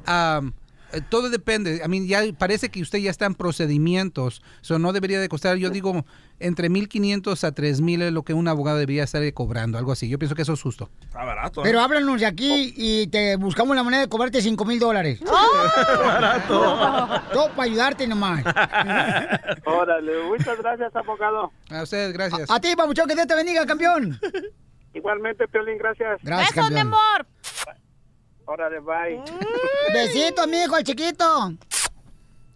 um, 0.09 0.49
eh, 0.49 0.53
todo 1.03 1.31
depende. 1.31 1.81
I 1.85 1.89
mean, 1.89 2.07
ya 2.07 2.23
parece 2.39 2.69
que 2.69 2.81
usted 2.81 2.99
ya 2.99 3.11
está 3.11 3.27
en 3.27 3.35
procedimientos. 3.35 4.43
So 4.61 4.79
no 4.79 4.93
debería 4.93 5.21
de 5.21 5.29
costar, 5.29 5.57
yo 5.57 5.71
digo, 5.71 6.05
entre 6.39 6.71
1.500 6.71 7.45
a 7.45 7.55
3.000 7.55 8.03
es 8.03 8.13
lo 8.13 8.23
que 8.23 8.35
un 8.35 8.49
abogado 8.49 8.79
debería 8.79 9.05
estar 9.05 9.23
cobrando, 9.33 9.79
algo 9.79 9.93
así. 9.93 10.09
Yo 10.09 10.19
pienso 10.19 10.35
que 10.35 10.43
eso 10.43 10.53
es 10.53 10.63
justo. 10.63 10.91
Está 11.03 11.25
barato. 11.25 11.61
¿eh? 11.61 11.65
Pero 11.65 11.81
háblanos 11.81 12.21
de 12.21 12.27
aquí 12.27 12.75
y 12.77 13.07
te 13.09 13.37
buscamos 13.37 13.75
la 13.77 13.83
manera 13.83 14.03
de 14.03 14.09
cobrarte 14.09 14.41
5 14.41 14.65
mil 14.65 14.79
dólares. 14.79 15.21
barato. 16.05 17.23
Todo 17.33 17.51
para 17.51 17.63
ayudarte 17.63 18.07
nomás. 18.07 18.45
Órale, 19.65 20.25
muchas 20.25 20.59
gracias, 20.59 20.95
abogado. 20.95 21.53
A 21.71 21.83
ustedes, 21.83 22.13
gracias. 22.13 22.51
A 22.51 22.61
ti, 22.61 22.75
papuchón, 22.77 23.09
que 23.09 23.15
Dios 23.15 23.27
te 23.27 23.35
bendiga, 23.35 23.65
campeón. 23.67 24.19
Igualmente, 24.95 25.47
Piolín, 25.49 25.77
gracias. 25.79 26.21
Gracias, 26.23 26.55
Besos, 26.55 26.71
campeón. 26.71 26.89
mi 26.89 26.95
amor. 26.95 27.27
Órale, 28.47 28.81
bye. 28.81 29.23
Besitos, 29.93 30.47
mi 30.49 30.63
hijo, 30.63 30.77
el 30.77 30.85
chiquito. 30.85 31.53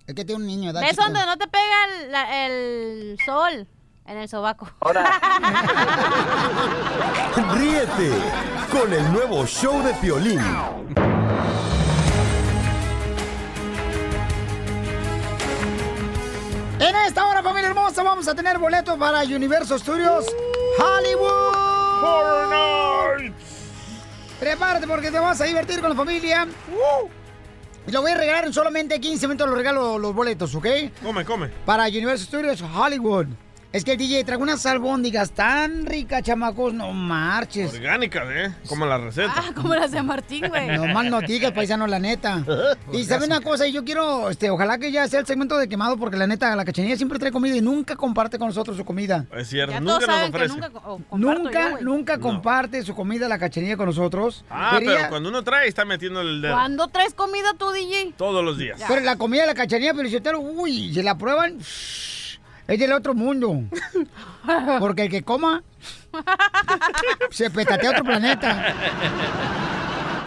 Es 0.07 0.14
que 0.14 0.24
tiene 0.24 0.41
un 0.41 0.47
niño, 0.47 0.66
¿verdad? 0.68 0.80
¿Ves 0.82 0.91
chiquito? 0.91 1.05
donde 1.05 1.26
no 1.26 1.36
te 1.36 1.47
pega 1.49 1.84
el, 1.84 2.12
la- 2.12 2.47
el 2.47 3.18
sol? 3.24 3.66
En 4.07 4.16
el 4.18 4.28
sobaco. 4.28 4.68
Ríete 7.55 8.11
con 8.72 8.93
el 8.93 9.12
nuevo 9.12 9.47
show 9.47 9.80
de 9.84 9.93
Piolín. 9.95 10.41
En 16.78 16.97
esta 17.07 17.26
hora, 17.26 17.43
familia 17.43 17.68
hermosa, 17.68 18.03
vamos 18.03 18.26
a 18.26 18.34
tener 18.34 18.59
boletos 18.59 18.97
para 18.99 19.20
Universo 19.22 19.78
Studios 19.78 20.24
Hollywood. 20.78 21.51
Prepárate 24.41 24.86
porque 24.86 25.11
te 25.11 25.18
vas 25.18 25.38
a 25.43 25.45
divertir 25.45 25.80
con 25.80 25.91
la 25.91 25.97
familia. 25.97 26.49
Y 27.86 27.91
lo 27.93 28.01
voy 28.01 28.12
a 28.12 28.16
regalar 28.16 28.47
en 28.47 28.55
solamente 28.55 28.99
15 28.99 29.28
minutos. 29.28 29.47
Los 29.47 29.57
regalo 29.59 29.99
los 29.99 30.14
boletos, 30.14 30.55
¿ok? 30.55 30.66
Come, 31.03 31.26
come. 31.26 31.49
Para 31.66 31.84
Universal 31.84 32.26
Studios 32.26 32.62
Hollywood. 32.62 33.26
Es 33.72 33.84
que 33.84 33.92
el 33.92 33.98
DJ 33.98 34.24
trajo 34.24 34.42
unas 34.42 34.66
albóndigas 34.66 35.30
tan 35.30 35.86
ricas, 35.86 36.24
chamacos, 36.24 36.74
no 36.74 36.92
marches. 36.92 37.72
Orgánicas, 37.72 38.24
¿eh? 38.28 38.52
Como 38.68 38.84
la 38.84 38.98
receta. 38.98 39.32
Ah, 39.36 39.52
como 39.54 39.76
las 39.76 39.92
de 39.92 40.02
Martín, 40.02 40.48
güey. 40.48 40.76
No 40.76 40.86
más 40.88 41.04
noticias, 41.04 41.52
paisano, 41.52 41.86
la 41.86 42.00
neta. 42.00 42.44
Y 42.92 43.04
sabe 43.04 43.26
una 43.26 43.40
cosa, 43.40 43.68
yo 43.68 43.84
quiero, 43.84 44.28
este, 44.28 44.50
ojalá 44.50 44.78
que 44.78 44.90
ya 44.90 45.06
sea 45.06 45.20
el 45.20 45.26
segmento 45.26 45.56
de 45.56 45.68
quemado, 45.68 45.96
porque 45.96 46.16
la 46.16 46.26
neta, 46.26 46.56
la 46.56 46.64
cachanilla 46.64 46.96
siempre 46.96 47.20
trae 47.20 47.30
comida 47.30 47.56
y 47.56 47.60
nunca 47.60 47.94
comparte 47.94 48.38
con 48.38 48.48
nosotros 48.48 48.76
su 48.76 48.84
comida. 48.84 49.26
Es 49.36 49.48
cierto, 49.48 49.72
Ya 49.72 49.78
nunca 49.80 49.92
todos 49.94 50.08
nos 50.08 50.16
saben 50.16 50.32
que 50.32 50.36
ofrece. 50.36 50.54
nunca 50.54 50.70
Nunca, 51.16 51.70
yo, 51.70 51.80
nunca 51.82 52.18
comparte 52.18 52.82
su 52.82 52.96
comida 52.96 53.28
la 53.28 53.38
cachanilla 53.38 53.76
con 53.76 53.86
nosotros. 53.86 54.44
Ah, 54.50 54.78
Pero 54.80 55.08
cuando 55.08 55.28
uno 55.28 55.44
trae, 55.44 55.68
está 55.68 55.84
metiendo 55.84 56.20
el 56.20 56.42
dedo. 56.42 56.54
¿Cuándo 56.54 56.88
traes 56.88 57.14
comida 57.14 57.54
tú, 57.56 57.70
DJ? 57.70 58.14
Todos 58.16 58.44
los 58.44 58.58
días. 58.58 58.80
Pero 58.88 59.00
la 59.02 59.14
comida 59.14 59.42
de 59.42 59.46
la 59.46 59.54
cachanilla, 59.54 59.94
pero 59.94 60.08
si 60.08 60.20
uy, 60.56 60.92
se 60.92 61.04
la 61.04 61.16
prueban, 61.16 61.58
es 62.70 62.78
del 62.78 62.92
otro 62.92 63.14
mundo. 63.14 63.64
Porque 64.78 65.02
el 65.02 65.10
que 65.10 65.22
coma, 65.22 65.62
se 67.30 67.50
petatea 67.50 67.90
a 67.90 67.92
otro 67.92 68.04
planeta. 68.04 68.74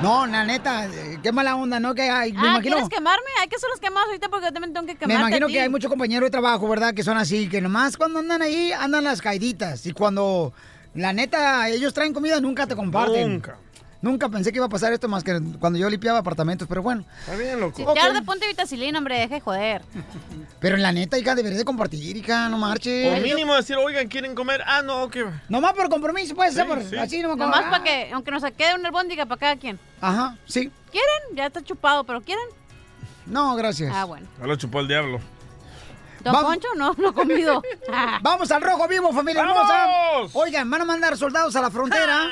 No, 0.01 0.25
la 0.25 0.43
neta, 0.43 0.89
qué 1.21 1.31
mala 1.31 1.55
onda, 1.55 1.79
¿no? 1.79 1.95
Que 1.95 2.01
hay, 2.01 2.33
me 2.33 2.39
ah, 2.39 2.51
imagino, 2.51 2.75
¿quieres 2.75 2.89
quemarme? 2.89 3.29
Hay 3.41 3.47
que 3.47 3.57
ser 3.57 3.69
los 3.69 3.79
quemados 3.79 4.07
ahorita 4.07 4.27
porque 4.27 4.47
yo 4.47 4.51
también 4.51 4.73
tengo 4.73 4.85
que 4.85 4.93
me 4.93 4.99
quemarte 4.99 5.21
imagino 5.21 5.45
a 5.45 5.47
ti. 5.47 5.53
que 5.53 5.61
hay 5.61 5.69
muchos 5.69 5.89
compañeros 5.89 6.27
de 6.27 6.31
trabajo, 6.31 6.67
¿verdad? 6.67 6.93
Que 6.93 7.03
son 7.03 7.17
así, 7.17 7.47
que 7.47 7.61
nomás 7.61 7.95
cuando 7.95 8.19
andan 8.19 8.41
ahí, 8.41 8.73
andan 8.73 9.05
las 9.05 9.21
caiditas. 9.21 9.85
Y 9.85 9.93
cuando, 9.93 10.51
la 10.93 11.13
neta, 11.13 11.69
ellos 11.69 11.93
traen 11.93 12.13
comida, 12.13 12.41
nunca 12.41 12.67
te 12.67 12.75
comparten. 12.75 13.31
Nunca. 13.31 13.57
Nunca 14.03 14.27
pensé 14.27 14.51
que 14.51 14.57
iba 14.57 14.65
a 14.65 14.69
pasar 14.69 14.91
esto 14.91 15.07
más 15.07 15.23
que 15.23 15.41
cuando 15.61 15.79
yo 15.79 15.89
limpiaba 15.89 16.19
apartamentos, 16.19 16.67
pero 16.67 16.83
bueno. 16.83 17.05
Está 17.21 17.37
bien, 17.37 17.57
loco. 17.57 17.77
Si 17.77 17.85
te 17.85 17.99
arde, 18.01 18.21
ponte 18.21 18.45
vitacilina, 18.45 18.97
hombre, 18.99 19.17
deje 19.17 19.35
de 19.35 19.39
joder. 19.39 19.81
Pero 20.59 20.75
la 20.75 20.91
neta, 20.91 21.17
hija, 21.17 21.35
deberías 21.35 21.59
de 21.59 21.63
compartir, 21.65 22.17
hija, 22.17 22.49
no 22.49 22.57
marches. 22.57 23.17
O 23.17 23.21
mínimo 23.21 23.55
decir, 23.55 23.77
oigan, 23.77 24.09
¿quieren 24.09 24.35
comer? 24.35 24.61
Ah, 24.65 24.81
no, 24.81 25.03
ok. 25.03 25.15
Nomás 25.47 25.71
por 25.71 25.87
compromiso, 25.89 26.35
puede 26.35 26.51
ser, 26.51 26.63
Sí, 26.63 26.69
por- 26.69 26.83
sí. 26.83 26.97
así 26.97 27.21
no 27.21 27.29
me 27.29 27.37
Nomás 27.37 27.63
para 27.63 27.81
que, 27.81 28.11
aunque 28.13 28.29
nos 28.31 28.43
quede 28.43 28.75
una 28.75 28.89
albóndiga 28.89 29.25
para 29.25 29.39
cada 29.39 29.55
quien. 29.55 29.79
Ajá, 30.01 30.37
sí. 30.45 30.69
¿Quieren? 30.91 31.35
Ya 31.37 31.45
está 31.45 31.61
chupado, 31.63 32.03
pero 32.03 32.21
¿quieren? 32.21 32.43
No, 33.25 33.55
gracias. 33.55 33.89
Ah, 33.95 34.03
bueno. 34.03 34.27
Ya 34.37 34.45
lo 34.47 34.55
chupó 34.57 34.81
el 34.81 34.89
diablo. 34.89 35.19
¿Don 36.25 36.33
Vamos. 36.33 36.51
Poncho? 36.51 36.67
No, 36.75 36.93
no 36.97 37.13
comido. 37.13 37.61
Vamos 38.21 38.51
al 38.51 38.61
rojo 38.61 38.85
vivo, 38.89 39.13
familia 39.13 39.43
¡Vamos! 39.45 39.57
hermosa. 39.69 40.39
Oigan, 40.39 40.69
van 40.69 40.81
a 40.81 40.85
mandar 40.85 41.17
soldados 41.17 41.55
a 41.55 41.61
la 41.61 41.71
frontera 41.71 42.29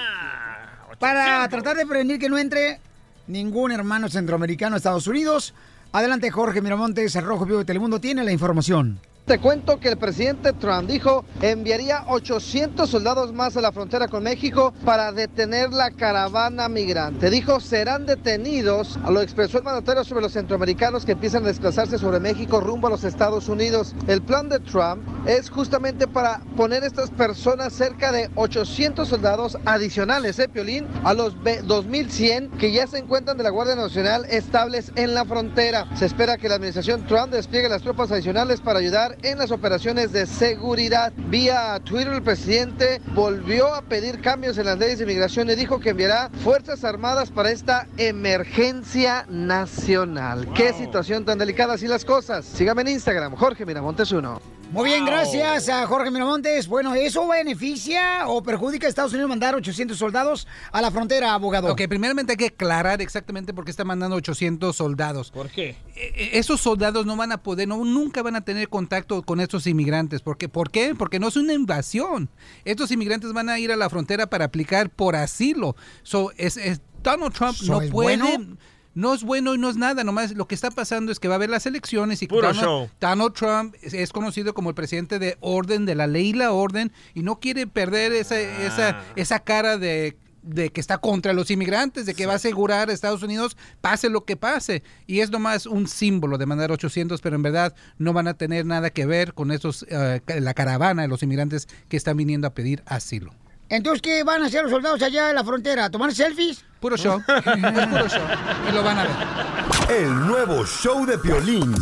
para 1.01 1.49
tratar 1.49 1.75
de 1.75 1.87
prevenir 1.87 2.19
que 2.19 2.29
no 2.29 2.37
entre 2.37 2.79
ningún 3.25 3.71
hermano 3.71 4.07
centroamericano 4.07 4.75
a 4.75 4.77
Estados 4.77 5.07
Unidos. 5.07 5.55
Adelante, 5.91 6.29
Jorge 6.29 6.61
Miramontes, 6.61 7.15
el 7.15 7.25
rojo 7.25 7.43
vivo 7.43 7.57
de 7.57 7.65
Telemundo 7.65 7.99
tiene 7.99 8.23
la 8.23 8.31
información. 8.31 8.99
Te 9.31 9.39
cuento 9.39 9.79
que 9.79 9.87
el 9.87 9.95
presidente 9.97 10.51
Trump 10.51 10.89
dijo 10.89 11.23
enviaría 11.41 12.03
800 12.09 12.89
soldados 12.89 13.31
más 13.31 13.55
a 13.55 13.61
la 13.61 13.71
frontera 13.71 14.09
con 14.09 14.23
México 14.23 14.73
para 14.83 15.13
detener 15.13 15.71
la 15.71 15.91
caravana 15.91 16.67
migrante. 16.67 17.29
Dijo 17.29 17.61
serán 17.61 18.05
detenidos, 18.05 18.99
lo 19.09 19.21
expresó 19.21 19.59
el 19.59 19.63
mandatario 19.63 20.03
sobre 20.03 20.23
los 20.23 20.33
centroamericanos 20.33 21.05
que 21.05 21.13
empiezan 21.13 21.45
a 21.45 21.47
desplazarse 21.47 21.97
sobre 21.97 22.19
México 22.19 22.59
rumbo 22.59 22.87
a 22.87 22.89
los 22.89 23.05
Estados 23.05 23.47
Unidos. 23.47 23.95
El 24.05 24.21
plan 24.21 24.49
de 24.49 24.59
Trump 24.59 25.01
es 25.25 25.49
justamente 25.49 26.09
para 26.09 26.41
poner 26.57 26.83
estas 26.83 27.09
personas 27.09 27.71
cerca 27.71 28.11
de 28.11 28.29
800 28.35 29.07
soldados 29.07 29.57
adicionales, 29.63 30.39
¿eh, 30.39 30.49
Piolín? 30.49 30.87
A 31.05 31.13
los 31.13 31.41
ve- 31.41 31.61
2100 31.61 32.49
que 32.59 32.73
ya 32.73 32.85
se 32.85 32.97
encuentran 32.97 33.37
de 33.37 33.43
la 33.43 33.49
Guardia 33.49 33.77
Nacional 33.77 34.25
estables 34.29 34.91
en 34.97 35.13
la 35.13 35.23
frontera. 35.23 35.87
Se 35.95 36.05
espera 36.05 36.37
que 36.37 36.49
la 36.49 36.55
administración 36.55 37.07
Trump 37.07 37.31
despliegue 37.31 37.69
las 37.69 37.81
tropas 37.81 38.11
adicionales 38.11 38.59
para 38.59 38.79
ayudar 38.79 39.15
en 39.23 39.37
las 39.37 39.51
operaciones 39.51 40.11
de 40.11 40.25
seguridad. 40.25 41.13
Vía 41.15 41.79
Twitter, 41.83 42.13
el 42.13 42.23
presidente 42.23 43.01
volvió 43.13 43.73
a 43.73 43.81
pedir 43.81 44.21
cambios 44.21 44.57
en 44.57 44.65
las 44.65 44.77
leyes 44.77 44.99
de 44.99 45.05
inmigración 45.05 45.49
y 45.49 45.55
dijo 45.55 45.79
que 45.79 45.89
enviará 45.89 46.29
Fuerzas 46.43 46.83
Armadas 46.83 47.31
para 47.31 47.51
esta 47.51 47.87
emergencia 47.97 49.25
nacional. 49.29 50.47
Qué 50.53 50.73
situación 50.73 51.25
tan 51.25 51.37
delicada 51.37 51.73
así 51.73 51.87
las 51.87 52.05
cosas. 52.05 52.45
Sígame 52.45 52.81
en 52.81 52.89
Instagram, 52.89 53.35
Jorge 53.35 53.65
Miramontes 53.65 54.11
1. 54.11 54.60
Muy 54.71 54.85
bien, 54.89 55.03
gracias 55.05 55.67
a 55.67 55.85
Jorge 55.85 56.09
Miramontes. 56.11 56.65
Bueno, 56.67 56.95
¿eso 56.95 57.27
beneficia 57.27 58.25
o 58.27 58.41
perjudica 58.41 58.87
a 58.87 58.89
Estados 58.89 59.11
Unidos 59.11 59.27
mandar 59.27 59.53
800 59.53 59.97
soldados 59.97 60.47
a 60.71 60.81
la 60.81 60.89
frontera, 60.91 61.33
abogado? 61.33 61.73
Ok, 61.73 61.81
primeramente 61.89 62.31
hay 62.33 62.37
que 62.37 62.45
aclarar 62.45 63.01
exactamente 63.01 63.53
por 63.53 63.65
qué 63.65 63.71
está 63.71 63.83
mandando 63.83 64.15
800 64.15 64.73
soldados. 64.73 65.29
¿Por 65.29 65.49
qué? 65.49 65.75
Eh, 65.97 66.29
Esos 66.33 66.61
soldados 66.61 67.05
no 67.05 67.17
van 67.17 67.33
a 67.33 67.43
poder, 67.43 67.67
no, 67.67 67.83
nunca 67.83 68.21
van 68.21 68.37
a 68.37 68.41
tener 68.45 68.69
contacto 68.69 69.23
con 69.23 69.41
estos 69.41 69.67
inmigrantes. 69.67 70.21
¿Por 70.21 70.37
qué? 70.37 70.47
¿Por 70.47 70.71
qué? 70.71 70.95
Porque 70.95 71.19
no 71.19 71.27
es 71.27 71.35
una 71.35 71.51
invasión. 71.51 72.29
Estos 72.63 72.91
inmigrantes 72.91 73.33
van 73.33 73.49
a 73.49 73.59
ir 73.59 73.73
a 73.73 73.75
la 73.75 73.89
frontera 73.89 74.27
para 74.27 74.45
aplicar 74.45 74.89
por 74.89 75.17
asilo. 75.17 75.75
So, 76.03 76.31
es, 76.37 76.55
es- 76.55 76.79
Donald 77.03 77.33
Trump 77.33 77.55
So, 77.57 77.73
no 77.73 77.81
¿es 77.81 77.91
puede... 77.91 78.17
bueno? 78.17 78.55
No 78.93 79.13
es 79.13 79.23
bueno 79.23 79.55
y 79.55 79.57
no 79.57 79.69
es 79.69 79.77
nada, 79.77 80.03
nomás 80.03 80.35
lo 80.35 80.47
que 80.47 80.55
está 80.55 80.69
pasando 80.69 81.11
es 81.11 81.19
que 81.19 81.27
va 81.27 81.35
a 81.35 81.37
haber 81.37 81.49
las 81.49 81.65
elecciones 81.65 82.21
y 82.21 82.27
Donald. 82.27 82.89
Donald 82.99 83.33
Trump 83.33 83.75
es, 83.81 84.11
conocido 84.11 84.53
como 84.53 84.69
el 84.69 84.75
presidente 84.75 85.17
de 85.19 85.37
orden, 85.39 85.85
de 85.85 85.95
la 85.95 86.07
ley 86.07 86.29
y 86.29 86.33
la 86.33 86.51
orden, 86.51 86.91
y 87.13 87.23
no 87.23 87.39
quiere 87.39 87.67
perder 87.67 88.11
esa, 88.11 88.39
esa, 88.39 89.01
esa 89.15 89.39
cara 89.39 89.77
de, 89.77 90.17
de 90.41 90.71
que 90.71 90.81
está 90.81 90.97
contra 90.97 91.33
los 91.33 91.51
inmigrantes, 91.51 92.05
de 92.05 92.13
que 92.13 92.25
va 92.25 92.33
a 92.33 92.37
asegurar 92.37 92.89
a 92.89 92.93
Estados 92.93 93.23
Unidos 93.23 93.57
pase 93.79 94.09
lo 94.09 94.25
que 94.25 94.35
pase. 94.35 94.83
Y 95.07 95.19
es 95.19 95.29
nomás 95.29 95.65
un 95.65 95.87
símbolo 95.87 96.37
de 96.37 96.45
mandar 96.45 96.71
800, 96.71 97.21
pero 97.21 97.35
en 97.35 97.43
verdad 97.43 97.75
no 97.97 98.13
van 98.13 98.27
a 98.27 98.33
tener 98.33 98.65
nada 98.65 98.89
que 98.89 99.05
ver 99.05 99.33
con 99.33 99.51
esos, 99.51 99.85
eh, 99.89 100.21
la 100.39 100.53
caravana 100.53 101.03
de 101.03 101.07
los 101.07 101.23
inmigrantes 101.23 101.67
que 101.89 101.97
están 101.97 102.17
viniendo 102.17 102.47
a 102.47 102.53
pedir 102.53 102.83
asilo. 102.85 103.31
Entonces, 103.71 104.01
¿qué 104.01 104.21
van 104.25 104.43
a 104.43 104.47
hacer 104.47 104.63
los 104.63 104.71
soldados 104.71 105.01
allá 105.01 105.29
en 105.29 105.35
la 105.35 105.45
frontera? 105.45 105.89
¿Tomar 105.89 106.13
selfies? 106.13 106.65
Puro 106.81 106.97
show. 106.97 107.23
es 107.29 107.87
puro 107.87 108.09
show. 108.09 108.21
Y 108.69 108.71
lo 108.73 108.83
van 108.83 108.97
a 108.97 109.03
ver. 109.03 109.95
El 109.97 110.27
nuevo 110.27 110.65
show 110.65 111.05
de 111.05 111.17
Piolín. 111.17 111.73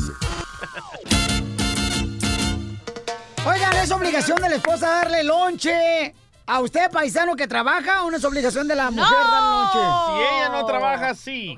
Oigan, 3.43 3.75
¿es 3.77 3.89
obligación 3.89 4.39
de 4.39 4.49
la 4.49 4.55
esposa 4.57 4.87
darle 4.87 5.23
lonche 5.23 6.13
a 6.45 6.59
usted, 6.59 6.91
paisano, 6.91 7.35
que 7.35 7.47
trabaja 7.47 8.03
o 8.03 8.11
no 8.11 8.17
es 8.17 8.23
obligación 8.23 8.67
de 8.67 8.75
la 8.75 8.91
mujer 8.91 9.17
darle 9.31 9.49
lonche? 9.49 9.79
Si 9.79 10.35
ella 10.35 10.49
no 10.49 10.65
trabaja, 10.67 11.15
sí. 11.15 11.57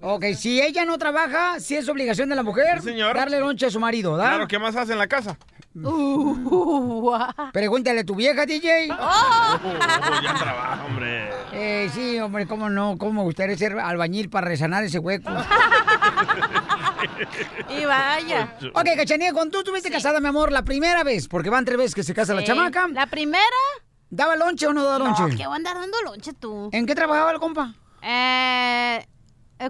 Ok, 0.00 0.24
si 0.36 0.60
ella 0.60 0.84
no 0.84 0.98
trabaja, 0.98 1.58
sí 1.58 1.74
es 1.76 1.88
obligación 1.88 2.28
de 2.28 2.36
la 2.36 2.42
mujer 2.42 2.80
Sí, 2.80 2.90
señor. 2.90 3.16
darle 3.16 3.40
lonche 3.40 3.66
a 3.66 3.70
su 3.70 3.80
marido, 3.80 4.16
¿da? 4.16 4.28
Claro, 4.28 4.46
¿qué 4.48 4.58
más 4.58 4.76
hace 4.76 4.92
en 4.92 4.98
la 4.98 5.06
casa? 5.06 5.38
Pregúntale 7.52 8.00
a 8.00 8.04
tu 8.04 8.14
vieja, 8.14 8.46
DJ. 8.46 8.88
Oh, 8.92 9.58
ya 10.22 10.34
trabaja, 10.34 10.84
hombre. 10.86 11.30
Eh, 11.52 11.90
sí, 11.92 12.18
hombre, 12.20 12.46
cómo 12.46 12.68
no, 12.70 12.96
cómo 12.98 13.12
me 13.12 13.22
gustaría 13.22 13.56
ser 13.56 13.78
albañil 13.78 14.28
para 14.30 14.48
resanar 14.48 14.84
ese 14.84 14.98
hueco. 14.98 15.30
Y 17.68 17.84
vaya. 17.84 18.56
ok, 18.74 18.84
Cachanilla, 18.96 19.32
cuando 19.32 19.52
tú 19.52 19.58
estuviste 19.58 19.90
casada, 19.90 20.20
mi 20.20 20.28
amor, 20.28 20.52
la 20.52 20.62
primera 20.62 21.02
vez, 21.04 21.28
porque 21.28 21.50
van 21.50 21.64
tres 21.64 21.76
veces 21.78 21.94
que 21.94 22.02
se 22.02 22.14
casa 22.14 22.34
la 22.34 22.44
chamaca. 22.44 22.86
La 22.88 23.06
primera. 23.06 23.44
¿Daba 24.10 24.36
lonche 24.36 24.66
o 24.66 24.72
no 24.72 24.84
daba 24.84 24.98
lonche? 24.98 25.22
No, 25.22 25.28
que 25.30 25.46
voy 25.46 25.52
a 25.52 25.56
andar 25.56 25.76
dando 25.76 25.96
lonche 26.04 26.32
tú. 26.32 26.68
¿En 26.72 26.86
qué 26.86 26.94
trabajaba 26.94 27.32
el 27.32 27.38
compa? 27.38 27.74
¿eh, 28.02 29.06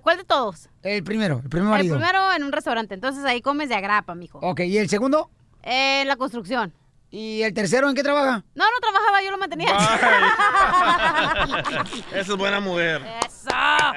¿Cuál 0.02 0.18
de 0.18 0.24
todos? 0.24 0.68
El 0.82 1.02
primero, 1.04 1.40
el 1.42 1.48
primer 1.48 1.66
El 1.66 1.70
marido. 1.70 1.96
primero 1.96 2.32
en 2.32 2.44
un 2.44 2.52
restaurante, 2.52 2.94
entonces 2.94 3.24
ahí 3.24 3.40
comes 3.40 3.68
de 3.68 3.74
agrapa, 3.76 4.14
mijo. 4.14 4.38
Ok, 4.42 4.60
¿y 4.60 4.78
el 4.78 4.88
segundo? 4.88 5.30
Eh, 5.62 6.02
en 6.02 6.08
la 6.08 6.16
construcción. 6.16 6.72
¿Y 7.10 7.42
el 7.42 7.54
tercero 7.54 7.88
en 7.88 7.94
qué 7.94 8.02
trabaja? 8.02 8.44
No, 8.54 8.64
no 8.64 8.78
trabajaba, 8.80 9.22
yo 9.22 9.30
lo 9.30 9.38
mantenía. 9.38 9.68
Esa 12.12 12.32
es 12.32 12.36
buena 12.36 12.60
mujer. 12.60 13.00
¡Eso! 13.24 13.48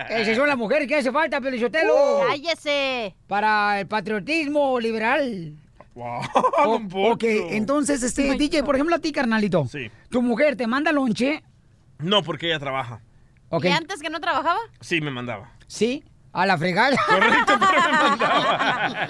Esas 0.09 0.37
son 0.37 0.47
las 0.47 0.57
mujeres 0.57 0.87
que 0.87 0.95
hace 0.97 1.11
falta, 1.11 1.41
Pelichotelo. 1.41 2.21
¡Cállese! 2.27 3.15
Para 3.27 3.79
el 3.79 3.87
patriotismo 3.87 4.79
liberal. 4.79 5.55
Wow, 5.95 6.21
O- 6.65 7.11
ok, 7.13 7.23
entonces, 7.49 8.03
este, 8.03 8.35
DJ, 8.35 8.63
por 8.63 8.75
ejemplo, 8.75 8.95
a 8.95 8.99
ti, 8.99 9.11
carnalito. 9.11 9.65
Sí. 9.67 9.89
Tu 10.09 10.21
mujer 10.21 10.55
te 10.55 10.67
manda 10.67 10.91
lonche. 10.91 11.43
No, 11.97 12.23
porque 12.23 12.47
ella 12.47 12.59
trabaja. 12.59 13.01
Ok. 13.49 13.65
¿Y 13.65 13.69
antes 13.69 14.01
que 14.01 14.09
no 14.09 14.19
trabajaba? 14.21 14.59
Sí, 14.79 15.01
me 15.01 15.11
mandaba. 15.11 15.51
Sí, 15.69 16.03
a 16.31 16.45
la 16.45 16.57
fregada. 16.57 16.95
Correcto, 17.07 17.53
pero 17.59 17.81
me 17.91 17.91
mandaba. 18.09 19.07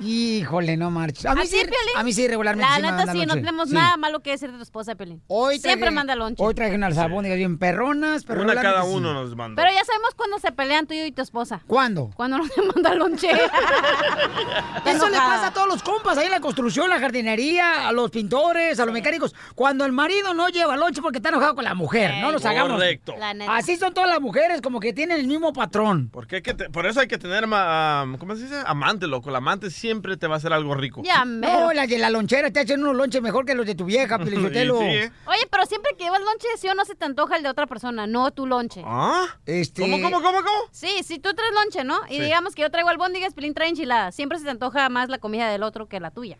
Híjole, 0.00 0.76
no 0.76 0.90
marches. 0.90 1.26
A 1.26 1.34
mí 1.34 1.42
¿Así, 1.42 1.56
sí, 1.58 1.66
a 1.96 2.02
mí 2.02 2.12
sí 2.12 2.26
regularmente 2.28 2.68
La 2.70 2.76
sí 2.76 2.82
neta 2.82 3.12
sí, 3.12 3.18
no 3.18 3.24
lonche. 3.26 3.34
tenemos 3.40 3.68
Sí. 3.68 3.74
nada 3.74 3.96
malo 3.96 4.20
que 4.20 4.30
decir 4.30 4.50
de 4.50 4.56
tu 4.56 4.62
esposa, 4.62 4.94
Pelín. 4.94 5.22
Hoy 5.28 5.58
Siempre 5.58 5.82
traje- 5.88 5.94
manda 5.94 6.14
lonche. 6.14 6.42
Hoy 6.42 6.54
traje 6.54 6.74
unas 6.74 6.96
albóndigas 6.98 7.38
bien 7.38 7.58
perronas, 7.58 8.24
pero 8.24 8.42
Una 8.42 8.54
cada 8.54 8.84
uno 8.84 9.12
nos 9.14 9.34
manda. 9.36 9.60
Pero 9.62 9.74
ya 9.74 9.84
sabemos 9.84 10.14
cuándo 10.14 10.38
se 10.38 10.52
pelean 10.52 10.86
tú 10.86 10.94
y 10.94 11.12
tu 11.12 11.22
esposa. 11.22 11.62
¿Cuándo? 11.66 12.10
Cuando 12.14 12.38
no 12.38 12.48
te 12.48 12.62
manda 12.62 12.94
lonche. 12.94 13.30
Eso 14.84 15.08
le 15.08 15.16
pasa 15.18 15.48
a 15.48 15.52
todos 15.52 15.68
los 15.68 15.82
compas 15.82 16.18
ahí 16.18 16.26
en 16.26 16.30
la 16.32 16.40
construcción, 16.40 16.88
la 16.90 16.98
jardinería, 17.00 17.88
a 17.88 17.92
los 17.92 18.10
pintores, 18.10 18.78
a 18.80 18.84
los 18.84 18.92
mecánicos. 18.92 19.34
Cuando 19.54 19.84
el 19.84 19.92
marido 19.92 20.34
no 20.34 20.48
lleva 20.48 20.76
lonche 20.76 21.02
porque 21.02 21.18
está 21.18 21.28
enojado 21.30 21.54
con 21.54 21.64
la 21.64 21.74
mujer, 21.74 22.14
no 22.20 22.32
nos 22.32 22.44
hagamos. 22.44 22.72
Correcto. 22.72 23.14
La 23.18 23.34
neta. 23.34 23.56
Así 23.56 23.76
son 23.76 23.94
todas 23.94 24.08
las 24.10 24.20
mujeres, 24.20 24.60
como 24.60 24.80
que 24.80 24.92
tienen 24.92 25.18
el 25.20 25.26
mismo 25.26 25.52
patrón. 25.52 26.10
¿Por, 26.16 26.26
qué 26.26 26.36
hay 26.36 26.42
que 26.42 26.54
te- 26.54 26.70
por 26.70 26.86
eso 26.86 26.98
hay 27.00 27.08
que 27.08 27.18
tener, 27.18 27.46
ma- 27.46 28.04
um, 28.04 28.16
¿cómo 28.16 28.34
se 28.36 28.44
dice? 28.44 28.62
Amante, 28.64 29.06
loco. 29.06 29.28
El 29.28 29.36
amante 29.36 29.68
siempre 29.68 30.16
te 30.16 30.26
va 30.26 30.36
a 30.36 30.38
hacer 30.38 30.50
algo 30.50 30.74
rico. 30.74 31.02
Ya, 31.04 31.26
No, 31.26 31.74
la 31.74 31.86
de 31.86 31.98
la 31.98 32.08
lonchera 32.08 32.50
te 32.50 32.60
hacen 32.60 32.80
unos 32.80 32.96
lonches 32.96 33.20
mejor 33.20 33.44
que 33.44 33.54
los 33.54 33.66
de 33.66 33.74
tu 33.74 33.84
vieja, 33.84 34.18
Pelichotelo. 34.24 34.76
Y 34.82 34.86
sí, 34.86 34.94
¿eh? 34.96 35.12
Oye, 35.26 35.46
pero 35.50 35.66
siempre 35.66 35.92
que 35.98 36.04
llevas 36.04 36.20
lonche, 36.20 36.48
sí 36.56 36.68
o 36.68 36.74
no 36.74 36.86
se 36.86 36.94
te 36.94 37.04
antoja 37.04 37.36
el 37.36 37.42
de 37.42 37.50
otra 37.50 37.66
persona, 37.66 38.06
no 38.06 38.30
tu 38.30 38.46
lonche. 38.46 38.80
¿Ah? 38.86 39.26
Este... 39.44 39.82
¿Cómo, 39.82 40.00
cómo, 40.00 40.22
cómo, 40.22 40.38
cómo? 40.38 40.58
Sí, 40.70 40.88
si 41.04 41.18
tú 41.18 41.34
traes 41.34 41.52
lonche, 41.52 41.84
¿no? 41.84 42.00
Y 42.08 42.14
Sí. 42.16 42.22
digamos 42.22 42.54
que 42.54 42.62
yo 42.62 42.70
traigo 42.70 42.88
albóndigas, 42.88 43.34
Pelín 43.34 43.52
trae 43.52 43.68
enchiladas. 43.68 44.14
Siempre 44.14 44.38
se 44.38 44.44
te 44.44 44.50
antoja 44.52 44.88
más 44.88 45.10
la 45.10 45.18
comida 45.18 45.50
del 45.50 45.62
otro 45.62 45.86
que 45.86 46.00
la 46.00 46.10
tuya. 46.10 46.38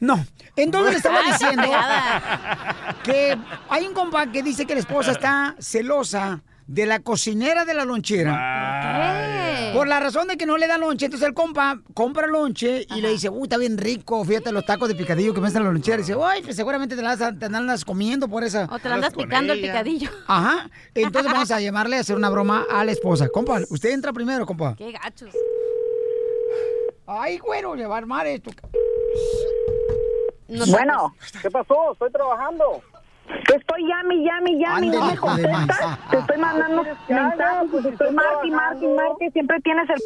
No. 0.00 0.24
Entonces 0.56 0.92
le 0.92 0.96
estaba 0.96 1.20
diciendo 1.26 1.68
que 3.02 3.36
hay 3.68 3.86
un 3.86 3.94
compa 3.94 4.30
que 4.32 4.42
dice 4.42 4.66
que 4.66 4.72
la 4.74 4.80
esposa 4.80 5.12
está 5.12 5.54
celosa 5.58 6.40
de 6.66 6.86
la 6.86 7.00
cocinera 7.00 7.64
de 7.64 7.74
la 7.74 7.84
lonchera. 7.84 8.32
¿Qué? 8.82 9.72
Por 9.76 9.88
la 9.88 10.00
razón 10.00 10.28
de 10.28 10.36
que 10.36 10.46
no 10.46 10.56
le 10.56 10.66
da 10.66 10.78
lonche, 10.78 11.06
entonces 11.06 11.28
el 11.28 11.34
compa 11.34 11.80
compra 11.94 12.26
lonche 12.26 12.86
y 12.88 13.00
le 13.00 13.10
dice, 13.10 13.28
uy, 13.28 13.42
está 13.44 13.58
bien 13.58 13.78
rico, 13.78 14.24
fíjate 14.24 14.50
los 14.52 14.64
tacos 14.64 14.88
de 14.88 14.94
picadillo 14.94 15.34
que 15.34 15.40
me 15.40 15.48
hacen 15.48 15.64
la 15.64 15.70
lonchera. 15.70 15.98
Y 15.98 16.00
dice, 16.00 16.16
uy, 16.16 16.42
pues 16.42 16.56
seguramente 16.56 16.96
te 16.96 17.02
las 17.02 17.18
te 17.18 17.46
andas 17.46 17.84
comiendo 17.84 18.28
por 18.28 18.42
esa. 18.42 18.68
O 18.70 18.78
te 18.78 18.88
la 18.88 18.96
andas 18.96 19.14
picando 19.14 19.52
el 19.52 19.60
picadillo. 19.60 20.10
Ajá. 20.26 20.70
Entonces 20.94 21.32
vamos 21.32 21.50
a 21.50 21.60
llamarle 21.60 21.98
a 21.98 22.00
hacer 22.00 22.16
una 22.16 22.30
broma 22.30 22.64
a 22.70 22.84
la 22.84 22.92
esposa. 22.92 23.28
Compa, 23.28 23.60
usted 23.68 23.90
entra 23.90 24.12
primero, 24.12 24.46
compa. 24.46 24.74
Qué 24.76 24.92
gachos. 24.92 25.34
Ay, 27.06 27.38
güero, 27.38 27.76
le 27.76 27.86
va 27.86 27.96
a 27.96 27.98
armar 27.98 28.26
esto. 28.26 28.50
Bueno, 30.48 31.14
¿Qué 31.42 31.50
pasó? 31.50 31.92
Estoy 31.92 32.10
trabajando. 32.10 32.82
Te 33.26 33.56
estoy 33.56 33.86
llame, 33.86 34.16
llame, 34.22 34.58
llame, 34.58 34.86
y 34.86 34.90
no 34.90 35.04
me 35.04 35.16
contestas. 35.16 36.10
Te 36.10 36.18
estoy 36.18 36.38
mandando 36.38 36.82
mensajes, 37.08 37.70
Pues 37.70 37.84
estoy 37.84 38.10
marque, 38.12 38.50
marque, 38.50 38.88
marque. 38.88 39.30
Siempre 39.32 39.60
tienes 39.60 39.88
el 39.90 39.96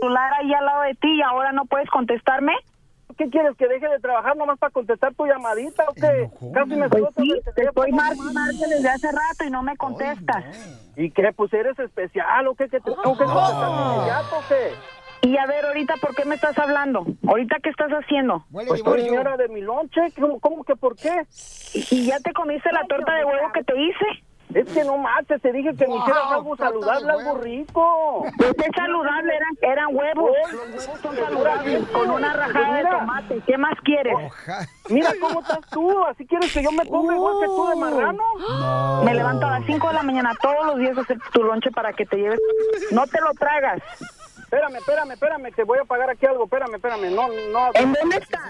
celular 0.00 0.32
ahí 0.40 0.52
al 0.52 0.64
lado 0.64 0.82
de 0.82 0.94
ti 0.94 1.08
y 1.08 1.22
ahora 1.22 1.52
no 1.52 1.64
puedes 1.66 1.88
contestarme. 1.90 2.52
¿Qué 3.16 3.28
quieres? 3.30 3.56
¿Que 3.56 3.66
deje 3.66 3.88
de 3.88 3.98
trabajar 3.98 4.36
nomás 4.36 4.58
para 4.58 4.70
contestar 4.70 5.12
tu 5.14 5.26
llamadita 5.26 5.84
o 5.88 5.94
qué? 5.94 6.30
Casi 6.54 6.76
me 6.76 6.88
Pues 6.88 7.04
sí, 7.16 7.32
te 7.56 7.64
estoy 7.64 7.90
marque, 7.90 8.20
marque 8.32 8.66
desde 8.68 8.88
hace 8.88 9.08
rato 9.08 9.44
y 9.44 9.50
no 9.50 9.62
me 9.62 9.76
contestas. 9.76 10.44
¿Y 10.96 11.10
qué? 11.10 11.32
Pues 11.34 11.52
eres 11.52 11.76
especial 11.78 12.46
o 12.46 12.54
qué? 12.54 12.68
¿Que 12.68 12.80
te 12.80 12.92
tengo 12.92 13.18
que 13.18 13.24
contestar 13.24 13.70
de 13.70 13.94
inmediato 13.94 14.36
o 14.36 14.42
qué? 14.48 14.97
Y 15.22 15.36
a 15.36 15.46
ver, 15.46 15.66
ahorita, 15.66 15.94
¿por 16.00 16.14
qué 16.14 16.24
me 16.24 16.36
estás 16.36 16.56
hablando? 16.58 17.04
¿Ahorita 17.26 17.56
qué 17.62 17.70
estás 17.70 17.90
haciendo? 17.90 18.44
Pues 18.50 18.68
señora 18.82 19.36
de 19.36 19.48
mi 19.48 19.60
lonche. 19.60 20.00
¿Cómo, 20.18 20.38
cómo 20.40 20.64
que 20.64 20.76
por 20.76 20.96
qué? 20.96 21.26
¿Y, 21.74 21.86
y 21.90 22.06
ya 22.06 22.18
te 22.20 22.32
comiste 22.32 22.70
la 22.72 22.84
torta 22.86 23.14
de 23.14 23.24
huevo 23.24 23.52
que 23.52 23.64
te 23.64 23.80
hice? 23.80 24.24
Es 24.54 24.66
que 24.72 24.82
no 24.82 24.96
marches, 24.96 25.42
te 25.42 25.52
dije 25.52 25.74
que 25.76 25.86
me 25.86 25.92
Wow, 25.92 26.00
hicieras 26.00 26.32
algo 26.32 26.56
saludable, 26.56 27.12
algo 27.12 27.34
rico. 27.38 28.24
Pues 28.38 28.54
es 28.56 28.74
saludable, 28.74 29.36
eran, 29.36 29.72
eran 29.72 29.94
huevos. 29.94 30.30
Los 30.50 30.88
huevos 30.88 31.00
son 31.00 31.16
saludables, 31.16 31.86
con 31.88 32.10
una 32.10 32.32
rajada 32.32 32.76
de 32.76 32.84
tomate. 32.84 33.42
¿Qué 33.46 33.58
más 33.58 33.74
quieres? 33.84 34.14
Mira 34.88 35.12
cómo 35.20 35.40
estás 35.40 35.60
tú, 35.70 36.02
así 36.04 36.26
quieres 36.26 36.50
que 36.52 36.62
yo 36.62 36.72
me 36.72 36.86
ponga 36.86 37.14
igual 37.14 37.34
que 37.40 37.46
tú 37.46 37.66
de 37.68 37.76
marrano. 37.76 38.22
Me 39.04 39.14
levanto 39.14 39.46
a 39.46 39.58
las 39.58 39.66
5 39.66 39.86
de 39.86 39.94
la 39.94 40.02
mañana 40.02 40.32
todos 40.40 40.66
los 40.66 40.78
días 40.78 40.96
a 40.96 41.02
hacer 41.02 41.18
tu 41.32 41.42
lonche 41.42 41.70
para 41.70 41.92
que 41.92 42.06
te 42.06 42.16
lleves. 42.16 42.40
No 42.90 43.06
te 43.06 43.20
lo 43.20 43.32
tragas. 43.34 43.82
Espérame, 44.50 44.76
espérame, 44.76 45.10
espérame, 45.12 45.52
que 45.54 45.62
voy 45.62 45.78
a 45.78 45.84
pagar 45.84 46.08
aquí 46.08 46.24
algo. 46.24 46.44
Espérame, 46.44 46.74
espérame, 46.76 47.14
no, 47.14 47.28
no. 47.52 47.70
¿En 47.74 47.92
dónde 47.92 48.16
estás? 48.16 48.40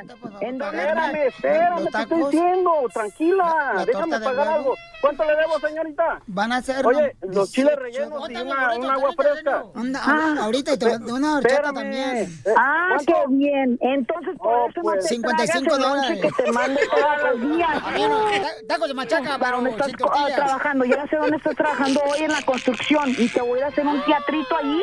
¿En 0.40 0.56
dónde 0.58 0.78
Espérame, 0.78 1.26
espérame, 1.26 1.86
te 1.90 1.98
estoy 2.02 2.22
diciendo, 2.22 2.70
tranquila, 2.94 3.44
la- 3.44 3.74
la 3.74 3.84
déjame 3.84 4.18
de 4.20 4.24
pagar 4.24 4.48
algo. 4.48 4.74
¿Cuánto 5.00 5.24
le 5.24 5.34
debo, 5.36 5.58
señorita? 5.60 6.20
Van 6.28 6.52
a 6.52 6.62
ser. 6.62 6.84
Oye, 6.86 7.16
¿no? 7.22 7.32
los 7.32 7.50
chiles 7.52 7.76
18. 7.76 7.80
rellenos 7.82 8.30
y 8.30 8.36
una, 8.36 8.66
ahorita, 8.66 8.86
un 8.86 8.90
agua 8.92 9.10
fresca. 9.16 9.64
Anda, 9.74 10.00
ah, 10.04 10.34
ahorita 10.42 10.72
y 10.72 10.78
te 10.78 10.86
voy- 10.98 11.10
una 11.12 11.34
horchata 11.36 11.54
Espérame. 11.54 11.74
también. 11.74 12.16
Eh, 12.16 12.54
Ah, 12.56 12.86
¿cuánto? 12.94 13.12
qué 13.12 13.22
bien. 13.36 13.78
Entonces, 13.80 14.36
por 14.38 14.54
Oh, 14.54 14.68
eso 14.68 14.80
pues. 14.82 14.96
no 14.96 15.02
te 15.02 15.08
55 15.08 15.76
tragas 15.76 15.78
el 15.78 15.82
lonche 15.82 16.14
dólares. 16.14 16.34
que 16.36 16.42
te 16.44 16.52
mando 16.52 16.80
todos 16.90 17.22
los 17.40 17.56
días. 17.56 17.82
A 17.84 17.90
mí 17.90 18.02
no, 18.08 18.24
ta- 18.24 18.66
tacos 18.68 18.88
de 18.88 18.94
machaca, 18.94 19.24
¿Para 19.24 19.38
pero 19.38 19.56
dónde 19.56 19.70
estás 19.70 19.92
ah, 20.12 20.26
trabajando? 20.34 20.84
Ya 20.84 21.06
sé 21.08 21.16
dónde 21.16 21.36
estás 21.36 21.56
trabajando 21.56 22.00
hoy 22.02 22.18
en 22.22 22.32
la 22.32 22.42
construcción 22.42 23.10
y 23.18 23.28
te 23.28 23.40
voy 23.40 23.60
a 23.60 23.66
hacer 23.68 23.84
un 23.86 24.00
teatrito 24.04 24.56
allí 24.56 24.82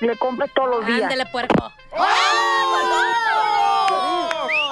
le 0.00 0.16
compres 0.44 0.54
todos 0.54 0.70
los 0.70 0.86
días. 0.86 1.02
Ándele, 1.02 1.26
puerco. 1.26 1.72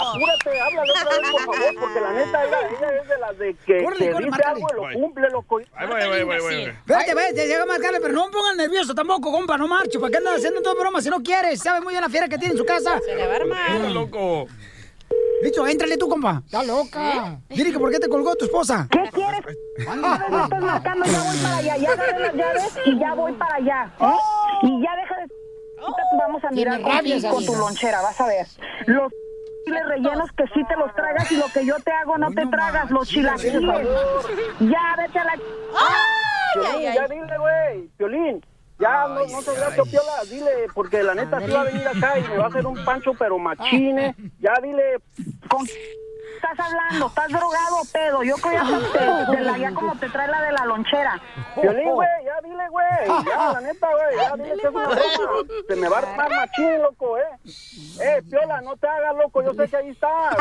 Apúrate, 0.03 0.61
háblale 0.61 0.93
otra 0.93 1.05
vez, 1.19 1.31
por 1.31 1.40
favor, 1.57 1.74
porque 1.81 2.01
la 2.01 2.12
neta, 2.12 2.44
ella, 2.44 2.59
ella 2.69 3.01
es 3.03 3.09
de 3.09 3.19
las 3.19 3.39
de 3.39 3.55
que, 3.65 3.82
córrele, 3.82 4.07
dice 4.09 4.31
márcale. 4.31 4.55
algo 4.55 4.69
y 4.70 4.74
lo 4.74 4.82
Voy. 4.82 4.94
cumple, 4.94 5.31
loco. 5.31 5.61
Ahí 5.74 5.86
voy, 5.89 6.07
voy, 6.07 6.23
voy, 6.24 6.40
voy. 6.40 6.62
Espérate, 6.65 7.15
ve, 7.15 7.32
te 7.35 7.47
llega 7.47 7.62
a 7.62 7.66
marcarle, 7.66 8.01
pero 8.01 8.12
no 8.12 8.27
me 8.27 8.32
pongan 8.32 8.57
nervioso 8.59 8.94
tampoco, 8.94 9.32
compa, 9.32 9.57
no 9.57 9.69
marcho. 9.69 10.01
¿Para 10.01 10.11
qué 10.11 10.16
andas 10.19 10.36
haciendo 10.36 10.61
todo 10.61 10.74
broma 10.78 11.01
si 11.01 11.09
no 11.09 11.23
quieres? 11.23 11.61
Sabe 11.61 11.81
muy 11.81 11.93
bien 11.94 12.03
la 12.03 12.11
fiera 12.11 12.28
que 12.28 12.36
tiene 12.36 12.53
en 12.53 12.59
su 12.59 12.65
casa. 12.66 13.01
Se 13.01 13.15
le 13.15 13.27
va 13.27 13.32
a 13.32 13.36
armar. 13.36 13.70
Mira, 13.70 13.89
loco. 13.90 14.47
Listo, 15.43 15.66
éntrale 15.66 15.97
tú, 15.97 16.09
compa. 16.09 16.43
Está 16.44 16.62
loca. 16.62 17.39
Dile 17.49 17.73
que 17.73 17.78
por 17.78 17.90
qué 17.90 17.99
te 17.99 18.09
colgó 18.09 18.36
tu 18.36 18.44
esposa. 18.44 18.86
¿Qué 18.90 19.03
quieres? 19.12 19.40
Vez 19.47 19.57
me 19.89 20.43
estás 20.43 20.61
marcando, 20.61 21.05
ya 21.07 21.23
voy 21.23 21.36
para 21.39 21.57
allá. 21.57 21.77
Ya 21.78 21.90
agarré 21.93 22.19
las 22.20 22.35
llaves 22.35 22.78
y 22.85 22.99
ya 22.99 23.15
voy 23.15 23.32
para 23.32 23.55
allá. 23.55 23.93
¿eh? 24.01 24.15
Y 24.65 24.82
ya 24.82 24.97
deja 24.97 25.16
de... 25.16 25.27
Ahorita 25.83 26.03
Vamos 26.19 26.45
a 26.45 26.51
mirar 26.51 26.81
rabia 26.81 27.21
con, 27.21 27.31
con 27.33 27.47
tu 27.47 27.55
lonchera, 27.55 28.01
vas 28.01 28.21
a 28.21 28.27
ver. 28.27 28.47
Los 28.87 29.13
chiles 29.65 29.87
rellenos 29.87 30.31
que 30.33 30.45
sí 30.55 30.63
te 30.69 30.77
los 30.77 30.95
tragas 30.95 31.31
y 31.33 31.37
lo 31.37 31.47
que 31.53 31.67
yo 31.67 31.77
te 31.81 31.91
hago 31.91 32.17
no 32.19 32.29
Uy, 32.29 32.35
te 32.35 32.45
no 32.45 32.51
tragas, 32.51 32.91
los 32.91 33.01
manches, 33.01 33.09
chilaquiles. 33.09 33.89
Ya, 34.61 34.95
vete 34.97 35.19
a 35.19 35.25
la... 35.25 35.33
Piolín, 36.55 36.93
ya 36.95 37.09
dile, 37.09 37.39
güey, 37.39 37.89
Piolín. 37.97 38.45
Ya, 38.79 39.07
no, 39.07 39.27
no 39.27 39.43
te 39.43 39.51
veas 39.53 39.89
piola, 39.89 40.25
dile, 40.29 40.67
porque 40.75 41.03
la 41.03 41.15
neta 41.15 41.41
sí 41.41 41.51
va 41.51 41.61
a 41.61 41.65
venir 41.65 41.87
acá 41.87 42.19
y 42.19 42.23
me 42.23 42.37
va 42.37 42.45
a 42.45 42.49
hacer 42.49 42.67
un 42.67 42.85
pancho, 42.85 43.15
pero 43.15 43.39
machine. 43.39 44.15
Ya 44.41 44.55
dile, 44.63 44.99
Con... 45.49 45.67
estás 46.35 46.59
hablando? 46.61 47.07
¿Estás 47.07 47.29
drogado 47.29 47.77
o 47.81 47.85
pedo? 47.93 48.23
Yo 48.23 48.37
creo 48.37 48.63
que 48.65 48.73
ya, 48.73 48.81
te- 48.93 49.33
de 49.37 49.41
la- 49.43 49.59
ya 49.59 49.73
como 49.73 49.95
te 49.97 50.09
trae 50.09 50.29
la 50.29 50.43
de 50.43 50.53
la 50.53 50.65
lonchera. 50.67 51.21
Violín, 51.61 51.91
güey, 51.93 52.09
ya 52.25 52.41
dile, 52.43 52.69
güey. 52.71 52.87
Ya, 53.27 53.53
la 53.53 53.61
neta, 53.61 53.89
güey. 53.91 54.17
Ya 54.17 54.37
dile 54.37 54.57
que 54.61 54.67
es 54.69 54.75
una 54.75 54.89
broma. 54.89 55.05
Se 55.69 55.77
me 55.77 55.89
va 55.89 55.97
a 55.97 56.01
armar 56.01 56.31
machín, 56.31 56.83
loco, 56.83 57.19
eh. 57.19 57.25
Eh, 58.01 58.23
Piola, 58.31 58.61
no 58.63 58.77
te 58.77 58.87
hagas, 58.89 59.17
loco. 59.17 59.43
Yo 59.43 59.53
sé 59.55 59.69
que 59.69 59.77
ahí 59.77 59.89
estás. 59.91 60.37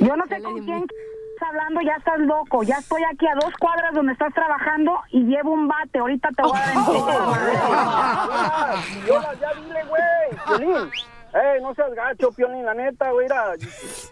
Yo 0.00 0.16
no 0.16 0.26
sé 0.26 0.42
con 0.42 0.58
quién 0.64 0.84
estás 1.34 1.48
hablando, 1.48 1.80
ya 1.82 1.94
estás 1.96 2.18
loco. 2.18 2.62
Ya 2.64 2.76
estoy 2.78 3.02
aquí 3.04 3.26
a 3.26 3.34
dos 3.34 3.52
cuadras 3.60 3.94
donde 3.94 4.12
estás 4.12 4.32
trabajando 4.34 5.00
y 5.10 5.22
llevo 5.24 5.52
un 5.52 5.68
bate. 5.68 5.98
Ahorita 6.00 6.28
te 6.36 6.42
voy 6.42 6.58
a 6.58 6.60
dar 6.60 6.74
en 6.74 6.84
Piola, 9.04 9.34
ya 9.40 9.54
dile, 9.54 9.84
güey. 9.84 10.02
Violín. 10.58 10.90
Ey, 11.34 11.60
no 11.62 11.74
seas 11.74 11.92
gacho, 11.94 12.30
Piolín, 12.32 12.64
la 12.64 12.74
neta, 12.74 13.10
güey, 13.10 13.26
mira, 13.26 13.52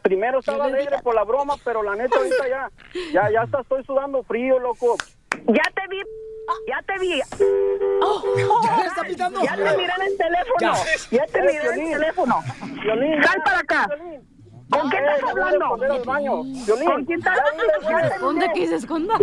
primero 0.02 0.40
estaba 0.40 0.66
alegre 0.66 0.98
por 1.02 1.14
la 1.14 1.24
broma, 1.24 1.54
pero 1.64 1.82
la 1.82 1.94
neta 1.96 2.16
ahorita 2.18 2.48
ya, 2.48 2.70
ya, 3.12 3.30
ya 3.30 3.42
hasta 3.42 3.60
estoy 3.60 3.82
sudando 3.84 4.22
frío, 4.24 4.58
loco. 4.58 4.96
Ya 5.46 5.62
te 5.74 5.88
vi, 5.88 6.02
ya 6.68 6.82
te 6.86 6.98
vi. 6.98 7.18
¿Ya 8.66 8.76
le 8.76 8.86
está 8.86 9.02
pitando? 9.02 9.40
Ya 9.42 9.56
te 9.56 9.76
miré 9.76 9.92
en 9.96 10.02
el 10.02 10.16
teléfono. 10.16 10.56
Ya. 10.60 10.74
Ya, 11.10 11.26
te 11.26 11.40
miré 11.40 11.54
en 11.56 11.62
Piolín. 11.62 11.86
el 11.86 11.92
teléfono. 12.00 12.42
Violín, 12.82 13.22
Sal 13.22 13.34
ya, 13.38 13.44
para 13.44 13.58
acá. 13.60 13.88
¿Con 14.68 14.90
quién 14.90 15.04
estás 15.08 15.30
hablando? 15.30 15.68
¿Con 15.68 15.78
quién 17.06 17.18
estás 17.20 17.36
ya. 17.36 17.44
Que 17.92 17.96
se 17.96 18.14
esconda, 18.14 18.52
que 18.52 18.66
se 18.66 18.74
esconda. 18.76 19.14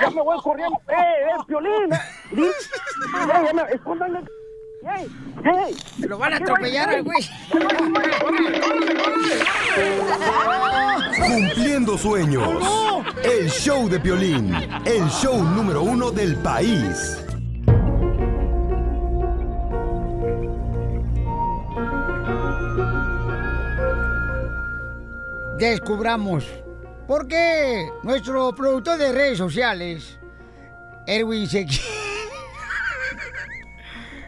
Ya 0.00 0.10
me 0.10 0.20
voy 0.22 0.38
corriendo. 0.42 0.78
¡Eh, 0.88 0.94
eh, 0.94 1.44
Piolín! 1.48 1.92
eh, 1.92 1.98
di- 2.32 2.42
¡Eh, 2.44 2.52
ya 3.46 3.52
me- 3.52 3.72
escóndanle! 3.72 4.20
¡Ey, 4.86 5.08
ey! 5.44 5.76
Lo 6.06 6.18
van 6.18 6.34
a 6.34 6.36
atropellar 6.36 6.88
al 6.90 7.02
güey. 7.02 7.22
Cumpliendo 11.26 11.96
sueños. 11.96 12.48
El 13.22 13.48
show 13.50 13.88
de 13.88 13.98
Piolín. 14.00 14.54
El 14.84 15.08
show 15.08 15.42
número 15.42 15.82
uno 15.82 16.10
del 16.10 16.36
país. 16.36 17.18
Descubramos 25.58 26.44
por 27.06 27.28
qué 27.28 27.88
nuestro 28.02 28.54
productor 28.54 28.98
de 28.98 29.12
redes 29.12 29.38
sociales, 29.38 30.18
Erwin, 31.06 31.46
se, 31.46 31.66
qui- 31.66 31.80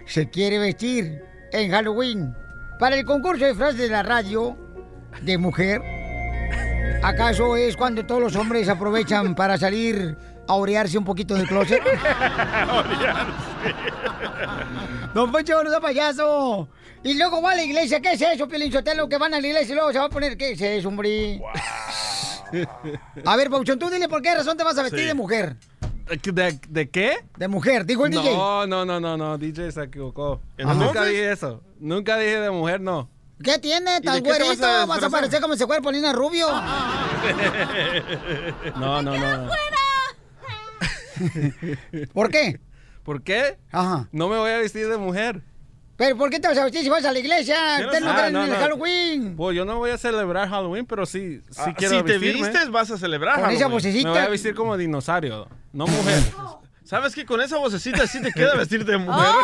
se 0.07 0.31
quiere 0.31 0.59
vestir 0.59 1.23
en 1.53 1.71
Halloween 1.71 2.35
para 2.79 2.97
el 2.97 3.05
concurso 3.05 3.45
de 3.45 3.55
frases 3.55 3.79
de 3.79 3.89
la 3.89 4.03
radio 4.03 4.57
de 5.23 5.39
mujer. 5.39 5.81
¿Acaso 7.03 7.57
es 7.57 7.77
cuando 7.77 8.05
todos 8.07 8.21
los 8.21 8.37
hombres 8.37 8.69
aprovechan 8.69 9.35
para 9.35 9.59
salir 9.59 10.17
a 10.49 10.55
orearse 10.55 10.97
un 10.99 11.05
poquito 11.05 11.35
del 11.35 11.47
closet? 11.47 11.81
Don 15.15 15.33
Poncho, 15.33 15.63
no 15.63 15.71
sea 15.71 15.81
payaso. 15.81 16.69
Y 17.03 17.15
luego 17.15 17.41
va 17.41 17.53
a 17.53 17.55
la 17.55 17.63
iglesia. 17.65 18.01
¿Qué 18.01 18.13
es 18.13 18.21
eso, 18.23 18.49
Piolín 18.49 18.73
Sotelo? 18.73 19.09
Que 19.09 19.19
van 19.19 19.33
a 19.35 19.41
la 19.41 19.47
iglesia 19.47 19.73
y 19.73 19.77
luego 19.77 19.93
se 19.93 19.99
va 19.99 20.07
a 20.07 20.11
poner. 20.11 20.37
¿Qué 20.37 20.53
es 20.53 20.61
eso, 20.61 20.89
hombre? 20.89 21.41
A 23.25 23.37
ver, 23.37 23.49
Pauchón, 23.51 23.79
tú 23.79 23.89
dile 23.91 24.09
por 24.09 24.21
qué 24.23 24.35
razón 24.35 24.57
te 24.57 24.65
vas 24.65 24.77
a 24.79 24.83
vestir 24.83 25.01
Sí. 25.01 25.07
de 25.07 25.15
mujer. 25.15 25.57
¿De, 26.07 26.61
de 26.69 26.89
qué? 26.89 27.17
De 27.37 27.49
mujer, 27.49 27.85
dijo 27.85 28.07
el 28.07 28.13
no, 28.13 28.23
DJ. 28.23 28.37
No, 28.37 28.85
no, 28.85 29.01
no, 29.01 29.17
no, 29.17 29.39
DJ 29.39 29.73
se 29.73 29.83
equivocó. 29.83 30.41
Nunca 30.57 31.05
dije 31.05 31.33
eso. 31.33 31.63
Nunca 31.81 32.17
dije 32.17 32.41
de 32.41 32.51
mujer, 32.51 32.81
no. 32.81 33.11
¿Qué 33.43 33.59
tiene? 33.59 33.99
¿Y 33.99 34.03
¿Tan 34.03 34.23
te 34.23 34.31
vas 34.31 34.39
güerito? 34.39 34.67
a 34.67 34.87
Vas 34.87 35.03
a, 35.03 35.11
parecer 35.11 35.41
como 35.41 35.57
si 35.57 35.67
fuera 35.67 35.83
Polina 35.83 36.13
Rubio. 36.13 36.47
No, 38.77 39.03
no, 39.03 39.17
no. 39.17 39.51
¿Por 42.13 42.31
qué? 42.31 42.61
¿Por 43.03 43.23
qué? 43.23 43.59
Ajá. 43.73 44.09
No 44.13 44.29
me 44.29 44.37
voy 44.37 44.51
a 44.51 44.59
vestir 44.59 44.89
de 44.89 44.97
mujer. 44.97 45.43
¿Pero 45.97 46.17
por 46.17 46.29
qué 46.31 46.39
te 46.41 46.49
vas 46.49 46.59
a 46.59 46.65
vestir 46.65 46.83
si 46.83 46.89
vas 46.91 47.05
a 47.05 47.13
la 47.13 47.19
iglesia? 47.19 47.57
Ustedes 47.85 48.05
no 48.05 48.13
creen 48.15 48.25
Ah, 48.25 48.27
en 48.29 48.33
no, 48.35 48.45
el 48.45 48.51
no. 48.51 48.57
Halloween. 48.57 49.37
Pues 49.37 49.57
yo 49.57 49.65
no 49.65 49.79
voy 49.79 49.91
a 49.91 49.99
celebrar 49.99 50.49
Halloween, 50.49 50.85
pero 50.85 51.07
sí, 51.07 51.41
sí 51.51 51.61
Ah, 51.65 51.75
quiero 51.77 51.99
si 51.99 52.05
te 52.05 52.19
vestirme. 52.19 52.49
vistes, 52.51 52.71
vas 52.71 52.91
a 52.91 52.99
celebrar 52.99 53.41
Con 53.41 53.45
esa 53.51 53.65
Halloween. 53.65 53.73
vocecita. 53.73 54.09
Me 54.11 54.15
voy 54.19 54.27
a 54.27 54.29
vestir 54.29 54.55
como 54.55 54.77
dinosaurio, 54.77 55.49
no 55.73 55.87
mujer. 55.87 56.23
¿Sabes 56.87 57.17
que 57.17 57.27
con 57.27 57.41
esa 57.41 57.59
vocecita 57.59 58.07
sí 58.07 58.23
te 58.23 58.31
queda 58.31 58.55
vestir 58.55 58.85
de 58.85 58.97
mujer? 58.97 59.27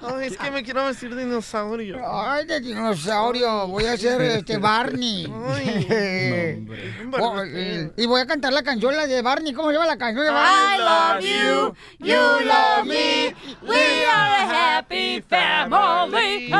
Ay, 0.00 0.26
es 0.28 0.36
que 0.36 0.52
me 0.52 0.62
quiero 0.62 0.84
vestir 0.84 1.12
de 1.16 1.24
dinosaurio. 1.24 2.00
Ay, 2.06 2.46
de 2.46 2.60
dinosaurio. 2.60 3.66
Voy 3.66 3.86
a 3.86 3.96
ser 3.96 4.20
este 4.22 4.58
Barney. 4.58 5.26
Oh, 7.20 7.42
eh, 7.44 7.90
y 7.98 8.06
voy 8.06 8.22
a 8.22 8.26
cantar 8.26 8.54
la 8.54 8.62
canción 8.62 8.96
la 8.96 9.06
de 9.06 9.20
Barney. 9.20 9.52
¿Cómo 9.52 9.68
se 9.68 9.74
llama 9.74 9.86
la 9.86 9.98
canción 9.98 10.24
de 10.24 10.30
Barney? 10.32 10.54
I 10.54 10.78
love 10.78 11.20
you, 11.20 11.74
you 11.98 12.46
love 12.46 12.86
me, 12.86 13.34
we 13.68 14.06
are 14.06 14.44
a 14.44 14.78
happy 14.78 15.20
family. 15.28 16.50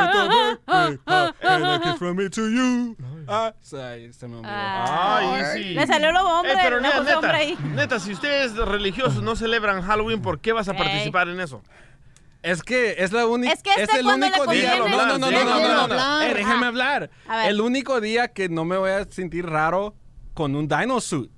Ah, 3.27 3.53
se 3.61 4.27
me 4.27 4.35
olvidó. 4.37 4.51
Ay, 4.53 5.43
sí. 5.53 5.63
Le 5.73 5.87
salió 5.87 6.11
lo 6.11 6.21
hombre, 6.27 6.53
Eh, 6.53 6.57
pero 6.61 6.79
la 6.79 6.87
neta, 6.89 6.99
hombre 6.99 7.31
neta, 7.31 7.35
ahí. 7.37 7.57
neta, 7.75 7.99
si 7.99 8.11
ustedes 8.13 8.55
religiosos 8.55 9.21
no 9.23 9.35
celebran 9.35 9.81
Halloween, 9.81 10.21
¿por 10.21 10.39
qué 10.39 10.51
vas 10.53 10.67
a 10.69 10.73
participar 10.73 11.27
en 11.29 11.39
eso? 11.39 11.61
Es 12.41 12.61
que 12.61 12.95
es 12.97 13.11
la 13.13 13.25
única. 13.25 13.53
Es 13.53 13.63
que 13.63 13.69
este 13.77 13.99
el 13.99 14.03
cuando 14.05 14.25
le 14.27 14.31
único 14.33 14.51
día. 14.51 14.75
No, 14.77 14.87
no, 14.89 15.17
no, 15.17 15.17
no, 15.17 15.31
no, 15.31 15.43
no, 15.45 15.59
no, 15.59 15.69
no. 15.69 15.81
hablar. 15.93 16.29
Eh, 16.29 16.33
déjame 16.33 16.65
hablar. 16.65 17.09
A 17.27 17.37
ver. 17.37 17.49
El 17.51 17.61
único 17.61 18.01
día 18.01 18.27
que 18.33 18.49
no 18.49 18.65
me 18.65 18.75
voy 18.77 18.91
a 18.91 19.05
sentir 19.05 19.45
raro 19.45 19.95
con 20.33 20.55
un 20.55 20.67
dino 20.67 20.99
suit. 20.99 21.31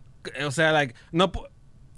O 0.46 0.50
sea, 0.52 0.72
like, 0.72 0.96
no. 1.12 1.32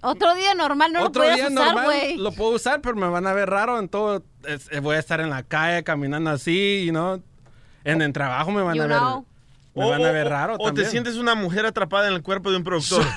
Otro 0.01 0.35
día 0.35 0.53
normal 0.53 0.91
no 0.93 1.03
Otro 1.05 1.23
lo 1.23 1.29
puedes 1.29 1.35
día 1.37 1.47
usar, 1.47 1.65
normal 1.73 1.85
güey. 1.85 2.17
lo 2.17 2.31
puedo 2.33 2.51
usar, 2.51 2.81
pero 2.81 2.95
me 2.97 3.07
van 3.07 3.25
a 3.27 3.33
ver 3.33 3.49
raro 3.49 3.79
en 3.79 3.87
todo. 3.89 4.23
es- 4.45 4.69
eh, 4.71 4.79
voy 4.81 4.95
a 4.97 4.99
estar 4.99 5.21
en 5.21 5.29
la 5.29 5.43
calle 5.43 5.83
caminando 5.83 6.29
así, 6.29 6.85
you 6.85 6.91
know. 6.91 7.23
En 7.85 8.01
el 8.01 8.11
trabajo 8.11 8.51
me 8.51 8.61
van 8.61 8.75
You 8.75 8.83
a 8.83 8.87
ver. 8.87 8.97
Me 9.83 9.89
van 9.89 10.05
a 10.05 10.11
ver 10.11 10.27
o- 10.27 10.29
raro 10.29 10.55
o 10.55 10.65
también. 10.65 10.85
te 10.85 10.91
sientes 10.91 11.15
una 11.15 11.35
mujer 11.35 11.65
atrapada 11.65 12.07
en 12.07 12.13
el 12.13 12.21
cuerpo 12.21 12.51
de 12.51 12.57
un 12.57 12.63
productor. 12.63 13.03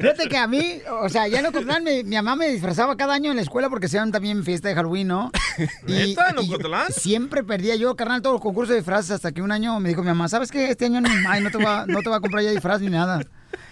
Fíjate 0.00 0.28
que 0.28 0.36
a 0.36 0.46
mí, 0.46 0.78
o 1.02 1.08
sea, 1.08 1.26
ya 1.28 1.42
no 1.42 1.48
Ocotlán, 1.50 1.84
mi, 1.84 2.02
mi 2.04 2.16
mamá 2.16 2.36
me 2.36 2.48
disfrazaba 2.48 2.96
cada 2.96 3.14
año 3.14 3.30
en 3.30 3.36
la 3.36 3.42
escuela 3.42 3.68
porque 3.68 3.88
se 3.88 3.96
dan 3.96 4.12
también 4.12 4.42
fiesta 4.44 4.68
de 4.68 4.74
Halloween, 4.74 5.08
¿no? 5.08 5.30
¿Neta, 5.86 6.30
en 6.30 6.38
y 6.40 6.48
yo 6.48 6.54
Ocotlán? 6.56 6.90
siempre 6.92 7.42
perdía 7.44 7.76
yo, 7.76 7.94
carnal, 7.96 8.22
todos 8.22 8.34
los 8.34 8.42
concursos 8.42 8.70
de 8.70 8.76
disfraces 8.76 9.10
hasta 9.12 9.32
que 9.32 9.42
un 9.42 9.52
año 9.52 9.78
me 9.80 9.88
dijo 9.88 10.02
mi 10.02 10.08
mamá, 10.08 10.28
¿sabes 10.28 10.50
qué? 10.50 10.70
Este 10.70 10.86
año 10.86 11.00
no, 11.00 11.08
ay, 11.28 11.40
no, 11.42 11.50
te 11.50 11.58
va, 11.62 11.84
no 11.86 12.00
te 12.02 12.10
va 12.10 12.16
a 12.16 12.20
comprar 12.20 12.42
ya 12.42 12.50
disfraz 12.50 12.80
ni 12.80 12.88
nada. 12.90 13.20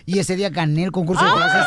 Y 0.07 0.19
ese 0.19 0.37
día 0.37 0.51
gané 0.51 0.85
el 0.85 0.93
concurso 0.93 1.25
de 1.25 1.31
disfraces. 1.31 1.67